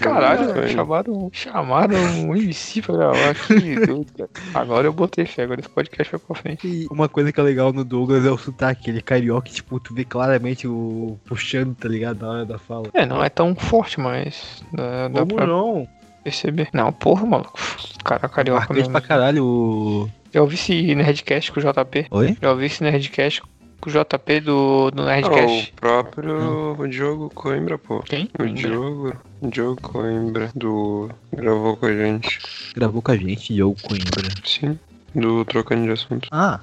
Caralho. 0.00 0.52
velho, 0.54 0.68
chamaram, 0.68 1.30
chamaram 1.32 1.96
um 1.96 2.34
MC 2.36 2.82
pra 2.82 2.96
gravar. 2.96 3.34
Que 3.34 3.86
doido, 3.86 4.06
cara. 4.16 4.30
Agora 4.54 4.86
eu 4.86 4.92
botei 4.92 5.26
fé, 5.26 5.42
agora 5.44 5.60
esse 5.60 5.68
podcast 5.68 6.10
vai 6.12 6.20
pra 6.20 6.36
frente. 6.36 6.66
E 6.66 6.86
uma 6.90 7.08
coisa 7.08 7.32
que 7.32 7.40
é 7.40 7.42
legal 7.42 7.72
no 7.72 7.84
Douglas 7.84 8.24
é 8.24 8.30
o 8.30 8.38
sotaque. 8.38 8.90
Ele 8.90 8.98
é 8.98 9.02
carioca, 9.02 9.48
tipo, 9.50 9.78
tu 9.80 9.94
vê 9.94 10.04
claramente 10.04 10.66
o 10.66 11.18
puxando, 11.24 11.74
tá 11.74 11.88
ligado? 11.88 12.22
Na 12.22 12.30
hora 12.30 12.44
da 12.46 12.58
fala. 12.58 12.86
É, 12.94 13.04
não 13.06 13.22
é 13.22 13.28
tão 13.28 13.54
forte, 13.54 14.00
mas 14.00 14.62
dá, 14.72 15.08
dá 15.08 15.20
Como 15.20 15.34
pra 15.36 15.46
não? 15.46 15.86
perceber. 16.24 16.68
Não, 16.72 16.92
porra, 16.92 17.26
maluco. 17.26 17.58
Cara, 18.04 18.28
carioca 18.28 18.72
mesmo. 18.72 18.92
pra 18.92 19.00
caralho 19.00 19.44
o. 19.44 20.10
Já 20.32 20.42
ouvi 20.42 20.54
esse 20.54 20.94
Nerdcast 20.94 21.52
com 21.52 21.60
o 21.60 21.62
JP. 21.62 22.06
Oi? 22.10 22.36
Já 22.42 22.50
ouvi 22.50 22.66
esse 22.66 22.82
Nerdcast 22.82 23.42
com 23.86 23.90
o 23.90 23.92
JP 23.92 24.40
do, 24.40 24.90
do 24.90 25.04
Nerdcast. 25.04 25.72
o 25.72 25.80
próprio 25.80 26.88
Diogo 26.88 27.30
Coimbra, 27.30 27.78
pô. 27.78 28.00
Quem? 28.00 28.28
O 28.38 28.46
Diogo, 28.46 29.16
Diogo 29.42 29.80
Coimbra, 29.80 30.50
do. 30.54 31.08
gravou 31.32 31.76
com 31.76 31.86
a 31.86 31.92
gente. 31.92 32.40
Gravou 32.74 33.00
com 33.00 33.12
a 33.12 33.16
gente, 33.16 33.54
Diogo 33.54 33.76
Coimbra. 33.82 34.28
Sim, 34.44 34.78
do 35.14 35.44
Trocando 35.44 35.84
de 35.84 35.92
Assunto. 35.92 36.28
Ah! 36.32 36.60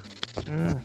Hum, 0.48 0.78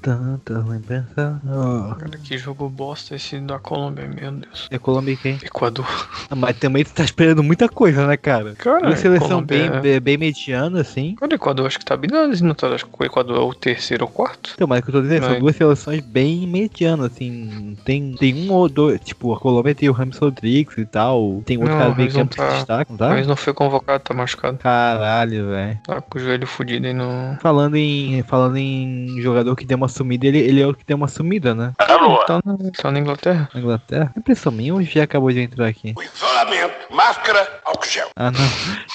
Tanta 0.00 0.58
lembrança. 0.60 1.40
Oh. 1.44 1.94
cara, 1.94 2.16
que 2.22 2.38
jogo 2.38 2.68
bosta 2.68 3.16
esse 3.16 3.38
da 3.40 3.58
Colômbia, 3.58 4.08
meu 4.08 4.32
Deus. 4.32 4.66
É 4.70 4.78
Colômbia 4.78 5.12
e 5.12 5.16
quem? 5.16 5.34
Equador. 5.42 5.86
Ah, 6.30 6.34
mas 6.36 6.56
também 6.58 6.84
tu 6.84 6.92
tá 6.92 7.04
esperando 7.04 7.42
muita 7.42 7.68
coisa, 7.68 8.06
né, 8.06 8.16
cara? 8.16 8.54
Cara, 8.54 8.86
Uma 8.86 8.96
seleção 8.96 9.28
Colômbia 9.28 9.58
bem, 9.58 9.66
é- 9.78 9.80
bem, 9.80 10.00
bem 10.00 10.16
mediana, 10.16 10.80
assim. 10.80 11.14
Cara, 11.16 11.32
o 11.32 11.34
Equador 11.34 11.66
acho 11.66 11.78
que 11.78 11.84
tá 11.84 11.96
bem 11.96 12.08
nas 12.10 12.40
notas. 12.40 12.72
Acho 12.72 12.86
que 12.86 12.92
o 12.98 13.04
Equador 13.04 13.36
é 13.36 13.40
o 13.40 13.52
terceiro 13.52 14.04
ou 14.04 14.10
quarto. 14.10 14.52
Então, 14.54 14.66
mas 14.66 14.78
o 14.78 14.82
que 14.84 14.88
eu 14.90 14.92
tô 14.94 15.02
dizendo, 15.02 15.22
são 15.22 15.30
Mas- 15.32 15.40
duas 15.40 15.56
seleções 15.56 16.00
bem 16.00 16.46
medianas, 16.46 17.10
assim. 17.12 17.76
Tem, 17.84 18.14
tem 18.14 18.48
um 18.48 18.52
ou 18.52 18.68
dois. 18.68 19.00
Tipo, 19.00 19.34
a 19.34 19.40
Colômbia 19.40 19.74
tem 19.74 19.88
o 19.88 19.92
Ramos 19.92 20.16
Rodrigues 20.18 20.78
e 20.78 20.86
tal. 20.86 21.42
Tem 21.44 21.58
outro 21.58 21.72
Não, 21.74 21.78
cara 21.80 21.94
meio 21.94 22.10
que 22.10 22.16
não 22.16 22.24
se 22.24 22.36
tá- 22.36 22.48
destaca, 22.50 22.86
não 22.90 22.96
tá? 22.96 23.08
Mas 23.10 23.26
não 23.26 23.36
foi 23.36 23.52
convocado, 23.52 24.02
tá 24.04 24.14
machucado. 24.14 24.56
Caralho, 24.58 25.48
velho. 25.48 25.78
Tá 25.84 26.00
com 26.00 26.16
o 26.18 26.20
joelho 26.20 26.46
fudido 26.46 26.86
aí 26.86 26.92
no. 26.94 27.36
Falando 27.40 27.76
em, 27.76 28.22
falando 28.22 28.56
em 28.56 29.20
jogador 29.20 29.54
que 29.56 29.66
deu 29.66 29.79
uma 29.80 29.88
sumida, 29.88 30.26
ele, 30.26 30.38
ele 30.38 30.60
é 30.60 30.66
o 30.66 30.74
que 30.74 30.84
deu 30.84 30.96
uma 30.96 31.08
sumida, 31.08 31.54
né? 31.54 31.72
Tá 31.78 32.40
na, 32.44 32.70
tá 32.70 32.90
na 32.90 32.98
Inglaterra. 32.98 33.48
Na 33.54 33.60
Inglaterra. 33.60 34.12
É 34.14 34.18
impressão 34.18 34.52
minha 34.52 34.74
ou 34.74 34.82
já 34.82 35.04
acabou 35.04 35.32
de 35.32 35.40
entrar 35.40 35.66
aqui? 35.66 35.94
O 35.96 36.02
isolamento, 36.02 36.94
máscara, 36.94 37.60
álcool 37.64 37.86
gel. 37.88 38.10
Ah, 38.16 38.30
não. 38.30 38.40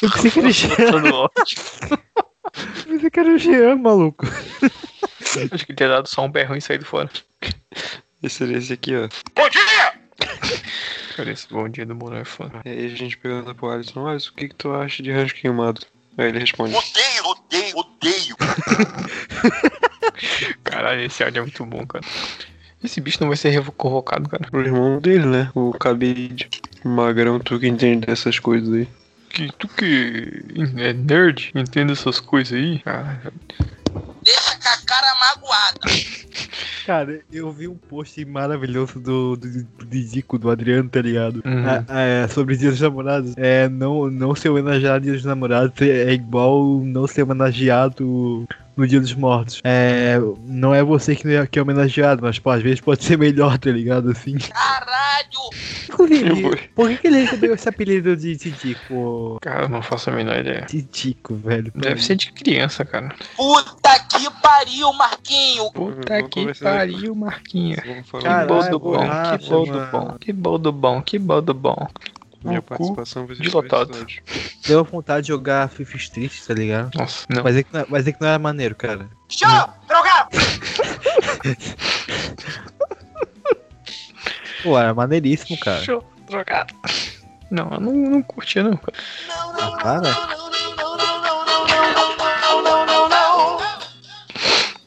Eu 0.02 0.12
pensei 0.12 0.32
que 0.32 0.40
era 0.40 0.48
o 0.48 0.52
Jean. 0.54 0.76
Eu 1.90 2.84
pensei 2.88 3.10
que 3.10 3.20
era 3.20 3.30
o 3.30 3.38
Jean, 3.38 3.76
maluco. 3.78 4.26
Acho 5.52 5.66
que 5.66 5.72
ele 5.72 5.76
tinha 5.76 5.90
dado 5.90 6.08
só 6.08 6.24
um 6.24 6.32
berrão 6.32 6.56
e 6.56 6.62
saído 6.62 6.86
fora. 6.86 7.10
Esse 8.22 8.36
seria 8.36 8.58
esse 8.58 8.74
aqui, 8.74 8.96
ó. 8.96 9.10
Bom 9.36 9.50
dia! 9.50 9.94
Cara, 11.16 11.32
esse 11.32 11.48
bom 11.50 11.68
dia 11.68 11.86
do 11.86 11.96
Mourão 11.96 12.18
é 12.18 12.26
foda. 12.26 12.62
E 12.66 12.70
aí 12.70 12.86
a 12.86 12.90
gente 12.90 13.18
pergunta 13.18 13.54
pro 13.56 13.70
Alisson, 13.70 14.08
Alisson, 14.08 14.32
o 14.32 14.36
que 14.36 14.50
que 14.50 14.56
tu 14.56 14.74
acha 14.74 15.02
de 15.02 15.12
rancho 15.12 15.36
queimado? 15.36 15.82
Aí 16.18 16.28
ele 16.30 16.40
responde, 16.40 16.74
Odeio, 16.76 17.26
odeio, 17.26 17.78
odeio. 17.78 18.36
Caralho, 20.64 21.02
esse 21.02 21.24
áudio 21.24 21.40
é 21.40 21.42
muito 21.42 21.66
bom, 21.66 21.86
cara. 21.86 22.04
Esse 22.84 23.02
bicho 23.02 23.18
não 23.22 23.28
vai 23.28 23.38
ser 23.38 23.50
revo- 23.50 23.72
convocado, 23.72 24.30
cara. 24.30 24.48
o 24.54 24.60
irmão 24.60 25.00
dele, 25.00 25.26
né? 25.26 25.52
O 25.56 25.72
Cabide. 25.74 26.50
Magrão, 26.84 27.40
tu 27.40 27.60
que 27.60 27.68
entende 27.68 28.06
dessas 28.06 28.38
coisas 28.40 28.72
aí. 28.74 28.88
Que 29.30 29.52
tu 29.58 29.68
que 29.68 30.44
é 30.78 30.94
nerd, 30.94 31.52
entende 31.56 31.92
essas 31.94 32.20
coisas 32.20 32.54
aí? 32.54 32.80
Cara, 32.80 33.34
Deixa 34.26 34.58
com 34.58 34.68
a 34.68 34.78
cara 34.88 35.16
magoada. 35.20 35.80
Cara, 36.86 37.22
eu 37.32 37.52
vi 37.52 37.68
um 37.68 37.76
post 37.76 38.24
maravilhoso 38.26 39.00
do, 39.00 39.36
do, 39.36 39.64
do 39.64 39.86
Didico, 39.86 40.40
do 40.40 40.50
Adriano, 40.50 40.90
tá 40.90 41.00
ligado? 41.02 41.44
Uhum. 41.46 41.86
Ah, 41.88 42.02
é, 42.02 42.28
sobre 42.28 42.58
Dia 42.58 42.72
dos 42.72 42.82
Namorados. 42.82 43.34
É, 43.38 43.70
não, 43.70 44.10
não 44.10 44.36
ser 44.36 44.50
homenageado 44.50 45.00
no 45.00 45.02
Dia 45.06 45.14
dos 45.14 45.26
Namorados 45.26 45.80
é 45.82 46.12
igual 46.12 46.80
não 46.84 47.06
ser 47.08 47.22
homenageado 47.22 48.48
no 48.76 48.88
Dia 48.88 49.00
dos 49.00 49.14
Mortos. 49.14 49.62
É, 49.64 50.18
não 50.46 50.74
é 50.74 50.84
você 50.84 51.16
que 51.16 51.28
é, 51.28 51.48
que 51.48 51.58
é 51.58 51.62
homenageado, 51.62 52.22
mas 52.22 52.40
pô, 52.40 52.50
às 52.50 52.62
vezes 52.62 52.82
pode 52.82 53.04
ser 53.04 53.18
melhor, 53.18 53.58
tá 53.58 53.72
ligado? 53.72 54.12
Assim. 54.12 54.38
Caralho! 54.38 55.06
Inclusive, 55.88 56.70
por 56.76 56.90
que, 56.90 56.98
que 56.98 57.08
ele 57.08 57.22
recebeu 57.22 57.56
esse 57.56 57.70
apelido 57.70 58.16
de 58.18 58.36
Tidico? 58.36 59.38
cara, 59.42 59.64
eu 59.64 59.70
não 59.70 59.82
faço 59.82 60.10
a 60.10 60.14
menor 60.14 60.40
ideia. 60.40 60.66
Tidico, 60.66 61.36
velho. 61.36 61.72
Deve 61.76 62.04
ser 62.04 62.16
de 62.16 62.32
criança, 62.32 62.84
cara. 62.84 63.16
Puta 63.36 64.00
que 64.10 64.30
pariu, 64.42 64.92
Marquinho. 64.94 65.72
Puta 65.72 66.24
que 66.24 66.54
pariu, 66.56 67.16
Caralho, 68.22 68.48
bom 68.48 68.70
do 68.70 68.80
bom, 68.80 68.92
borracha, 68.92 69.38
que 69.38 69.50
bom 69.50 69.64
do 69.64 69.86
bom, 69.88 70.18
que 70.20 70.34
bom 70.34 70.60
do 70.60 70.72
bom, 70.72 71.02
que 71.02 71.20
bom 71.20 71.42
do 71.42 71.54
bom. 71.54 71.88
Minha 72.46 72.62
participação 72.62 73.26
vai 73.26 73.36
ser 73.36 73.44
dilotado. 73.44 73.92
Deu 74.68 74.84
vontade 74.84 75.24
de 75.24 75.30
jogar 75.30 75.68
Fifa 75.70 75.98
Street, 75.98 76.32
tá 76.46 76.54
ligado? 76.54 76.96
Nossa, 76.96 77.26
não. 77.30 77.44
Mas 77.44 77.56
é 77.56 77.64
que 77.64 77.74
não, 77.74 77.86
mas 77.90 78.08
é 78.08 78.12
que 78.12 78.22
não 78.22 78.28
era 78.28 78.40
maneiro, 78.40 78.76
cara. 78.76 79.10
Show! 79.28 79.50
Droga! 79.88 80.28
Pô, 84.64 84.78
era 84.78 84.94
maneiríssimo, 84.94 85.60
cara. 85.60 85.84
Show! 85.84 86.04
Drogado. 86.28 86.74
Não, 87.52 87.72
eu 87.72 87.80
não, 87.80 87.94
não 87.94 88.22
curtia, 88.22 88.64
não, 88.64 88.76
cara. 88.76 88.98
Não, 89.28 89.54
não, 89.54 89.78
não, 89.78 90.02
não, 90.02 90.38
não. 90.38 90.45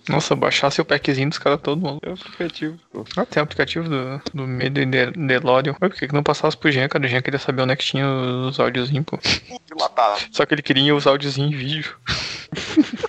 Nossa, 0.09 0.35
baixasse 0.35 0.81
o 0.81 0.85
packzinho 0.85 1.29
dos 1.29 1.39
caras 1.39 1.61
todo 1.61 1.81
mundo. 1.81 2.01
É 2.03 2.11
o 2.11 2.15
aplicativo. 2.15 2.79
pô. 2.93 3.05
Ah, 3.17 3.27
tem 3.27 3.41
o 3.41 3.45
aplicativo 3.45 3.89
do, 3.89 4.21
do 4.35 4.47
Medo 4.47 4.81
e 4.81 4.87
De- 4.87 5.11
DeLorean. 5.13 5.75
Mas 5.81 5.91
por 5.91 5.99
que 5.99 6.09
que 6.09 6.15
não 6.15 6.23
passasse 6.23 6.57
pro 6.57 6.71
Jean, 6.71 6.89
cara? 6.89 7.05
O 7.05 7.09
Jean 7.09 7.21
queria 7.23 7.39
saber 7.39 7.63
onde 7.63 7.73
é 7.73 7.77
que 7.77 7.85
tinha 7.85 8.07
os 8.09 8.59
áudiozinhos, 8.59 9.05
pô. 9.05 9.19
Dilatado. 9.67 10.21
Só 10.31 10.47
que 10.47 10.55
ele 10.55 10.63
queria 10.63 10.95
os 10.95 11.07
áudiozinhos 11.07 11.53
em 11.53 11.57
vídeo. 11.57 11.95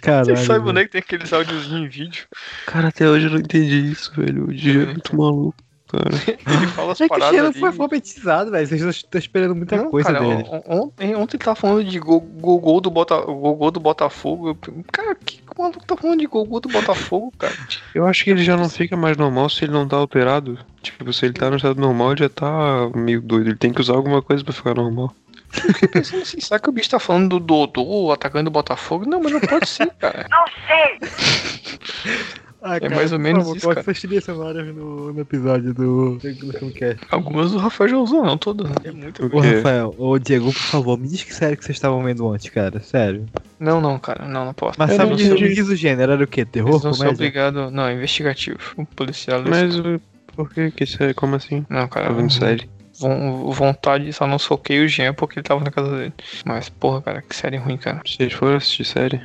Caralho. 0.00 0.36
Você 0.36 0.44
sabe 0.44 0.68
onde 0.68 0.80
é 0.80 0.84
que 0.84 0.90
tem 0.90 0.98
aqueles 1.00 1.32
áudiozinhos 1.32 1.86
em 1.86 1.88
vídeo? 1.88 2.26
Cara, 2.66 2.88
até 2.88 3.08
hoje 3.08 3.26
eu 3.26 3.30
não 3.30 3.38
entendi 3.38 3.90
isso, 3.90 4.12
velho. 4.14 4.44
O 4.48 4.52
dia 4.54 4.82
é 4.82 4.86
muito 4.86 5.16
maluco, 5.16 5.56
cara. 5.96 6.38
Ele 6.58 6.66
fala 6.68 6.92
as 6.92 7.00
É 7.00 7.08
que 7.08 7.14
o 7.14 7.18
paradas 7.18 7.34
Xeno 7.36 7.48
ali. 7.48 7.60
foi 7.60 7.68
alfabetizado, 7.68 8.50
velho. 8.50 8.66
Vocês 8.66 8.82
estão 8.82 9.18
esperando 9.18 9.54
muita 9.54 9.76
Não, 9.76 9.90
coisa 9.90 10.12
cara, 10.12 10.24
dele. 10.24 10.48
on- 10.50 10.62
Ontem, 10.82 11.14
ontem 11.16 11.36
ele 11.36 11.44
tava 11.44 11.56
falando 11.56 11.84
de 11.84 11.98
go- 11.98 12.20
Gogol 12.20 12.80
do, 12.80 12.90
Bota, 12.90 13.16
Gogol 13.20 13.70
do 13.70 13.80
Botafogo. 13.80 14.48
Eu- 14.48 14.84
Cara, 14.92 15.14
que 15.14 15.40
maluco 15.58 15.84
tá 15.86 15.96
falando 15.96 16.20
de 16.20 16.26
Gogol 16.26 16.60
do 16.60 16.68
Botafogo, 16.68 17.32
cara? 17.38 17.54
Eu 17.94 18.06
acho 18.06 18.24
que 18.24 18.30
ele 18.30 18.42
já 18.42 18.56
não 18.56 18.68
fica 18.68 18.96
mais 18.96 19.16
normal 19.16 19.48
se 19.48 19.64
ele 19.64 19.72
não 19.72 19.86
tá 19.86 19.96
alterado. 19.96 20.58
Tipo, 20.82 21.12
se 21.12 21.24
ele 21.26 21.34
tá 21.34 21.48
no 21.50 21.56
estado 21.56 21.80
normal, 21.80 22.12
ele 22.12 22.20
já 22.24 22.28
tá 22.28 22.90
meio 22.94 23.20
doido. 23.22 23.48
Ele 23.50 23.56
tem 23.56 23.72
que 23.72 23.80
usar 23.80 23.94
alguma 23.94 24.20
coisa 24.20 24.42
pra 24.44 24.52
ficar 24.52 24.74
normal. 24.74 25.14
Fiquei 25.50 25.86
pensando 25.86 26.22
assim, 26.22 26.40
será 26.40 26.58
que 26.58 26.68
o 26.68 26.72
bicho 26.72 26.90
tá 26.90 26.98
falando 26.98 27.38
do 27.38 27.40
Dodô, 27.40 28.10
atacando 28.10 28.50
o 28.50 28.52
Botafogo? 28.52 29.08
Não, 29.08 29.22
mas 29.22 29.30
não 29.32 29.40
pode 29.40 29.68
ser, 29.68 29.86
cara. 30.00 30.26
Ah, 32.66 32.78
É 32.80 32.88
mais 32.88 33.12
ou 33.12 33.18
menos 33.18 33.46
isso, 33.48 33.60
Qual 33.60 33.74
cara. 33.74 33.80
essas 33.80 34.00
trilhas 34.00 34.24
sonoras 34.24 34.66
no, 34.74 35.12
no 35.12 35.20
episódio 35.20 35.74
do, 35.74 36.16
do 36.16 36.52
Filmcast? 36.58 36.98
Algumas 37.10 37.50
do 37.52 37.58
Rafael 37.58 37.90
já 37.90 37.98
usou, 37.98 38.24
não 38.24 38.38
todas. 38.38 38.70
né? 38.70 38.76
É 38.84 38.90
muito. 38.90 39.22
O 39.22 39.26
Ô, 39.26 39.42
quê? 39.42 39.56
Rafael, 39.56 39.94
ô, 39.98 40.18
Diego, 40.18 40.46
por 40.46 40.54
favor, 40.58 40.98
me 40.98 41.06
diz 41.06 41.22
que 41.22 41.34
série 41.34 41.56
que 41.58 41.64
vocês 41.64 41.76
estavam 41.76 42.02
vendo 42.02 42.24
ontem, 42.26 42.48
cara. 42.50 42.80
Sério. 42.80 43.26
Não, 43.60 43.82
não, 43.82 43.98
cara, 43.98 44.26
não, 44.26 44.46
não 44.46 44.54
posso. 44.54 44.78
Mas 44.78 44.90
Eu 44.92 44.96
sabe, 44.96 45.10
não 45.10 45.18
sou- 45.18 45.34
me 45.38 45.54
diz 45.54 45.68
o 45.68 45.76
gênero, 45.76 46.12
era 46.12 46.24
o 46.24 46.26
quê? 46.26 46.44
Terror? 46.46 46.70
Eles 46.70 46.84
não 46.84 46.92
são 46.94 47.06
Comédia? 47.06 47.14
obrigados. 47.26 47.70
Não, 47.72 47.92
investigativo. 47.92 48.58
O 48.78 48.86
policial. 48.86 49.42
Mas 49.46 49.78
uh, 49.78 50.00
por 50.34 50.48
que 50.50 50.70
que 50.70 50.84
isso 50.84 51.02
é? 51.02 51.12
Como 51.12 51.36
assim? 51.36 51.66
Não, 51.68 51.86
cara. 51.86 52.06
Tá 52.06 52.12
vendo 52.14 52.32
série? 52.32 52.66
Von- 52.98 53.50
vontade, 53.50 54.12
só 54.12 54.26
não 54.26 54.38
soquei 54.38 54.84
o 54.84 54.88
Jean 54.88 55.12
porque 55.14 55.38
ele 55.38 55.44
tava 55.44 55.62
na 55.64 55.70
casa 55.70 55.90
dele. 55.96 56.12
Mas, 56.44 56.68
porra, 56.68 57.02
cara, 57.02 57.22
que 57.22 57.34
série 57.34 57.56
ruim, 57.56 57.76
cara. 57.76 58.00
Vocês 58.04 58.32
foram 58.32 58.56
assistir 58.56 58.84
série? 58.84 59.20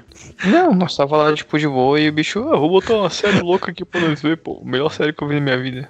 Não, 0.45 0.73
nós 0.73 0.95
tava 0.95 1.17
lá, 1.17 1.33
tipo, 1.33 1.57
de 1.57 1.67
boa 1.67 1.99
e 1.99 2.09
o 2.09 2.13
bicho, 2.13 2.39
ah, 2.51 2.57
vou 2.57 2.69
botar 2.69 2.95
uma 2.95 3.09
série 3.09 3.39
louca 3.39 3.71
aqui 3.71 3.85
pra 3.85 4.01
nós 4.01 4.21
ver, 4.21 4.37
pô. 4.37 4.61
Melhor 4.63 4.89
série 4.91 5.13
que 5.13 5.23
eu 5.23 5.27
vi 5.27 5.35
na 5.35 5.41
minha 5.41 5.57
vida. 5.61 5.89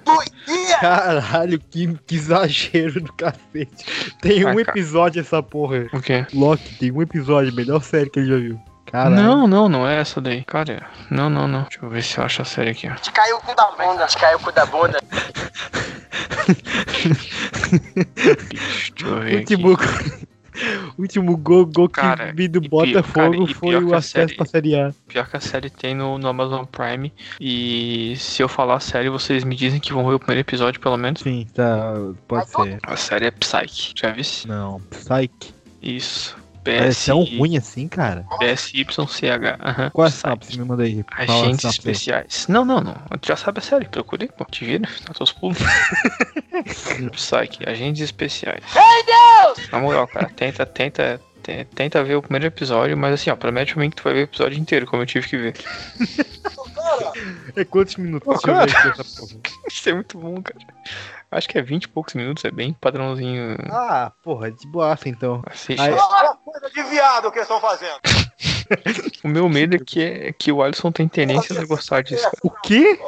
Caralho, 0.80 1.58
que, 1.70 1.94
que 2.06 2.14
exagero 2.14 3.00
do 3.00 3.12
cacete. 3.12 3.84
Tem 4.20 4.42
Ah, 4.44 4.50
um 4.50 4.56
cara. 4.56 4.70
episódio 4.70 5.20
essa 5.20 5.42
porra. 5.42 5.86
O 5.92 6.00
quê? 6.00 6.26
Loki, 6.32 6.74
tem 6.76 6.90
um 6.92 7.02
episódio, 7.02 7.52
melhor 7.54 7.82
série 7.82 8.08
que 8.10 8.18
ele 8.20 8.28
já 8.28 8.36
viu. 8.38 8.60
Caralho. 8.90 9.14
Não, 9.14 9.46
não, 9.46 9.68
não 9.68 9.88
é 9.88 10.00
essa 10.00 10.20
daí. 10.20 10.42
Cara, 10.44 10.86
não, 11.10 11.30
não, 11.30 11.46
não. 11.46 11.62
Deixa 11.62 11.78
eu 11.82 11.88
ver 11.88 12.02
se 12.02 12.18
eu 12.18 12.24
acho 12.24 12.42
a 12.42 12.44
série 12.44 12.70
aqui, 12.70 12.88
ó. 12.88 12.94
Te 12.96 13.12
caiu 13.12 13.36
o 13.36 13.40
cu 13.40 13.54
da 13.54 13.70
bunda. 13.70 14.06
Te 14.06 14.16
caiu 14.18 14.38
o 14.38 14.40
cu 14.40 14.52
da 14.52 14.66
bunda. 14.66 14.98
Deixa 18.48 18.92
eu 19.06 19.20
ver 19.20 19.38
aqui. 19.38 19.56
Último, 19.60 19.78
último 20.98 21.36
gol, 21.38 21.64
gol 21.64 21.88
Cara, 21.88 22.26
que 22.26 22.32
vi 22.34 22.48
do 22.48 22.60
cara, 22.60 22.68
Botafogo 22.70 23.46
foi 23.54 23.82
o 23.82 23.94
acesso 23.94 24.08
série- 24.28 24.36
pra 24.36 24.44
Série 24.46 24.74
A. 24.78 24.92
Pior 25.08 25.26
que 25.26 25.36
a 25.36 25.40
série 25.40 25.70
tem 25.70 25.94
no, 25.94 26.18
no 26.18 26.28
Amazon 26.28 26.64
Prime. 26.64 27.12
E 27.40 28.14
se 28.18 28.42
eu 28.42 28.48
falar 28.48 28.74
a 28.74 28.80
série, 28.80 29.08
vocês 29.08 29.42
me 29.44 29.54
dizem 29.56 29.80
que 29.80 29.92
vão 29.92 30.06
ver 30.06 30.14
o 30.14 30.18
primeiro 30.18 30.40
episódio, 30.40 30.80
pelo 30.80 30.98
menos. 30.98 31.22
Sim, 31.22 31.46
tá. 31.54 31.94
Pode 32.28 32.50
ser. 32.50 32.78
A 32.82 32.96
série 32.96 33.26
é 33.26 33.30
Psyche. 33.30 33.94
Já? 33.96 34.14
Não, 34.46 34.80
Psyche. 34.90 35.54
Isso. 35.80 36.36
Parece 36.64 37.06
tão 37.06 37.22
ruim 37.22 37.56
assim, 37.56 37.88
cara. 37.88 38.26
PSYCH. 38.38 39.56
Aham. 39.60 39.90
Qual 39.90 40.06
é 40.06 40.08
a 40.08 40.12
sinopse? 40.12 40.58
Me 40.58 40.64
manda 40.64 40.82
aí. 40.82 41.04
Agentes 41.16 41.64
especiais. 41.64 42.46
Não, 42.48 42.64
não, 42.64 42.80
não. 42.80 42.94
Tu 43.20 43.28
já 43.28 43.36
sabe 43.36 43.58
a 43.58 43.62
série. 43.62 43.86
Procurei, 43.88 44.28
pô. 44.28 44.44
Te 44.44 44.64
vira. 44.64 44.88
Tá 45.06 45.14
teus 45.14 45.32
pulos. 45.32 45.58
Psyche. 47.12 47.60
Agentes 47.66 48.02
especiais. 48.02 48.62
Ai, 48.74 49.02
Deus! 49.56 49.68
Na 49.70 49.78
moral, 49.78 50.06
cara. 50.06 50.28
Tenta, 50.36 50.66
tenta. 50.66 51.20
te- 51.42 51.64
Tenta 51.74 52.04
ver 52.04 52.16
o 52.16 52.22
primeiro 52.22 52.46
episódio, 52.46 52.96
mas 52.96 53.14
assim, 53.14 53.30
ó, 53.30 53.36
promete 53.36 53.72
pra 53.72 53.82
mim 53.82 53.90
que 53.90 53.96
tu 53.96 54.02
vai 54.04 54.12
ver 54.12 54.20
o 54.20 54.24
episódio 54.24 54.58
inteiro, 54.58 54.86
como 54.86 55.02
eu 55.02 55.06
tive 55.06 55.26
que 55.26 55.36
ver. 55.38 55.54
É 57.56 57.64
quantos 57.64 57.96
minutos? 57.96 58.24
Pô, 58.26 58.32
Deixa 58.32 58.50
eu 58.50 58.54
ver 58.66 58.76
aqui 58.90 59.00
essa 59.00 59.20
porra. 59.20 59.40
Isso 59.68 59.88
é 59.88 59.94
muito 59.94 60.18
bom, 60.18 60.42
cara. 60.42 60.60
Acho 61.30 61.48
que 61.48 61.58
é 61.58 61.62
20 61.62 61.84
e 61.84 61.88
poucos 61.88 62.14
minutos, 62.14 62.44
é 62.44 62.50
bem 62.50 62.72
padrãozinho. 62.72 63.56
Ah, 63.70 64.12
porra, 64.24 64.50
de 64.50 64.66
boaça 64.66 65.08
então. 65.08 65.42
Assiste. 65.46 65.80
Aí- 65.80 65.94
Coisa 66.44 66.70
de 66.74 66.82
viado 66.84 67.30
que 67.30 67.38
estão 67.38 67.60
fazendo. 67.60 67.98
O 69.22 69.28
meu 69.28 69.48
medo 69.48 69.76
é 69.76 69.78
que, 69.78 70.02
é 70.02 70.32
que 70.32 70.50
o 70.50 70.62
Alisson 70.62 70.90
tem 70.90 71.06
tendência 71.06 71.60
a 71.60 71.66
gostar 71.66 72.02
disso. 72.02 72.22
cara. 72.22 72.36
O 72.42 72.50
quê? 72.62 72.98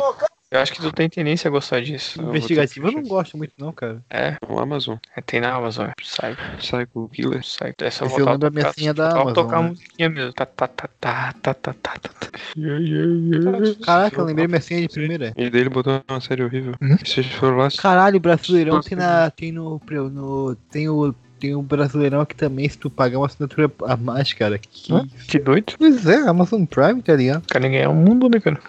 Eu 0.53 0.61
acho 0.61 0.73
que 0.75 0.83
tu 0.83 0.93
tem 0.93 1.09
tendência 1.09 1.49
a 1.49 1.51
gostar 1.51 1.81
disso. 1.81 2.21
Eu 2.21 2.27
vou 2.27 2.37
Investigativo 2.37 2.89
eu 2.89 2.93
não 2.93 3.03
gosto 3.05 3.39
muito 3.39 3.55
não, 3.57 3.73
cara. 3.73 4.03
É, 4.11 4.37
O 4.47 4.59
Amazon. 4.61 4.97
é, 5.17 5.21
tem 5.23 5.41
na 5.41 5.55
Amazon. 5.55 5.89
Psycho. 5.99 6.57
Psycho 6.59 7.09
Killer. 7.09 7.41
Psycho. 7.41 7.75
Essa 7.81 8.05
eu 8.05 8.07
Esse 8.09 8.09
vou 8.09 8.19
é 8.19 8.23
o 8.23 8.27
voltar 8.27 8.33
nome 8.33 8.39
da 8.41 8.47
a 8.47 8.51
minha 8.51 8.63
tocar- 8.65 8.75
senha 8.75 8.95
da 8.95 9.11
só 9.11 9.17
Amazon, 9.17 9.35
tocar 9.35 9.57
a 9.59 9.63
né? 9.63 9.69
musiquinha 9.71 10.09
mesmo. 10.11 10.33
Tá, 10.35 10.45
tá, 10.45 10.69
tá, 10.69 10.89
tá, 11.01 11.33
tá, 11.41 11.55
tá, 11.55 11.73
tá, 11.73 11.99
tá. 11.99 12.39
Yeah, 12.57 12.79
yeah, 12.85 13.59
yeah. 13.63 13.75
Caraca, 13.83 14.21
eu 14.21 14.25
lembrei 14.27 14.47
minha 14.47 14.61
senha 14.61 14.83
de 14.83 14.89
primeira. 14.89 15.33
E 15.37 15.49
daí 15.49 15.61
ele 15.63 15.71
botou 15.71 16.03
uma 16.07 16.21
série 16.21 16.45
horrível. 16.45 16.75
Hum? 16.83 16.97
Vocês 17.03 17.27
foram 17.29 17.57
lá 17.57 17.69
Caralho, 17.79 18.19
o 18.19 18.21
Brasileirão 18.21 18.81
tem 18.83 18.99
na. 18.99 19.31
Tem 19.31 19.53
no. 19.53 19.81
no 20.11 20.55
tem 20.71 20.87
o. 20.89 21.15
Tem 21.41 21.57
o 21.57 21.63
Brasileirão 21.63 22.21
aqui 22.21 22.37
também, 22.37 22.69
se 22.69 22.79
tu 22.79 22.89
pagar 22.89 23.19
uma 23.19 23.27
assinatura 23.27 23.69
a 23.85 23.97
mais, 23.97 24.33
cara. 24.33 24.59
Que... 24.59 24.93
Hã? 24.93 25.05
Que 25.27 25.41
doido. 25.41 25.73
Pois 25.77 26.07
é, 26.07 26.19
Amazon 26.29 26.65
Prime, 26.65 27.03
tá 27.03 27.17
ligado? 27.17 27.43
Querem 27.51 27.73
ganhar 27.73 27.89
o 27.91 27.95
mundo, 27.95 28.29
né, 28.29 28.39
cara? 28.39 28.61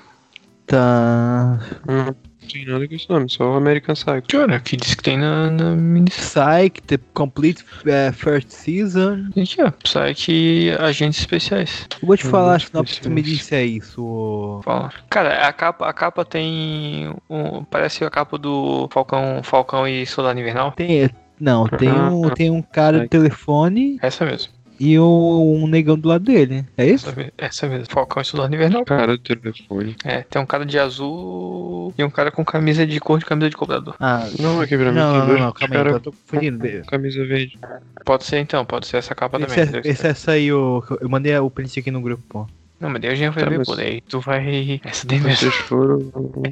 Tá. 0.65 1.59
Não 1.87 2.15
tem 2.51 2.65
nada 2.65 2.87
com 2.87 2.93
esse 2.93 3.09
nome, 3.09 3.29
só 3.29 3.51
o 3.51 3.55
American 3.55 3.95
Psycho. 3.95 4.27
Cara, 4.27 4.59
que 4.59 4.75
diz 4.77 4.93
que 4.93 5.03
tem 5.03 5.17
na, 5.17 5.49
na 5.49 5.75
mini. 5.75 6.09
Psych, 6.09 6.81
The 6.83 6.97
Complete 7.13 7.63
eh, 7.85 8.11
First 8.11 8.49
Season. 8.49 9.29
Gente, 9.35 9.61
ó, 9.61 9.71
Psyche 9.71 10.75
Agentes 10.79 11.19
Especiais. 11.21 11.87
Eu 12.01 12.07
vou 12.07 12.17
te 12.17 12.27
Hum, 12.27 12.29
falar, 12.29 12.55
acho 12.55 12.71
que 12.71 13.01
tu 13.01 13.09
me 13.09 13.21
disse 13.21 13.55
é 13.55 13.65
isso. 13.65 14.61
Fala. 14.63 14.91
Cara, 15.09 15.47
a 15.47 15.53
capa, 15.53 15.87
a 15.87 15.93
capa 15.93 16.23
tem. 16.25 17.13
Um, 17.29 17.63
parece 17.63 18.03
a 18.03 18.09
capa 18.09 18.37
do 18.37 18.87
Falcão, 18.91 19.41
Falcão 19.43 19.87
e 19.87 20.05
Soldado 20.05 20.39
Invernal. 20.39 20.71
Tem. 20.73 21.09
Não, 21.39 21.67
tem 21.67 21.91
um, 21.91 22.29
tem 22.29 22.49
um 22.51 22.61
cara 22.61 23.01
de 23.01 23.09
telefone 23.09 23.97
Essa 24.01 24.23
mesmo. 24.25 24.53
E 24.85 24.99
um, 24.99 25.63
um 25.63 25.67
negão 25.67 25.97
do 25.97 26.09
lado 26.09 26.25
dele. 26.25 26.65
É 26.77 26.85
isso? 26.85 27.09
Essa, 27.09 27.31
essa 27.37 27.67
mesmo. 27.69 27.85
Falcão 27.89 28.21
e 28.21 28.25
Soldado 28.25 28.53
Invernal. 28.53 28.83
Cara 28.83 29.17
do 29.17 29.17
telefone. 29.17 29.95
É, 30.03 30.23
tem 30.23 30.41
um 30.41 30.45
cara 30.45 30.65
de 30.65 30.77
azul 30.77 31.93
e 31.97 32.03
um 32.03 32.09
cara 32.09 32.31
com 32.31 32.43
camisa 32.43 32.85
de 32.85 32.99
cor 32.99 33.17
de 33.19 33.25
camisa 33.25 33.49
de 33.49 33.55
cobrador. 33.55 33.95
Ah, 33.99 34.27
Não, 34.39 34.59
aqui 34.59 34.77
pra 34.77 34.91
mim 34.91 34.97
não, 34.97 35.11
tem 35.11 35.19
não, 35.21 35.27
dois 35.27 35.39
não, 35.39 35.51
calma 35.53 35.75
aí, 35.75 35.87
eu 35.87 35.99
tô 35.99 36.11
confundindo. 36.11 36.67
camisa 36.85 37.25
verde. 37.25 37.57
Pode 38.05 38.25
ser 38.25 38.39
então, 38.39 38.65
pode 38.65 38.87
ser 38.87 38.97
essa 38.97 39.15
capa 39.15 39.37
Esse 39.39 39.55
também. 39.65 39.81
é, 39.83 39.87
esse 39.89 40.05
é 40.05 40.09
essa 40.09 40.31
aí, 40.31 40.51
o, 40.51 40.83
eu 40.99 41.07
mandei 41.09 41.37
o 41.37 41.49
print 41.49 41.79
aqui 41.79 41.89
no 41.91 42.01
grupo, 42.01 42.23
pô. 42.27 42.47
Não, 42.83 42.89
mas 42.89 43.01
daí 43.01 43.11
a 43.11 43.15
gente 43.15 43.33
vai 43.33 43.43
Tá, 43.45 43.49
ver, 43.49 43.57
mas- 43.59 43.67
pô. 43.67 43.75
Daí 43.75 44.01
tu 44.01 44.19
vai. 44.19 44.81
Essa 44.85 45.07
daí 45.07 45.19
mesmo. 45.19 45.37
Vocês 45.37 45.55
foram. 45.55 45.99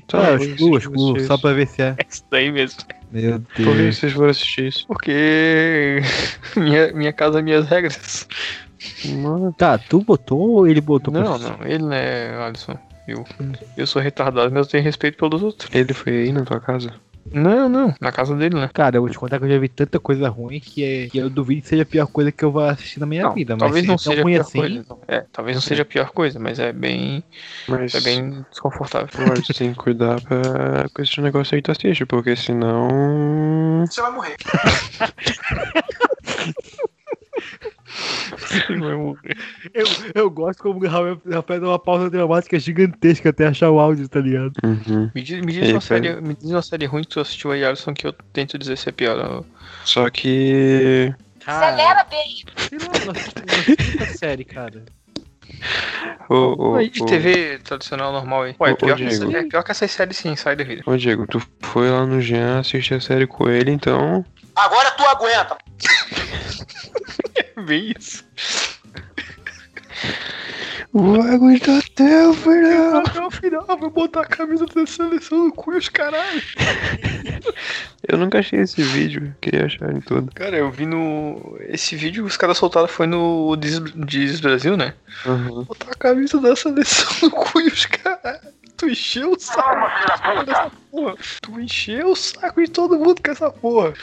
Tá, 0.08 0.28
ah, 0.28 0.32
eu 0.32 0.56
vou 0.56 0.70
eu 0.72 0.78
excluo, 0.78 1.14
vocês. 1.14 1.28
só 1.28 1.38
pra 1.38 1.54
ver 1.54 1.68
se 1.68 1.82
é. 1.82 1.96
Essa 2.08 2.24
daí 2.32 2.52
mesmo. 2.52 2.80
Meu 3.12 3.40
Por 3.42 3.54
que 3.56 3.64
Deus. 3.76 3.98
vocês 3.98 4.14
foram 4.14 4.30
assistir 4.30 4.68
isso? 4.68 4.88
Porque. 4.88 6.00
minha, 6.56 6.94
minha 6.94 7.12
casa, 7.14 7.42
minhas 7.42 7.68
regras. 7.68 8.28
Mano, 9.22 9.54
Tá, 9.58 9.78
tu 9.78 10.02
botou 10.02 10.40
ou 10.40 10.68
ele 10.68 10.82
botou 10.82 11.14
Não, 11.14 11.38
não, 11.38 11.58
ele 11.66 11.84
não 11.84 11.94
é 11.94 12.34
Alisson. 12.48 12.78
Eu, 13.08 13.26
eu 13.76 13.86
sou 13.86 14.02
retardado, 14.02 14.50
mas 14.54 14.66
eu 14.66 14.72
tenho 14.72 14.84
respeito 14.84 15.18
pelos 15.18 15.44
outros. 15.44 15.70
ele 15.74 15.94
foi 15.94 16.14
aí 16.24 16.32
na 16.32 16.44
tua 16.46 16.60
casa? 16.62 16.94
Não, 17.32 17.70
não, 17.70 17.94
na 18.02 18.12
casa 18.12 18.36
dele, 18.36 18.56
né? 18.56 18.70
Cara, 18.74 18.98
eu 18.98 19.02
vou 19.02 19.10
te 19.10 19.18
contar 19.18 19.40
que 19.40 19.46
eu 19.46 19.50
já 19.50 19.58
vi 19.58 19.70
tanta 19.70 20.00
coisa 20.00 20.28
ruim 20.30 20.60
que, 20.60 20.84
é, 20.84 21.08
que 21.08 21.18
eu 21.18 21.30
duvido 21.30 21.62
que 21.62 21.68
seja 21.68 21.84
a 21.84 21.86
pior 21.86 22.08
coisa 22.08 22.32
que 22.32 22.44
eu 22.44 22.52
vou 22.52 22.64
assistir 22.64 23.00
na 23.00 23.06
minha 23.06 23.24
Não, 23.24 23.34
vida. 23.34 23.56
Mas 23.56 23.62
talvez 23.62 23.86
não 23.86 23.98
seja 23.98 24.24
ruim 24.24 24.34
pior 24.34 24.42
assim, 24.42 24.60
coisa. 24.60 24.86
não. 24.90 25.00
É, 25.08 25.26
talvez 25.32 25.56
não 25.56 25.62
seja 25.62 25.84
a 25.84 25.86
pior 25.86 26.12
coisa, 26.12 26.40
mas 26.40 26.60
é 26.60 26.74
bem, 26.74 27.24
Mas. 27.68 27.96
é 27.96 28.02
bem 28.02 28.46
desconfortável. 28.50 29.08
Mas 29.28 29.48
tem 29.48 29.72
que 29.72 29.80
cuidar 29.80 30.20
pra... 30.22 30.90
com 30.94 31.02
esse 31.02 31.22
negócio 31.22 31.56
aí 31.56 31.62
que 31.62 31.66
tu 31.66 31.72
assiste, 31.72 32.06
porque 32.06 32.36
senão. 32.36 33.86
Você 33.86 34.02
vai 34.02 34.12
morrer. 34.12 34.36
Vai 38.80 38.96
morrer. 38.96 39.38
eu, 39.74 39.86
eu 40.16 40.30
gosto 40.30 40.62
como 40.64 40.80
o 40.80 40.88
Rafael 40.88 41.22
Rafael 41.30 41.62
dá 41.62 41.68
uma 41.68 41.80
pausa 41.80 42.10
dramática 42.10 42.58
gigantesca 42.60 43.30
até 43.30 43.48
achar 43.48 43.70
o 43.70 43.80
áudio, 43.80 44.08
tá 44.08 44.20
ligado? 44.20 44.54
Uhum. 44.64 45.12
me, 45.14 45.22
diz, 45.22 45.44
me, 45.46 45.52
diz 45.52 45.72
uma 45.72 45.82
série, 45.82 46.22
me 46.22 46.36
diz 46.36 46.50
uma 46.52 46.62
série 46.62 46.86
ruim 46.86 47.02
que 47.04 47.10
tu 47.10 47.20
assistiu 47.20 47.52
aí, 47.52 47.64
Alisson, 47.66 47.94
que 47.94 48.08
eu 48.08 48.14
tento 48.34 48.58
dizer 48.58 48.78
se 48.78 48.90
é 48.90 48.92
pior. 48.92 49.44
Só 49.84 50.10
que. 50.10 51.14
Acelera 51.46 52.06
bem! 52.10 52.44
Sei 52.70 52.78
lá, 52.78 52.86
eu 53.00 53.06
não 53.06 53.12
assisto- 53.12 53.42
eu 54.00 54.06
série, 54.06 54.44
cara. 54.46 54.84
Ô, 56.30 56.72
ô, 56.72 56.76
aí 56.76 56.90
de 56.90 57.02
ô, 57.02 57.06
TV 57.06 57.60
tradicional 57.60 58.12
normal 58.12 58.44
aí. 58.44 58.56
É 58.60 58.72
ô, 58.72 58.76
pior, 58.76 58.96
que, 58.98 59.04
essa- 59.04 59.38
é 59.38 59.44
pior 59.44 59.64
que 59.64 59.72
essas 59.72 59.92
séries 59.92 60.18
sim, 60.18 60.36
sai 60.36 60.56
da 60.56 60.64
vida. 60.64 60.82
Ô, 60.86 60.96
Diego, 60.96 61.28
tu 61.28 61.42
foi 61.62 61.90
lá 61.90 62.06
no 62.06 62.22
Jean 62.22 62.60
assistir 62.60 62.94
a 62.96 63.02
série 63.02 63.28
com 63.28 63.50
ele, 63.50 63.72
então. 63.72 64.26
Agora 64.56 64.92
tu 64.92 65.04
aguenta. 65.04 65.58
Bem 67.66 67.94
isso. 67.98 68.24
Vai 70.94 71.36
aguentar 71.36 71.80
até 71.80 72.28
o 72.28 72.34
final. 72.34 72.98
Até 72.98 73.26
o 73.26 73.32
final, 73.32 73.66
vai 73.66 73.90
botar 73.90 74.22
a 74.22 74.26
camisa 74.26 74.66
da 74.66 74.86
seleção 74.86 75.46
no 75.46 75.54
cu 75.54 75.74
e 75.74 75.78
os 75.78 75.88
caralho. 75.88 76.42
Eu 78.08 78.18
nunca 78.18 78.40
achei 78.40 78.60
esse 78.60 78.82
vídeo, 78.82 79.34
queria 79.40 79.66
achar 79.66 79.90
em 79.96 80.02
todo. 80.02 80.34
Cara, 80.34 80.58
eu 80.58 80.72
vi 80.72 80.88
no. 80.88 81.56
Esse 81.62 81.96
vídeo 81.96 82.26
os 82.26 82.36
caras 82.36 82.58
soltaram 82.58 82.88
foi 82.88 83.06
no 83.06 83.56
Diz, 83.56 83.80
Diz 83.96 84.40
Brasil, 84.40 84.76
né? 84.76 84.96
Uhum. 85.26 85.64
Botar 85.64 85.92
a 85.92 85.96
camisa 85.96 86.40
da 86.42 86.56
seleção 86.56 87.30
no 87.30 87.32
cu 87.32 87.62
e 87.62 87.68
os 87.68 87.86
caralho. 87.86 88.42
Tu 88.76 88.90
encheu 88.90 89.32
o 89.34 89.40
saco 89.40 90.46
dessa 90.46 90.72
porra. 90.90 91.16
Tu 91.42 91.60
encheu 91.60 92.10
o 92.10 92.16
saco 92.16 92.60
de 92.60 92.72
todo 92.72 92.98
mundo 92.98 93.22
com 93.24 93.32
essa 93.32 93.52
porra. 93.52 93.94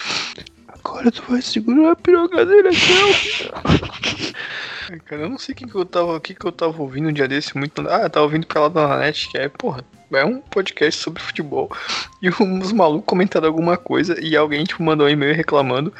Agora 0.68 1.11
tu 1.11 1.24
vai 1.28 1.43
segurar 1.43 1.93
a 1.93 1.97
piroca 1.97 2.47
dele 2.47 2.68
até 2.68 4.32
Cara, 5.05 5.22
eu 5.22 5.28
não 5.28 5.39
sei 5.39 5.53
o 5.53 5.57
que, 5.57 5.66
que 5.66 5.74
eu 5.74 5.84
tava. 5.84 6.20
Que, 6.20 6.34
que 6.34 6.47
eu 6.47 6.53
tava 6.53 6.80
ouvindo 6.80 7.09
um 7.09 7.12
dia 7.12 7.28
desse 7.28 7.57
muito. 7.57 7.86
Ah, 7.89 8.03
eu 8.03 8.11
tava 8.11 8.24
ouvindo 8.24 8.47
pela 8.47 8.70
Dona 8.70 8.99
Net, 8.99 9.28
que 9.28 9.39
é, 9.39 9.49
porra, 9.49 9.84
é 10.12 10.24
um 10.24 10.41
podcast 10.41 11.01
sobre 11.01 11.22
futebol. 11.22 11.70
E 12.20 12.28
uns 12.43 12.72
malucos 12.72 13.07
comentaram 13.07 13.47
alguma 13.47 13.76
coisa 13.76 14.18
e 14.20 14.36
alguém, 14.36 14.64
tipo, 14.64 14.82
mandou 14.82 15.07
um 15.07 15.09
e-mail 15.09 15.36
reclamando. 15.36 15.95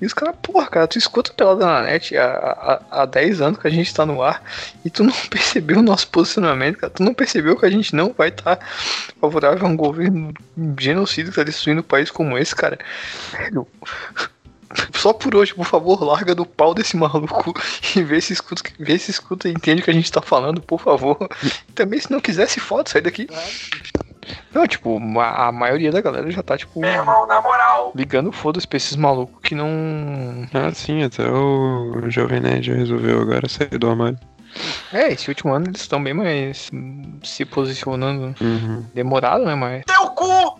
E 0.00 0.04
os 0.04 0.12
caras, 0.12 0.34
porra, 0.42 0.66
cara, 0.66 0.88
tu 0.88 0.98
escuta 0.98 1.32
pela 1.32 1.54
Dona 1.54 1.82
Net 1.82 2.16
há, 2.16 2.80
há, 2.90 3.02
há 3.02 3.06
10 3.06 3.40
anos 3.40 3.60
que 3.60 3.68
a 3.68 3.70
gente 3.70 3.94
tá 3.94 4.04
no 4.04 4.20
ar 4.20 4.42
e 4.84 4.90
tu 4.90 5.04
não 5.04 5.12
percebeu 5.30 5.78
o 5.78 5.82
nosso 5.82 6.08
posicionamento, 6.08 6.78
cara. 6.78 6.92
Tu 6.92 7.04
não 7.04 7.14
percebeu 7.14 7.56
que 7.56 7.64
a 7.64 7.70
gente 7.70 7.94
não 7.94 8.12
vai 8.12 8.30
estar 8.30 8.58
favorável 9.20 9.64
a 9.64 9.70
um 9.70 9.76
governo 9.76 10.34
genocida 10.76 11.30
que 11.30 11.36
tá 11.36 11.44
destruindo 11.44 11.82
um 11.82 11.84
país 11.84 12.10
como 12.10 12.36
esse, 12.36 12.56
cara. 12.56 12.76
Velho. 13.30 13.64
Só 14.94 15.12
por 15.12 15.34
hoje, 15.34 15.54
por 15.54 15.66
favor, 15.66 16.02
larga 16.02 16.34
do 16.34 16.46
pau 16.46 16.74
desse 16.74 16.96
maluco 16.96 17.54
e 17.96 18.02
vê 18.02 18.20
se 18.20 18.32
escuta, 18.32 18.62
vê 18.78 18.98
se 18.98 19.10
escuta 19.10 19.48
e 19.48 19.52
entende 19.52 19.82
o 19.82 19.84
que 19.84 19.90
a 19.90 19.94
gente 19.94 20.10
tá 20.10 20.20
falando, 20.22 20.60
por 20.60 20.80
favor. 20.80 21.16
E 21.68 21.72
também, 21.72 22.00
se 22.00 22.10
não 22.10 22.20
quiser, 22.20 22.48
se 22.48 22.60
foda, 22.60 22.88
sai 22.88 23.00
daqui. 23.00 23.28
Não, 24.52 24.66
tipo, 24.66 25.00
a, 25.18 25.48
a 25.48 25.52
maioria 25.52 25.90
da 25.90 26.00
galera 26.00 26.30
já 26.30 26.42
tá, 26.42 26.56
tipo, 26.56 26.80
Meu 26.80 26.90
irmão, 26.90 27.26
na 27.26 27.40
moral. 27.40 27.92
ligando 27.96 28.30
foda-se 28.30 28.66
pra 28.66 28.76
esses 28.76 28.94
malucos 28.96 29.40
que 29.42 29.54
não. 29.54 29.68
Ah, 30.54 30.72
sim, 30.72 31.02
até 31.02 31.28
o 31.28 32.08
Jovem 32.08 32.40
Nerd 32.40 32.66
já 32.66 32.74
resolveu 32.74 33.20
agora 33.20 33.48
sair 33.48 33.78
do 33.78 33.88
armário. 33.88 34.18
É, 34.92 35.12
esse 35.12 35.28
último 35.28 35.52
ano 35.52 35.66
eles 35.68 35.80
estão 35.80 36.02
bem 36.02 36.12
mais 36.14 36.70
se 37.22 37.44
posicionando. 37.44 38.34
Uhum. 38.40 38.84
Demorado, 38.94 39.44
né? 39.44 39.54
Mas. 39.54 39.84
Teu 39.84 40.08
cu! 40.10 40.59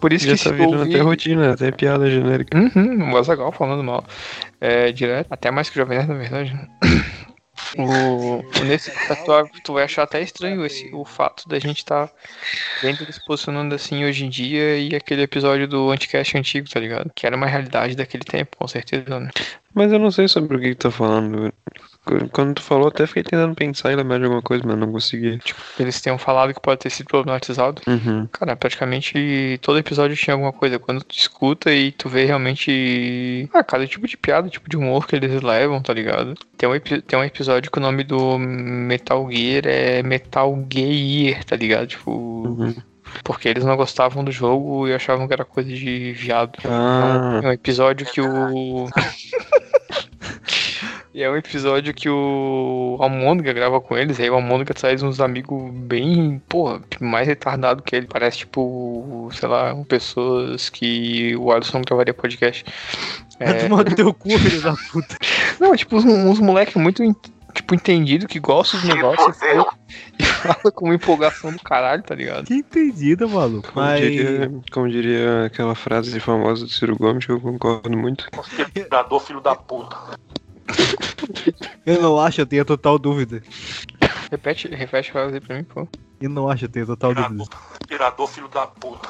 Por 0.00 0.12
isso 0.12 0.26
Já 0.26 0.36
que 0.36 0.44
tá 0.44 0.50
virando 0.50 0.78
ouvir... 0.80 0.94
até 0.94 1.02
rotina, 1.02 1.52
até 1.52 1.70
piada 1.70 2.10
genérica. 2.10 2.56
Uhum, 2.56 3.12
o 3.12 3.16
Azagal 3.16 3.52
falando 3.52 3.82
mal. 3.82 4.04
É, 4.60 4.92
direto, 4.92 5.26
até 5.30 5.50
mais 5.50 5.68
que 5.68 5.76
o 5.76 5.80
Jovem 5.82 5.98
Nerd, 5.98 6.08
na 6.08 6.18
verdade. 6.18 6.54
né? 6.54 6.68
O, 7.76 8.42
nesse 8.64 8.90
tu, 8.90 9.60
tu 9.64 9.72
vai 9.74 9.84
achar 9.84 10.04
até 10.04 10.22
estranho 10.22 10.64
esse, 10.64 10.88
o 10.94 11.04
fato 11.04 11.48
da 11.48 11.58
gente 11.58 11.78
estar 11.78 12.10
vendo 12.80 13.02
ele 13.02 13.12
se 13.12 13.24
posicionando 13.24 13.74
assim 13.74 14.04
hoje 14.04 14.24
em 14.24 14.28
dia 14.28 14.78
e 14.78 14.94
aquele 14.94 15.22
episódio 15.22 15.66
do 15.66 15.90
Anticast 15.90 16.36
antigo, 16.38 16.68
tá 16.68 16.80
ligado? 16.80 17.10
Que 17.14 17.26
era 17.26 17.36
uma 17.36 17.46
realidade 17.46 17.96
daquele 17.96 18.24
tempo, 18.24 18.56
com 18.56 18.66
certeza, 18.66 19.20
né? 19.20 19.30
Mas 19.74 19.92
eu 19.92 19.98
não 19.98 20.10
sei 20.10 20.28
sobre 20.28 20.56
o 20.56 20.60
que 20.60 20.74
tu 20.74 20.88
tá 20.88 20.90
falando. 20.90 21.52
Quando 22.32 22.54
tu 22.54 22.62
falou, 22.62 22.88
até 22.88 23.06
fiquei 23.06 23.22
tentando 23.22 23.54
pensar 23.54 23.92
e 23.92 23.96
lembrar 23.96 24.18
de 24.18 24.24
alguma 24.24 24.42
coisa, 24.42 24.62
mas 24.66 24.78
não 24.78 24.90
consegui. 24.90 25.38
Eles 25.78 26.00
tenham 26.00 26.18
falado 26.18 26.54
que 26.54 26.60
pode 26.60 26.80
ter 26.80 26.90
sido 26.90 27.06
problematizado. 27.06 27.82
Uhum. 27.86 28.26
Cara, 28.32 28.56
praticamente 28.56 29.58
todo 29.62 29.78
episódio 29.78 30.16
tinha 30.16 30.34
alguma 30.34 30.52
coisa. 30.52 30.78
Quando 30.78 31.02
tu 31.02 31.14
escuta 31.14 31.72
e 31.72 31.92
tu 31.92 32.08
vê 32.08 32.24
realmente. 32.24 33.48
Ah, 33.52 33.62
cada 33.62 33.86
tipo 33.86 34.06
de 34.06 34.16
piada, 34.16 34.48
tipo 34.48 34.68
de 34.68 34.76
humor 34.76 35.06
que 35.06 35.16
eles 35.16 35.42
levam, 35.42 35.82
tá 35.82 35.92
ligado? 35.92 36.34
Tem 36.56 36.68
um, 36.68 36.78
tem 36.80 37.18
um 37.18 37.24
episódio 37.24 37.70
que 37.70 37.78
o 37.78 37.82
nome 37.82 38.04
do 38.04 38.38
Metal 38.38 39.28
Gear 39.30 39.62
é 39.66 40.02
Metal 40.02 40.66
Gear, 40.72 41.44
tá 41.44 41.56
ligado? 41.56 41.86
Tipo. 41.86 42.10
Uhum. 42.12 42.74
Porque 43.24 43.48
eles 43.48 43.64
não 43.64 43.74
gostavam 43.76 44.22
do 44.22 44.30
jogo 44.30 44.86
e 44.86 44.92
achavam 44.92 45.26
que 45.26 45.32
era 45.32 45.44
coisa 45.44 45.68
de 45.72 46.12
viado. 46.12 46.58
Ah, 46.66 47.40
É 47.42 47.48
um 47.48 47.52
episódio 47.52 48.06
que 48.06 48.20
o. 48.20 48.86
E 51.18 51.22
é 51.24 51.28
um 51.28 51.36
episódio 51.36 51.92
que 51.92 52.08
o 52.08 52.96
Almôndega 53.00 53.52
grava 53.52 53.80
com 53.80 53.98
eles, 53.98 54.20
aí 54.20 54.30
o 54.30 54.34
Almôndega 54.34 54.72
traz 54.72 55.02
uns 55.02 55.18
amigos 55.20 55.68
bem, 55.74 56.40
porra, 56.48 56.80
mais 57.00 57.26
retardado 57.26 57.82
que 57.82 57.96
ele. 57.96 58.06
Parece 58.06 58.38
tipo, 58.38 59.28
sei 59.32 59.48
lá, 59.48 59.74
pessoas 59.88 60.68
que 60.68 61.34
o 61.34 61.50
Alisson 61.50 61.82
gravaria 61.82 62.14
podcast. 62.14 62.64
É... 63.40 63.66
É, 63.66 63.68
Mano, 63.68 63.94
teu 63.94 64.12
cu, 64.12 64.28
filho 64.30 64.60
da 64.60 64.74
puta. 64.90 65.16
não, 65.60 65.76
tipo, 65.76 65.94
uns, 65.96 66.04
uns 66.04 66.40
moleques 66.40 66.74
muito, 66.74 67.04
tipo, 67.54 67.72
entendido, 67.72 68.26
que 68.26 68.40
gostam 68.40 68.80
dos 68.80 68.88
negócios 68.88 69.36
e 69.36 69.38
fala- 69.38 69.74
e 70.18 70.24
fala 70.24 70.72
com 70.72 70.86
uma 70.86 70.96
empolgação 70.96 71.52
do 71.52 71.60
caralho, 71.60 72.02
tá 72.02 72.16
ligado? 72.16 72.46
Que 72.46 72.54
entendido, 72.54 73.28
maluco. 73.28 73.72
como, 73.72 73.86
Mas. 73.86 74.00
diria, 74.00 74.50
como 74.72 74.88
diria 74.88 75.44
aquela 75.44 75.76
frase 75.76 76.18
famosa 76.18 76.64
do 76.64 76.72
Ciro 76.72 76.96
Gomes, 76.96 77.26
que 77.26 77.30
eu 77.30 77.40
concordo 77.40 77.96
muito. 77.96 78.28
Conspirador, 78.32 79.20
filho 79.20 79.40
da 79.40 79.54
puta. 79.54 79.96
Eu 81.86 82.02
não 82.02 82.20
acho, 82.20 82.40
eu 82.40 82.46
tenho 82.46 82.64
total 82.64 82.98
dúvida. 82.98 83.42
Repete, 84.30 84.68
repete 84.68 85.10
a 85.10 85.12
frase 85.12 85.34
aí 85.34 85.40
pra 85.40 85.56
mim, 85.56 85.64
pô. 85.64 85.88
Eu 86.20 86.28
não 86.30 86.48
acho, 86.50 86.64
eu 86.64 86.68
tenho 86.68 86.86
total 86.86 87.14
dúvida. 87.14 87.44
Conspirador, 87.46 88.26
filho 88.28 88.48
da 88.48 88.66
puta. 88.66 89.08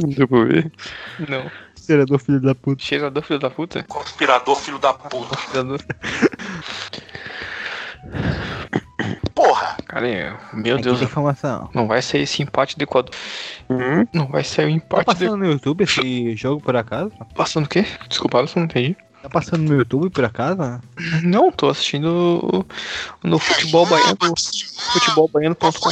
Deu 0.00 0.28
pra 0.28 0.44
ver? 0.44 0.72
Não. 1.28 1.50
Cheirador, 1.80 2.18
filho 2.18 2.40
da 2.40 2.54
puta. 2.54 2.82
Cheirador, 2.82 3.22
filho 3.22 3.38
da 3.40 3.50
puta? 3.50 3.82
Conspirador, 3.84 4.56
filho 4.56 4.78
da 4.78 4.92
puta. 4.92 5.38
Cheirador. 5.40 5.78
Porra! 9.34 9.76
Cara, 9.86 10.08
é- 10.08 10.36
meu 10.52 10.74
Aqui 10.74 10.84
Deus, 10.84 10.98
tem 10.98 11.08
informação. 11.08 11.70
não 11.72 11.86
vai 11.86 12.02
sair 12.02 12.22
esse 12.22 12.42
empate 12.42 12.76
do 12.76 12.82
Equador. 12.82 13.14
Uhum. 13.68 14.06
Não 14.12 14.26
vai 14.28 14.44
sair 14.44 14.66
o 14.66 14.68
Tá 14.68 14.74
empate 14.74 15.04
do 15.04 15.06
passando 15.06 15.36
no 15.36 15.46
YouTube 15.46 15.84
esse 15.84 16.34
jogo 16.36 16.60
por 16.60 16.76
acaso? 16.76 17.12
Passando 17.34 17.64
o 17.66 17.68
quê? 17.68 17.86
Desculpa, 18.08 18.38
eu 18.38 18.48
não 18.56 18.64
entendi. 18.64 18.96
Tá 19.22 19.28
passando 19.28 19.64
no 19.64 19.76
YouTube 19.76 20.10
por 20.10 20.24
acaso? 20.24 20.80
Não, 21.24 21.50
tô 21.50 21.68
assistindo 21.68 22.64
no 23.22 23.38
futebol 23.38 23.84
baiano. 23.86 24.16
Futebolbaiano.com. 24.92 25.90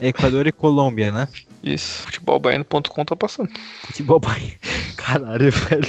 É 0.00 0.08
Equador 0.08 0.46
e 0.46 0.52
Colômbia, 0.52 1.10
né? 1.10 1.28
Isso, 1.62 2.02
futebolbaiano.com 2.02 3.04
tá 3.04 3.14
passando. 3.14 3.48
Futebol 3.86 4.18
Bahia. 4.18 4.54
Caralho, 4.96 5.50
velho. 5.50 5.86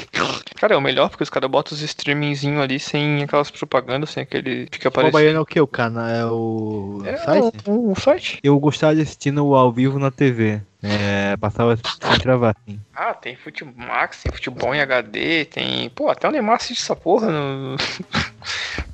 Cara, 0.55 0.76
é 0.76 0.78
o 0.78 0.82
melhor 0.82 1.09
porque 1.09 1.24
os 1.24 1.30
caras 1.30 1.49
botam 1.49 1.76
os 1.76 1.82
streamingzinho 1.82 2.61
ali 2.61 2.80
sem 2.80 3.24
aquelas 3.24 3.49
propagandas, 3.51 4.11
sem 4.11 4.24
aquele. 4.24 4.65
Fica 4.71 4.89
Futebol 4.89 4.89
aparecendo. 4.91 5.13
Baiano 5.13 5.38
é 5.38 5.41
o 5.41 5.45
que? 5.45 5.59
O 5.59 5.67
canal? 5.67 6.07
É 6.07 6.26
o 6.26 7.01
É 7.05 7.17
site? 7.17 7.57
o, 7.67 7.91
o 7.91 7.95
site. 7.99 8.39
Eu 8.43 8.59
gostava 8.59 8.95
de 8.95 9.01
assistir 9.01 9.32
no 9.32 9.53
ao 9.55 9.71
vivo 9.71 9.97
na 9.99 10.11
TV. 10.11 10.61
É, 10.82 11.38
passava 11.38 11.76
sem 11.77 12.19
travar, 12.19 12.56
assim. 12.68 12.80
Ah, 12.93 13.14
tem 13.14 13.35
futebol 13.35 13.73
Max, 13.77 14.22
tem 14.22 14.31
futebol 14.31 14.76
em 14.76 14.81
HD, 14.81 15.45
tem. 15.45 15.89
Pô, 15.89 16.10
até 16.10 16.27
o 16.27 16.31
Neymar 16.31 16.57
assiste 16.57 16.81
essa 16.81 16.95
porra 16.95 17.31
no. 17.31 17.76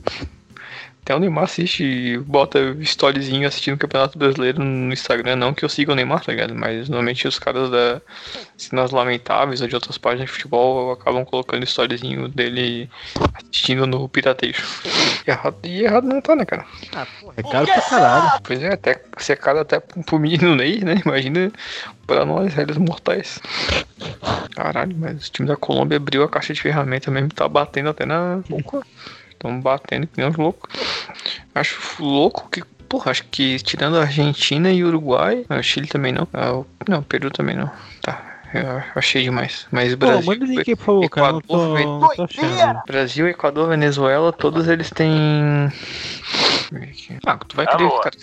Até 1.10 1.16
o 1.16 1.20
Neymar 1.20 1.46
assiste, 1.46 2.20
bota 2.20 2.60
storyzinho 2.82 3.48
assistindo 3.48 3.74
o 3.74 3.80
Campeonato 3.80 4.16
Brasileiro 4.16 4.64
no 4.64 4.94
Instagram, 4.94 5.38
não 5.38 5.56
que 5.56 5.66
eu 5.66 5.70
siga 5.70 5.92
o 5.92 5.96
Neymar, 5.96 6.24
tá 6.24 6.32
ligado? 6.32 6.54
Mas 6.54 6.88
normalmente 6.88 7.28
os 7.28 7.40
caras 7.40 7.72
da 7.72 8.00
Cenas 8.56 8.92
Lamentáveis 8.92 9.60
ou 9.60 9.68
de 9.68 9.74
outras 9.74 9.98
páginas 9.98 10.28
de 10.28 10.34
futebol 10.34 10.92
acabam 10.92 11.26
colocando 11.26 11.64
storyzinho 11.64 12.28
dele 12.28 12.88
assistindo 13.34 13.88
no 13.88 14.08
piratejo. 14.08 14.64
E 15.26 15.32
errado, 15.32 15.58
e 15.64 15.84
errado 15.84 16.08
não 16.08 16.22
tá, 16.22 16.36
né, 16.36 16.46
cara? 16.46 16.64
É 17.36 17.42
caro 17.42 17.66
pra 17.66 17.82
caralho. 17.82 18.42
Pois 18.44 18.62
é, 18.62 18.72
até 18.72 19.02
se 19.18 19.32
é 19.32 19.36
caro 19.36 19.62
até 19.62 19.80
pro 19.80 20.20
menino 20.20 20.56
Ney, 20.56 20.82
né? 20.82 21.02
Imagina 21.04 21.52
pra 22.06 22.24
nós, 22.24 22.54
réis 22.54 22.78
mortais. 22.78 23.40
Caralho, 24.56 24.96
mas 24.96 25.28
o 25.28 25.32
time 25.32 25.48
da 25.48 25.56
Colômbia 25.56 25.98
abriu 25.98 26.22
a 26.22 26.30
caixa 26.30 26.54
de 26.54 26.62
ferramenta 26.62 27.10
mesmo, 27.10 27.30
tá 27.30 27.48
batendo 27.50 27.90
até 27.90 28.06
na 28.06 28.42
boca. 28.48 28.84
Estão 29.40 29.62
batendo 29.62 30.06
que 30.06 30.18
nem 30.20 30.28
uns 30.30 30.36
loucos. 30.36 30.70
Acho 31.56 31.80
louco 32.04 32.50
que, 32.50 32.62
porra, 32.90 33.12
acho 33.12 33.24
que 33.32 33.58
tirando 33.60 33.96
a 33.98 34.02
Argentina 34.02 34.70
e 34.70 34.84
o 34.84 34.88
Uruguai, 34.90 35.46
ah, 35.48 35.56
o 35.60 35.64
Chile 35.64 35.88
também 35.88 36.12
não. 36.12 36.28
Ah, 36.34 36.52
o- 36.56 36.68
não, 36.90 37.00
o 37.00 37.04
Peru 37.04 37.32
também 37.32 37.56
não. 37.56 37.72
Tá, 38.02 38.22
eu 38.54 38.84
achei 38.96 39.24
demais. 39.24 39.66
Mas 39.72 39.96
Pô, 39.96 40.08
Brasil. 40.08 40.26
manda 40.26 40.44
o 40.44 40.48
link 40.50 40.76
por 40.76 40.86
favor, 41.10 41.42
tô, 41.44 41.78
Equador, 41.78 42.16
tô 42.18 42.24
achando. 42.24 42.82
Brasil, 42.86 43.30
Equador, 43.30 43.70
Venezuela, 43.70 44.34
todos 44.34 44.68
eles 44.68 44.90
têm. 44.90 45.72
Ah, 47.26 47.38
tu 47.38 47.56
vai 47.56 47.66
querer. 47.66 47.86
Alô? 47.86 48.02
Cara, 48.02 48.16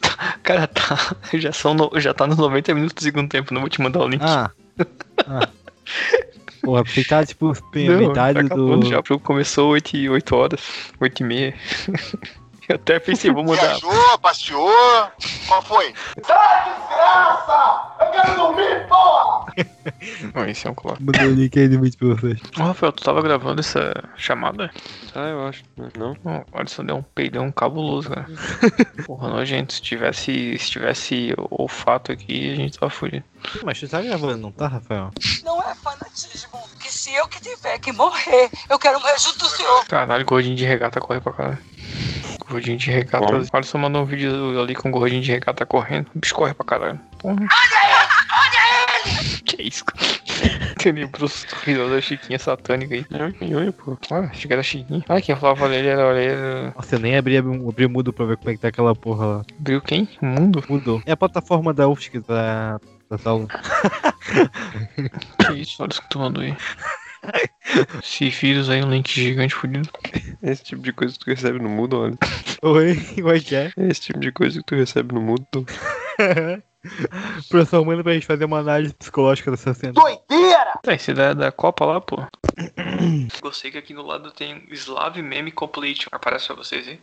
cara 0.42 0.66
tá. 0.68 1.16
Já, 1.34 1.52
são 1.52 1.74
no- 1.74 1.90
já 2.00 2.14
tá 2.14 2.26
nos 2.26 2.38
90 2.38 2.72
minutos 2.74 2.94
do 2.94 3.02
segundo 3.02 3.28
tempo, 3.28 3.52
não 3.52 3.60
vou 3.60 3.68
te 3.68 3.80
mandar 3.82 4.00
o 4.00 4.08
link. 4.08 4.22
Ah, 4.24 4.50
Porra, 6.62 6.84
você 6.84 7.04
tá, 7.04 7.24
tipo, 7.26 7.52
Não, 7.74 7.98
metade 7.98 8.48
tá 8.48 8.54
do. 8.54 8.82
já. 8.86 9.00
O 9.00 9.04
jogo 9.04 9.20
começou 9.20 9.70
8, 9.70 9.96
e 9.96 10.08
8 10.08 10.36
horas, 10.36 10.60
8 11.00 11.20
e 11.20 11.24
meia. 11.24 11.54
Eu 12.68 12.76
até 12.76 12.98
pensei, 12.98 13.30
vou 13.30 13.44
mudar. 13.44 13.60
Viajou, 13.60 14.18
passeou. 14.18 14.70
Qual 15.48 15.62
foi? 15.62 15.94
Não, 20.34 20.44
esse 20.46 20.66
é 20.66 20.70
um 20.70 20.74
coloque. 20.74 21.02
Mandou 21.02 21.22
o 21.22 21.34
link 21.34 21.58
aí 21.58 21.68
do 21.68 21.80
vídeo 21.80 21.98
pra 21.98 22.08
vocês. 22.08 22.40
Ô, 22.58 22.62
Rafael, 22.62 22.92
tu 22.92 23.02
tava 23.02 23.22
gravando 23.22 23.60
essa 23.60 23.92
chamada? 24.16 24.70
Ah, 25.14 25.28
eu 25.28 25.46
acho. 25.46 25.62
Não? 25.98 26.16
Ó, 26.24 26.42
O 26.52 26.58
Alisson 26.58 26.84
deu 26.84 26.96
um 26.96 27.02
peidão 27.02 27.50
cabuloso, 27.52 28.10
cara. 28.10 28.26
Porra, 29.06 29.28
nojento. 29.28 29.72
Se 29.72 29.82
tivesse, 29.82 30.56
se 30.58 30.70
tivesse 30.70 31.34
olfato 31.50 32.12
aqui, 32.12 32.52
a 32.52 32.56
gente 32.56 32.78
tava 32.78 32.90
fudido. 32.90 33.24
Mas 33.64 33.80
tu 33.80 33.88
tá 33.88 34.00
gravando, 34.00 34.36
não 34.38 34.52
tá, 34.52 34.68
Rafael? 34.68 35.10
Não 35.44 35.60
é 35.62 35.74
fanatismo, 35.74 36.58
que 36.80 36.92
se 36.92 37.12
eu 37.14 37.26
que 37.26 37.40
tiver 37.40 37.78
que 37.78 37.92
morrer, 37.92 38.50
eu 38.70 38.78
quero 38.78 39.00
morrer 39.00 39.18
junto 39.18 39.38
do 39.40 39.48
senhor. 39.48 39.84
Caralho, 39.86 40.24
gordinho 40.24 40.56
de 40.56 40.64
regata 40.64 41.00
corre 41.00 41.20
pra 41.20 41.32
caralho. 41.32 41.58
Gordinho 42.48 42.76
de 42.76 42.90
regata. 42.90 43.24
Como? 43.26 43.42
O 43.42 43.48
Alisson 43.52 43.78
mandou 43.78 44.02
um 44.02 44.04
vídeo 44.04 44.60
ali 44.60 44.74
com 44.74 44.88
o 44.88 44.92
gordinho 44.92 45.22
de 45.22 45.30
regata 45.32 45.64
correndo. 45.64 46.08
O 46.14 46.18
bicho 46.18 46.34
corre 46.34 46.54
pra 46.54 46.66
caralho. 46.66 47.00
Porra. 47.18 47.46
Que 49.44 49.62
isso, 49.62 49.84
cara? 49.84 50.06
Você 50.78 50.90
lembrou 50.92 51.24
os 51.24 51.44
risos 51.64 51.90
da 51.90 52.00
Chiquinha 52.00 52.38
satânica 52.38 52.94
aí. 52.94 53.06
Oi, 53.40 53.54
oi, 53.54 53.72
pô. 53.72 53.96
Ah, 54.10 54.28
achei 54.30 54.46
que 54.46 54.52
era 54.52 54.62
Chiquinha. 54.62 55.04
Ah, 55.08 55.20
quem 55.20 55.36
falava 55.36 55.68
dele 55.68 55.88
era 55.88 56.06
orelha. 56.06 56.72
Nossa, 56.74 56.96
eu 56.96 56.98
nem 56.98 57.16
abri, 57.16 57.36
abri 57.36 57.86
mudo 57.86 58.12
pra 58.12 58.26
ver 58.26 58.36
como 58.36 58.50
é 58.50 58.54
que 58.54 58.60
tá 58.60 58.68
aquela 58.68 58.94
porra 58.94 59.26
lá. 59.26 59.44
Viu 59.60 59.80
quem? 59.80 60.08
O 60.20 60.26
mundo? 60.26 60.64
Mudou. 60.68 61.02
É 61.06 61.12
a 61.12 61.16
plataforma 61.16 61.72
da 61.72 61.88
UFSC 61.88 62.20
da, 62.20 62.80
da 63.08 63.18
sala. 63.18 63.46
Que 65.46 65.52
isso? 65.54 65.82
Olha 65.82 65.90
isso 65.90 66.00
que 66.02 66.08
tu 66.08 66.18
mandou 66.18 66.42
aí. 66.42 66.56
Esse 68.02 68.28
vírus 68.30 68.68
aí, 68.68 68.82
um 68.82 68.90
link 68.90 69.08
gigante 69.12 69.54
fudido. 69.54 69.88
Esse 70.42 70.62
tipo 70.64 70.82
de 70.82 70.92
coisa 70.92 71.12
que 71.14 71.20
tu 71.20 71.26
recebe 71.30 71.58
no 71.58 71.68
mudo, 71.68 71.98
olha. 72.00 72.18
Oi, 72.62 72.96
como 73.14 73.30
é 73.32 73.40
que 73.40 73.54
é? 73.54 73.72
Esse 73.76 74.00
tipo 74.02 74.18
de 74.20 74.32
coisa 74.32 74.58
que 74.58 74.66
tu 74.66 74.74
recebe 74.74 75.14
no 75.14 75.20
mudo. 75.20 75.64
Professor 77.48 77.84
manda 77.86 78.02
pra 78.02 78.12
gente 78.14 78.26
fazer 78.26 78.44
uma 78.44 78.58
análise 78.58 78.92
psicológica 78.94 79.50
dessa 79.52 79.72
cena. 79.72 79.94
Tá, 80.82 80.94
esse 80.94 81.14
da, 81.14 81.32
da 81.32 81.52
Copa 81.52 81.84
lá, 81.84 82.00
pô. 82.00 82.18
Gostei 83.40 83.70
que 83.70 83.78
aqui 83.78 83.94
no 83.94 84.02
lado 84.02 84.32
tem 84.32 84.64
Slav 84.72 85.16
Meme 85.22 85.52
Completion. 85.52 86.08
Aparece 86.10 86.48
pra 86.48 86.56
vocês 86.56 86.88
aí? 86.88 86.98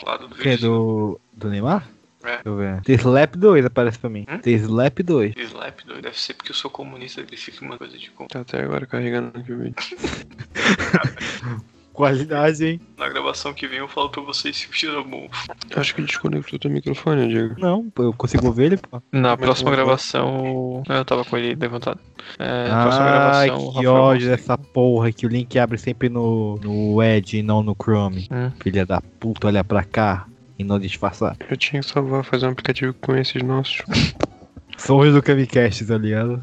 Do 0.00 0.06
lado 0.06 0.28
do 0.28 0.34
Que 0.34 0.48
é 0.48 0.52
vídeo. 0.52 0.68
do. 0.68 1.20
do 1.32 1.48
Neymar? 1.48 1.88
É. 2.24 2.34
Deixa 2.34 2.48
eu 2.48 2.56
ver. 2.56 2.80
The 2.82 2.92
Slap 2.94 3.36
2 3.36 3.64
aparece 3.66 3.98
pra 3.98 4.10
mim. 4.10 4.26
Hum? 4.28 4.38
The 4.38 4.50
Slap 4.50 5.02
2. 5.02 5.34
Slap 5.36 5.84
doido. 5.84 6.02
Deve 6.02 6.18
ser 6.18 6.34
porque 6.34 6.50
eu 6.50 6.56
sou 6.56 6.70
comunista, 6.70 7.20
ele 7.20 7.36
fica 7.36 7.64
uma 7.64 7.76
coisa 7.78 7.96
de 7.96 8.10
como. 8.10 8.28
Tá 8.28 8.40
até 8.40 8.62
agora 8.62 8.86
carregando 8.86 9.38
aqui 9.38 9.52
o 9.52 9.58
vídeo. 9.58 9.74
Qualidade, 11.92 12.66
hein? 12.66 12.80
Na 12.96 13.06
gravação 13.08 13.52
que 13.52 13.66
vem 13.68 13.78
eu 13.78 13.88
falo 13.88 14.08
pra 14.08 14.22
vocês 14.22 14.56
se 14.56 14.66
o 14.66 14.72
cheiro 14.72 15.00
é 15.00 15.04
bom. 15.04 15.28
Acho 15.76 15.94
que 15.94 16.00
desconectou 16.00 16.58
teu 16.58 16.70
microfone, 16.70 17.28
Diego. 17.28 17.54
Não, 17.58 17.92
eu 17.98 18.14
consigo 18.14 18.50
ver 18.50 18.64
ele, 18.64 18.76
pô. 18.78 19.02
Na 19.12 19.36
Mas 19.36 19.40
próxima 19.40 19.70
gravação. 19.70 20.82
Eu 20.88 21.04
tava 21.04 21.22
com 21.24 21.36
ele 21.36 21.54
levantado. 21.54 22.00
É, 22.38 22.68
na 22.68 22.82
próxima 22.82 23.04
gravação. 23.04 23.58
que 23.58 23.76
Rafael 23.76 23.92
ódio 23.92 24.28
dessa 24.28 24.56
porra 24.56 25.12
que 25.12 25.26
o 25.26 25.28
link 25.28 25.58
abre 25.58 25.76
sempre 25.76 26.08
no, 26.08 26.56
no 26.56 27.02
Edge 27.02 27.38
e 27.38 27.42
não 27.42 27.62
no 27.62 27.76
Chrome. 27.80 28.26
Hum. 28.30 28.50
Filha 28.62 28.86
da 28.86 29.02
puta, 29.20 29.48
olha 29.48 29.62
pra 29.62 29.84
cá 29.84 30.26
e 30.62 30.64
não 30.64 30.78
disfarçar. 30.78 31.36
Eu 31.50 31.56
tinha 31.56 31.82
que 31.82 31.88
salvar, 31.88 32.24
fazer 32.24 32.46
um 32.46 32.50
aplicativo 32.50 32.94
com 32.94 33.14
esses 33.16 33.42
nossos. 33.42 33.82
Sons 34.78 35.12
do 35.12 35.22
Camicast, 35.22 35.84
tá 35.84 35.98
ligado? 35.98 36.42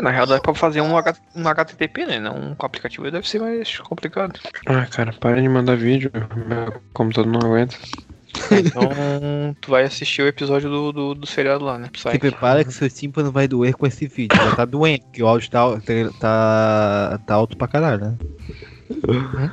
Na 0.00 0.10
real 0.10 0.26
dá 0.26 0.40
pra 0.40 0.54
fazer 0.54 0.80
um, 0.80 0.96
H- 0.96 1.14
um 1.36 1.46
HTTP, 1.46 2.06
né? 2.06 2.18
Não 2.18 2.54
com 2.56 2.66
aplicativo 2.66 3.08
deve 3.10 3.28
ser 3.28 3.40
mais 3.40 3.78
complicado. 3.78 4.40
Ah, 4.66 4.86
cara, 4.86 5.12
para 5.12 5.40
de 5.40 5.48
mandar 5.48 5.76
vídeo. 5.76 6.10
Meu 6.34 6.80
computador 6.92 7.30
não 7.30 7.40
aguenta. 7.48 7.76
Então 8.50 9.54
tu 9.60 9.70
vai 9.70 9.84
assistir 9.84 10.22
o 10.22 10.26
episódio 10.26 10.68
do, 10.68 10.92
do, 10.92 11.14
do 11.14 11.26
seriado 11.26 11.64
lá, 11.64 11.78
né? 11.78 11.86
Se 11.86 11.92
Psyche. 12.04 12.18
prepara 12.18 12.64
que 12.64 12.72
seu 12.72 12.90
tímpano 12.90 13.30
vai 13.30 13.46
doer 13.46 13.74
com 13.76 13.86
esse 13.86 14.08
vídeo. 14.08 14.36
Já 14.36 14.56
tá 14.56 14.64
doendo, 14.64 15.02
porque 15.04 15.22
o 15.22 15.28
áudio 15.28 15.48
tá, 15.50 15.62
tá, 16.18 17.20
tá 17.24 17.34
alto 17.34 17.56
pra 17.56 17.68
caralho, 17.68 18.00
né? 18.04 18.18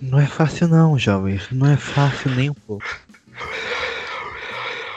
Não 0.02 0.20
é 0.20 0.26
fácil 0.26 0.68
não, 0.68 0.98
jovens. 0.98 1.48
Não 1.52 1.68
é 1.68 1.78
fácil 1.78 2.32
nem 2.32 2.50
um 2.50 2.54
pouco. 2.54 2.86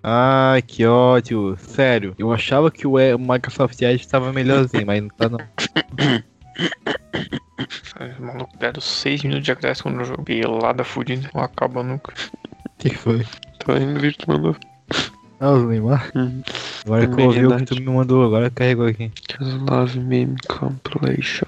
Ai, 0.02 0.62
que 0.62 0.84
ódio. 0.84 1.56
Sério, 1.58 2.14
eu 2.18 2.32
achava 2.32 2.70
que 2.70 2.86
o 2.86 2.94
o 2.94 3.18
Microsoft 3.18 3.80
Edge 3.80 4.08
tava 4.08 4.32
melhorzinho, 4.32 4.86
mas 4.86 5.00
não 5.00 5.08
tá 5.10 5.28
não. 5.28 5.38
Os 8.00 8.18
malucos 8.18 8.58
deram 8.58 8.80
6 8.80 9.22
minutos 9.22 9.44
de 9.44 9.52
acréscimo 9.52 9.94
no 9.94 10.04
jogo. 10.04 10.24
Pelada 10.24 10.82
fudida. 10.82 11.30
Não 11.32 11.42
acaba 11.42 11.82
nunca. 11.82 12.12
O 12.66 12.70
que 12.78 12.90
foi? 12.90 13.24
Tô 13.60 13.76
indo 13.76 14.00
que 14.00 14.18
tu 14.18 14.28
mandou. 14.28 14.56
Ah, 15.38 15.50
o 15.50 15.66
Neymar? 15.66 16.10
Uhum. 16.14 16.42
Agora 16.84 17.06
que 17.06 17.20
eu 17.20 17.26
ouvi 17.26 17.46
o 17.46 17.56
que 17.56 17.64
tu 17.64 17.74
me 17.76 17.86
mandou, 17.86 18.24
agora 18.24 18.50
carregou 18.50 18.86
aqui. 18.86 19.10
Love 19.40 20.00
meme. 20.00 20.36
Compilation. 20.48 21.46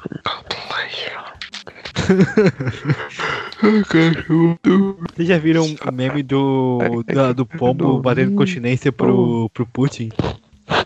Vocês 5.13 5.29
já 5.29 5.39
viram 5.39 5.65
o 5.65 5.93
meme 5.93 6.23
do, 6.23 6.79
da- 7.07 7.33
do 7.33 7.47
pombo 7.47 8.01
batendo 8.01 8.35
continência 8.37 8.93
pro, 8.93 9.49
pro 9.51 9.67
Putin? 9.67 10.11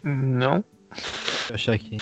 Não. 0.02 0.64
Deixa 0.92 1.50
eu 1.50 1.54
achar 1.54 1.72
aqui. 1.72 1.98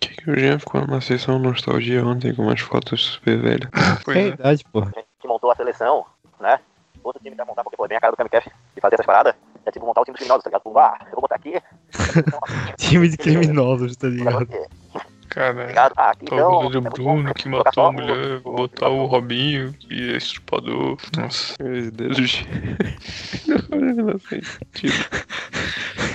Que 0.00 0.08
que 0.14 0.30
o 0.30 0.36
Jean 0.38 0.58
ficou 0.58 0.80
numa 0.82 1.00
sessão 1.00 1.38
nostalgia 1.38 2.04
ontem 2.04 2.34
com 2.34 2.42
umas 2.42 2.60
fotos 2.60 3.04
super 3.04 3.38
velhas. 3.40 3.70
É 4.08 4.18
é. 4.18 4.28
idade, 4.28 4.64
porra. 4.72 4.92
que 5.20 5.28
montou 5.28 5.50
a 5.50 5.54
seleção, 5.56 6.04
né? 6.40 6.58
Outro 7.04 7.22
time 7.22 7.36
pra 7.36 7.44
montar, 7.44 7.62
porque 7.62 7.76
foi 7.76 7.88
bem 7.88 7.96
a 7.96 8.00
cara 8.00 8.12
do 8.12 8.16
Kamikaze 8.16 8.46
de 8.74 8.80
fazer 8.80 8.94
essas 8.94 9.06
paradas. 9.06 9.34
É 9.64 9.70
tipo 9.70 9.84
montar 9.86 10.00
o 10.00 10.04
time 10.04 10.14
dos 10.14 10.20
criminosos, 10.20 10.44
tá 10.44 10.50
ligado? 10.50 10.78
Ah, 10.78 10.98
eu 11.06 11.12
vou 11.12 11.20
botar 11.22 11.36
aqui. 11.36 11.54
Time 12.78 13.08
de 13.08 13.16
criminosos, 13.18 13.96
tá 13.96 14.08
ligado? 14.08 14.48
Cara. 15.28 15.72
Ah, 15.76 15.90
Tá 15.90 16.16
então. 16.22 16.48
o 16.48 16.50
goleiro 16.62 16.82
muito 16.82 16.94
Bruno 16.94 17.34
que 17.34 17.48
Colocar 17.48 17.68
matou 17.70 17.86
a 17.86 17.92
mulher, 17.92 18.40
vou 18.40 18.54
botar 18.54 18.88
o 18.88 19.04
Robinho 19.06 19.72
que 19.74 20.12
é 20.12 20.16
estrupador. 20.16 20.96
Nossa. 21.16 21.54
Não 23.46 24.18
faz 24.18 24.46
sentido. 24.48 24.94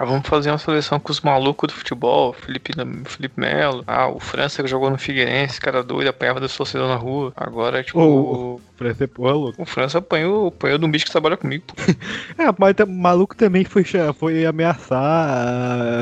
Ah, 0.00 0.04
vamos 0.04 0.28
fazer 0.28 0.50
uma 0.50 0.58
seleção 0.58 1.00
com 1.00 1.10
os 1.10 1.20
malucos 1.20 1.66
do 1.72 1.76
futebol, 1.76 2.32
Felipe, 2.32 2.72
Felipe 3.06 3.40
Melo. 3.40 3.82
Ah, 3.84 4.06
o 4.06 4.20
França 4.20 4.62
que 4.62 4.68
jogou 4.68 4.88
no 4.90 4.96
Figueirense, 4.96 5.60
cara 5.60 5.82
doido, 5.82 6.06
apanhava 6.08 6.38
da 6.38 6.48
sociedade 6.48 6.88
na 6.92 6.96
rua. 6.96 7.32
Agora, 7.36 7.82
tipo, 7.82 7.98
Ô, 8.00 8.60
Pra 8.76 8.94
ser 8.94 9.08
porra 9.08 9.32
louca. 9.32 9.60
o 9.60 9.66
França 9.66 9.98
apanhou, 9.98 10.46
apanhou 10.48 10.78
de 10.78 10.84
um 10.84 10.90
bicho 10.90 11.04
que 11.06 11.10
trabalha 11.10 11.36
comigo, 11.36 11.64
pô. 11.66 11.74
É, 12.40 12.46
mas 12.56 12.76
tá- 12.76 12.86
maluco 12.86 13.34
também 13.34 13.64
foi, 13.64 13.82
foi 14.16 14.46
ameaçar. 14.46 14.94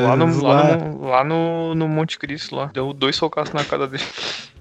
Lá 0.03 0.15
no, 0.15 0.43
lá 0.43 0.77
no, 0.77 1.09
lá 1.09 1.25
no, 1.25 1.75
no 1.75 1.89
Monte 1.89 2.19
Cristo, 2.19 2.55
lá. 2.55 2.67
Deu 2.67 2.93
dois 2.93 3.17
socaços 3.17 3.55
na 3.55 3.65
cara 3.65 3.87
dele. 3.87 4.05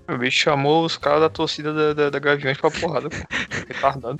O 0.07 0.19
bicho 0.19 0.37
chamou 0.37 0.85
os 0.85 0.97
caras 0.97 1.19
da 1.21 1.29
torcida 1.29 1.73
da, 1.73 1.93
da, 1.93 2.09
da 2.11 2.19
Gaviões 2.19 2.59
pra 2.59 2.69
porrada, 2.69 3.09
pô. 3.09 3.15
Retardado. 3.67 4.17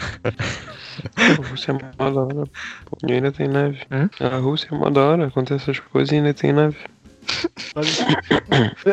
A 1.16 1.42
Rússia 1.50 1.72
é 1.72 1.74
mó 1.74 2.12
da 2.12 2.22
hora. 2.22 2.50
Pô, 2.86 2.98
e 3.08 3.14
ainda 3.14 3.32
tem 3.32 3.48
neve. 3.48 3.80
Hum? 3.92 4.10
A 4.20 4.38
Rússia 4.38 4.70
é 4.72 4.76
mó 4.76 4.90
da 4.90 5.02
hora. 5.02 5.28
Acontece 5.28 5.70
essas 5.72 5.80
coisas 5.80 6.12
e 6.12 6.16
ainda 6.16 6.34
tem 6.34 6.54
neve. 6.54 6.78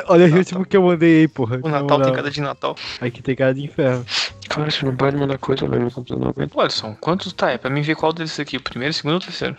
Olha 0.09 0.25
o 0.25 0.29
ritmo 0.29 0.65
que 0.65 0.77
eu 0.77 0.83
mandei 0.83 1.21
aí, 1.21 1.29
porra. 1.29 1.61
O 1.63 1.69
Natal 1.69 2.01
tem 2.01 2.13
cara 2.13 2.31
de 2.31 2.41
Natal. 2.41 2.77
Aqui 3.01 3.23
tem 3.23 3.37
cara 3.37 3.55
de 3.55 3.63
inferno. 3.65 4.05
Cara, 4.49 4.71
você 4.71 4.85
não 4.85 4.97
pode 4.97 5.17
mandar 5.17 5.39
coisa 5.39 5.67
lá 5.67 5.79
no 5.79 5.91
computador, 5.91 6.35
Alisson, 6.57 6.95
quantos 7.01 7.33
tá? 7.33 7.51
É 7.51 7.59
pra 7.59 7.71
mim 7.71 7.83
ver 7.83 7.97
qual 7.97 8.13
deles 8.13 8.39
aqui. 8.39 8.57
O 8.57 8.61
primeiro, 8.61 8.91
o 8.91 8.95
segundo 8.95 9.15
ou 9.15 9.19
o 9.19 9.23
terceiro? 9.23 9.57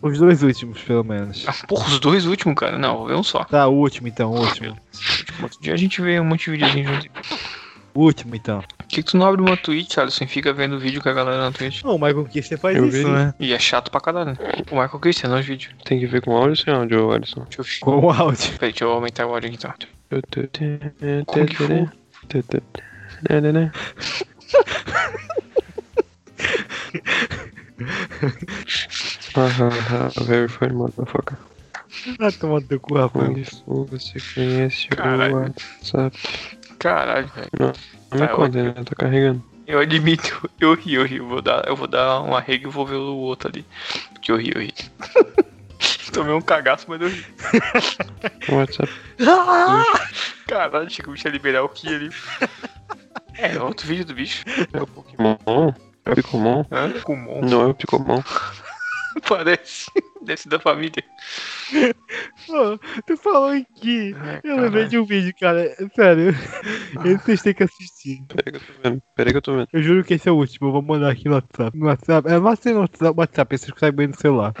Os 0.00 0.18
dois 0.18 0.42
últimos, 0.42 0.80
pelo 0.82 1.04
menos. 1.04 1.44
Ah, 1.46 1.54
porra, 1.66 1.88
os 1.88 2.00
dois 2.00 2.26
últimos, 2.26 2.56
cara. 2.56 2.78
Não, 2.78 2.98
vou 2.98 3.06
ver 3.06 3.14
um 3.14 3.22
só. 3.22 3.44
Tá, 3.44 3.66
o 3.68 3.74
último 3.74 4.08
então, 4.08 4.32
o 4.32 4.40
último. 4.40 4.76
Outro 5.42 5.60
dia 5.60 5.74
a 5.74 5.76
gente 5.76 6.00
vê 6.00 6.18
um 6.20 6.24
monte 6.24 6.44
de 6.46 6.50
videozinho 6.52 6.92
junto. 6.92 7.06
Último 7.94 8.34
então. 8.34 8.62
Por 8.78 8.86
que, 8.86 9.02
que 9.02 9.10
tu 9.10 9.16
não 9.16 9.26
abre 9.26 9.40
uma 9.40 9.56
Twitch, 9.56 9.98
Alisson, 9.98 10.24
e 10.24 10.26
fica 10.26 10.52
vendo 10.52 10.78
vídeo 10.78 11.02
com 11.02 11.08
a 11.08 11.12
galera 11.12 11.38
na 11.42 11.52
Twitch? 11.52 11.82
Não, 11.82 11.96
o 11.96 12.00
Michael 12.00 12.24
Kister 12.24 12.58
faz 12.58 12.76
Eu 12.76 12.86
isso, 12.88 12.98
vi. 12.98 13.04
né? 13.04 13.34
E 13.38 13.52
é 13.52 13.58
chato 13.58 13.90
pra 13.90 14.00
caralho, 14.00 14.30
né? 14.32 14.36
O 14.70 14.74
Michael 14.80 14.98
Christian, 14.98 15.28
não 15.30 15.38
os 15.40 15.46
vídeos. 15.46 15.74
Tem 15.84 15.98
que 16.00 16.06
ver 16.06 16.22
com 16.22 16.32
áudio 16.36 16.50
ou 16.50 16.56
sem 16.56 16.72
áudio, 16.72 17.10
Alisson? 17.12 17.44
Deixa 17.44 17.60
eu... 17.60 17.66
Com 17.80 18.06
o 18.06 18.10
áudio. 18.10 18.52
Peraí, 18.58 18.72
deixa 18.72 18.84
eu 18.84 18.90
aumentar 18.92 19.26
o 19.26 19.34
áudio 19.34 19.48
aqui 19.48 19.56
então. 19.56 19.72
Como 21.26 21.46
que 21.46 21.56
foi? 21.56 21.88
Hahaha, 29.34 30.10
very 30.24 30.48
funny 30.48 30.72
motherfucker. 30.74 31.36
Ah, 32.20 32.30
toma 32.32 32.60
teu 32.62 32.80
cu. 32.80 32.94
Kung 33.10 33.44
Fu, 33.44 33.84
você 33.84 34.18
conhece 34.34 34.88
Caralho. 34.88 35.36
o 35.36 35.40
WhatsApp? 35.40 36.18
Caralho, 36.82 37.28
velho. 37.28 37.48
Não 37.60 37.68
me 38.12 38.26
Tá, 38.26 38.34
conta, 38.34 38.60
né? 38.60 38.72
Tá 38.84 38.96
carregando. 38.96 39.44
Eu 39.68 39.78
admito, 39.78 40.50
eu 40.60 40.74
ri, 40.74 40.94
eu 40.94 41.06
ri. 41.06 41.18
Eu 41.18 41.28
vou 41.28 41.40
dar, 41.40 41.66
eu 41.68 41.76
vou 41.76 41.86
dar 41.86 42.20
um 42.22 42.34
arrego 42.34 42.68
e 42.68 42.72
vou 42.72 42.84
ver 42.84 42.96
o 42.96 43.16
outro 43.18 43.48
ali. 43.48 43.64
Porque 44.12 44.32
eu 44.32 44.36
ri, 44.36 44.50
eu 44.52 44.60
ri. 44.60 44.74
Tomei 46.12 46.34
um 46.34 46.42
cagaço, 46.42 46.86
mas 46.88 47.00
eu 47.00 47.08
ri. 47.08 47.24
O 48.48 48.54
WhatsApp. 48.58 48.92
Caralho, 50.48 50.86
achei 50.86 51.02
que 51.02 51.08
o 51.08 51.12
bicho 51.12 51.28
ia 51.28 51.32
liberar 51.32 51.62
o 51.62 51.68
Ki 51.68 51.86
ali. 51.94 52.10
É, 53.38 53.58
outro 53.62 53.86
vídeo 53.86 54.04
do 54.04 54.14
bicho. 54.14 54.44
É 54.72 54.82
o 54.82 54.86
Pokémon? 54.86 55.72
É 56.04 56.10
o 56.10 56.14
Picomon? 56.16 56.64
Hã? 56.70 56.90
Kumon. 57.00 57.40
Não 57.42 57.62
é 57.62 57.66
o 57.66 57.74
Picomon. 57.74 58.22
Parece. 59.28 59.90
Deve 60.22 60.40
ser 60.40 60.48
da 60.48 60.58
família. 60.58 61.02
Pô, 62.46 62.78
tu 63.06 63.16
falou 63.16 63.50
aqui. 63.50 64.14
Ai, 64.18 64.40
Eu 64.44 64.60
lembrei 64.60 64.86
de 64.86 64.98
um 64.98 65.04
vídeo, 65.04 65.34
cara. 65.38 65.74
Sério. 65.94 66.30
Esse 67.04 67.24
vocês 67.24 67.42
têm 67.42 67.54
que 67.54 67.64
assistir. 67.64 68.22
Peraí 68.28 68.52
que 68.52 68.56
eu 68.56 68.60
tô 68.60 68.82
vendo. 68.82 69.02
Peraí 69.16 69.32
que 69.32 69.36
eu 69.38 69.42
tô 69.42 69.56
vendo. 69.56 69.68
Eu 69.72 69.82
juro 69.82 70.04
que 70.04 70.14
esse 70.14 70.28
é 70.28 70.32
o 70.32 70.36
último. 70.36 70.68
Eu 70.68 70.72
vou 70.72 70.82
mandar 70.82 71.10
aqui 71.10 71.28
no 71.28 71.34
WhatsApp. 71.34 71.76
No 71.76 71.86
WhatsApp. 71.86 72.28
É, 72.28 72.38
não 72.38 72.56
sei 72.56 72.72
no 72.72 72.80
WhatsApp, 72.80 73.18
WhatsApp, 73.18 73.58
vocês 73.58 73.70
conseguem 73.72 73.96
ver 73.96 74.08
no 74.08 74.20
celular. 74.20 74.52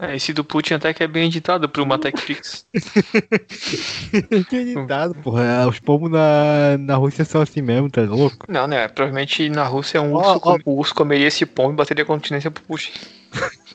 É, 0.00 0.16
esse 0.16 0.32
do 0.32 0.42
Putin 0.42 0.74
até 0.74 0.92
que 0.92 1.04
é 1.04 1.06
bem 1.06 1.26
editado 1.26 1.68
pro 1.68 1.84
uma 1.84 1.96
TechPix. 1.96 2.66
que 4.48 4.56
editado, 4.56 5.14
porra. 5.16 5.44
É, 5.44 5.66
Os 5.66 5.78
pomos 5.78 6.10
na, 6.10 6.76
na 6.78 6.96
Rússia 6.96 7.24
são 7.24 7.40
assim 7.40 7.62
mesmo, 7.62 7.88
tá 7.88 8.02
louco? 8.02 8.46
Não, 8.48 8.66
né? 8.66 8.88
Provavelmente 8.88 9.48
na 9.48 9.64
Rússia 9.64 10.02
um 10.02 10.14
urso, 10.14 10.40
ó. 10.42 10.58
o 10.64 10.78
urso 10.78 10.94
comeria 10.94 11.28
esse 11.28 11.46
pombo 11.46 11.74
e 11.74 11.76
bateria 11.76 12.04
continência 12.04 12.50
pro 12.50 12.64
Putin. 12.64 12.90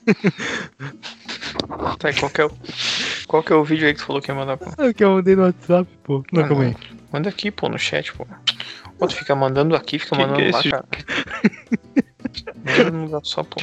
tá, 1.99 2.09
e 2.09 2.13
qual 2.15 2.31
que, 2.31 2.41
é 2.41 2.45
o, 2.45 2.51
qual 3.27 3.43
que 3.43 3.53
é 3.53 3.55
o 3.55 3.63
vídeo 3.63 3.87
aí 3.87 3.93
que 3.93 3.99
tu 3.99 4.05
falou 4.05 4.21
que 4.21 4.31
ia 4.31 4.35
mandar, 4.35 4.57
pô? 4.57 4.71
É 4.81 4.89
o 4.89 4.93
que 4.93 5.03
eu 5.03 5.15
mandei 5.15 5.35
no 5.35 5.43
WhatsApp, 5.43 5.89
pô. 6.03 6.23
Não, 6.31 6.43
Ah, 6.43 6.47
calma 6.47 6.63
aí. 6.65 6.75
Manda 7.11 7.29
aqui, 7.29 7.51
pô, 7.51 7.69
no 7.69 7.77
chat, 7.77 8.13
pô. 8.13 8.25
Pô, 8.97 9.07
tu 9.07 9.15
fica 9.15 9.35
mandando 9.35 9.75
aqui, 9.75 9.99
fica 9.99 10.15
Que 10.15 10.21
mandando 10.21 10.39
que 10.39 10.47
é 10.47 10.51
lá, 10.51 10.63
cara. 10.63 10.85
Manda 12.65 12.97
lugar 12.97 13.21
só, 13.23 13.43
pô. 13.43 13.61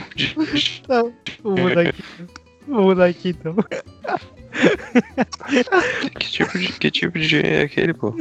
Não, 0.89 1.12
vou 1.43 1.59
mandar 1.59 1.87
aqui. 1.89 2.05
Vou 2.66 2.87
mandar 2.87 3.07
aqui 3.07 3.29
então. 3.31 3.57
Que 6.19 6.31
tipo 6.31 6.57
de, 6.59 6.73
que 6.73 6.91
tipo 6.91 7.19
de 7.19 7.41
é 7.45 7.62
aquele, 7.62 7.93
pô? 7.93 8.16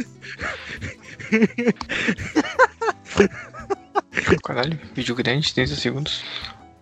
Caralho, 4.44 4.80
vídeo 4.94 5.16
grande, 5.16 5.54
30 5.54 5.76
segundos. 5.76 6.24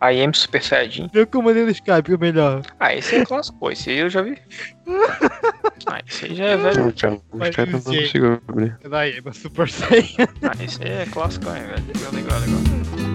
I 0.03 0.23
am 0.23 0.33
Super 0.33 0.63
Saiyajin. 0.63 1.09
Eu 1.13 1.27
que 1.27 1.37
eu 1.37 1.41
mandei 1.43 1.63
no 1.63 1.69
Skype, 1.69 2.13
o 2.13 2.19
melhor. 2.19 2.63
Ah, 2.79 2.95
esse 2.95 3.15
é 3.15 3.25
clássico. 3.25 3.71
Esse 3.71 3.91
aí 3.91 3.99
eu 3.99 4.09
já 4.09 4.21
vi. 4.21 4.37
Ah, 5.87 5.99
esse 6.07 6.25
aí 6.25 6.35
já 6.35 6.45
é 6.45 6.57
velho. 6.57 6.85
Não, 6.85 6.91
cara, 6.91 7.15
os 7.15 7.39
Mas 7.39 7.55
caras 7.55 7.73
não 7.73 7.81
consigo 7.81 8.41
abrir. 8.47 8.77
Daí, 8.87 9.19
é 9.25 9.31
Super 9.31 9.67
Saiyan. 9.67 10.27
Ah, 10.43 10.63
esse 10.63 10.81
aí 10.83 10.91
é 10.91 11.05
clássico, 11.07 11.47
hein, 11.49 11.63
velho. 11.63 11.83
Legal, 11.87 12.11
legal, 12.13 12.39
legal. 12.39 13.10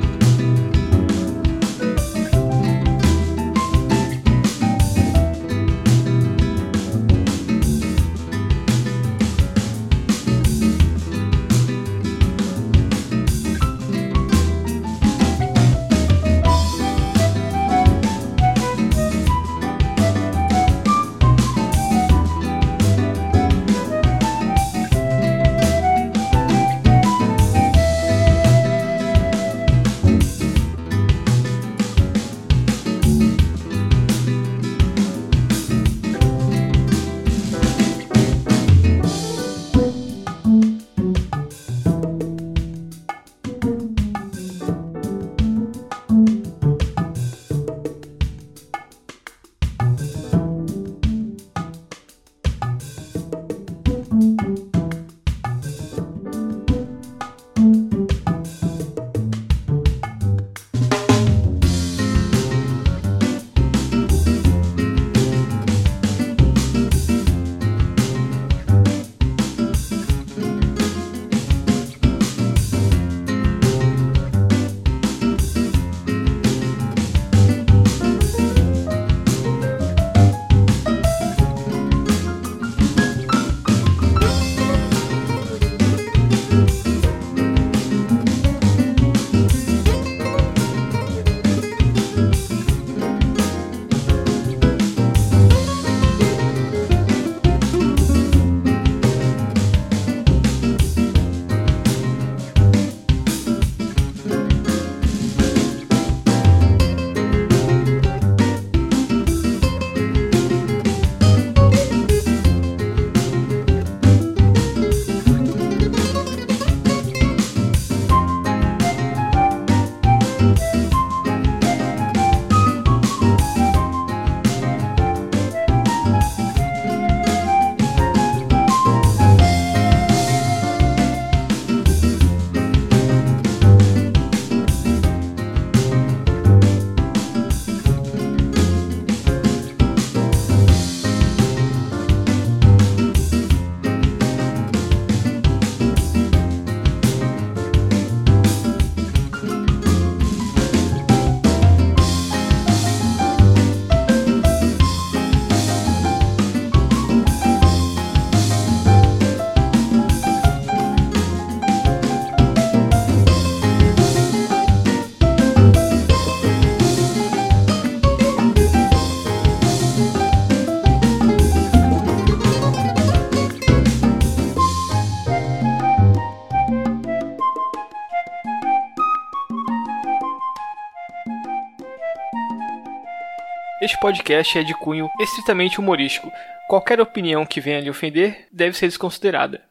Este 183.97 184.02
podcast 184.02 184.59
é 184.59 184.62
de 184.62 184.74
cunho 184.74 185.09
estritamente 185.18 185.81
humorístico. 185.81 186.31
Qualquer 186.68 187.01
opinião 187.01 187.47
que 187.47 187.62
venha 187.62 187.81
lhe 187.81 187.89
ofender 187.89 188.47
deve 188.52 188.77
ser 188.77 188.89
desconsiderada. 188.89 189.62